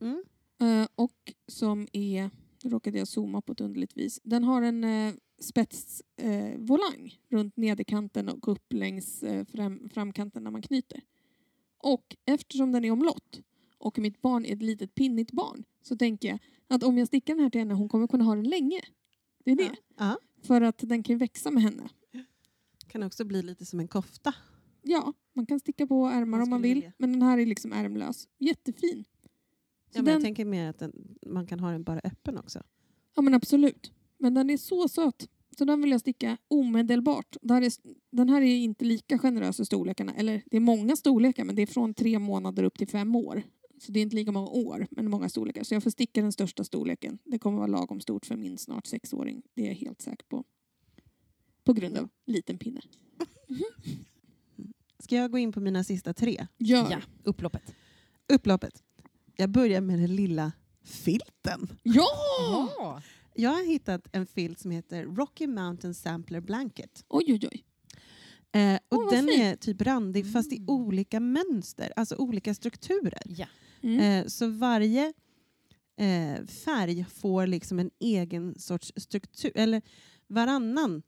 Mm. 0.01 0.25
eh, 0.61 0.89
och 0.95 1.33
som 1.47 1.89
är, 1.93 2.31
nu 2.63 2.71
råkade 2.71 2.99
jag 2.99 3.09
zooma 3.09 3.41
på 3.41 3.53
ett 3.53 3.61
underligt 3.61 3.97
vis, 3.97 4.21
den 4.25 4.45
har 4.45 4.63
en 4.63 4.85
eh, 4.85 5.15
spetsvolang 5.39 6.53
eh, 6.53 6.59
volang 6.59 7.19
runt 7.29 7.57
nederkanten 7.57 8.29
och 8.29 8.49
upp 8.49 8.73
längs 8.73 9.23
eh, 9.23 9.45
fram, 9.45 9.89
framkanten 9.89 10.45
när 10.45 10.51
man 10.51 10.63
knyter. 10.63 11.01
Och 11.79 12.17
eftersom 12.25 12.73
den 12.73 12.85
är 12.85 12.91
omlott 12.91 13.41
och 13.79 13.99
mitt 13.99 14.23
barn 14.23 14.45
är 14.45 14.53
ett 14.53 14.63
litet 14.63 14.95
pinnigt 14.95 15.33
barn 15.33 15.65
så 15.83 15.97
tänker 15.97 16.29
jag 16.29 16.39
att 16.69 16.83
om 16.83 16.99
jag 16.99 17.07
stickar 17.09 17.35
den 17.35 17.43
här 17.43 17.51
till 17.51 17.61
henne 17.61 17.75
hon 17.75 17.89
kommer 17.89 18.07
kunna 18.07 18.25
ha 18.25 18.35
den 18.35 18.49
länge. 18.49 18.81
Det 19.45 19.51
är 19.51 19.57
det. 19.57 19.77
Ja. 19.97 20.19
För 20.43 20.61
att 20.61 20.79
den 20.79 21.03
kan 21.03 21.19
växa 21.19 21.51
med 21.51 21.63
henne. 21.63 21.89
Kan 22.87 23.03
också 23.03 23.25
bli 23.25 23.43
lite 23.43 23.67
som 23.67 23.81
en 23.81 23.89
kofta. 23.89 24.35
Ja, 24.85 25.12
man 25.32 25.47
kan 25.47 25.61
sticka 25.61 25.87
på 25.87 26.07
ärmar 26.07 26.26
Man 26.39 26.43
om 26.43 26.51
man 26.51 26.62
vill. 26.62 26.74
vilja. 26.74 26.93
Men 26.99 27.12
den 27.12 27.22
här 27.22 27.39
är 27.39 27.47
liksom 27.47 27.72
ärmlös. 27.72 28.28
Jättefin. 28.39 29.05
Så 29.05 29.99
Ja, 29.99 30.03
men 30.03 30.05
den, 30.05 30.12
Jag 30.12 30.22
tänker 30.22 30.45
mer 30.45 30.70
att 30.70 30.78
den, 30.78 31.16
man 31.26 31.47
kan 31.47 31.61
ha 31.61 31.70
den 31.70 31.82
bara 31.85 32.01
öppen 32.05 32.39
också. 32.39 32.62
ja 33.16 33.22
men 33.22 33.35
absolut. 33.35 33.93
Men 34.18 34.35
den 34.35 34.51
är 34.51 34.57
så 34.57 34.89
söt. 34.89 35.28
Så 35.59 35.64
den 35.64 35.80
vill 35.80 35.91
jag 35.91 36.01
sticka 36.01 36.37
omedelbart. 36.49 37.37
Det 37.43 37.55
här 37.55 37.62
är, 37.62 37.72
den 38.11 38.28
här 38.28 38.43
är 38.43 38.57
inte 38.57 38.85
lika 38.85 39.18
generös 39.18 39.61
i 39.61 39.64
storlekarna. 39.64 40.14
Eller 40.14 40.43
det 40.47 40.57
är 40.57 40.61
många 40.61 40.97
storlekar 40.97 41.45
men 41.45 41.57
det 41.57 41.62
är 41.62 41.66
från 41.66 41.95
tre 41.95 42.18
månader 42.18 42.64
upp 42.64 42.78
till 42.78 42.89
fem 42.89 43.16
år. 43.16 43.43
Så 43.78 43.93
det 43.93 44.01
är 44.01 44.03
inte 44.03 44.16
lika 44.16 44.32
många 44.32 44.49
år 44.49 44.87
men 44.91 45.11
många 45.11 45.28
storlekar. 45.28 45.62
Så 45.64 45.74
jag 45.74 45.82
får 45.82 45.91
sticka 45.91 46.22
den 46.22 46.32
största 46.32 46.64
storleken. 46.64 47.18
Det 47.24 47.39
kommer 47.39 47.59
vara 47.59 47.66
lagom 47.66 48.01
stort 48.01 48.26
för 48.26 48.37
min 48.37 48.59
snart 48.59 48.87
sexåring. 48.87 49.43
Det 49.55 49.62
är 49.62 49.66
jag 49.66 49.74
helt 49.74 50.03
säker 50.03 50.26
på. 50.28 50.45
På 51.64 51.72
grund 51.72 51.97
av 51.99 52.09
liten 52.26 52.59
pinne. 52.59 52.80
Ska 55.05 55.17
jag 55.17 55.31
gå 55.31 55.39
in 55.39 55.53
på 55.53 55.61
mina 55.61 55.85
sista 55.85 56.15
tre? 56.15 56.47
Gör. 56.59 56.91
Ja, 56.91 57.01
upploppet. 57.23 57.75
Upploppet. 58.33 58.83
Jag 59.37 59.51
börjar 59.51 59.81
med 59.81 59.99
den 59.99 60.17
lilla 60.17 60.53
filten. 60.85 61.69
Ja! 61.83 62.07
Ja. 62.79 63.03
Jag 63.35 63.51
har 63.51 63.67
hittat 63.67 64.09
en 64.13 64.27
filt 64.27 64.59
som 64.59 64.71
heter 64.71 65.05
Rocky 65.05 65.47
Mountain 65.47 65.95
Sampler 65.95 66.41
Blanket. 66.41 67.05
Oj, 67.09 67.25
oj, 67.29 67.49
oj. 67.53 67.65
Eh, 68.61 68.79
och 68.89 69.03
vad 69.05 69.13
den 69.13 69.27
fint. 69.27 69.41
är 69.41 69.57
typ 69.57 69.83
randig 69.83 70.33
fast 70.33 70.53
i 70.53 70.57
Mm. 70.57 70.69
olika 70.71 71.21
mönster, 71.21 71.93
alltså 71.97 72.17
olika 72.17 72.55
strukturer. 72.55 73.23
ja. 73.27 73.47
Mm. 73.83 74.01
Eh, 74.01 74.27
så 74.27 74.47
varje 74.49 75.13
eh, 75.97 76.47
färg 76.47 77.05
får 77.15 77.47
liksom 77.47 77.79
en 77.79 77.91
egen 78.01 78.59
sorts 78.59 78.93
struktur, 78.97 79.53
eller 79.55 79.83
varannan 80.27 81.03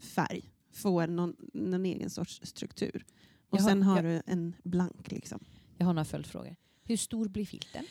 färg 0.00 0.50
får 0.72 1.06
någon, 1.06 1.36
någon 1.54 1.86
egen 1.86 2.10
sorts 2.10 2.40
struktur. 2.44 3.04
Och 3.50 3.58
Jag 3.58 3.62
har- 3.62 3.68
sen 3.70 3.82
har 3.82 3.96
jag- 3.96 4.04
du 4.04 4.22
en 4.26 4.54
blank. 4.64 5.10
Liksom. 5.12 5.44
Jag 5.76 5.86
har 5.86 5.92
några 5.92 6.04
följdfrågor. 6.04 6.56
Hur 6.84 6.96
stor 6.96 7.28
blir 7.28 7.46
filten? 7.46 7.84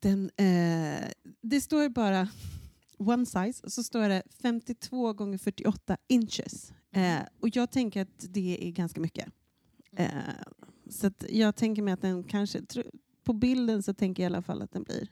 Den, 0.00 0.30
eh, 0.36 1.08
det 1.40 1.60
står 1.60 1.88
bara 1.88 2.28
one 2.98 3.26
size, 3.26 3.62
och 3.64 3.72
så 3.72 3.82
står 3.82 4.08
det 4.08 4.22
52 4.42 5.12
gånger 5.12 5.38
48 5.38 5.96
inches. 6.08 6.72
Eh, 6.92 7.18
och 7.40 7.56
jag 7.56 7.70
tänker 7.70 8.02
att 8.02 8.26
det 8.28 8.66
är 8.68 8.70
ganska 8.70 9.00
mycket. 9.00 9.28
Eh, 9.96 10.08
så 10.90 11.10
jag 11.28 11.56
tänker 11.56 11.82
mig 11.82 11.94
att 11.94 12.02
den 12.02 12.24
kanske, 12.24 12.62
på 13.24 13.32
bilden 13.32 13.82
så 13.82 13.94
tänker 13.94 14.22
jag 14.22 14.30
i 14.32 14.34
alla 14.34 14.42
fall 14.42 14.62
att 14.62 14.72
den 14.72 14.82
blir 14.82 15.08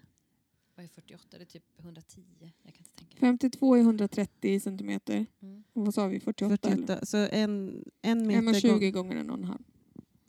Vad 0.79 0.85
är 0.85 0.89
48? 0.89 1.25
Det 1.31 1.43
är 1.43 1.45
typ 1.45 1.65
110. 1.79 2.21
Jag 2.41 2.75
kan 2.75 2.85
inte 2.85 2.91
tänka. 2.97 3.17
52 3.21 3.75
är 3.77 3.81
130 3.81 4.61
centimeter. 4.61 5.27
Mm. 5.43 5.65
Och 5.73 5.85
vad 5.85 5.95
sa 5.95 6.07
vi? 6.07 6.21
48? 6.21 6.57
48, 6.71 7.07
så 7.07 7.17
en, 7.17 7.85
en 8.03 8.27
meter 8.27 8.43
1,20 8.43 8.79
gång, 8.81 8.93
gånger 8.93 9.17
en 9.17 9.31
och 9.31 9.39
en 9.39 9.45
halv. 9.45 9.63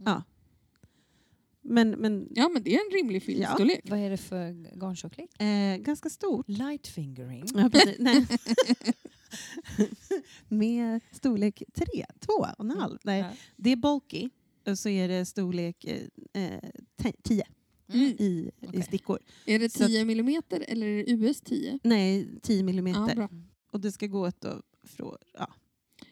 Ja. 0.05 0.23
Men, 1.61 1.89
men 1.89 2.27
Ja, 2.35 2.49
men 2.49 2.63
det 2.63 2.75
är 2.75 2.79
en 2.85 2.91
rimlig 2.97 3.23
filtstorlek. 3.23 3.81
Vad 3.89 3.99
är 3.99 4.09
det 4.09 4.17
för 4.17 4.51
garntjocklek? 4.79 5.41
eh, 5.41 5.77
ganska 5.77 6.09
stort. 6.09 6.49
Light 6.49 6.87
fingering. 6.87 7.43
Ja. 7.53 7.69
Nej. 7.99 8.27
Med 10.47 11.01
storlek 11.11 11.63
3, 11.73 11.85
2 12.19 12.33
och 12.33 12.59
en 12.65 12.71
halv. 12.71 12.97
Nej, 13.03 13.19
Ja. 13.19 13.29
det 13.55 13.69
är 13.71 13.75
bulky 13.75 14.29
och 14.67 14.79
så 14.79 14.89
är 14.89 15.07
det 15.07 15.25
storlek 15.25 15.85
eh, 16.33 16.59
10 17.23 17.43
Mm. 17.93 18.05
i, 18.05 18.13
i 18.23 18.51
Okej. 18.67 18.83
stickor. 18.83 19.19
Är 19.45 19.59
det 19.59 19.69
Så 19.73 19.83
att- 19.83 19.89
10 19.89 20.05
millimeter 20.05 20.65
eller 20.67 20.87
är 20.87 21.03
det 21.05 21.11
US 21.11 21.41
10? 21.41 21.79
Nej, 21.83 22.27
10 22.41 22.57
Ja, 22.57 22.63
millimeter. 22.63 23.15
bra. 23.15 23.29
och 23.71 23.79
det 23.79 23.91
ska 23.91 24.07
gå 24.07 24.31
då 24.39 24.61
från 24.83 25.17
ja, 25.33 25.47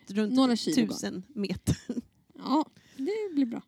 runt 0.07 0.33
Några 0.33 0.55
kilo 0.55 0.87
tusen 0.87 1.23
meter. 1.35 1.77
Ja, 2.37 2.65
det 2.97 3.33
blir 3.33 3.45
bra. 3.45 3.61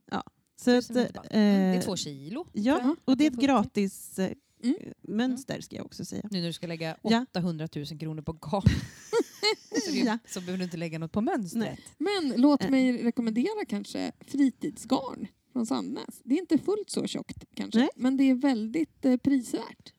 Så 0.56 0.66
Tusen 0.82 0.98
att. 0.98 1.16
Mm, 1.16 1.22
Det 1.32 1.38
är 1.40 1.76
eh, 1.76 1.82
två 1.82 1.96
kilo. 1.96 2.48
Ja, 2.54 2.80
Ja, 2.84 2.96
och 3.06 3.18
det 3.18 3.24
är 3.26 3.28
ett 3.32 3.34
det 3.40 3.46
är 3.46 3.48
40. 3.48 3.48
gratis 3.48 4.20
eh, 4.20 4.32
Mm. 4.64 4.76
mönster 5.02 5.62
ska 5.62 5.76
jag 5.76 5.86
också 5.86 6.06
säga. 6.06 6.28
Nu 6.32 6.40
när 6.40 6.48
du 6.48 6.54
ska 6.54 6.68
lägga 6.68 6.98
Ja. 7.04 7.26
800 7.32 7.68
000 7.76 7.86
kronor 7.86 8.22
på 8.22 8.32
garn 8.34 8.62
så, 9.90 9.96
Ja. 9.96 10.18
så 10.28 10.40
behöver 10.40 10.58
du 10.58 10.64
inte 10.64 10.78
lägga 10.78 11.00
något 11.00 11.12
på 11.12 11.22
mönstret. 11.22 11.80
Men 11.98 12.34
låt 12.42 12.64
Eh. 12.64 12.70
mig 12.70 13.04
rekommendera 13.04 13.66
kanske 13.68 14.12
fritidsgarn 14.22 15.28
från 15.60 15.66
Sandnäs. 15.66 16.22
Det 16.24 16.36
är 16.36 16.40
inte 16.40 16.58
fullt 16.58 16.90
så 16.90 17.08
tjockt 17.08 17.44
kanske, 17.56 17.80
Nej. 17.80 17.90
men 17.96 18.18
det 18.18 18.24
är 18.24 18.36
väldigt 18.36 19.06
eh, 19.06 19.18
prisvärt. 19.18 19.94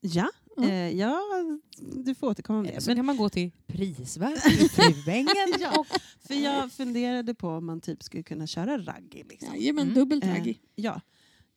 Ja, 0.00 0.30
Ja. 0.56 0.64
eh, 0.68 0.90
ja, 0.90 1.20
du 2.04 2.14
får 2.14 2.26
återkomma 2.28 2.62
med 2.62 2.74
det. 2.74 2.80
så 2.80 2.90
Men, 2.90 2.96
kan 2.96 3.06
man 3.06 3.16
gå 3.16 3.28
till 3.28 3.50
prisvärt 3.66 4.46
i 4.46 4.68
Fruängen. 4.68 5.54
Ja. 5.60 5.78
och, 5.80 5.86
för 6.20 6.34
jag 6.34 6.72
funderade 6.72 7.34
på 7.34 7.48
om 7.48 7.66
man 7.66 7.80
typ 7.80 8.02
skulle 8.02 8.22
kunna 8.22 8.46
köra 8.46 8.78
raggi. 8.78 9.24
Liksom. 9.28 9.54
Jajamän, 9.54 9.82
Mm. 9.82 9.94
dubbelt 9.94 10.24
Eh, 10.24 10.30
raggi. 10.30 10.58
Ja, 10.74 11.00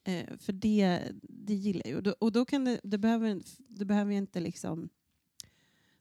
eh, 0.04 0.36
för 0.38 0.52
det, 0.52 1.00
det 1.22 1.54
gillar 1.54 1.82
jag 1.84 1.90
ju. 1.90 1.96
Och 1.96 2.02
då, 2.02 2.14
och 2.18 2.32
då 2.32 2.44
kan 2.44 2.64
det, 2.64 2.80
det 2.82 2.98
behöver, 2.98 3.42
det 3.68 3.84
behöver 3.84 4.12
inte 4.12 4.40
liksom... 4.40 4.88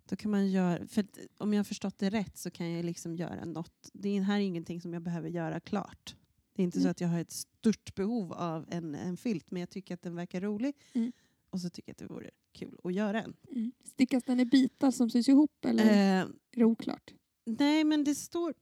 Då 0.10 0.16
kan 0.16 0.32
man 0.32 0.52
göra, 0.52 0.88
för 0.88 1.06
om 1.38 1.54
jag 1.54 1.60
har 1.60 1.64
förstått 1.64 1.98
det 1.98 2.10
rätt 2.10 2.38
så 2.38 2.52
kan 2.52 2.72
jag 2.72 2.86
liksom 2.86 3.16
göra 3.16 3.46
något. 3.46 3.90
Det 3.94 4.18
är- 4.18 4.22
här 4.22 4.36
är 4.36 4.40
ingenting 4.40 4.82
som 4.82 4.94
jag 4.94 5.02
behöver 5.04 5.30
göra 5.30 5.60
klart. 5.60 6.16
Det 6.54 6.62
är 6.62 6.64
inte 6.64 6.78
så 6.78 6.82
Mm. 6.82 6.92
att 6.92 7.02
jag 7.02 7.08
har 7.08 7.20
ett 7.20 7.32
stort 7.32 7.96
behov 7.96 8.34
av 8.34 8.66
en, 8.70 8.96
en 8.96 9.18
filt 9.18 9.52
men 9.52 9.60
jag 9.60 9.70
tycker 9.70 9.94
att 9.94 10.02
den 10.02 10.16
verkar 10.16 10.42
rolig. 10.42 10.76
Mm. 10.94 11.12
Och 11.50 11.62
så 11.62 11.70
tycker 11.70 11.90
jag 11.90 11.94
att 11.94 11.98
det 12.10 12.14
vore 12.14 12.30
kul 12.52 12.78
att 12.84 12.94
göra 12.94 13.24
en. 13.24 13.36
Mm. 13.52 13.72
Stickas 13.84 14.24
den 14.24 14.40
i 14.40 14.46
bitar 14.46 14.92
som 14.92 15.10
sys 15.10 15.30
ihop 15.30 15.66
eller 15.66 15.86
är 15.86 16.22
Eh, 16.24 16.28
det 16.52 16.64
oklart? 16.66 17.14
nej 17.46 17.84
men 17.84 18.04
det 18.04 18.16
står, 18.16 18.54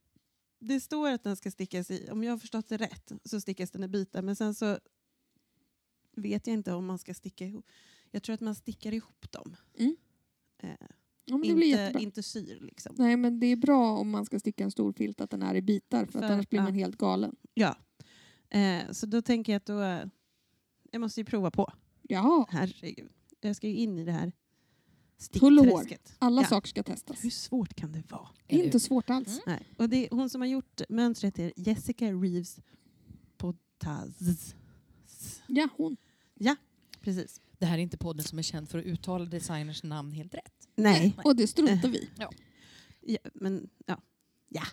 det 0.60 0.80
står 0.80 1.10
att 1.10 1.24
den 1.24 1.36
ska 1.36 1.52
stickas 1.52 1.92
i, 1.92 2.10
om 2.12 2.24
jag 2.24 2.32
har 2.34 2.38
förstått 2.38 2.70
det 2.70 2.78
rätt 2.78 3.12
så 3.26 3.42
stickas 3.42 3.72
den 3.72 3.84
i 3.84 3.88
bitar 3.88 4.22
men 4.22 4.36
sen 4.36 4.56
så 4.56 4.80
vet 6.16 6.48
jag 6.48 6.54
inte 6.54 6.74
om 6.74 6.86
man 6.86 7.00
ska 7.00 7.14
sticka 7.14 7.46
ihop. 7.46 7.66
Jag 8.12 8.24
tror 8.24 8.34
att 8.34 8.42
man 8.42 8.56
stickar 8.56 8.94
ihop 8.94 9.32
dem. 9.32 9.56
Mm. 9.78 9.96
Eh, 10.58 10.88
Ja, 11.30 11.38
men 11.38 11.48
det 11.50 11.56
blir 11.56 11.88
inte, 11.88 12.04
inte 12.04 12.24
syr 12.24 12.60
liksom. 12.62 12.96
Nej, 12.98 13.18
men 13.18 13.40
det 13.40 13.48
är 13.48 13.56
bra 13.56 13.98
om 13.98 14.10
man 14.10 14.26
ska 14.26 14.40
sticka 14.40 14.64
en 14.64 14.72
stor 14.72 14.94
filt 14.94 15.22
att 15.22 15.30
den 15.30 15.42
är 15.42 15.56
i 15.56 15.62
bitar 15.62 16.06
för, 16.06 16.20
att 16.20 16.26
För- 16.26 16.34
annars 16.34 16.50
blir 16.50 16.60
ja. 16.60 16.64
man 16.64 16.74
helt 16.74 16.98
galen. 16.98 17.36
Ja. 17.54 17.76
Eh, 18.50 18.92
så 18.92 19.06
då 19.06 19.22
tänker 19.22 19.52
jag 19.54 19.58
att 19.58 19.66
då, 19.66 19.82
eh, 19.82 20.04
jag 20.92 21.02
måste 21.02 21.20
ju 21.22 21.26
prova 21.26 21.52
på. 21.52 21.74
Ja, 22.02 22.46
Herregud. 22.50 23.12
Jag 23.42 23.56
ska 23.56 23.68
ju 23.68 23.76
in 23.76 23.98
i 24.00 24.06
det 24.06 24.12
här 24.12 24.32
Hull 25.42 25.60
och 25.60 25.66
hår. 25.66 25.78
stickträsket. 25.80 26.16
alla 26.20 26.42
Ja. 26.42 26.48
saker 26.48 26.68
ska 26.68 26.84
testas. 26.84 27.24
Hur 27.24 27.30
svårt 27.30 27.74
kan 27.74 27.92
det 27.92 28.12
vara? 28.12 28.28
Det 28.48 28.54
är 28.54 28.58
Eller 28.58 28.66
inte 28.66 28.80
svårt 28.80 29.10
alls. 29.10 29.28
Mm. 29.28 29.42
Nej. 29.46 29.68
Och 29.78 29.90
det, 29.90 30.08
hon 30.12 30.30
som 30.30 30.42
har 30.42 30.48
gjort 30.48 30.82
mönstret 30.90 31.40
är 31.40 31.52
Jessica 31.56 32.06
Reeves 32.12 32.60
Potaz. 33.38 34.56
Ja, 35.48 35.68
hon. 35.78 35.98
Precis. 37.02 37.42
Det 37.58 37.66
här 37.66 37.78
är 37.78 37.82
inte 37.82 37.98
podden 37.98 38.24
som 38.26 38.40
är 38.40 38.44
känd 38.44 38.70
för 38.70 38.80
att 38.80 38.86
uttala 38.86 39.26
designers 39.26 39.84
namn 39.84 40.12
helt 40.12 40.34
rätt. 40.34 40.59
Nej. 40.82 41.16
Och 41.24 41.36
det 41.36 41.48
struntar 41.48 41.90
vi 41.90 42.10
Ja, 43.02 43.20
men 43.34 43.70
ja. 43.86 44.02
ja. 44.50 44.64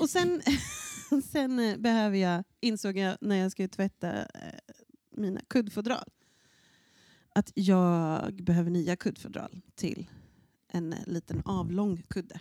Och 0.00 0.10
sen, 0.10 0.42
sen 1.32 1.58
eh, 1.58 1.76
behöver 1.76 2.16
jag, 2.18 2.44
insåg 2.60 2.96
jag 2.98 3.16
när 3.20 3.36
jag 3.36 3.52
skulle 3.52 3.68
tvätta 3.68 4.22
eh, 4.22 4.26
mina 5.10 5.40
kuddfodral 5.48 6.08
att 7.34 7.52
jag 7.54 8.34
behöver 8.44 8.70
nya 8.70 8.96
kuddfodral 8.96 9.60
till 9.74 10.10
en 10.68 10.92
eh, 10.92 10.98
liten 11.06 11.42
avlång 11.44 12.02
kudde. 12.08 12.40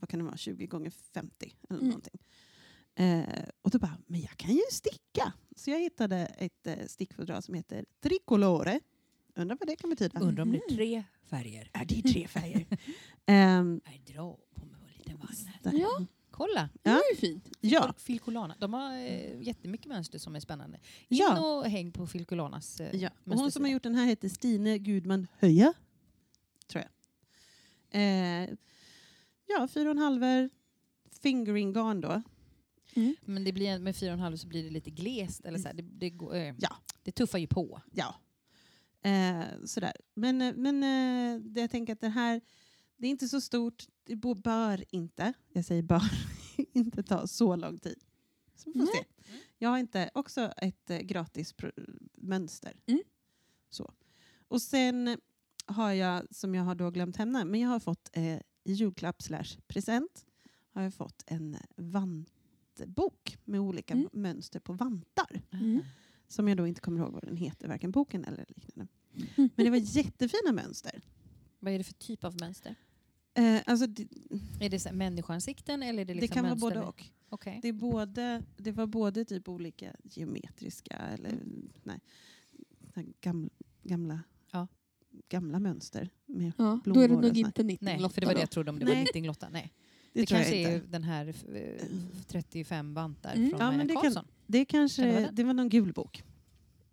Vad 0.00 0.10
kan 0.10 0.18
det 0.18 0.24
vara? 0.24 0.36
20 0.36 0.66
gånger 0.66 0.90
50 0.90 1.54
eller 1.70 1.80
Mm. 1.80 1.88
någonting. 1.88 2.20
Eh, 2.94 3.44
och 3.62 3.70
då 3.70 3.78
bara, 3.78 3.98
men 4.06 4.20
jag 4.20 4.36
kan 4.36 4.50
ju 4.54 4.62
sticka. 4.72 5.32
Så 5.56 5.70
jag 5.70 5.78
hittade 5.80 6.16
ett 6.26 6.66
eh, 6.66 6.86
stickfodral 6.86 7.42
som 7.42 7.54
heter 7.54 7.84
Tricolore. 8.00 8.80
Undrar 9.38 9.56
vad 9.60 9.68
det 9.68 9.76
kan 9.76 9.90
betyda. 9.90 10.20
Undrar 10.20 10.42
om 10.42 10.52
det 10.52 10.58
är 10.58 10.74
tre 10.74 11.04
färger. 11.30 11.70
Ja, 11.74 11.80
det 11.88 11.98
är 11.98 12.02
tre 12.12 12.28
färger. 12.28 12.66
Ehm, 13.26 13.80
Jag 13.84 14.14
drar 14.14 14.36
på 14.54 14.66
mig 14.66 14.80
en 14.92 14.98
liten 14.98 15.18
vagn. 15.18 15.78
Ja. 15.80 16.06
Kolla! 16.30 16.68
Det 16.82 16.90
var 16.90 17.02
ju 17.14 17.16
fint. 17.20 17.48
Ja. 17.60 17.94
Filcolana. 17.98 18.56
De 18.60 18.72
har 18.74 18.92
eh, 18.96 19.42
jättemycket 19.42 19.86
mönster 19.86 20.18
som 20.18 20.36
är 20.36 20.40
spännande. 20.40 20.78
In 21.08 21.18
Ja. 21.18 21.40
och 21.58 21.64
häng 21.70 21.92
på 21.92 22.06
Filcolanas 22.06 22.80
eh, 22.80 22.96
Ja, 22.96 23.10
och 23.24 23.32
hon 23.38 23.52
som 23.52 23.64
har 23.64 23.70
gjort 23.70 23.82
den 23.82 23.94
här 23.94 24.06
heter 24.06 24.28
Stine 24.28 24.78
Gudman 24.78 25.26
Höja. 25.38 25.72
Tror 26.66 26.84
jag. 26.84 26.90
Eh, 28.02 28.48
ja, 29.46 29.68
fyra 29.70 29.88
och 29.88 29.96
en 29.96 30.02
halver 30.02 30.50
fingering 31.22 31.72
garn 31.72 32.00
då. 32.00 32.22
Men 33.20 33.44
det 33.44 33.52
blir, 33.52 33.78
med 33.78 33.96
fyra 33.96 34.10
och 34.10 34.14
en 34.14 34.20
halv 34.22 34.36
så 34.36 34.46
blir 34.48 34.64
det 34.64 34.70
lite 34.70 34.90
glest. 34.90 35.44
Eller 35.44 35.58
så 35.58 35.66
här, 35.68 35.74
det, 35.74 35.82
det, 35.82 36.10
går, 36.10 36.34
eh, 36.34 36.54
Ja. 36.58 36.76
det 37.02 37.12
tuffar 37.12 37.38
ju 37.38 37.46
på. 37.46 37.80
Ja. 37.92 38.14
Eh, 39.02 39.64
sådär. 39.64 39.92
Men, 40.14 40.42
eh, 40.42 40.54
men 40.56 40.82
eh, 40.82 41.40
det 41.40 41.60
jag 41.60 41.70
tänker 41.70 41.92
att 41.92 42.00
det 42.00 42.08
här, 42.08 42.40
det 42.96 43.06
är 43.06 43.10
inte 43.10 43.28
så 43.28 43.40
stort. 43.40 43.86
Det 44.04 44.16
bör 44.16 44.84
inte, 44.94 45.32
jag 45.52 45.64
säger 45.64 45.82
bör, 45.82 46.02
inte 46.72 47.02
ta 47.02 47.26
så 47.26 47.56
lång 47.56 47.78
tid. 47.78 48.04
Så 48.56 48.70
vi 48.70 48.80
får 48.80 48.86
se. 48.86 49.04
Jag 49.58 49.68
har 49.68 49.78
inte 49.78 50.10
också 50.14 50.52
ett 50.56 50.90
eh, 50.90 50.98
gratis 50.98 51.54
mönster. 52.14 52.72
Mm. 52.86 53.02
Så. 53.70 53.92
Och 54.48 54.62
sen 54.62 55.20
har 55.66 55.92
jag, 55.92 56.34
som 56.34 56.54
jag 56.54 56.64
har 56.64 56.74
då 56.74 56.90
glömt 56.90 57.16
hemma, 57.16 57.44
men 57.44 57.60
jag 57.60 57.68
har 57.68 57.80
fått 57.80 58.10
eh, 58.12 58.36
i 58.64 58.72
julklapp 58.72 59.22
slash 59.22 59.58
present 59.66 60.24
har 60.72 60.82
jag 60.82 60.94
fått 60.94 61.22
en 61.26 61.56
vantbok 61.76 63.38
med 63.44 63.60
olika 63.60 63.94
Mm. 63.94 64.08
mönster 64.12 64.60
på 64.60 64.72
vantar. 64.72 65.42
Mm. 65.52 65.80
Som 66.28 66.48
jag 66.48 66.56
då 66.56 66.66
inte 66.66 66.80
kommer 66.80 67.00
ihåg 67.00 67.12
vad 67.12 67.22
den 67.24 67.36
heter, 67.36 67.68
varken 67.68 67.90
boken 67.90 68.24
eller 68.24 68.44
liknande. 68.56 68.92
Men 69.36 69.50
det 69.64 69.70
var 69.70 69.96
jättefina 69.96 70.52
mönster. 70.52 71.00
Vad 71.58 71.72
är 71.72 71.78
det 71.78 71.84
för 71.84 71.94
typ 71.94 72.24
av 72.24 72.40
mönster? 72.40 72.74
Eh, 73.34 73.60
alltså 73.66 73.86
det, 73.86 74.08
Är 74.60 74.68
det 74.70 74.80
så 74.80 74.92
människoansikten 74.92 75.82
eller 75.82 76.00
är 76.02 76.04
det 76.04 76.14
det 76.14 76.20
liksom 76.20 76.34
kan 76.34 76.42
vara 76.44 76.50
mönster 76.50 76.66
både 76.68 76.78
med- 76.80 76.88
och. 76.88 77.04
Okej. 77.28 77.58
Det, 77.62 77.68
är 77.68 77.72
både, 77.72 78.42
det 78.56 78.72
var 78.72 78.86
både 78.86 79.24
typ 79.24 79.48
olika 79.48 79.92
geometriska 80.02 80.96
eller 80.96 81.38
nej, 81.82 82.00
så 82.94 83.00
här 83.00 83.06
gamla, 83.20 83.50
gamla, 83.82 84.20
Ja. 84.52 84.66
gamla 85.28 85.58
mönster. 85.58 86.10
Med, 86.26 86.52
Ja, 86.58 86.80
då 86.84 87.00
är 87.00 87.08
det 87.08 87.14
nog 87.14 87.36
inte 87.38 87.62
90 87.62 87.84
Nej, 87.84 88.08
för 88.10 88.20
det 88.20 88.26
var 88.26 88.34
det 88.34 88.40
jag 88.40 88.50
trodde 88.50 88.70
om 88.70 88.78
det 88.78 88.84
Nej. 88.84 88.94
var 88.94 89.00
90 89.02 89.26
Lotta. 89.26 89.48
Nej. 89.48 89.72
det, 90.12 90.20
Det, 90.20 90.26
kanske 90.26 90.54
är 90.56 90.82
den 90.88 91.02
här 91.04 91.26
eh, 91.54 91.84
35 92.26 92.94
vantar 92.94 93.34
Mm. 93.34 93.50
från 93.50 93.60
Ja, 93.60 93.70
men 93.70 93.78
ja, 93.80 93.84
det 93.86 93.92
kan- 93.94 94.02
Karlsson. 94.02 94.24
Det 94.50 94.64
kanske, 94.64 95.02
Kan 95.02 95.08
det 95.08 95.14
det, 95.16 95.22
vara 95.22 95.32
den? 95.32 95.46
var 95.46 95.54
någon 95.54 95.68
gul 95.68 95.92
bok. 95.92 96.22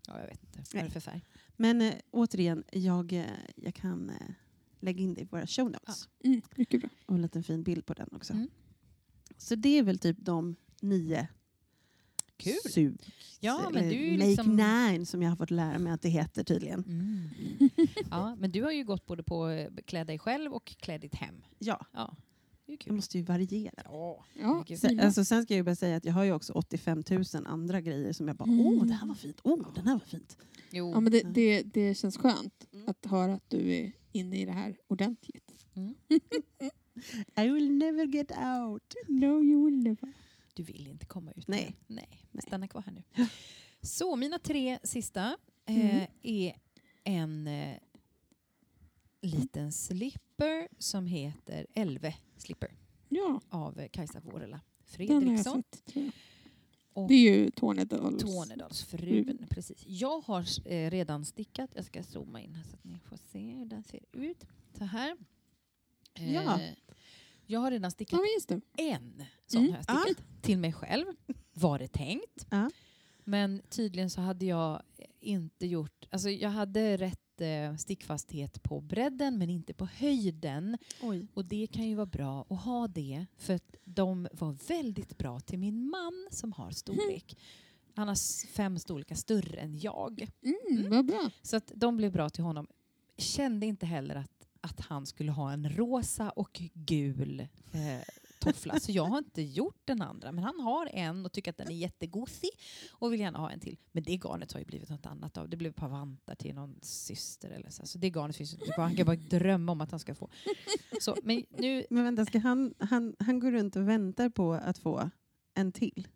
Ja, 0.08 0.20
jag 0.20 0.28
vet 0.28 0.44
inte. 0.44 0.60
Vad 0.74 0.82
är 0.82 0.86
det 0.86 0.92
för 0.92 1.00
färg? 1.00 1.22
Men 1.58 1.82
eh, 1.82 1.94
återigen, 2.12 2.64
jag, 2.72 3.14
eh, 3.14 3.26
jag 3.56 3.74
kan 3.76 4.10
eh, 4.10 4.16
lägga 4.80 5.04
in 5.04 5.14
det 5.14 5.22
i 5.22 5.26
våra 5.26 5.48
show 5.48 5.72
notes. 5.72 6.10
Mm, 6.24 6.42
mycket 6.56 6.80
bra. 6.82 6.90
Och 7.06 7.16
en 7.16 7.22
liten 7.22 7.44
fin 7.44 7.64
bild 7.64 7.86
på 7.86 7.94
den 7.94 8.10
också. 8.12 8.34
Mm. 8.34 8.48
Så 9.38 9.56
det 9.56 9.70
är 9.80 9.84
väl 9.84 10.00
typ 10.00 10.18
de 10.20 10.56
nio 10.82 11.28
Kul. 12.38 12.54
Su- 12.66 12.98
Ja, 13.40 13.70
men 13.74 13.90
du 13.90 14.12
Make 14.12 14.26
liksom- 14.28 14.56
Nine 14.56 15.06
som 15.06 15.22
jag 15.22 15.30
har 15.30 15.36
fått 15.36 15.52
lära 15.52 15.80
mig 15.80 15.94
att 15.94 16.02
det 16.02 16.10
heter 16.10 16.44
tydligen. 16.44 16.84
Mm. 16.84 17.30
Ja, 18.12 18.36
men 18.36 18.52
du 18.52 18.64
har 18.64 18.72
ju 18.72 18.84
gått 18.84 19.06
både 19.06 19.24
på 19.24 19.68
klä 19.86 20.04
dig 20.04 20.20
själv 20.20 20.54
och 20.54 20.66
klä 20.66 20.98
ditt 20.98 21.16
hem. 21.16 21.36
Ja, 21.60 21.86
Ja, 21.94 22.16
det 22.66 22.92
måste 22.92 23.18
ju 23.18 23.24
variera. 23.24 23.84
Ja. 24.34 24.66
Sen, 24.78 25.00
alltså, 25.00 25.26
sen 25.26 25.44
ska 25.44 25.54
jag 25.54 25.58
ju 25.60 25.64
bara 25.64 25.76
säga 25.76 25.96
att 25.98 26.06
jag 26.06 26.14
har 26.14 26.24
ju 26.24 26.32
också 26.34 26.54
85 26.54 27.04
000 27.10 27.24
andra 27.46 27.82
grejer 27.82 28.14
som 28.14 28.28
jag 28.28 28.38
bara, 28.38 28.50
Mm. 28.50 28.66
åh 28.66 28.86
det 28.86 28.94
här 28.94 29.08
var 29.08 29.16
fint, 29.16 29.40
åh 29.44 29.74
den 29.76 29.88
här 29.88 29.94
var 29.94 30.06
fint. 30.06 30.38
jo. 30.72 30.92
ja, 30.92 31.00
men 31.00 31.12
det, 31.12 31.22
det, 31.22 31.62
det 31.64 31.96
känns 31.96 32.18
skönt 32.18 32.66
Mm. 32.74 32.90
att 32.90 33.06
höra 33.06 33.34
att 33.34 33.50
du 33.50 33.74
är 33.74 33.92
inne 34.12 34.42
i 34.42 34.46
det 34.46 34.52
här 34.52 34.78
ordentligt. 34.88 35.56
Mm. 35.76 35.96
I 37.46 37.50
will 37.50 37.72
never 37.72 38.06
get 38.06 38.32
out. 38.32 38.96
No, 39.08 39.44
you 39.44 39.66
will 39.66 39.84
never. 39.84 40.14
Du 40.54 40.64
vill 40.64 40.88
inte 40.88 41.06
komma 41.06 41.32
ut. 41.32 41.48
Nej. 41.48 41.76
Nej. 41.88 42.24
Nej. 42.32 42.42
Stanna 42.48 42.68
kvar 42.68 42.82
här 42.82 42.92
nu. 42.94 43.28
Så 43.82 44.16
mina 44.16 44.40
tre 44.40 44.80
sista 44.84 45.38
eh, 45.66 45.96
Mm. 45.96 46.06
är 46.22 46.56
en 47.04 47.48
eh, 47.48 47.78
liten 49.22 49.72
slipper 49.72 50.68
som 50.80 51.06
heter 51.06 51.68
Elve 51.74 52.16
Slipper 52.38 52.72
Ja, 53.10 53.42
av 53.50 53.88
Kajsa 53.92 54.22
jag 54.22 54.60
Fredriksson. 54.86 55.64
Och 56.94 57.08
Det 57.08 57.14
är 57.14 57.20
ju 57.38 57.52
Tornedals. 57.52 58.22
Tornedalsfrun. 58.24 59.46
Precis. 59.50 59.84
Jag 59.88 60.20
har 60.22 60.46
eh, 60.72 60.90
redan 60.92 61.26
stickat. 61.26 61.70
Jag 61.76 61.86
ska 61.86 62.04
zooma 62.04 62.42
in 62.42 62.56
här 62.56 62.64
så 62.64 62.76
att 62.76 62.84
ni 62.84 63.00
får 63.00 63.18
se 63.18 63.40
hur 63.52 63.66
den 63.66 63.84
ser 63.84 64.00
ut. 64.12 64.46
Så 64.78 64.84
här. 64.86 65.18
Eh, 66.14 66.34
Ja. 66.34 66.60
Jag 67.46 67.60
har 67.60 67.72
redan 67.72 67.92
stickat 67.92 68.20
Ja, 68.20 68.26
en 68.78 69.24
sån 69.46 69.62
Mm. 69.62 69.76
jag 69.88 70.02
stickat 70.02 70.42
till 70.42 70.58
mig 70.58 70.74
själv. 70.74 71.06
Var 71.54 71.80
det 71.80 71.88
tänkt. 71.88 72.48
Ja. 72.50 72.70
Men 73.24 73.62
tydligen 73.70 74.10
så 74.10 74.22
hade 74.22 74.46
jag 74.46 74.82
inte 75.20 75.66
gjort... 75.68 76.08
Alltså 76.10 76.30
jag 76.30 76.50
hade 76.50 76.98
rätt 76.98 77.25
stickfasthet 77.78 78.64
på 78.64 78.82
bredden 78.82 79.38
men 79.38 79.50
inte 79.50 79.74
på 79.74 79.86
höjden. 79.86 80.78
Oj. 81.02 81.28
Och 81.34 81.46
det 81.46 81.68
kan 81.68 81.88
ju 81.88 81.96
vara 81.96 82.06
bra 82.06 82.46
att 82.50 82.62
ha 82.62 82.88
det 82.88 83.26
för 83.38 83.54
att 83.54 83.76
de 83.84 84.28
var 84.32 84.52
väldigt 84.68 85.18
bra 85.18 85.40
till 85.40 85.60
min 85.60 85.90
man 85.90 86.28
som 86.32 86.52
har 86.52 86.72
storlek. 86.72 87.38
Han 87.96 88.08
har 88.08 88.48
fem 88.48 88.80
storlekar 88.80 89.16
större 89.16 89.60
än 89.60 89.80
jag. 89.80 90.28
Mm, 90.44 90.90
Vad 90.90 91.06
bra. 91.06 91.30
Så 91.42 91.58
att 91.58 91.72
de 91.76 91.98
blev 91.98 92.12
bra 92.12 92.30
till 92.30 92.44
honom. 92.44 92.68
Kände 93.18 93.66
inte 93.66 93.86
heller 93.86 94.16
att, 94.16 94.48
att 94.62 94.80
han 94.80 95.06
skulle 95.06 95.32
ha 95.32 95.52
en 95.52 95.70
rosa 95.70 96.30
och 96.30 96.62
gul 96.74 97.40
eh, 97.72 98.02
toffla 98.46 98.80
så 98.80 98.92
jag 98.92 99.04
har 99.04 99.18
inte 99.18 99.42
gjort 99.42 99.82
den 99.86 100.02
andra. 100.02 100.32
Men 100.32 100.44
han 100.44 100.60
har 100.60 100.90
en 100.94 101.26
och 101.26 101.32
tycker 101.32 101.52
att 101.52 101.58
den 101.58 101.68
är 101.68 101.76
jättegosig 101.76 102.50
och 102.92 103.14
vill 103.14 103.20
gärna 103.20 103.40
ha 103.40 103.52
en 103.52 103.60
till. 103.60 103.78
Men 103.92 104.04
det 104.04 104.12
garnet 104.12 104.52
har 104.52 104.60
ju 104.60 104.66
blivit 104.66 104.90
något 104.90 105.06
annat 105.06 105.38
av. 105.38 105.50
Det 105.50 105.58
blev 105.58 105.70
ett 105.70 105.76
par 105.76 105.90
vantar 105.90 106.36
till 106.36 106.56
någon 106.56 106.80
syster 106.82 107.50
eller 107.50 107.70
så. 107.70 107.86
Så 107.86 107.98
det 107.98 108.08
garnet 108.10 108.36
finns 108.36 108.54
inte. 108.54 108.74
Han 108.78 108.96
kan 108.96 109.06
bara 109.06 109.16
drömma 109.16 109.72
om 109.72 109.82
att 109.82 109.92
han 109.92 110.00
ska 110.00 110.16
få. 110.16 110.30
Så, 111.02 111.16
men 111.24 111.44
nu, 111.58 111.86
Men 111.90 112.04
vänta, 112.04 112.26
ska 112.26 112.40
han, 112.40 112.74
han, 112.80 113.16
han 113.20 113.40
går 113.40 113.52
runt 113.52 113.76
och 113.76 113.90
väntar 113.90 114.30
på 114.30 114.54
att 114.54 114.78
få 114.78 115.10
en 115.54 115.72
till? 115.72 116.08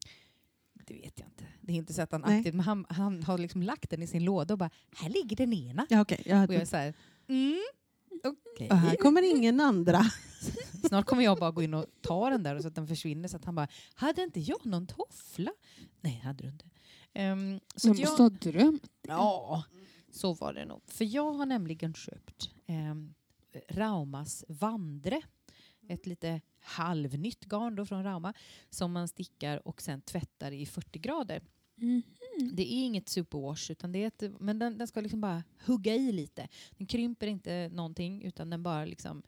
det 0.90 0.94
vet 0.94 1.20
jag 1.20 1.28
inte. 1.28 1.46
Det 1.62 1.74
är 1.74 1.76
inte 1.76 1.94
så 1.94 2.02
att 2.02 2.12
han 2.12 2.24
aktivt, 2.24 2.54
men 2.54 2.66
han, 2.66 2.86
han 2.90 3.24
har 3.24 3.38
liksom 3.38 3.64
lagt 3.64 3.90
den 3.90 4.04
i 4.04 4.08
sin 4.08 4.24
låda 4.24 4.54
och 4.54 4.58
bara, 4.58 4.70
här 4.96 5.10
ligger 5.10 5.36
den 5.36 5.54
ena. 5.54 5.88
Ja, 5.90 6.02
okej. 6.02 6.22
Ja, 6.26 6.44
Och 6.48 6.54
jag 6.54 6.62
är 6.62 6.66
så 6.66 6.78
här, 6.78 6.94
mm, 7.28 7.60
okej. 8.24 8.70
och 8.70 8.78
här 8.78 8.96
kommer 8.96 9.36
ingen 9.36 9.60
andra. 9.60 10.02
Snart 10.88 11.06
kommer 11.06 11.24
jag 11.24 11.38
bara 11.38 11.52
gå 11.52 11.64
in 11.64 11.74
och 11.74 11.86
ta 12.02 12.30
den 12.30 12.44
där 12.44 12.60
så 12.60 12.68
att 12.68 12.76
den 12.76 12.88
försvinner. 12.88 13.28
Så 13.28 13.38
att 13.38 13.46
han 13.46 13.56
bara, 13.56 13.68
hade 13.94 14.24
inte 14.24 14.40
jag 14.40 14.66
någon 14.66 14.88
toffla? 14.88 15.52
Nej, 16.02 16.22
hade 16.24 16.44
du 16.44 16.50
inte. 16.50 16.66
Um, 17.16 17.60
så 17.76 17.88
måste 17.88 18.04
jag, 18.04 18.10
ha 18.10 18.30
drömt. 18.30 18.92
ja, 19.02 19.64
så 20.12 20.34
var 20.34 20.54
det 20.54 20.66
nog. 20.66 20.82
För 20.88 21.06
jag 21.06 21.34
har 21.34 21.46
nämligen 21.46 21.94
köpt 21.94 22.50
um, 22.68 23.14
Raumas 23.70 24.46
Vandre. 24.48 25.22
Ett 25.90 26.06
lite 26.06 26.42
halvnytt 26.60 27.46
garn 27.46 27.76
då 27.76 27.86
från 27.86 28.04
Rauma 28.04 28.34
som 28.70 28.92
man 28.92 29.08
stickar 29.08 29.68
och 29.68 29.82
sen 29.82 30.02
tvättar 30.02 30.52
i 30.52 30.66
40 30.66 31.00
grader. 31.00 31.42
Mhm. 31.82 32.02
Det 32.54 32.64
är 32.74 32.86
inget 32.86 33.10
superwash, 33.10 33.72
utan 33.72 33.92
det 33.92 34.04
är 34.04 34.08
ett, 34.08 34.24
men 34.40 34.60
den, 34.60 34.78
den 34.78 34.88
ska 34.88 35.02
liksom 35.02 35.22
bara 35.22 35.44
hugga 35.66 35.96
i 35.96 36.12
lite. 36.12 36.48
Den 36.78 36.88
krymper 36.88 37.28
inte 37.28 37.70
någonting, 37.74 38.22
utan 38.24 38.50
den 38.50 38.64
bara 38.64 38.86
liksom 38.86 39.24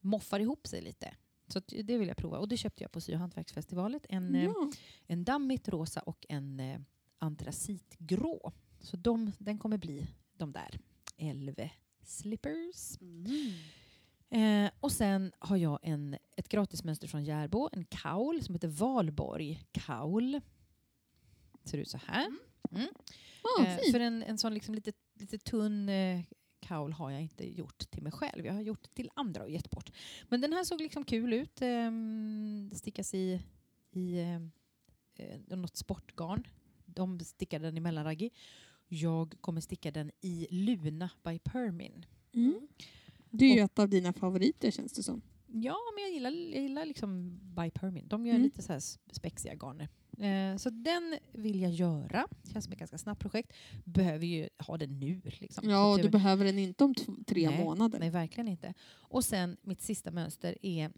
moffar 0.00 0.40
ihop 0.40 0.66
sig 0.66 0.82
lite. 0.82 1.14
Så 1.48 1.60
det 1.84 1.98
vill 1.98 2.08
jag 2.08 2.16
prova. 2.16 2.38
Och 2.38 2.48
det 2.48 2.56
köpte 2.56 2.84
jag 2.84 2.92
på 2.92 3.00
Sy 3.00 3.12
och 3.14 3.18
hantverksfestivalet. 3.18 4.06
En, 4.08 4.34
eh, 4.34 4.44
Ja. 4.44 4.70
en 5.06 5.24
dammigt 5.24 5.68
rosa 5.68 6.00
och 6.00 6.26
en 6.28 6.60
eh, 6.60 6.80
antracitgrå. 7.18 8.52
Så 8.80 8.96
de, 8.96 9.32
den 9.38 9.58
kommer 9.58 9.78
bli 9.78 10.06
de 10.36 10.52
där 10.52 10.78
Elve 11.16 11.70
slippers. 12.02 12.98
Eh, 14.30 14.70
och 14.80 14.92
sen 14.92 15.32
har 15.38 15.56
jag 15.56 15.78
en, 15.82 16.16
ett 16.36 16.48
gratismönster 16.48 17.08
från 17.08 17.24
Järbo, 17.24 17.68
en 17.72 17.84
kaul 17.84 18.42
som 18.42 18.54
heter 18.54 18.68
Valborg 18.68 19.60
kaul. 19.72 20.40
Ser 21.66 21.78
ut 21.78 21.88
så 21.88 21.98
här. 22.06 22.26
Mm. 22.72 22.86
Ah, 23.42 23.64
Eh, 23.64 23.92
för 23.92 24.00
en, 24.00 24.22
en 24.22 24.38
sån 24.38 24.54
liksom 24.54 24.74
lite, 24.74 24.92
lite 25.20 25.38
tunn 25.38 25.88
eh, 25.88 26.20
kaul 26.60 26.92
har 26.92 27.10
jag 27.10 27.22
inte 27.22 27.50
gjort 27.58 27.90
till 27.90 28.02
mig 28.02 28.12
själv. 28.12 28.46
Jag 28.46 28.52
har 28.54 28.60
gjort 28.62 28.94
till 28.94 29.10
andra 29.14 29.42
och 29.42 29.50
gett 29.50 29.70
bort. 29.70 29.90
Men 30.28 30.40
den 30.40 30.52
här 30.52 30.64
såg 30.64 30.80
liksom 30.80 31.04
kul 31.04 31.32
ut. 31.32 31.62
Um, 31.62 32.70
stickas 32.74 33.14
i, 33.14 33.40
i 33.92 34.20
ehm, 34.20 34.50
eh, 35.14 35.40
något 35.56 35.76
sportgarn. 35.76 36.46
De 36.84 37.20
stickade 37.20 37.64
den 37.66 37.76
i 37.76 37.80
mellanraggi. 37.80 38.30
Jag 38.88 39.34
kommer 39.40 39.60
sticka 39.60 39.90
den 39.90 40.10
i 40.20 40.46
Luna 40.50 41.10
by 41.24 41.38
Permin. 41.38 42.06
Mm. 42.34 42.68
Det 43.30 43.44
är 43.44 43.54
ju 43.54 43.60
ett 43.60 43.78
av 43.78 43.88
dina 43.88 44.12
favoriter 44.12 44.70
känns 44.70 44.92
det 44.92 45.02
som. 45.02 45.22
Ja, 45.46 45.76
men 45.94 46.02
jag 46.04 46.12
gillar, 46.12 46.30
jag 46.30 46.62
gillar 46.62 46.84
liksom 46.84 47.38
by 47.56 47.70
Permin. 47.70 48.08
De 48.08 48.26
gör 48.26 48.34
Mm. 48.34 48.42
lite 48.44 48.62
så 48.62 48.72
här 48.72 48.80
spexiga 49.12 49.54
garner. 49.54 49.88
Eh, 50.18 50.56
så 50.56 50.70
den 50.70 51.18
vill 51.32 51.60
jag 51.60 51.70
göra. 51.72 52.26
Känns 52.52 52.64
som 52.64 52.72
ett 52.72 52.78
ganska 52.78 52.98
snabbt 52.98 53.20
projekt. 53.20 53.52
Behöver 53.84 54.26
ju 54.26 54.48
ha 54.58 54.76
den 54.76 55.00
nu. 55.00 55.20
Liksom. 55.24 55.70
Ja, 55.70 55.90
och 55.90 55.96
det- 55.96 56.02
du 56.02 56.08
behöver 56.08 56.44
den 56.44 56.58
inte 56.58 56.84
om 56.84 56.94
tre 57.26 57.50
Nej, 57.50 57.64
månader. 57.64 57.98
Nej, 57.98 58.10
verkligen 58.10 58.48
inte. 58.48 58.74
Och 58.92 59.24
sen 59.24 59.56
mitt 59.62 59.80
sista 59.82 60.10
mönster 60.10 60.56
är... 60.62 60.90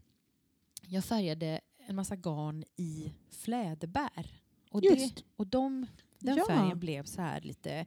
Jag 0.87 1.05
färgade 1.05 1.61
en 1.87 1.95
massa 1.95 2.15
garn 2.15 2.63
i 2.75 3.13
fläderbär. 3.29 4.41
Och, 4.71 4.81
det, 4.81 5.23
och 5.35 5.47
de, 5.47 5.85
den 6.19 6.37
Ja. 6.37 6.45
färgen 6.47 6.79
blev 6.79 7.03
så 7.03 7.21
här 7.21 7.41
lite 7.41 7.85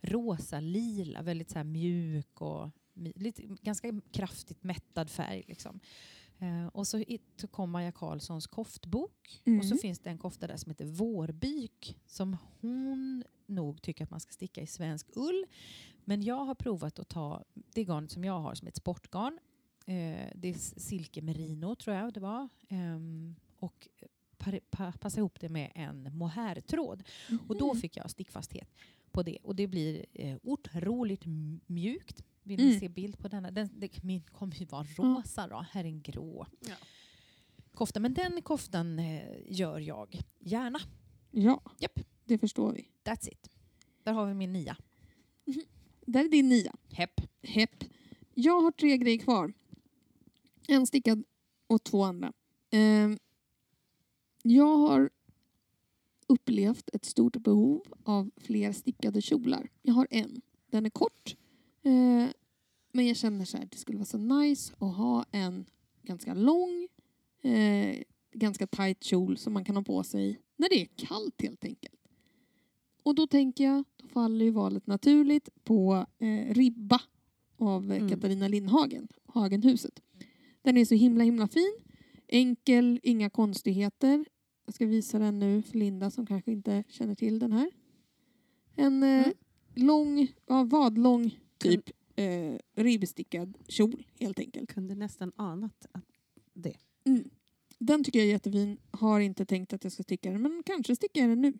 rosa-lila, 0.00 1.22
väldigt 1.22 1.50
så 1.50 1.58
här 1.58 1.64
mjuk 1.64 2.40
och 2.40 2.70
lite, 2.94 3.42
ganska 3.62 4.00
kraftigt 4.12 4.62
mättad 4.64 5.10
färg. 5.10 5.42
Liksom. 5.48 5.80
Eh, 6.44 6.66
och 6.66 6.86
så, 6.86 7.04
så 7.36 7.46
kom 7.48 7.70
Maja 7.70 7.92
Karlssons 7.92 8.46
koftbok. 8.46 9.42
Och 9.58 9.64
så 9.64 9.70
Mm. 9.74 9.78
finns 9.78 9.98
det 9.98 10.10
en 10.10 10.18
kofta 10.18 10.46
där 10.46 10.56
som 10.56 10.70
heter 10.70 10.84
Vårbyk 10.84 11.98
som 12.06 12.36
hon 12.60 13.24
nog 13.46 13.82
tycker 13.82 14.04
att 14.04 14.10
man 14.10 14.20
ska 14.20 14.32
sticka 14.32 14.62
i 14.62 14.66
svensk 14.66 15.06
ull. 15.16 15.46
Men 16.04 16.22
jag 16.22 16.44
har 16.44 16.54
provat 16.54 16.98
att 16.98 17.08
ta 17.08 17.44
det 17.74 17.82
garnet 17.84 18.10
som 18.10 18.24
jag 18.24 18.40
har 18.40 18.54
som 18.54 18.68
ett 18.68 18.76
sportgarn. 18.76 19.38
Eh, 19.86 20.30
det 20.34 20.48
är 20.48 20.54
silke 20.80 21.22
merino 21.22 21.74
tror 21.74 21.96
jag 21.96 22.12
det 22.12 22.20
var. 22.20 22.48
Ehm, 22.68 23.34
och 23.58 23.88
passa 25.00 25.18
ihop 25.20 25.40
det 25.40 25.48
med 25.48 25.72
en 25.74 26.16
mohairtråd. 26.16 27.02
Och 27.48 27.58
då 27.58 27.72
Mhm. 27.72 27.80
fick 27.80 27.96
jag 27.96 28.10
stickfasthet 28.10 28.68
på 29.12 29.22
det. 29.22 29.38
Och 29.42 29.56
det 29.56 29.66
blir 29.66 30.06
eh, 30.12 30.36
otroligt 30.42 31.22
mjukt. 31.66 32.24
Vill 32.46 32.58
ni 32.58 32.66
Mm. 32.68 32.80
se 32.80 32.88
bild 32.88 33.18
på 33.18 33.28
denna? 33.28 33.50
Den, 33.50 33.68
det, 33.80 34.02
min 34.02 34.22
kommer 34.22 34.54
ju 34.54 34.64
vara 34.64 34.86
rosa 34.96 35.46
då. 35.46 35.66
Här 35.70 35.84
är 35.84 35.88
en 35.88 36.02
grå 36.02 36.46
Ja. 36.60 36.74
kofta. 37.74 38.00
Men 38.00 38.14
den 38.14 38.42
koftan 38.42 38.98
eh, 38.98 39.22
gör 39.48 39.78
jag 39.80 40.20
gärna. 40.38 40.78
Ja, 41.30 41.62
Japp. 41.78 42.00
det 42.24 42.38
förstår 42.38 42.72
vi. 42.72 42.88
That's 43.04 43.28
it. 43.28 43.50
Där 44.02 44.12
har 44.12 44.26
vi 44.26 44.34
min 44.34 44.52
nia. 44.52 44.76
Där 46.06 46.24
är 46.24 46.28
din 46.28 46.48
nia. 46.48 46.74
Hepp. 46.92 47.20
Hepp. 47.42 47.84
Jag 48.34 48.60
har 48.60 48.70
tre 48.70 48.96
grejer 48.98 49.18
kvar. 49.18 49.52
En 50.68 50.86
stickad 50.86 51.24
och 51.66 51.84
två 51.84 52.02
andra. 52.02 52.32
Ehm, 52.70 53.18
jag 54.42 54.76
har 54.76 55.10
upplevt 56.26 56.90
ett 56.92 57.04
stort 57.04 57.36
behov 57.36 57.82
av 58.04 58.30
fler 58.36 58.72
stickade 58.72 59.22
kjolar. 59.22 59.68
Jag 59.82 59.94
har 59.94 60.06
en. 60.10 60.40
Den 60.70 60.86
är 60.86 60.90
kort. 60.90 61.36
Eh, 61.84 62.28
men 62.92 63.06
jag 63.06 63.16
känner 63.16 63.44
så 63.44 63.56
här, 63.56 63.68
det 63.70 63.76
skulle 63.76 63.98
vara 63.98 64.06
så 64.06 64.18
nice 64.18 64.74
att 64.78 64.96
ha 64.96 65.24
en 65.32 65.64
ganska 66.02 66.34
lång, 66.34 66.88
eh, 67.42 67.96
ganska 68.32 68.66
tight 68.66 69.04
kjol 69.04 69.36
som 69.36 69.52
man 69.52 69.64
kan 69.64 69.76
ha 69.76 69.82
på 69.82 70.02
sig 70.04 70.40
när 70.56 70.68
det 70.68 70.80
är 70.82 70.86
kallt 70.96 71.42
helt 71.42 71.64
enkelt. 71.64 72.00
Och 73.02 73.14
då 73.14 73.26
tänker 73.26 73.64
jag, 73.64 73.84
då 73.96 74.08
faller 74.08 74.44
ju 74.44 74.50
valet 74.50 74.86
naturligt 74.86 75.48
på 75.64 76.06
eh, 76.18 76.54
Ribba 76.54 77.00
av 77.58 77.92
eh, 77.92 77.96
Mm. 77.96 78.08
Katarina 78.08 78.48
Lindhagen, 78.48 79.08
Hagenhuset. 79.26 80.00
Den 80.62 80.76
är 80.76 80.84
så 80.84 80.94
himla 80.94 81.24
himla 81.24 81.48
fin. 81.48 81.78
Enkel, 82.28 83.00
inga 83.02 83.30
konstigheter. 83.30 84.24
Jag 84.66 84.74
ska 84.74 84.86
visa 84.86 85.18
den 85.18 85.38
nu 85.38 85.62
för 85.62 85.78
Linda 85.78 86.10
som 86.10 86.26
kanske 86.26 86.52
inte 86.52 86.84
känner 86.88 87.14
till 87.14 87.38
den 87.38 87.52
här. 87.52 87.70
En 88.76 89.02
eh, 89.02 89.08
Mm. 89.74 89.86
lång, 89.86 90.28
ja, 90.46 90.64
vadlång 90.64 91.38
typ 91.58 91.90
eh, 92.16 92.58
ribbstickad 92.74 93.58
kjol 93.68 94.06
helt 94.20 94.38
enkelt. 94.38 94.70
Kunde 94.70 94.94
nästan 94.94 95.32
anat 95.36 95.86
att 95.92 96.04
det. 96.52 96.76
Mm. 97.04 97.30
Den 97.78 98.04
tycker 98.04 98.18
jag 98.18 98.28
är 98.28 98.32
jättefin. 98.32 98.78
Har 98.90 99.20
inte 99.20 99.46
tänkt 99.46 99.72
att 99.72 99.84
jag 99.84 99.92
ska 99.92 100.02
sticka 100.02 100.30
den 100.30 100.42
men 100.42 100.62
kanske 100.66 100.96
stickar 100.96 101.20
jag 101.20 101.30
den 101.30 101.40
nu. 101.40 101.52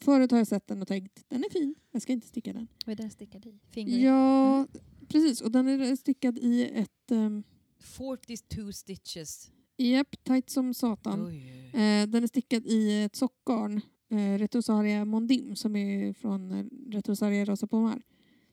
Förut 0.00 0.30
har 0.30 0.38
jag 0.38 0.46
sett 0.46 0.66
den 0.66 0.82
och 0.82 0.88
tänkt 0.88 1.24
den 1.28 1.44
är 1.44 1.50
fin, 1.50 1.74
jag 1.90 2.02
ska 2.02 2.12
inte 2.12 2.26
sticka 2.26 2.52
den. 2.52 2.68
Vad 2.86 2.92
är 2.92 2.96
den 2.96 3.10
stickad 3.10 3.46
i? 3.46 3.58
Finger? 3.70 3.98
Ja, 3.98 4.66
precis. 5.08 5.40
Och 5.40 5.50
den 5.50 5.68
är 5.68 5.96
stickad 5.96 6.38
i 6.38 6.70
ett... 6.74 7.10
Um, 7.10 7.44
42 7.78 8.72
stitches. 8.72 9.50
Japp, 9.76 10.24
tight 10.24 10.50
som 10.50 10.74
satan. 10.74 11.26
Oj, 11.26 11.34
oj, 11.34 11.70
oj. 11.74 11.80
Eh, 11.80 12.06
den 12.06 12.22
är 12.22 12.26
stickad 12.26 12.66
i 12.66 13.02
ett 13.02 13.16
sockgarn, 13.16 13.80
eh, 14.10 14.38
Retrosaria 14.38 15.04
Mondim, 15.04 15.56
som 15.56 15.76
är 15.76 16.12
från 16.12 16.52
eh, 16.52 16.64
Retrosaria 16.90 17.44
Rosa 17.44 17.66
Pomar. 17.66 18.02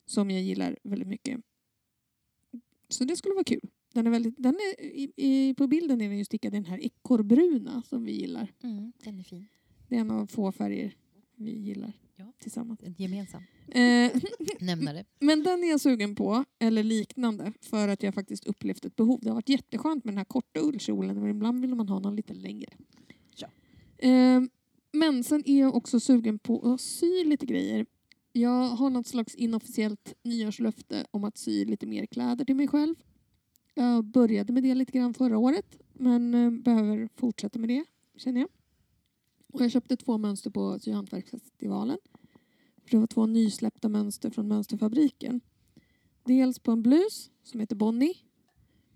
Som 0.06 0.32
jag 0.32 0.42
gillar 0.42 0.78
väldigt 0.84 1.08
mycket. 1.08 1.40
Så 2.90 3.04
det 3.04 3.16
skulle 3.16 3.34
vara 3.34 3.44
kul. 3.44 3.70
Den 3.94 4.08
är 4.08 4.12
väldigt, 4.12 4.36
den 4.38 4.56
är, 4.56 4.84
i, 4.84 5.12
i, 5.16 5.54
på 5.54 5.68
bilden 5.68 6.02
är 6.02 6.08
den 6.10 6.18
ju 6.18 6.26
stickad 6.26 6.54
i 6.54 6.58
den 6.58 6.66
här 6.66 6.80
ekorrbruna 6.86 7.84
som 7.90 8.04
vi 8.04 8.12
gillar. 8.12 8.54
Mm, 8.64 8.92
den 9.04 9.20
är 9.20 9.24
fin. 9.24 9.48
Det 9.88 9.96
är 9.96 10.00
en 10.00 10.12
av 10.12 10.28
få 10.28 10.52
färger 10.52 10.96
vi 11.36 11.52
gillar 11.52 11.94
Ja. 12.16 12.32
tillsammans. 12.40 12.80
En 12.84 12.96
gemensam 12.98 13.44
Eh, 13.68 14.12
nämnare. 14.60 15.06
Men 15.20 15.44
den 15.44 15.64
är 15.64 15.70
jag 15.70 15.82
sugen 15.82 16.16
på, 16.16 16.46
eller 16.60 16.84
liknande, 16.84 17.54
för 17.62 17.88
att 17.88 18.04
jag 18.04 18.14
faktiskt 18.14 18.46
upplevt 18.48 18.86
ett 18.86 18.96
behov. 18.96 19.20
Det 19.22 19.30
har 19.30 19.36
varit 19.36 19.50
jätteskönt 19.50 20.04
med 20.04 20.14
den 20.14 20.18
här 20.18 20.26
korta 20.26 20.60
ullkjolen, 20.60 21.20
men 21.22 21.30
ibland 21.30 21.62
vill 21.62 21.76
man 21.76 21.90
ha 21.90 22.00
någon 22.00 22.16
lite 22.16 22.34
längre. 22.34 22.74
Ja. 23.36 23.48
Eh, 24.08 24.42
men 24.92 25.24
sen 25.24 25.44
är 25.46 25.60
jag 25.60 25.76
också 25.76 26.00
sugen 26.00 26.40
på 26.40 26.74
att 26.74 26.82
sy 26.82 27.24
lite 27.26 27.46
grejer. 27.46 27.86
Jag 28.36 28.68
har 28.68 28.90
något 28.90 29.08
slags 29.08 29.36
inofficiellt 29.36 30.14
nyårslöfte 30.24 31.06
om 31.12 31.24
att 31.24 31.38
sy 31.38 31.66
lite 31.66 31.86
mer 31.86 32.06
kläder 32.06 32.46
till 32.46 32.56
mig 32.56 32.68
själv. 32.68 32.96
Jag 33.74 34.06
började 34.06 34.54
med 34.54 34.64
det 34.64 34.76
lite 34.76 34.92
grann 34.92 35.14
förra 35.14 35.38
året, 35.38 35.78
men 35.94 36.34
eh, 36.34 36.52
behöver 36.52 37.10
fortsätta 37.16 37.60
med 37.60 37.70
det, 37.70 37.86
känner 38.18 38.42
jag. 38.42 38.50
Och 39.54 39.62
jag 39.62 39.72
köpte 39.72 39.98
två 39.98 40.18
mönster 40.18 40.50
på 40.50 40.80
Sy 40.80 40.92
och 40.92 40.96
hantverksfestivalen. 40.96 41.98
För 42.84 42.92
det 42.92 42.98
var 42.98 43.08
två 43.08 43.26
nysläppta 43.26 43.90
mönster 43.90 44.30
från 44.30 44.48
Mönsterfabriken. 44.48 45.42
Dels 46.26 46.60
på 46.60 46.72
en 46.72 46.84
blus 46.84 47.32
som 47.44 47.60
heter 47.60 47.76
Bonnie 47.76 48.16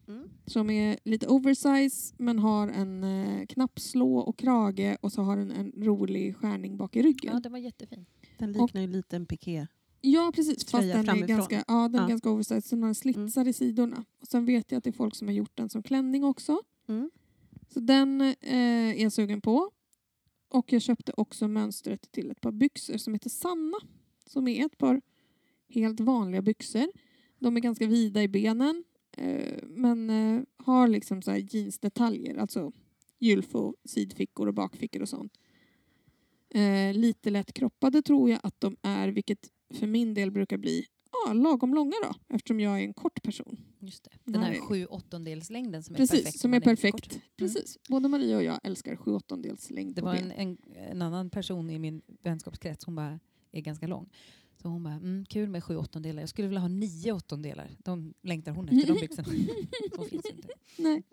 Mm. 0.07 0.30
som 0.45 0.69
är 0.69 0.99
lite 1.03 1.27
oversize 1.27 2.15
men 2.18 2.39
har 2.39 2.68
en 2.68 3.03
eh, 3.03 3.45
knappslå 3.45 4.18
och 4.18 4.38
krage 4.38 4.97
och 5.01 5.11
så 5.11 5.22
har 5.22 5.38
den 5.38 5.51
en 5.51 5.72
rolig 5.77 6.35
skärning 6.35 6.77
bak 6.77 6.95
i 6.95 7.01
ryggen. 7.01 7.34
Ja, 7.34 7.39
den 7.39 7.51
var 7.51 7.59
jättefin. 7.59 8.05
Den 8.38 8.51
liknar 8.51 8.81
ju 8.81 8.88
lite 8.88 9.15
en 9.15 9.26
piké. 9.26 9.68
Ja, 10.01 10.31
precis. 10.35 10.65
Fast 10.72 10.88
den 10.88 10.99
är, 10.99 11.03
framifrån. 11.03 11.27
ganska, 11.27 11.64
ja, 11.68 11.88
den 11.88 11.95
är 11.95 12.03
Ja. 12.03 12.07
ganska 12.07 12.30
oversized. 12.30 12.64
Så 12.64 12.76
den 12.76 12.84
har 12.84 12.93
slitsar 12.93 13.47
i 13.47 13.53
sidorna. 13.53 14.05
Och 14.22 14.27
sen 14.27 14.45
vet 14.45 14.72
jag 14.72 14.77
att 14.77 14.84
det 14.84 14.89
är 14.89 14.91
folk 14.91 15.15
som 15.15 15.27
har 15.27 15.35
gjort 15.35 15.57
den 15.57 15.69
som 15.69 15.84
klänning 15.84 16.23
också. 16.23 16.61
Mm. 16.88 17.11
Så 17.73 17.80
den 17.80 18.22
eh, 18.22 18.35
är 18.41 18.93
jag 19.03 19.11
sugen 19.11 19.41
på. 19.41 19.72
Och 20.49 20.73
jag 20.73 20.81
köpte 20.81 21.14
också 21.18 21.47
mönstret 21.47 22.11
till 22.11 22.31
ett 22.31 22.41
par 22.41 22.51
byxor 22.51 22.97
som 22.97 23.14
heter 23.14 23.30
Sanna. 23.30 23.77
Som 24.26 24.47
är 24.47 24.65
ett 24.65 24.77
par 24.77 25.01
helt 25.69 25.99
vanliga 25.99 26.41
byxor. 26.41 26.88
De 27.39 27.57
är 27.57 27.61
ganska 27.61 27.88
vida 27.88 28.23
i 28.23 28.27
benen. 28.27 28.84
Eh, 29.18 29.64
men 29.64 30.09
eh, 30.09 30.41
har 30.57 30.88
liksom 30.88 31.22
så 31.22 31.31
här 31.31 31.55
jeansdetaljer. 31.55 32.38
Alltså 32.38 32.72
gylfo, 33.19 33.73
sidfickor 33.85 34.47
och 34.47 34.53
bakfickor 34.53 35.01
och 35.01 35.09
sånt. 35.09 35.34
Eh, 36.49 36.94
lite 36.94 37.30
lätt 37.30 37.53
kroppade 37.53 38.02
tror 38.02 38.30
jag 38.30 38.40
att 38.44 38.56
de 38.60 38.78
är. 38.82 39.07
Vilket 39.07 39.49
för 39.74 39.88
min 39.88 40.14
del 40.14 40.32
brukar 40.32 40.57
bli 40.57 40.86
ja, 41.11 41.34
lagom 41.34 41.74
långa 41.74 41.95
då. 42.03 42.36
Eftersom 42.36 42.60
jag 42.60 42.80
är 42.80 42.84
en 42.84 42.94
kort 42.94 43.24
person. 43.24 43.57
Just 43.80 44.03
det. 44.03 44.11
Den 44.24 44.44
här 44.44 44.60
sju 44.60 44.86
åttondels 44.86 45.49
längden 45.49 45.84
som 45.84 45.95
är 45.95 45.98
Precis, 45.98 46.19
perfekt. 46.19 46.40
som 46.40 46.49
om 46.52 46.53
är 46.53 46.60
perfekt. 46.60 47.14
kort. 47.14 47.22
Precis. 47.38 47.78
Både 47.90 48.10
Maria 48.10 48.38
och 48.38 48.44
jag 48.44 48.60
älskar 48.64 48.95
sju 48.95 49.11
åttondels 49.11 49.69
längd 49.69 49.95
Det 49.95 50.02
var 50.02 50.15
en, 50.15 50.32
en, 50.32 50.57
en 50.76 51.02
annan 51.02 51.30
person 51.30 51.69
i 51.69 51.80
min 51.80 52.02
vänskapskrets, 52.24 52.86
hon 52.86 52.95
bara 52.95 53.19
är 53.52 53.61
ganska 53.61 53.88
lång. 53.88 54.10
Så 54.68 54.72
hon 54.72 54.84
bara, 54.84 54.94
mm, 54.94 55.26
kul 55.26 55.49
med 55.49 55.64
sju 55.64 55.76
åttondelar. 55.77 56.22
Jag 56.22 56.30
skulle 56.30 56.48
vilja 56.48 56.61
ha 56.61 56.68
nio 56.68 57.11
åttondelar. 57.11 57.72
De 57.84 58.14
längtar 58.22 58.52
hon 58.52 58.69
efter, 58.69 58.94
de 58.94 58.99
byxorna. 59.02 59.27
De 59.98 60.06
finns 60.06 60.26
inte. 60.26 60.48
Nej. 60.77 61.03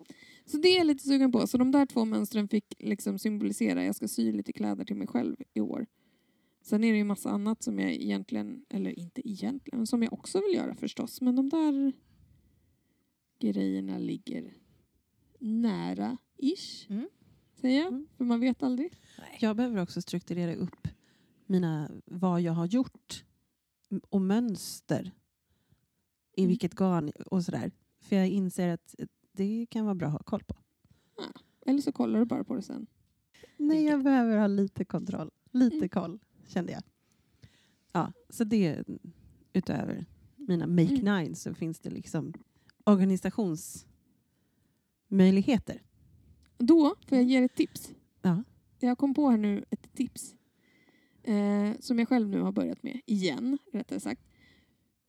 Så 0.45 0.57
det 0.57 0.67
är 0.67 0.77
jag 0.77 0.87
lite 0.87 1.03
sugen 1.03 1.31
på. 1.31 1.47
Så 1.47 1.57
de 1.57 1.71
där 1.71 1.85
två 1.85 2.05
mönstren 2.05 2.47
fick 2.47 2.73
liksom 2.79 3.19
symbolisera. 3.19 3.83
Jag 3.83 3.95
ska 3.95 4.07
sy 4.07 4.31
lite 4.31 4.53
kläder 4.53 4.85
till 4.85 4.95
mig 4.95 5.07
själv 5.07 5.35
i 5.53 5.61
år. 5.61 5.85
Sen 6.61 6.83
är 6.83 6.91
det 6.91 6.97
ju 6.97 7.03
massa 7.03 7.29
annat 7.29 7.63
som 7.63 7.79
jag 7.79 7.91
egentligen, 7.93 8.65
eller 8.69 8.99
inte 8.99 9.29
egentligen, 9.29 9.79
men 9.79 9.87
som 9.87 10.03
jag 10.03 10.13
också 10.13 10.41
vill 10.41 10.55
göra 10.55 10.75
förstås. 10.75 11.21
Men 11.21 11.35
de 11.35 11.49
där 11.49 11.93
grejerna 13.39 13.97
ligger 13.97 14.53
nära-ish, 15.39 16.85
Mm. 16.89 17.09
säger 17.55 17.79
jag. 17.79 17.87
Mm. 17.87 18.07
För 18.17 18.25
man 18.25 18.39
vet 18.39 18.63
aldrig. 18.63 18.93
Jag 19.39 19.55
behöver 19.55 19.81
också 19.81 20.01
strukturera 20.01 20.55
upp 20.55 20.87
mina, 21.45 21.91
vad 22.05 22.41
jag 22.41 22.53
har 22.53 22.65
gjort 22.65 23.23
och 24.09 24.21
mönster. 24.21 25.11
I 26.37 26.41
Mm. 26.41 26.49
vilket 26.49 26.75
garn 26.75 27.11
och 27.25 27.43
sådär. 27.45 27.71
För 27.99 28.15
jag 28.15 28.27
inser 28.29 28.67
att 28.69 28.95
det 29.31 29.65
kan 29.69 29.85
vara 29.85 29.95
bra 29.95 30.07
att 30.07 30.13
ha 30.13 30.19
koll 30.23 30.43
på. 30.43 30.55
Eller 31.65 31.81
så 31.81 31.91
kollar 31.91 32.19
du 32.19 32.25
bara 32.25 32.43
på 32.43 32.55
det 32.55 32.61
sen. 32.61 32.87
Nej, 33.57 33.83
jag 33.83 34.03
behöver 34.03 34.37
ha 34.37 34.47
lite 34.47 34.85
kontroll. 34.85 35.31
Lite 35.51 35.75
Mm. 35.77 35.89
koll, 35.89 36.19
kände 36.47 36.71
jag. 36.71 36.81
Ja, 37.91 38.13
så 38.29 38.43
det 38.43 38.83
utöver 39.53 40.05
mina 40.35 40.67
make 40.67 40.95
Mm. 41.01 41.23
nine 41.23 41.35
så 41.35 41.53
finns 41.53 41.79
det 41.79 41.89
liksom 41.89 42.33
organisationsmöjligheter. 42.83 45.81
Då 46.57 46.95
får 47.07 47.17
jag 47.17 47.23
ge 47.27 47.37
er 47.37 47.43
ett 47.43 47.55
tips. 47.55 47.91
Ja. 48.21 48.43
Jag 48.79 48.97
kom 48.97 49.13
på 49.13 49.29
här 49.29 49.37
nu 49.37 49.65
ett 49.69 49.93
tips. 49.93 50.35
Eh, 51.27 51.71
som 51.79 51.99
jag 51.99 52.07
själv 52.07 52.29
nu 52.29 52.41
har 52.41 52.51
börjat 52.51 52.83
med. 52.83 53.01
Igen, 53.05 53.57
rättare 53.73 53.99
sagt. 53.99 54.21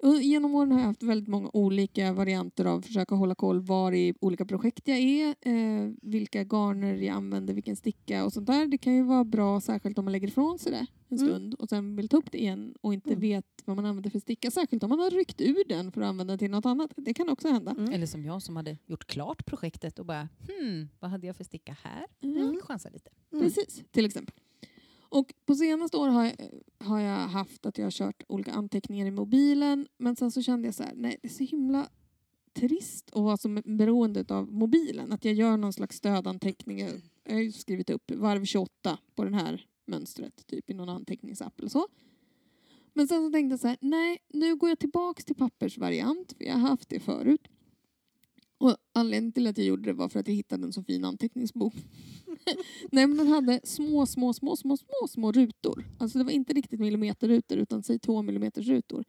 Och 0.02 0.22
genom 0.22 0.55
åren 0.55 0.72
har 0.72 0.78
jag 0.78 0.86
haft 0.86 1.02
väldigt 1.02 1.28
många 1.28 1.51
olika 1.52 2.12
varianter 2.12 2.64
av 2.64 2.78
att 2.78 2.86
försöka 2.86 3.14
hålla 3.14 3.34
koll 3.34 3.60
var 3.60 3.93
i 3.93 4.14
olika 4.20 4.44
projekt 4.44 4.88
jag 4.88 4.98
är, 4.98 5.34
eh, 5.40 5.93
vilka 6.02 6.44
garner 6.44 6.94
jag 6.94 7.14
använder, 7.16 7.55
vilken 7.55 7.76
sticka 7.76 8.24
och 8.24 8.32
sånt 8.32 8.47
där. 8.47 8.66
Det 8.66 8.78
kan 8.78 8.94
ju 8.94 9.02
vara 9.02 9.24
bra, 9.24 9.60
särskilt 9.60 9.98
om 9.98 10.05
man 10.05 10.12
lägger 10.12 10.28
ifrån 10.28 10.59
sig 10.59 10.72
det 10.72 10.86
en 11.09 11.18
Mm. 11.18 11.28
stund 11.28 11.55
och 11.55 11.68
sen 11.68 11.97
vill 11.97 12.09
ta 12.09 12.16
upp 12.16 12.32
det 12.32 12.38
igen 12.40 12.74
och 12.80 12.94
inte 12.94 13.09
Mm. 13.10 13.20
vet 13.20 13.47
vad 13.64 13.76
man 13.76 13.86
använder 13.86 14.10
för 14.10 14.18
sticka. 14.18 14.51
Särskilt 14.51 14.82
om 14.82 14.88
man 14.90 14.98
har 14.98 15.10
ryckt 15.10 15.40
ur 15.40 15.68
den 15.68 15.93
för 15.93 16.01
att 16.01 16.06
använda 16.09 16.38
till 16.38 16.51
något 16.51 16.66
annat. 16.66 16.90
Det 16.97 17.14
kan 17.14 17.28
också 17.28 17.48
hända. 17.48 17.70
Mm. 17.70 17.93
Eller 17.93 18.06
som 18.06 18.24
jag 18.24 18.43
som 18.43 18.56
hade 18.56 18.78
gjort 18.86 19.06
klart 19.06 19.47
projektet 19.47 19.98
och 19.98 20.06
bara, 20.06 20.28
hmm, 20.48 20.88
vad 21.01 21.10
hade 21.10 21.26
jag 21.26 21.36
för 21.36 21.44
sticka 21.44 21.76
här? 21.82 22.06
Mm. 22.22 22.36
Jag 22.36 22.51
vill 22.51 22.62
chansa 22.62 22.88
lite. 22.88 23.10
Mm. 23.32 23.44
Precis, 23.44 23.82
till 23.90 24.06
exempel. 24.06 24.34
Och 25.08 25.34
på 25.46 25.54
senaste 25.54 25.96
år 25.96 26.08
har 26.08 26.24
jag, 26.24 26.34
har 26.78 27.00
jag 27.00 27.28
haft 27.28 27.66
att 27.66 27.78
jag 27.78 27.86
har 27.86 27.90
kört 27.90 28.22
olika 28.28 28.52
anteckningar 28.52 29.06
i 29.06 29.10
mobilen 29.10 29.86
men 29.98 30.16
sen 30.16 30.30
så 30.30 30.42
kände 30.42 30.68
jag 30.68 30.74
så 30.74 30.82
här, 30.82 30.92
nej 30.94 31.18
det 31.22 31.28
är 31.28 31.32
så 31.32 31.44
himla 31.44 31.88
trist 32.52 33.10
att 33.12 33.22
vara 33.22 33.36
så 33.36 33.48
beroende 33.64 34.24
av 34.28 34.52
mobilen. 34.52 35.12
Att 35.12 35.24
jag 35.24 35.34
gör 35.34 35.56
någon 35.56 35.72
slags 35.72 35.96
stödanteckning. 35.96 36.78
Jag 36.78 37.00
jag 37.26 37.34
har 37.34 37.40
ju 37.40 37.52
skrivit 37.52 37.90
upp 37.90 38.10
varv 38.10 38.44
28 38.44 38.98
på 39.14 39.24
den 39.24 39.34
här 39.34 39.66
mönstret 39.86 40.46
typ 40.46 40.70
i 40.70 40.74
någon 40.74 40.88
anteckningsapp 40.88 41.58
eller 41.58 41.68
så. 41.68 41.88
Men 42.92 43.08
sen 43.08 43.26
så 43.26 43.32
tänkte 43.32 43.52
jag 43.52 43.60
så 43.60 43.68
här, 43.68 43.76
nej 43.80 44.18
nu 44.28 44.56
går 44.56 44.68
jag 44.68 44.78
tillbaks 44.78 45.24
till 45.24 45.36
pappersvariant 45.36 46.32
för 46.38 46.44
jag 46.44 46.54
har 46.54 46.68
haft 46.68 46.88
det 46.88 47.00
förut. 47.00 47.48
Och 48.58 48.76
anledningen 48.92 49.32
till 49.32 49.46
att 49.46 49.58
jag 49.58 49.66
gjorde 49.66 49.82
det 49.82 49.92
var 49.92 50.08
för 50.08 50.20
att 50.20 50.28
jag 50.28 50.34
hittade 50.34 50.64
en 50.66 50.72
så 50.72 50.82
fin 50.82 51.04
anteckningsbok. 51.04 51.74
Nej 52.92 53.06
men 53.06 53.16
den 53.16 53.28
hade 53.28 53.60
små, 53.64 54.06
små, 54.06 54.32
små, 54.32 54.56
små, 54.56 54.76
små, 54.76 55.08
små 55.08 55.32
rutor. 55.32 55.84
Alltså 55.98 56.18
det 56.18 56.24
var 56.24 56.32
inte 56.32 56.52
riktigt 56.52 56.80
millimeterrutor 56.80 57.58
utan 57.58 57.82
säg 57.82 57.98
två 57.98 58.22
millimeters 58.22 58.66
rutor. 58.66 59.04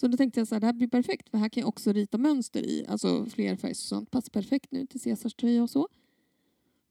Så 0.00 0.08
då 0.08 0.16
tänkte 0.16 0.40
jag 0.40 0.48
så 0.48 0.54
här, 0.54 0.60
det 0.60 0.66
här 0.66 0.72
blir 0.72 0.88
perfekt 0.88 1.28
för 1.28 1.38
här 1.38 1.48
kan 1.48 1.60
jag 1.60 1.68
också 1.68 1.92
rita 1.92 2.18
mönster 2.18 2.62
i. 2.62 2.86
Alltså 2.88 3.26
flerfärgs 3.26 3.80
och 3.80 3.88
sånt. 3.88 4.10
Passar 4.10 4.30
perfekt 4.30 4.72
nu 4.72 4.86
till 4.86 5.00
Caesars 5.00 5.34
tröja 5.34 5.62
och 5.62 5.70
så. 5.70 5.88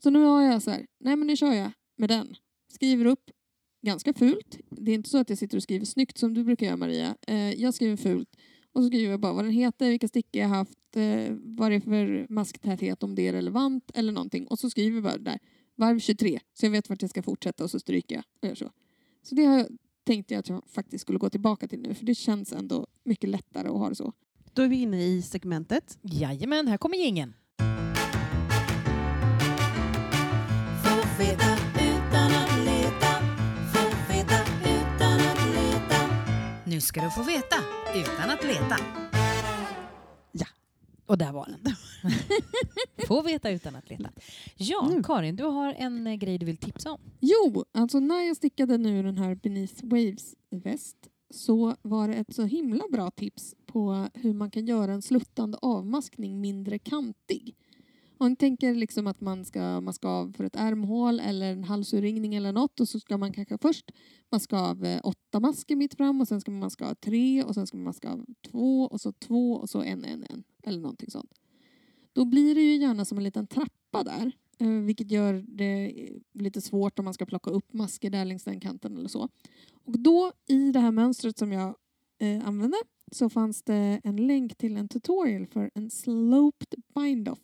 Så 0.03 0.09
nu 0.09 0.19
har 0.19 0.41
jag 0.41 0.63
så 0.63 0.71
här, 0.71 0.85
nej 0.99 1.15
men 1.15 1.27
nu 1.27 1.35
kör 1.35 1.53
jag 1.53 1.71
med 1.95 2.09
den. 2.09 2.35
Skriver 2.67 3.05
upp 3.05 3.31
ganska 3.81 4.13
fult. 4.13 4.57
Det 4.69 4.91
är 4.91 4.95
inte 4.95 5.09
så 5.09 5.17
att 5.17 5.29
jag 5.29 5.37
sitter 5.37 5.57
och 5.57 5.63
skriver 5.63 5.85
snyggt 5.85 6.17
som 6.17 6.33
du 6.33 6.43
brukar 6.43 6.65
göra 6.65 6.77
Maria. 6.77 7.15
Eh, 7.27 7.53
jag 7.53 7.73
skriver 7.73 7.97
fult 7.97 8.37
och 8.73 8.83
så 8.83 8.87
skriver 8.87 9.11
jag 9.11 9.19
bara 9.19 9.33
vad 9.33 9.45
den 9.45 9.53
heter, 9.53 9.89
vilka 9.89 10.07
stickor 10.07 10.41
jag 10.41 10.49
haft, 10.49 10.95
eh, 10.95 11.35
vad 11.43 11.71
det 11.71 11.75
är 11.75 11.79
för 11.79 12.25
masktäthet 12.29 13.03
om 13.03 13.15
det 13.15 13.27
är 13.27 13.33
relevant 13.33 13.91
eller 13.93 14.11
någonting. 14.11 14.47
Och 14.47 14.59
så 14.59 14.69
skriver 14.69 14.95
jag 14.95 15.03
bara 15.03 15.17
där 15.17 15.39
varv 15.75 15.99
23 15.99 16.39
så 16.53 16.65
jag 16.65 16.71
vet 16.71 16.89
vart 16.89 17.01
jag 17.01 17.09
ska 17.09 17.23
fortsätta 17.23 17.63
och 17.63 17.71
så 17.71 17.79
stryker 17.79 18.15
jag 18.15 18.23
och 18.41 18.47
gör 18.47 18.55
så. 18.55 18.71
Så 19.21 19.35
det 19.35 19.45
har 19.45 19.57
jag, 19.57 19.67
tänkte 20.03 20.33
jag 20.33 20.39
att 20.39 20.49
jag 20.49 20.63
faktiskt 20.67 21.01
skulle 21.01 21.19
gå 21.19 21.29
tillbaka 21.29 21.67
till 21.67 21.79
nu 21.79 21.93
för 21.93 22.05
det 22.05 22.15
känns 22.15 22.53
ändå 22.53 22.87
mycket 23.03 23.29
lättare 23.29 23.67
att 23.67 23.77
ha 23.77 23.89
det 23.89 23.95
så. 23.95 24.13
Då 24.53 24.61
är 24.61 24.67
vi 24.67 24.81
inne 24.81 25.03
i 25.05 25.21
segmentet. 25.21 25.97
Jajamän, 26.01 26.67
här 26.67 26.77
kommer 26.77 26.97
gingen. 26.97 27.33
Få 30.83 31.23
veta 31.23 31.62
Nu 36.73 36.81
ska 36.81 37.01
du 37.01 37.09
få 37.09 37.23
veta 37.23 37.55
utan 37.95 38.29
att 38.29 38.43
leta. 38.43 38.75
Ja. 40.31 40.45
Och 41.05 41.17
där 41.17 41.31
var 41.31 41.45
den. 41.45 41.75
få 43.07 43.21
veta 43.21 43.49
utan 43.49 43.75
att 43.75 43.89
leta. 43.89 44.09
Ja, 44.55 44.89
Nu. 44.91 45.03
Karin, 45.03 45.35
du 45.35 45.43
har 45.43 45.73
en 45.73 46.07
eh, 46.07 46.15
grej 46.15 46.37
du 46.37 46.45
vill 46.45 46.57
tipsa 46.57 46.91
om. 46.91 46.99
Jo, 47.19 47.65
alltså 47.71 47.99
när 47.99 48.27
jag 48.27 48.37
stickade 48.37 48.77
nu 48.77 49.03
den 49.03 49.17
här 49.17 49.35
Beneath 49.35 49.83
Waves 49.83 50.35
väst 50.49 50.97
så 51.29 51.75
var 51.81 52.07
det 52.07 52.13
ett 52.13 52.35
så 52.35 52.43
himla 52.43 52.83
bra 52.91 53.11
tips 53.11 53.55
på 53.65 54.07
hur 54.13 54.33
man 54.33 54.51
kan 54.51 54.65
göra 54.65 54.93
en 54.93 55.01
sluttande 55.01 55.57
avmaskning 55.61 56.41
mindre 56.41 56.79
kantig. 56.79 57.55
Om 58.23 58.29
ni 58.29 58.35
tänker 58.35 58.75
liksom 58.75 59.07
att 59.07 59.21
man 59.21 59.45
ska 59.45 59.81
maska 59.81 60.07
av 60.07 60.33
för 60.37 60.43
ett 60.43 60.55
ärmhål 60.55 61.19
eller 61.19 61.51
en 61.51 61.63
halsurringning 61.63 62.35
eller 62.35 62.51
något 62.51 62.79
och 62.79 62.89
så 62.89 62.99
ska 62.99 63.17
man 63.17 63.33
kanske 63.33 63.57
först 63.57 63.91
maska 64.31 64.59
av 64.59 64.85
eh, 64.85 64.99
åtta 65.03 65.39
masker 65.39 65.75
mitt 65.75 65.93
fram 65.93 66.21
och 66.21 66.27
sen 66.27 66.41
ska 66.41 66.51
man 66.51 66.59
maska 66.59 66.89
av 66.89 66.93
tre 66.93 67.43
och 67.43 67.53
sen 67.53 67.67
ska 67.67 67.77
man 67.77 67.83
maska 67.83 68.11
av 68.11 68.25
två 68.51 68.81
och 68.83 69.01
så 69.01 69.11
två 69.11 69.53
och 69.53 69.69
så 69.69 69.81
en, 69.81 70.05
en, 70.05 70.25
en 70.29 70.43
eller 70.63 70.79
någonting 70.79 71.11
sånt. 71.11 71.33
Då 72.13 72.25
blir 72.25 72.55
det 72.55 72.61
ju 72.61 72.75
gärna 72.75 73.05
som 73.05 73.17
en 73.17 73.23
liten 73.23 73.47
trappa 73.47 74.03
där 74.03 74.31
eh, 74.57 74.67
vilket 74.67 75.11
gör 75.11 75.45
det 75.47 76.07
eh, 76.07 76.17
lite 76.33 76.61
svårt 76.61 76.99
om 76.99 77.05
man 77.05 77.13
ska 77.13 77.25
plocka 77.25 77.51
upp 77.51 77.73
masker 77.73 78.09
där 78.09 78.25
längs 78.25 78.43
den 78.43 78.59
kanten 78.59 78.97
eller 78.97 79.09
så. 79.09 79.29
Och 79.85 79.99
då 79.99 80.31
i 80.47 80.71
det 80.71 80.79
här 80.79 80.91
mönstret 80.91 81.37
som 81.37 81.51
jag 81.51 81.75
eh, 82.19 82.47
använde 82.47 82.77
så 83.11 83.29
fanns 83.29 83.63
det 83.63 84.01
en 84.03 84.27
länk 84.27 84.55
till 84.55 84.77
en 84.77 84.87
tutorial 84.87 85.47
för 85.47 85.71
en 85.75 85.89
sloped 85.89 86.83
bind-off, 86.95 87.39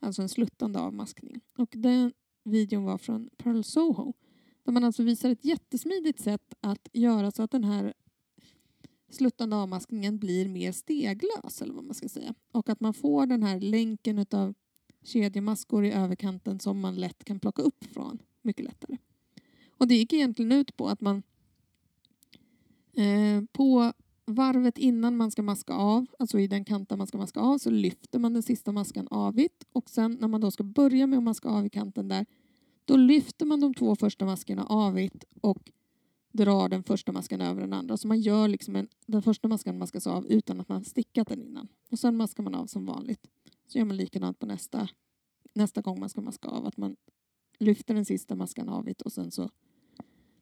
alltså 0.00 0.22
en 0.22 0.28
sluttande 0.28 0.80
avmaskning. 0.80 1.40
Och 1.58 1.68
den 1.76 2.12
videon 2.44 2.84
var 2.84 2.98
från 2.98 3.30
Pearl 3.36 3.62
Soho 3.62 4.12
där 4.64 4.72
man 4.72 4.84
alltså 4.84 5.02
visar 5.02 5.30
ett 5.30 5.44
jättesmidigt 5.44 6.20
sätt 6.20 6.54
att 6.60 6.88
göra 6.92 7.30
så 7.30 7.42
att 7.42 7.50
den 7.50 7.64
här 7.64 7.94
sluttande 9.10 9.56
avmaskningen 9.56 10.18
blir 10.18 10.48
mer 10.48 10.72
steglös 10.72 11.62
eller 11.62 11.74
vad 11.74 11.84
man 11.84 11.94
ska 11.94 12.08
säga. 12.08 12.34
Och 12.52 12.68
att 12.68 12.80
man 12.80 12.94
får 12.94 13.26
den 13.26 13.42
här 13.42 13.60
länken 13.60 14.18
utav 14.18 14.54
kedjemaskor 15.02 15.84
i 15.84 15.92
överkanten 15.92 16.60
som 16.60 16.80
man 16.80 16.94
lätt 16.94 17.24
kan 17.24 17.40
plocka 17.40 17.62
upp 17.62 17.84
från 17.84 18.18
mycket 18.42 18.64
lättare. 18.64 18.96
Och 19.78 19.88
det 19.88 19.94
gick 19.94 20.12
egentligen 20.12 20.52
ut 20.52 20.76
på 20.76 20.88
att 20.88 21.00
man 21.00 21.22
eh, 22.92 23.44
på 23.52 23.92
varvet 24.34 24.78
innan 24.78 25.16
man 25.16 25.30
ska 25.30 25.42
maska 25.42 25.74
av, 25.74 26.06
alltså 26.18 26.38
i 26.38 26.46
den 26.46 26.64
kanten 26.64 26.98
man 26.98 27.06
ska 27.06 27.18
maska 27.18 27.40
av, 27.40 27.58
så 27.58 27.70
lyfter 27.70 28.18
man 28.18 28.32
den 28.32 28.42
sista 28.42 28.72
maskan 28.72 29.08
avigt 29.10 29.64
och 29.72 29.90
sen 29.90 30.16
när 30.20 30.28
man 30.28 30.40
då 30.40 30.50
ska 30.50 30.64
börja 30.64 31.06
med 31.06 31.16
att 31.16 31.22
maska 31.22 31.48
av 31.48 31.66
i 31.66 31.70
kanten 31.70 32.08
där, 32.08 32.26
då 32.84 32.96
lyfter 32.96 33.46
man 33.46 33.60
de 33.60 33.74
två 33.74 33.96
första 33.96 34.24
maskerna 34.24 34.64
avigt 34.64 35.24
och 35.40 35.70
drar 36.32 36.68
den 36.68 36.82
första 36.82 37.12
maskan 37.12 37.40
över 37.40 37.60
den 37.60 37.72
andra. 37.72 37.96
Så 37.96 38.08
man 38.08 38.20
gör 38.20 38.48
liksom 38.48 38.76
en, 38.76 38.88
den 39.06 39.22
första 39.22 39.48
maskan 39.48 39.78
maskas 39.78 40.06
av 40.06 40.26
utan 40.26 40.60
att 40.60 40.68
man 40.68 40.84
stickat 40.84 41.28
den 41.28 41.42
innan. 41.42 41.68
Och 41.90 41.98
sen 41.98 42.16
maskar 42.16 42.42
man 42.42 42.54
av 42.54 42.66
som 42.66 42.86
vanligt. 42.86 43.26
Så 43.66 43.78
gör 43.78 43.84
man 43.84 43.96
likadant 43.96 44.38
på 44.38 44.46
nästa, 44.46 44.88
nästa 45.54 45.80
gång 45.80 46.00
man 46.00 46.08
ska 46.08 46.20
maska 46.20 46.48
av. 46.48 46.66
Att 46.66 46.76
man 46.76 46.96
lyfter 47.58 47.94
den 47.94 48.04
sista 48.04 48.34
maskan 48.34 48.68
avigt 48.68 49.02
och 49.02 49.12
sen 49.12 49.30
så 49.30 49.50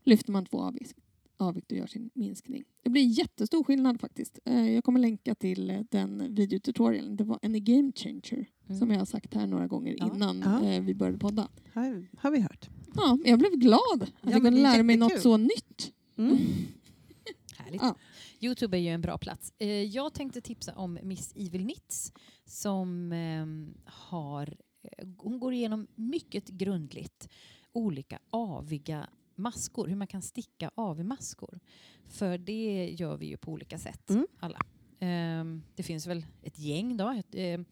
lyfter 0.05 0.33
man 0.33 0.47
två 0.47 0.61
avigt, 0.61 0.95
avigt 1.41 1.73
och 1.73 1.79
gör 1.79 1.87
sin 1.87 2.11
minskning. 2.15 2.65
Det 2.83 2.91
blir 2.91 3.03
jättestor 3.19 3.65
skillnad 3.65 4.01
faktiskt. 4.01 4.39
Eh, 4.45 4.71
Jag 4.75 4.85
kommer 4.85 5.01
länka 5.01 5.35
till 5.35 5.71
eh, 5.71 5.81
den 5.91 6.35
videotutorialen. 6.35 7.17
Det 7.17 7.25
var 7.25 7.39
en 7.43 7.65
game 7.65 7.93
changer 7.97 8.47
Mm. 8.69 8.79
som 8.81 8.91
jag 8.91 8.99
har 8.99 9.05
sagt 9.07 9.35
här 9.35 9.47
några 9.47 9.67
gånger 9.67 9.97
Ja. 9.99 10.11
innan 10.15 10.39
Ja. 10.41 10.69
eh, 10.69 10.83
vi 10.83 10.95
började 10.95 11.19
podda. 11.19 11.49
Har, 11.75 12.07
har 12.19 12.31
vi 12.31 12.41
hört. 12.41 12.69
Ja, 12.95 13.19
jag 13.25 13.39
blev 13.39 13.53
glad 13.53 13.81
att 14.03 14.13
Ja, 14.23 14.31
jag 14.31 14.43
kunde 14.43 14.61
lära 14.63 14.83
mig 14.83 14.97
något 14.97 15.21
så 15.21 15.37
nytt. 15.37 15.93
Mm. 16.17 16.37
Härligt. 17.57 17.83
Ja. 17.83 17.97
Youtube 18.41 18.77
är 18.77 18.81
ju 18.81 18.89
en 18.89 19.01
bra 19.01 19.19
plats. 19.19 19.53
Jag 19.93 20.15
tänkte 20.15 20.41
tipsa 20.41 20.75
om 20.75 20.99
Miss 21.03 21.33
Evil 21.37 21.63
Knits 21.65 22.13
som 22.45 23.13
ehm, 23.13 23.75
har... 23.85 24.57
hon 25.19 25.39
går 25.39 25.53
igenom 25.53 25.87
mycket 25.95 26.49
grundligt 26.49 27.29
olika 27.73 28.19
aviga 28.31 29.09
maskor, 29.39 29.89
hur 29.89 29.97
man 29.97 30.07
kan 30.07 30.23
sticka 30.23 30.71
av 30.75 31.01
i 31.01 31.05
maskor. 31.05 31.61
För 32.07 32.39
det 32.39 32.95
gör 32.99 33.17
vi 33.17 33.27
ju 33.27 33.37
på 33.37 33.53
olika 33.53 33.79
sätt, 33.79 34.11
Mm. 34.11 34.27
alla. 34.41 34.61
Ehm, 35.01 35.63
det 35.75 35.83
finns 35.83 36.07
väl 36.07 36.27
ett 36.43 36.59
gäng 36.59 36.97
då. 36.97 37.11
Ett, 37.11 37.35
ehm, 37.35 37.65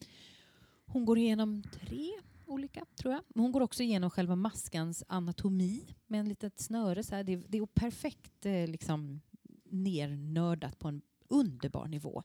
hon 0.85 1.05
går 1.05 1.17
igenom 1.17 1.63
tre 1.71 2.09
olika, 2.45 2.85
tror 2.95 3.13
jag. 3.13 3.23
Men 3.27 3.41
hon 3.43 3.51
går 3.51 3.61
också 3.61 3.83
igenom 3.83 4.09
själva 4.09 4.35
maskans 4.35 5.03
anatomi 5.07 5.81
med 6.07 6.19
en 6.19 6.29
litet 6.29 6.59
snöre. 6.59 7.03
Så 7.03 7.15
här. 7.15 7.23
Det, 7.23 7.35
det 7.35 7.57
är 7.57 7.65
perfekt 7.65 8.45
eh, 8.45 8.67
liksom, 8.67 9.21
nernördat 9.69 10.79
på 10.79 10.87
en 10.87 11.01
underbar 11.27 11.87
nivå. 11.87 12.23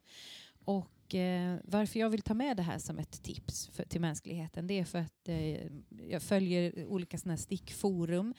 Och 0.65 1.15
eh, 1.15 1.59
varför 1.65 2.01
jag 2.01 2.11
vill 2.11 2.23
ta 2.23 2.35
med 2.35 2.57
det 2.57 2.63
här 2.63 2.79
som 2.79 2.99
ett 2.99 3.23
tips 3.23 3.67
för, 3.67 3.85
till 3.85 4.01
mänskligheten 4.01 4.67
det 4.67 4.79
är 4.79 4.85
för 4.85 4.99
att 4.99 5.29
eh, 5.29 5.67
jag 6.09 6.23
följer 6.23 6.87
olika 6.87 7.19
såna 7.19 7.37
stickforum 7.37 8.35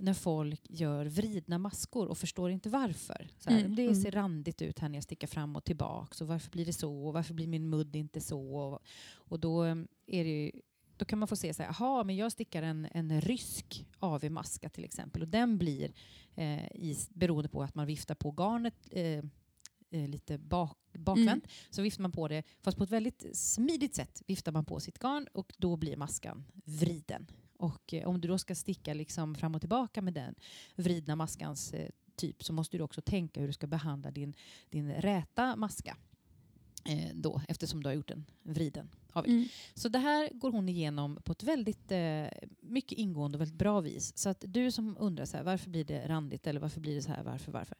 när 0.00 0.14
folk 0.14 0.60
gör 0.68 1.06
vridna 1.06 1.58
maskor 1.58 2.08
och 2.08 2.18
förstår 2.18 2.50
inte 2.50 2.68
varför. 2.68 3.28
Så 3.38 3.50
här, 3.50 3.60
Mm, 3.60 3.74
det 3.74 3.82
mm. 3.82 3.94
ser 3.94 4.10
randigt 4.10 4.62
ut 4.62 4.78
här 4.78 4.88
när 4.88 4.96
jag 4.96 5.04
stickar 5.04 5.28
fram 5.28 5.56
och 5.56 5.64
tillbaka. 5.64 6.24
Och 6.24 6.28
varför 6.28 6.50
blir 6.50 6.66
det 6.66 6.72
så? 6.72 7.06
Och 7.06 7.12
varför 7.12 7.34
blir 7.34 7.46
min 7.46 7.70
mudd 7.70 7.96
inte 7.96 8.20
så? 8.20 8.56
Och, 8.56 8.80
och 9.12 9.40
då, 9.40 9.64
eh, 9.64 9.76
är 10.06 10.24
det 10.24 10.52
då 11.00 11.04
kan 11.04 11.18
man 11.18 11.28
få 11.28 11.36
se 11.36 11.54
så 11.54 11.62
här, 11.62 11.70
aha, 11.70 12.04
men 12.04 12.16
jag 12.16 12.32
stickar 12.32 12.62
en, 12.62 12.88
en 12.92 13.20
rysk 13.20 13.86
AV-maska 13.98 14.68
till 14.68 14.84
exempel 14.84 15.22
och 15.22 15.28
den 15.28 15.58
blir 15.58 15.92
eh, 16.34 16.66
i, 16.66 16.96
beroende 17.10 17.48
på 17.48 17.62
att 17.62 17.74
man 17.74 17.86
viftar 17.86 18.14
på 18.14 18.30
garnet 18.30 18.74
eh, 18.90 19.24
eh, 19.90 20.08
lite 20.08 20.38
bak, 20.38 20.78
bakvänt 20.92 21.44
så 21.70 21.82
viftar 21.82 22.02
man 22.02 22.12
på 22.12 22.28
det, 22.28 22.42
fast 22.62 22.78
på 22.78 22.84
ett 22.84 22.90
väldigt 22.90 23.36
smidigt 23.36 23.94
sätt 23.94 24.22
viftar 24.26 24.52
man 24.52 24.64
på 24.64 24.80
sitt 24.80 24.98
garn 24.98 25.26
och 25.32 25.52
då 25.58 25.76
blir 25.76 25.96
maskan 25.96 26.44
vriden. 26.64 27.26
Och 27.60 27.94
eh, 27.94 28.08
om 28.08 28.20
du 28.20 28.28
då 28.28 28.38
ska 28.38 28.54
sticka 28.54 28.94
liksom 28.94 29.34
fram 29.34 29.54
och 29.54 29.60
tillbaka 29.60 30.02
med 30.02 30.14
den 30.14 30.34
vridna 30.76 31.16
maskans 31.16 31.72
eh, 31.72 31.88
typ 32.16 32.44
så 32.44 32.52
måste 32.52 32.76
du 32.76 32.84
också 32.84 33.00
tänka 33.00 33.40
hur 33.40 33.46
du 33.46 33.52
ska 33.52 33.66
behandla 33.66 34.10
din, 34.10 34.34
din 34.70 34.92
räta 34.92 35.56
maska. 35.56 35.96
Eh, 36.84 37.10
då, 37.14 37.42
eftersom 37.48 37.82
du 37.82 37.88
har 37.88 37.94
gjort 37.94 38.10
en 38.10 38.24
vriden. 38.42 38.88
Mm. 39.14 39.48
Så 39.74 39.88
det 39.88 39.98
här 39.98 40.30
går 40.32 40.52
hon 40.52 40.68
igenom 40.68 41.18
på 41.24 41.32
ett 41.32 41.42
väldigt 41.42 41.92
eh, 41.92 42.26
mycket 42.60 42.98
ingående 42.98 43.36
och 43.36 43.40
väldigt 43.40 43.58
bra 43.58 43.80
vis. 43.80 44.18
Så 44.18 44.28
att 44.28 44.44
du 44.46 44.70
som 44.70 44.96
undrar 45.00 45.24
så 45.24 45.36
här, 45.36 45.44
varför 45.44 45.70
blir 45.70 45.84
det 45.84 46.08
randigt 46.08 46.46
eller 46.46 46.60
varför 46.60 46.80
blir 46.80 46.94
det 46.94 47.02
så 47.02 47.12
här, 47.12 47.22
varför, 47.22 47.52
varför? 47.52 47.76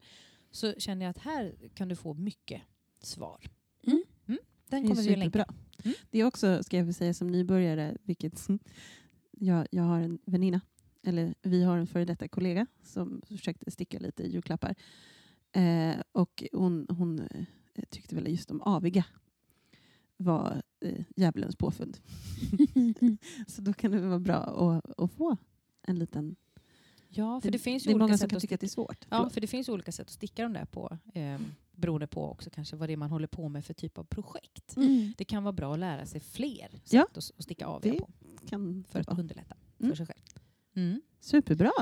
Så 0.51 0.73
känner 0.79 1.05
jag 1.05 1.11
att 1.11 1.19
här 1.19 1.55
kan 1.75 1.89
du 1.89 1.97
få 1.97 2.15
mycket 2.15 2.63
svar. 3.03 3.51
Mm. 3.87 4.03
den 4.27 4.39
Det 4.67 4.77
är 4.77 4.89
kommer 4.89 5.03
vi 5.03 5.13
att 5.13 5.19
länka. 5.19 5.47
Mm. 5.85 5.97
Det 6.11 6.19
är 6.19 6.25
också, 6.25 6.63
ska 6.63 6.77
jag 6.77 6.95
säga 6.95 7.15
som 7.15 7.29
nybörjare, 7.29 7.97
vilket 8.03 8.39
jag, 9.41 9.67
jag 9.71 9.83
har 9.83 10.01
en 10.01 10.19
väninna, 10.25 10.61
eller 11.03 11.35
vi 11.43 11.63
har 11.63 11.79
en 11.79 11.87
före 11.87 12.05
detta 12.05 12.29
kollega 12.29 12.67
som 12.83 13.23
försökte 13.27 13.71
sticka 13.71 13.99
lite 13.99 14.23
julklappar. 14.23 14.75
Eh, 15.53 15.97
och 16.13 16.45
hon, 16.53 16.87
hon 16.89 17.21
eh, 17.21 17.85
tyckte 17.91 18.15
väl 18.15 18.29
just 18.29 18.51
om 18.51 18.63
aviga 18.63 19.05
var 20.17 20.63
eh, 20.81 21.05
djävulens 21.17 21.57
påfund. 21.57 21.99
Så 23.47 23.63
då 23.63 23.73
kan 23.73 23.91
det 23.91 24.01
vara 24.01 24.19
bra 24.19 24.37
att, 24.37 25.01
att 25.01 25.13
få 25.13 25.37
en 25.83 25.99
liten... 25.99 26.37
Ja, 27.09 27.41
för 27.41 27.51
det, 27.51 27.59
finns 27.59 27.85
det 27.85 27.91
är 27.91 27.95
många 27.95 28.05
olika 28.05 28.19
som 28.19 28.25
sätt 28.25 28.31
kan 28.31 28.37
att 28.37 28.41
tycka 28.41 28.55
att 28.55 28.61
det 28.61 28.67
är 28.67 28.69
svårt. 28.69 29.07
Ja, 29.11 29.17
Förlåt. 29.17 29.33
för 29.33 29.41
det 29.41 29.47
finns 29.47 29.69
olika 29.69 29.93
sätt 29.93 30.07
att 30.07 30.13
sticka 30.13 30.43
de 30.43 30.53
där 30.53 30.65
på. 30.65 30.99
Eh, 31.15 31.41
beroende 31.81 32.07
på 32.07 32.31
också 32.31 32.51
kanske 32.51 32.77
vad 32.77 32.89
det 32.89 32.93
är 32.93 32.97
man 32.97 33.11
håller 33.11 33.27
på 33.27 33.49
med 33.49 33.65
för 33.65 33.75
typ 33.75 33.99
av 33.99 34.05
projekt. 34.05 34.77
Mm. 34.77 35.13
Det 35.19 35.25
kan 35.25 35.43
vara 35.45 35.53
bra 35.53 35.73
att 35.73 35.79
lära 35.79 36.07
sig 36.07 36.21
fler 36.21 36.69
sätt 36.71 36.93
Ja, 36.93 37.07
att, 37.11 37.17
att 37.17 37.45
sticka 37.45 37.67
av 37.67 37.81
det 37.81 37.93
på 37.99 38.09
Kan 38.49 38.85
för 38.89 39.01
att 39.01 39.19
underlätta 39.19 39.57
Mm. 39.81 39.91
för 39.91 39.97
sig 39.97 40.07
själv. 40.07 40.43
Mm. 40.77 41.03
Superbra! 41.21 41.73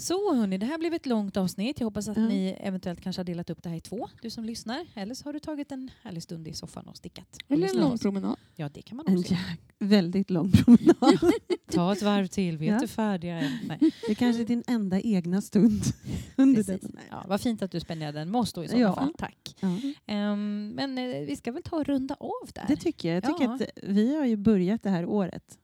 Så 0.00 0.34
hörni, 0.34 0.58
det 0.58 0.66
här 0.66 0.78
blev 0.78 0.94
ett 0.94 1.06
långt 1.06 1.36
avsnitt. 1.36 1.80
Jag 1.80 1.86
hoppas 1.86 2.08
att 2.08 2.16
Ja. 2.16 2.22
ni 2.28 2.56
eventuellt 2.60 3.00
kanske 3.00 3.20
har 3.20 3.24
delat 3.24 3.50
upp 3.50 3.62
det 3.62 3.68
här 3.68 3.76
i 3.76 3.80
två, 3.80 4.08
du 4.22 4.30
som 4.30 4.44
lyssnar. 4.44 4.86
Eller 4.94 5.14
så 5.14 5.24
har 5.24 5.32
du 5.32 5.38
tagit 5.38 5.72
en 5.72 5.90
härlig 6.02 6.22
stund 6.22 6.48
i 6.48 6.52
soffan 6.52 6.88
och 6.88 6.96
stickat. 6.96 7.36
och 7.46 7.50
Eller 7.50 7.68
en 7.68 7.76
lång 7.76 7.92
oss. 7.92 8.00
promenad. 8.02 8.36
Ja, 8.56 8.68
det 8.68 8.82
kan 8.82 8.96
man 8.96 9.06
En 9.08 9.18
också. 9.18 9.34
jäk- 9.34 9.60
väldigt 9.78 10.30
lång 10.30 10.52
promenad. 10.52 11.32
Ta 11.72 11.92
ett 11.92 12.02
varv 12.02 12.26
till, 12.26 12.58
vi 12.58 12.66
är 12.66 12.70
Ja. 12.70 12.74
inte 12.76 12.88
färdiga 12.88 13.34
än. 13.40 13.52
Nej, 13.68 13.78
Det 13.80 14.10
är 14.10 14.14
kanske 14.14 14.42
är 14.42 14.46
din 14.46 14.62
enda 14.66 15.00
egna 15.00 15.42
stund 15.42 15.82
under 16.36 16.62
den. 16.62 16.96
Ja, 17.10 17.24
vad 17.28 17.40
fint 17.40 17.62
att 17.62 17.70
du 17.70 17.80
spenderade 17.80 18.18
den 18.18 18.30
med 18.30 18.40
oss 18.40 18.52
då 18.52 18.64
i 18.64 18.68
sådana 18.68 18.84
Ja. 18.86 18.94
fall. 18.94 19.14
Tack. 19.18 19.56
Ja. 19.60 19.68
Ehm, 20.06 20.68
men 20.76 20.98
eh, 20.98 21.20
vi 21.26 21.36
ska 21.36 21.52
väl 21.52 21.62
ta 21.62 21.76
och 21.76 21.84
runda 21.86 22.14
av 22.20 22.50
där. 22.54 22.64
Det 22.68 22.76
tycker 22.76 23.08
jag. 23.08 23.16
Jag 23.16 23.24
tycker 23.24 23.44
Ja. 23.44 23.54
att 23.54 23.62
vi 23.82 24.16
har 24.16 24.24
ju 24.26 24.36
börjat 24.36 24.82
det 24.82 24.90
här 24.90 25.06
året 25.06 25.44
Mm. 25.54 25.59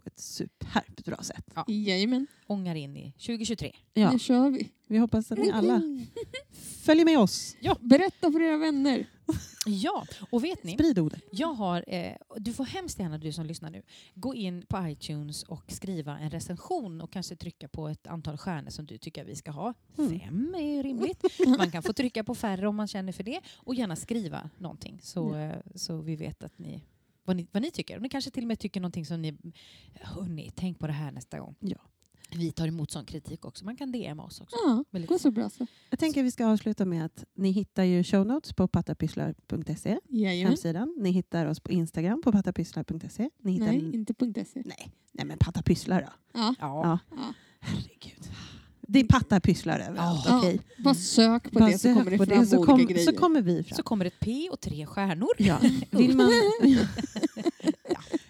På 0.00 0.02
ett 0.06 0.20
superbt 0.20 1.04
bra 1.04 1.16
sätt. 1.16 1.54
Jajamän, 1.66 2.26
Ångar 2.46 2.74
in 2.74 2.96
i 2.96 3.12
2023. 3.12 3.76
Ja, 3.94 4.12
nu 4.12 4.18
kör 4.18 4.50
vi. 4.50 4.70
vi 4.86 4.98
hoppas 4.98 5.32
att 5.32 5.38
ni 5.38 5.50
alla 5.50 5.82
följer 6.82 7.04
med 7.04 7.18
oss. 7.18 7.56
Berätta 7.80 8.32
för 8.32 8.40
era 8.40 8.56
vänner. 8.56 9.06
Ja, 9.66 10.06
och 10.30 10.44
vet 10.44 10.64
ni? 10.64 10.72
Sprid 10.72 10.98
ordet. 10.98 11.22
Jag 11.32 11.54
har, 11.54 11.84
eh, 11.86 12.12
du 12.36 12.52
får 12.52 12.64
hemskt 12.64 12.98
gärna, 12.98 13.18
du 13.18 13.32
som 13.32 13.46
lyssnar 13.46 13.70
nu, 13.70 13.82
gå 14.14 14.34
in 14.34 14.64
på 14.68 14.88
iTunes 14.88 15.42
och 15.42 15.72
skriva 15.72 16.18
en 16.18 16.30
recension 16.30 17.00
och 17.00 17.12
kanske 17.12 17.36
trycka 17.36 17.68
på 17.68 17.88
ett 17.88 18.06
antal 18.06 18.36
stjärnor 18.36 18.70
som 18.70 18.86
du 18.86 18.98
tycker 18.98 19.24
vi 19.24 19.36
ska 19.36 19.50
ha. 19.50 19.74
Mm. 19.98 20.20
Fem 20.20 20.54
är 20.54 20.76
ju 20.76 20.82
rimligt. 20.82 21.24
Man 21.58 21.70
kan 21.70 21.82
få 21.82 21.92
trycka 21.92 22.24
på 22.24 22.34
färre 22.34 22.68
om 22.68 22.76
man 22.76 22.88
känner 22.88 23.12
för 23.12 23.22
det 23.22 23.40
och 23.56 23.74
gärna 23.74 23.96
skriva 23.96 24.50
någonting 24.58 25.00
så, 25.02 25.34
eh, 25.34 25.56
så 25.74 25.96
vi 25.96 26.16
vet 26.16 26.42
att 26.42 26.58
ni 26.58 26.82
vad, 27.28 27.36
ni 27.36 27.46
vad 27.52 27.62
ni 27.62 27.70
tycker. 27.70 27.96
Och 27.96 28.02
ni 28.02 28.08
kanske 28.08 28.30
till 28.30 28.44
och 28.44 28.48
med 28.48 28.58
tycker 28.58 28.80
någonting 28.80 29.06
som 29.06 29.22
ni, 29.22 29.36
hörni, 29.94 30.50
tänk 30.54 30.78
på 30.78 30.86
det 30.86 30.92
här 30.92 31.10
nästa 31.10 31.38
gång. 31.38 31.54
Ja. 31.60 31.78
Vi 32.30 32.52
tar 32.52 32.68
emot 32.68 32.90
sån 32.90 33.04
kritik 33.04 33.44
också. 33.44 33.64
Man 33.64 33.76
kan 33.76 33.92
DMa 33.92 34.22
oss 34.22 34.40
också. 34.40 34.56
Ja, 34.64 34.84
Väldigt 34.90 35.08
gå 35.08 35.18
så 35.18 35.30
bra 35.30 35.50
så. 35.50 35.66
Jag 35.90 35.98
tänker 35.98 36.22
vi 36.22 36.30
ska 36.30 36.46
avsluta 36.46 36.84
med 36.84 37.04
att 37.04 37.24
ni 37.34 37.50
hittar 37.50 37.84
ju 37.84 38.04
show 38.04 38.26
notes 38.26 38.52
på 38.52 38.68
pattapysslar.se, 38.68 39.98
hemsidan. 40.44 40.94
Ni 40.98 41.10
hittar 41.10 41.46
oss 41.46 41.60
på 41.60 41.72
Instagram 41.72 42.22
på 42.22 42.32
pattapysslar.se. 42.32 43.30
Ni 43.38 43.52
hittar 43.52 43.66
Nej, 43.66 43.94
inte 43.94 44.44
.se. 44.44 44.62
Nej, 44.64 44.90
nej 45.12 45.26
men 45.26 45.38
pattapysslar 45.38 46.00
då. 46.02 46.38
Ja. 46.40 46.54
Ja. 46.60 46.98
Ja. 47.10 47.34
Herregud. 47.60 48.30
Det 48.90 49.00
är 49.00 49.04
pattapysslar 49.04 49.80
överallt, 49.80 50.22
Ja. 50.26 50.38
okej? 50.38 50.60
Bara 50.78 50.94
sök 50.94 51.42
på 51.52 51.58
Bara 51.58 51.68
det 51.70 51.78
så 51.78 51.94
kommer 51.94 52.10
det 52.10 52.18
på 52.18 52.24
fram 52.26 52.46
så, 52.46 52.58
olika 52.58 52.72
kom, 52.72 52.86
grejer. 52.86 53.04
så 53.06 53.12
kommer 53.12 53.42
vi 53.42 53.62
fram. 53.64 53.76
Så 53.76 53.82
kommer 53.82 54.04
ett 54.04 54.20
P 54.20 54.48
och 54.52 54.60
tre 54.60 54.86
stjärnor. 54.86 55.30
Ja. 55.38 55.58
Vill 55.90 56.16
man... 56.16 56.30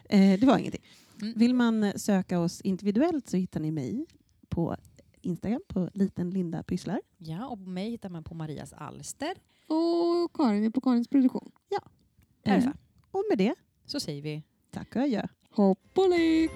eh, 0.09 0.41
det 0.41 0.47
var 0.47 0.59
ingenting. 0.59 0.83
Mm. 1.23 1.35
Vill 1.37 1.55
man 1.55 1.93
söka 1.97 2.41
oss 2.41 2.61
individuellt 2.61 3.29
så 3.29 3.37
hittar 3.37 3.61
ni 3.61 3.71
mig 3.71 4.07
på 4.49 4.77
Instagram 5.23 5.61
på 5.69 5.91
liten 5.95 6.31
Linda 6.31 6.63
Pysslar. 6.63 7.01
Ja, 7.19 7.47
och 7.47 7.59
mig 7.59 7.91
hittar 7.91 8.09
man 8.09 8.25
på 8.25 8.35
Marias 8.35 8.73
Alster. 8.73 9.35
Och 9.67 10.33
Karin 10.35 10.65
är 10.65 10.71
på 10.71 10.81
Karins 10.81 11.09
produktion. 11.09 11.51
Perfekt. 12.43 12.67
Eh, 12.67 12.73
och 13.11 13.25
med 13.29 13.39
det, 13.39 13.55
Så 13.87 14.01
säger 14.01 14.23
vi 14.23 14.43
tack 14.71 14.97
och 14.97 15.03
adjö. 15.03 15.27
Hopp 15.51 15.79
och 15.95 16.09
lek! 16.09 16.51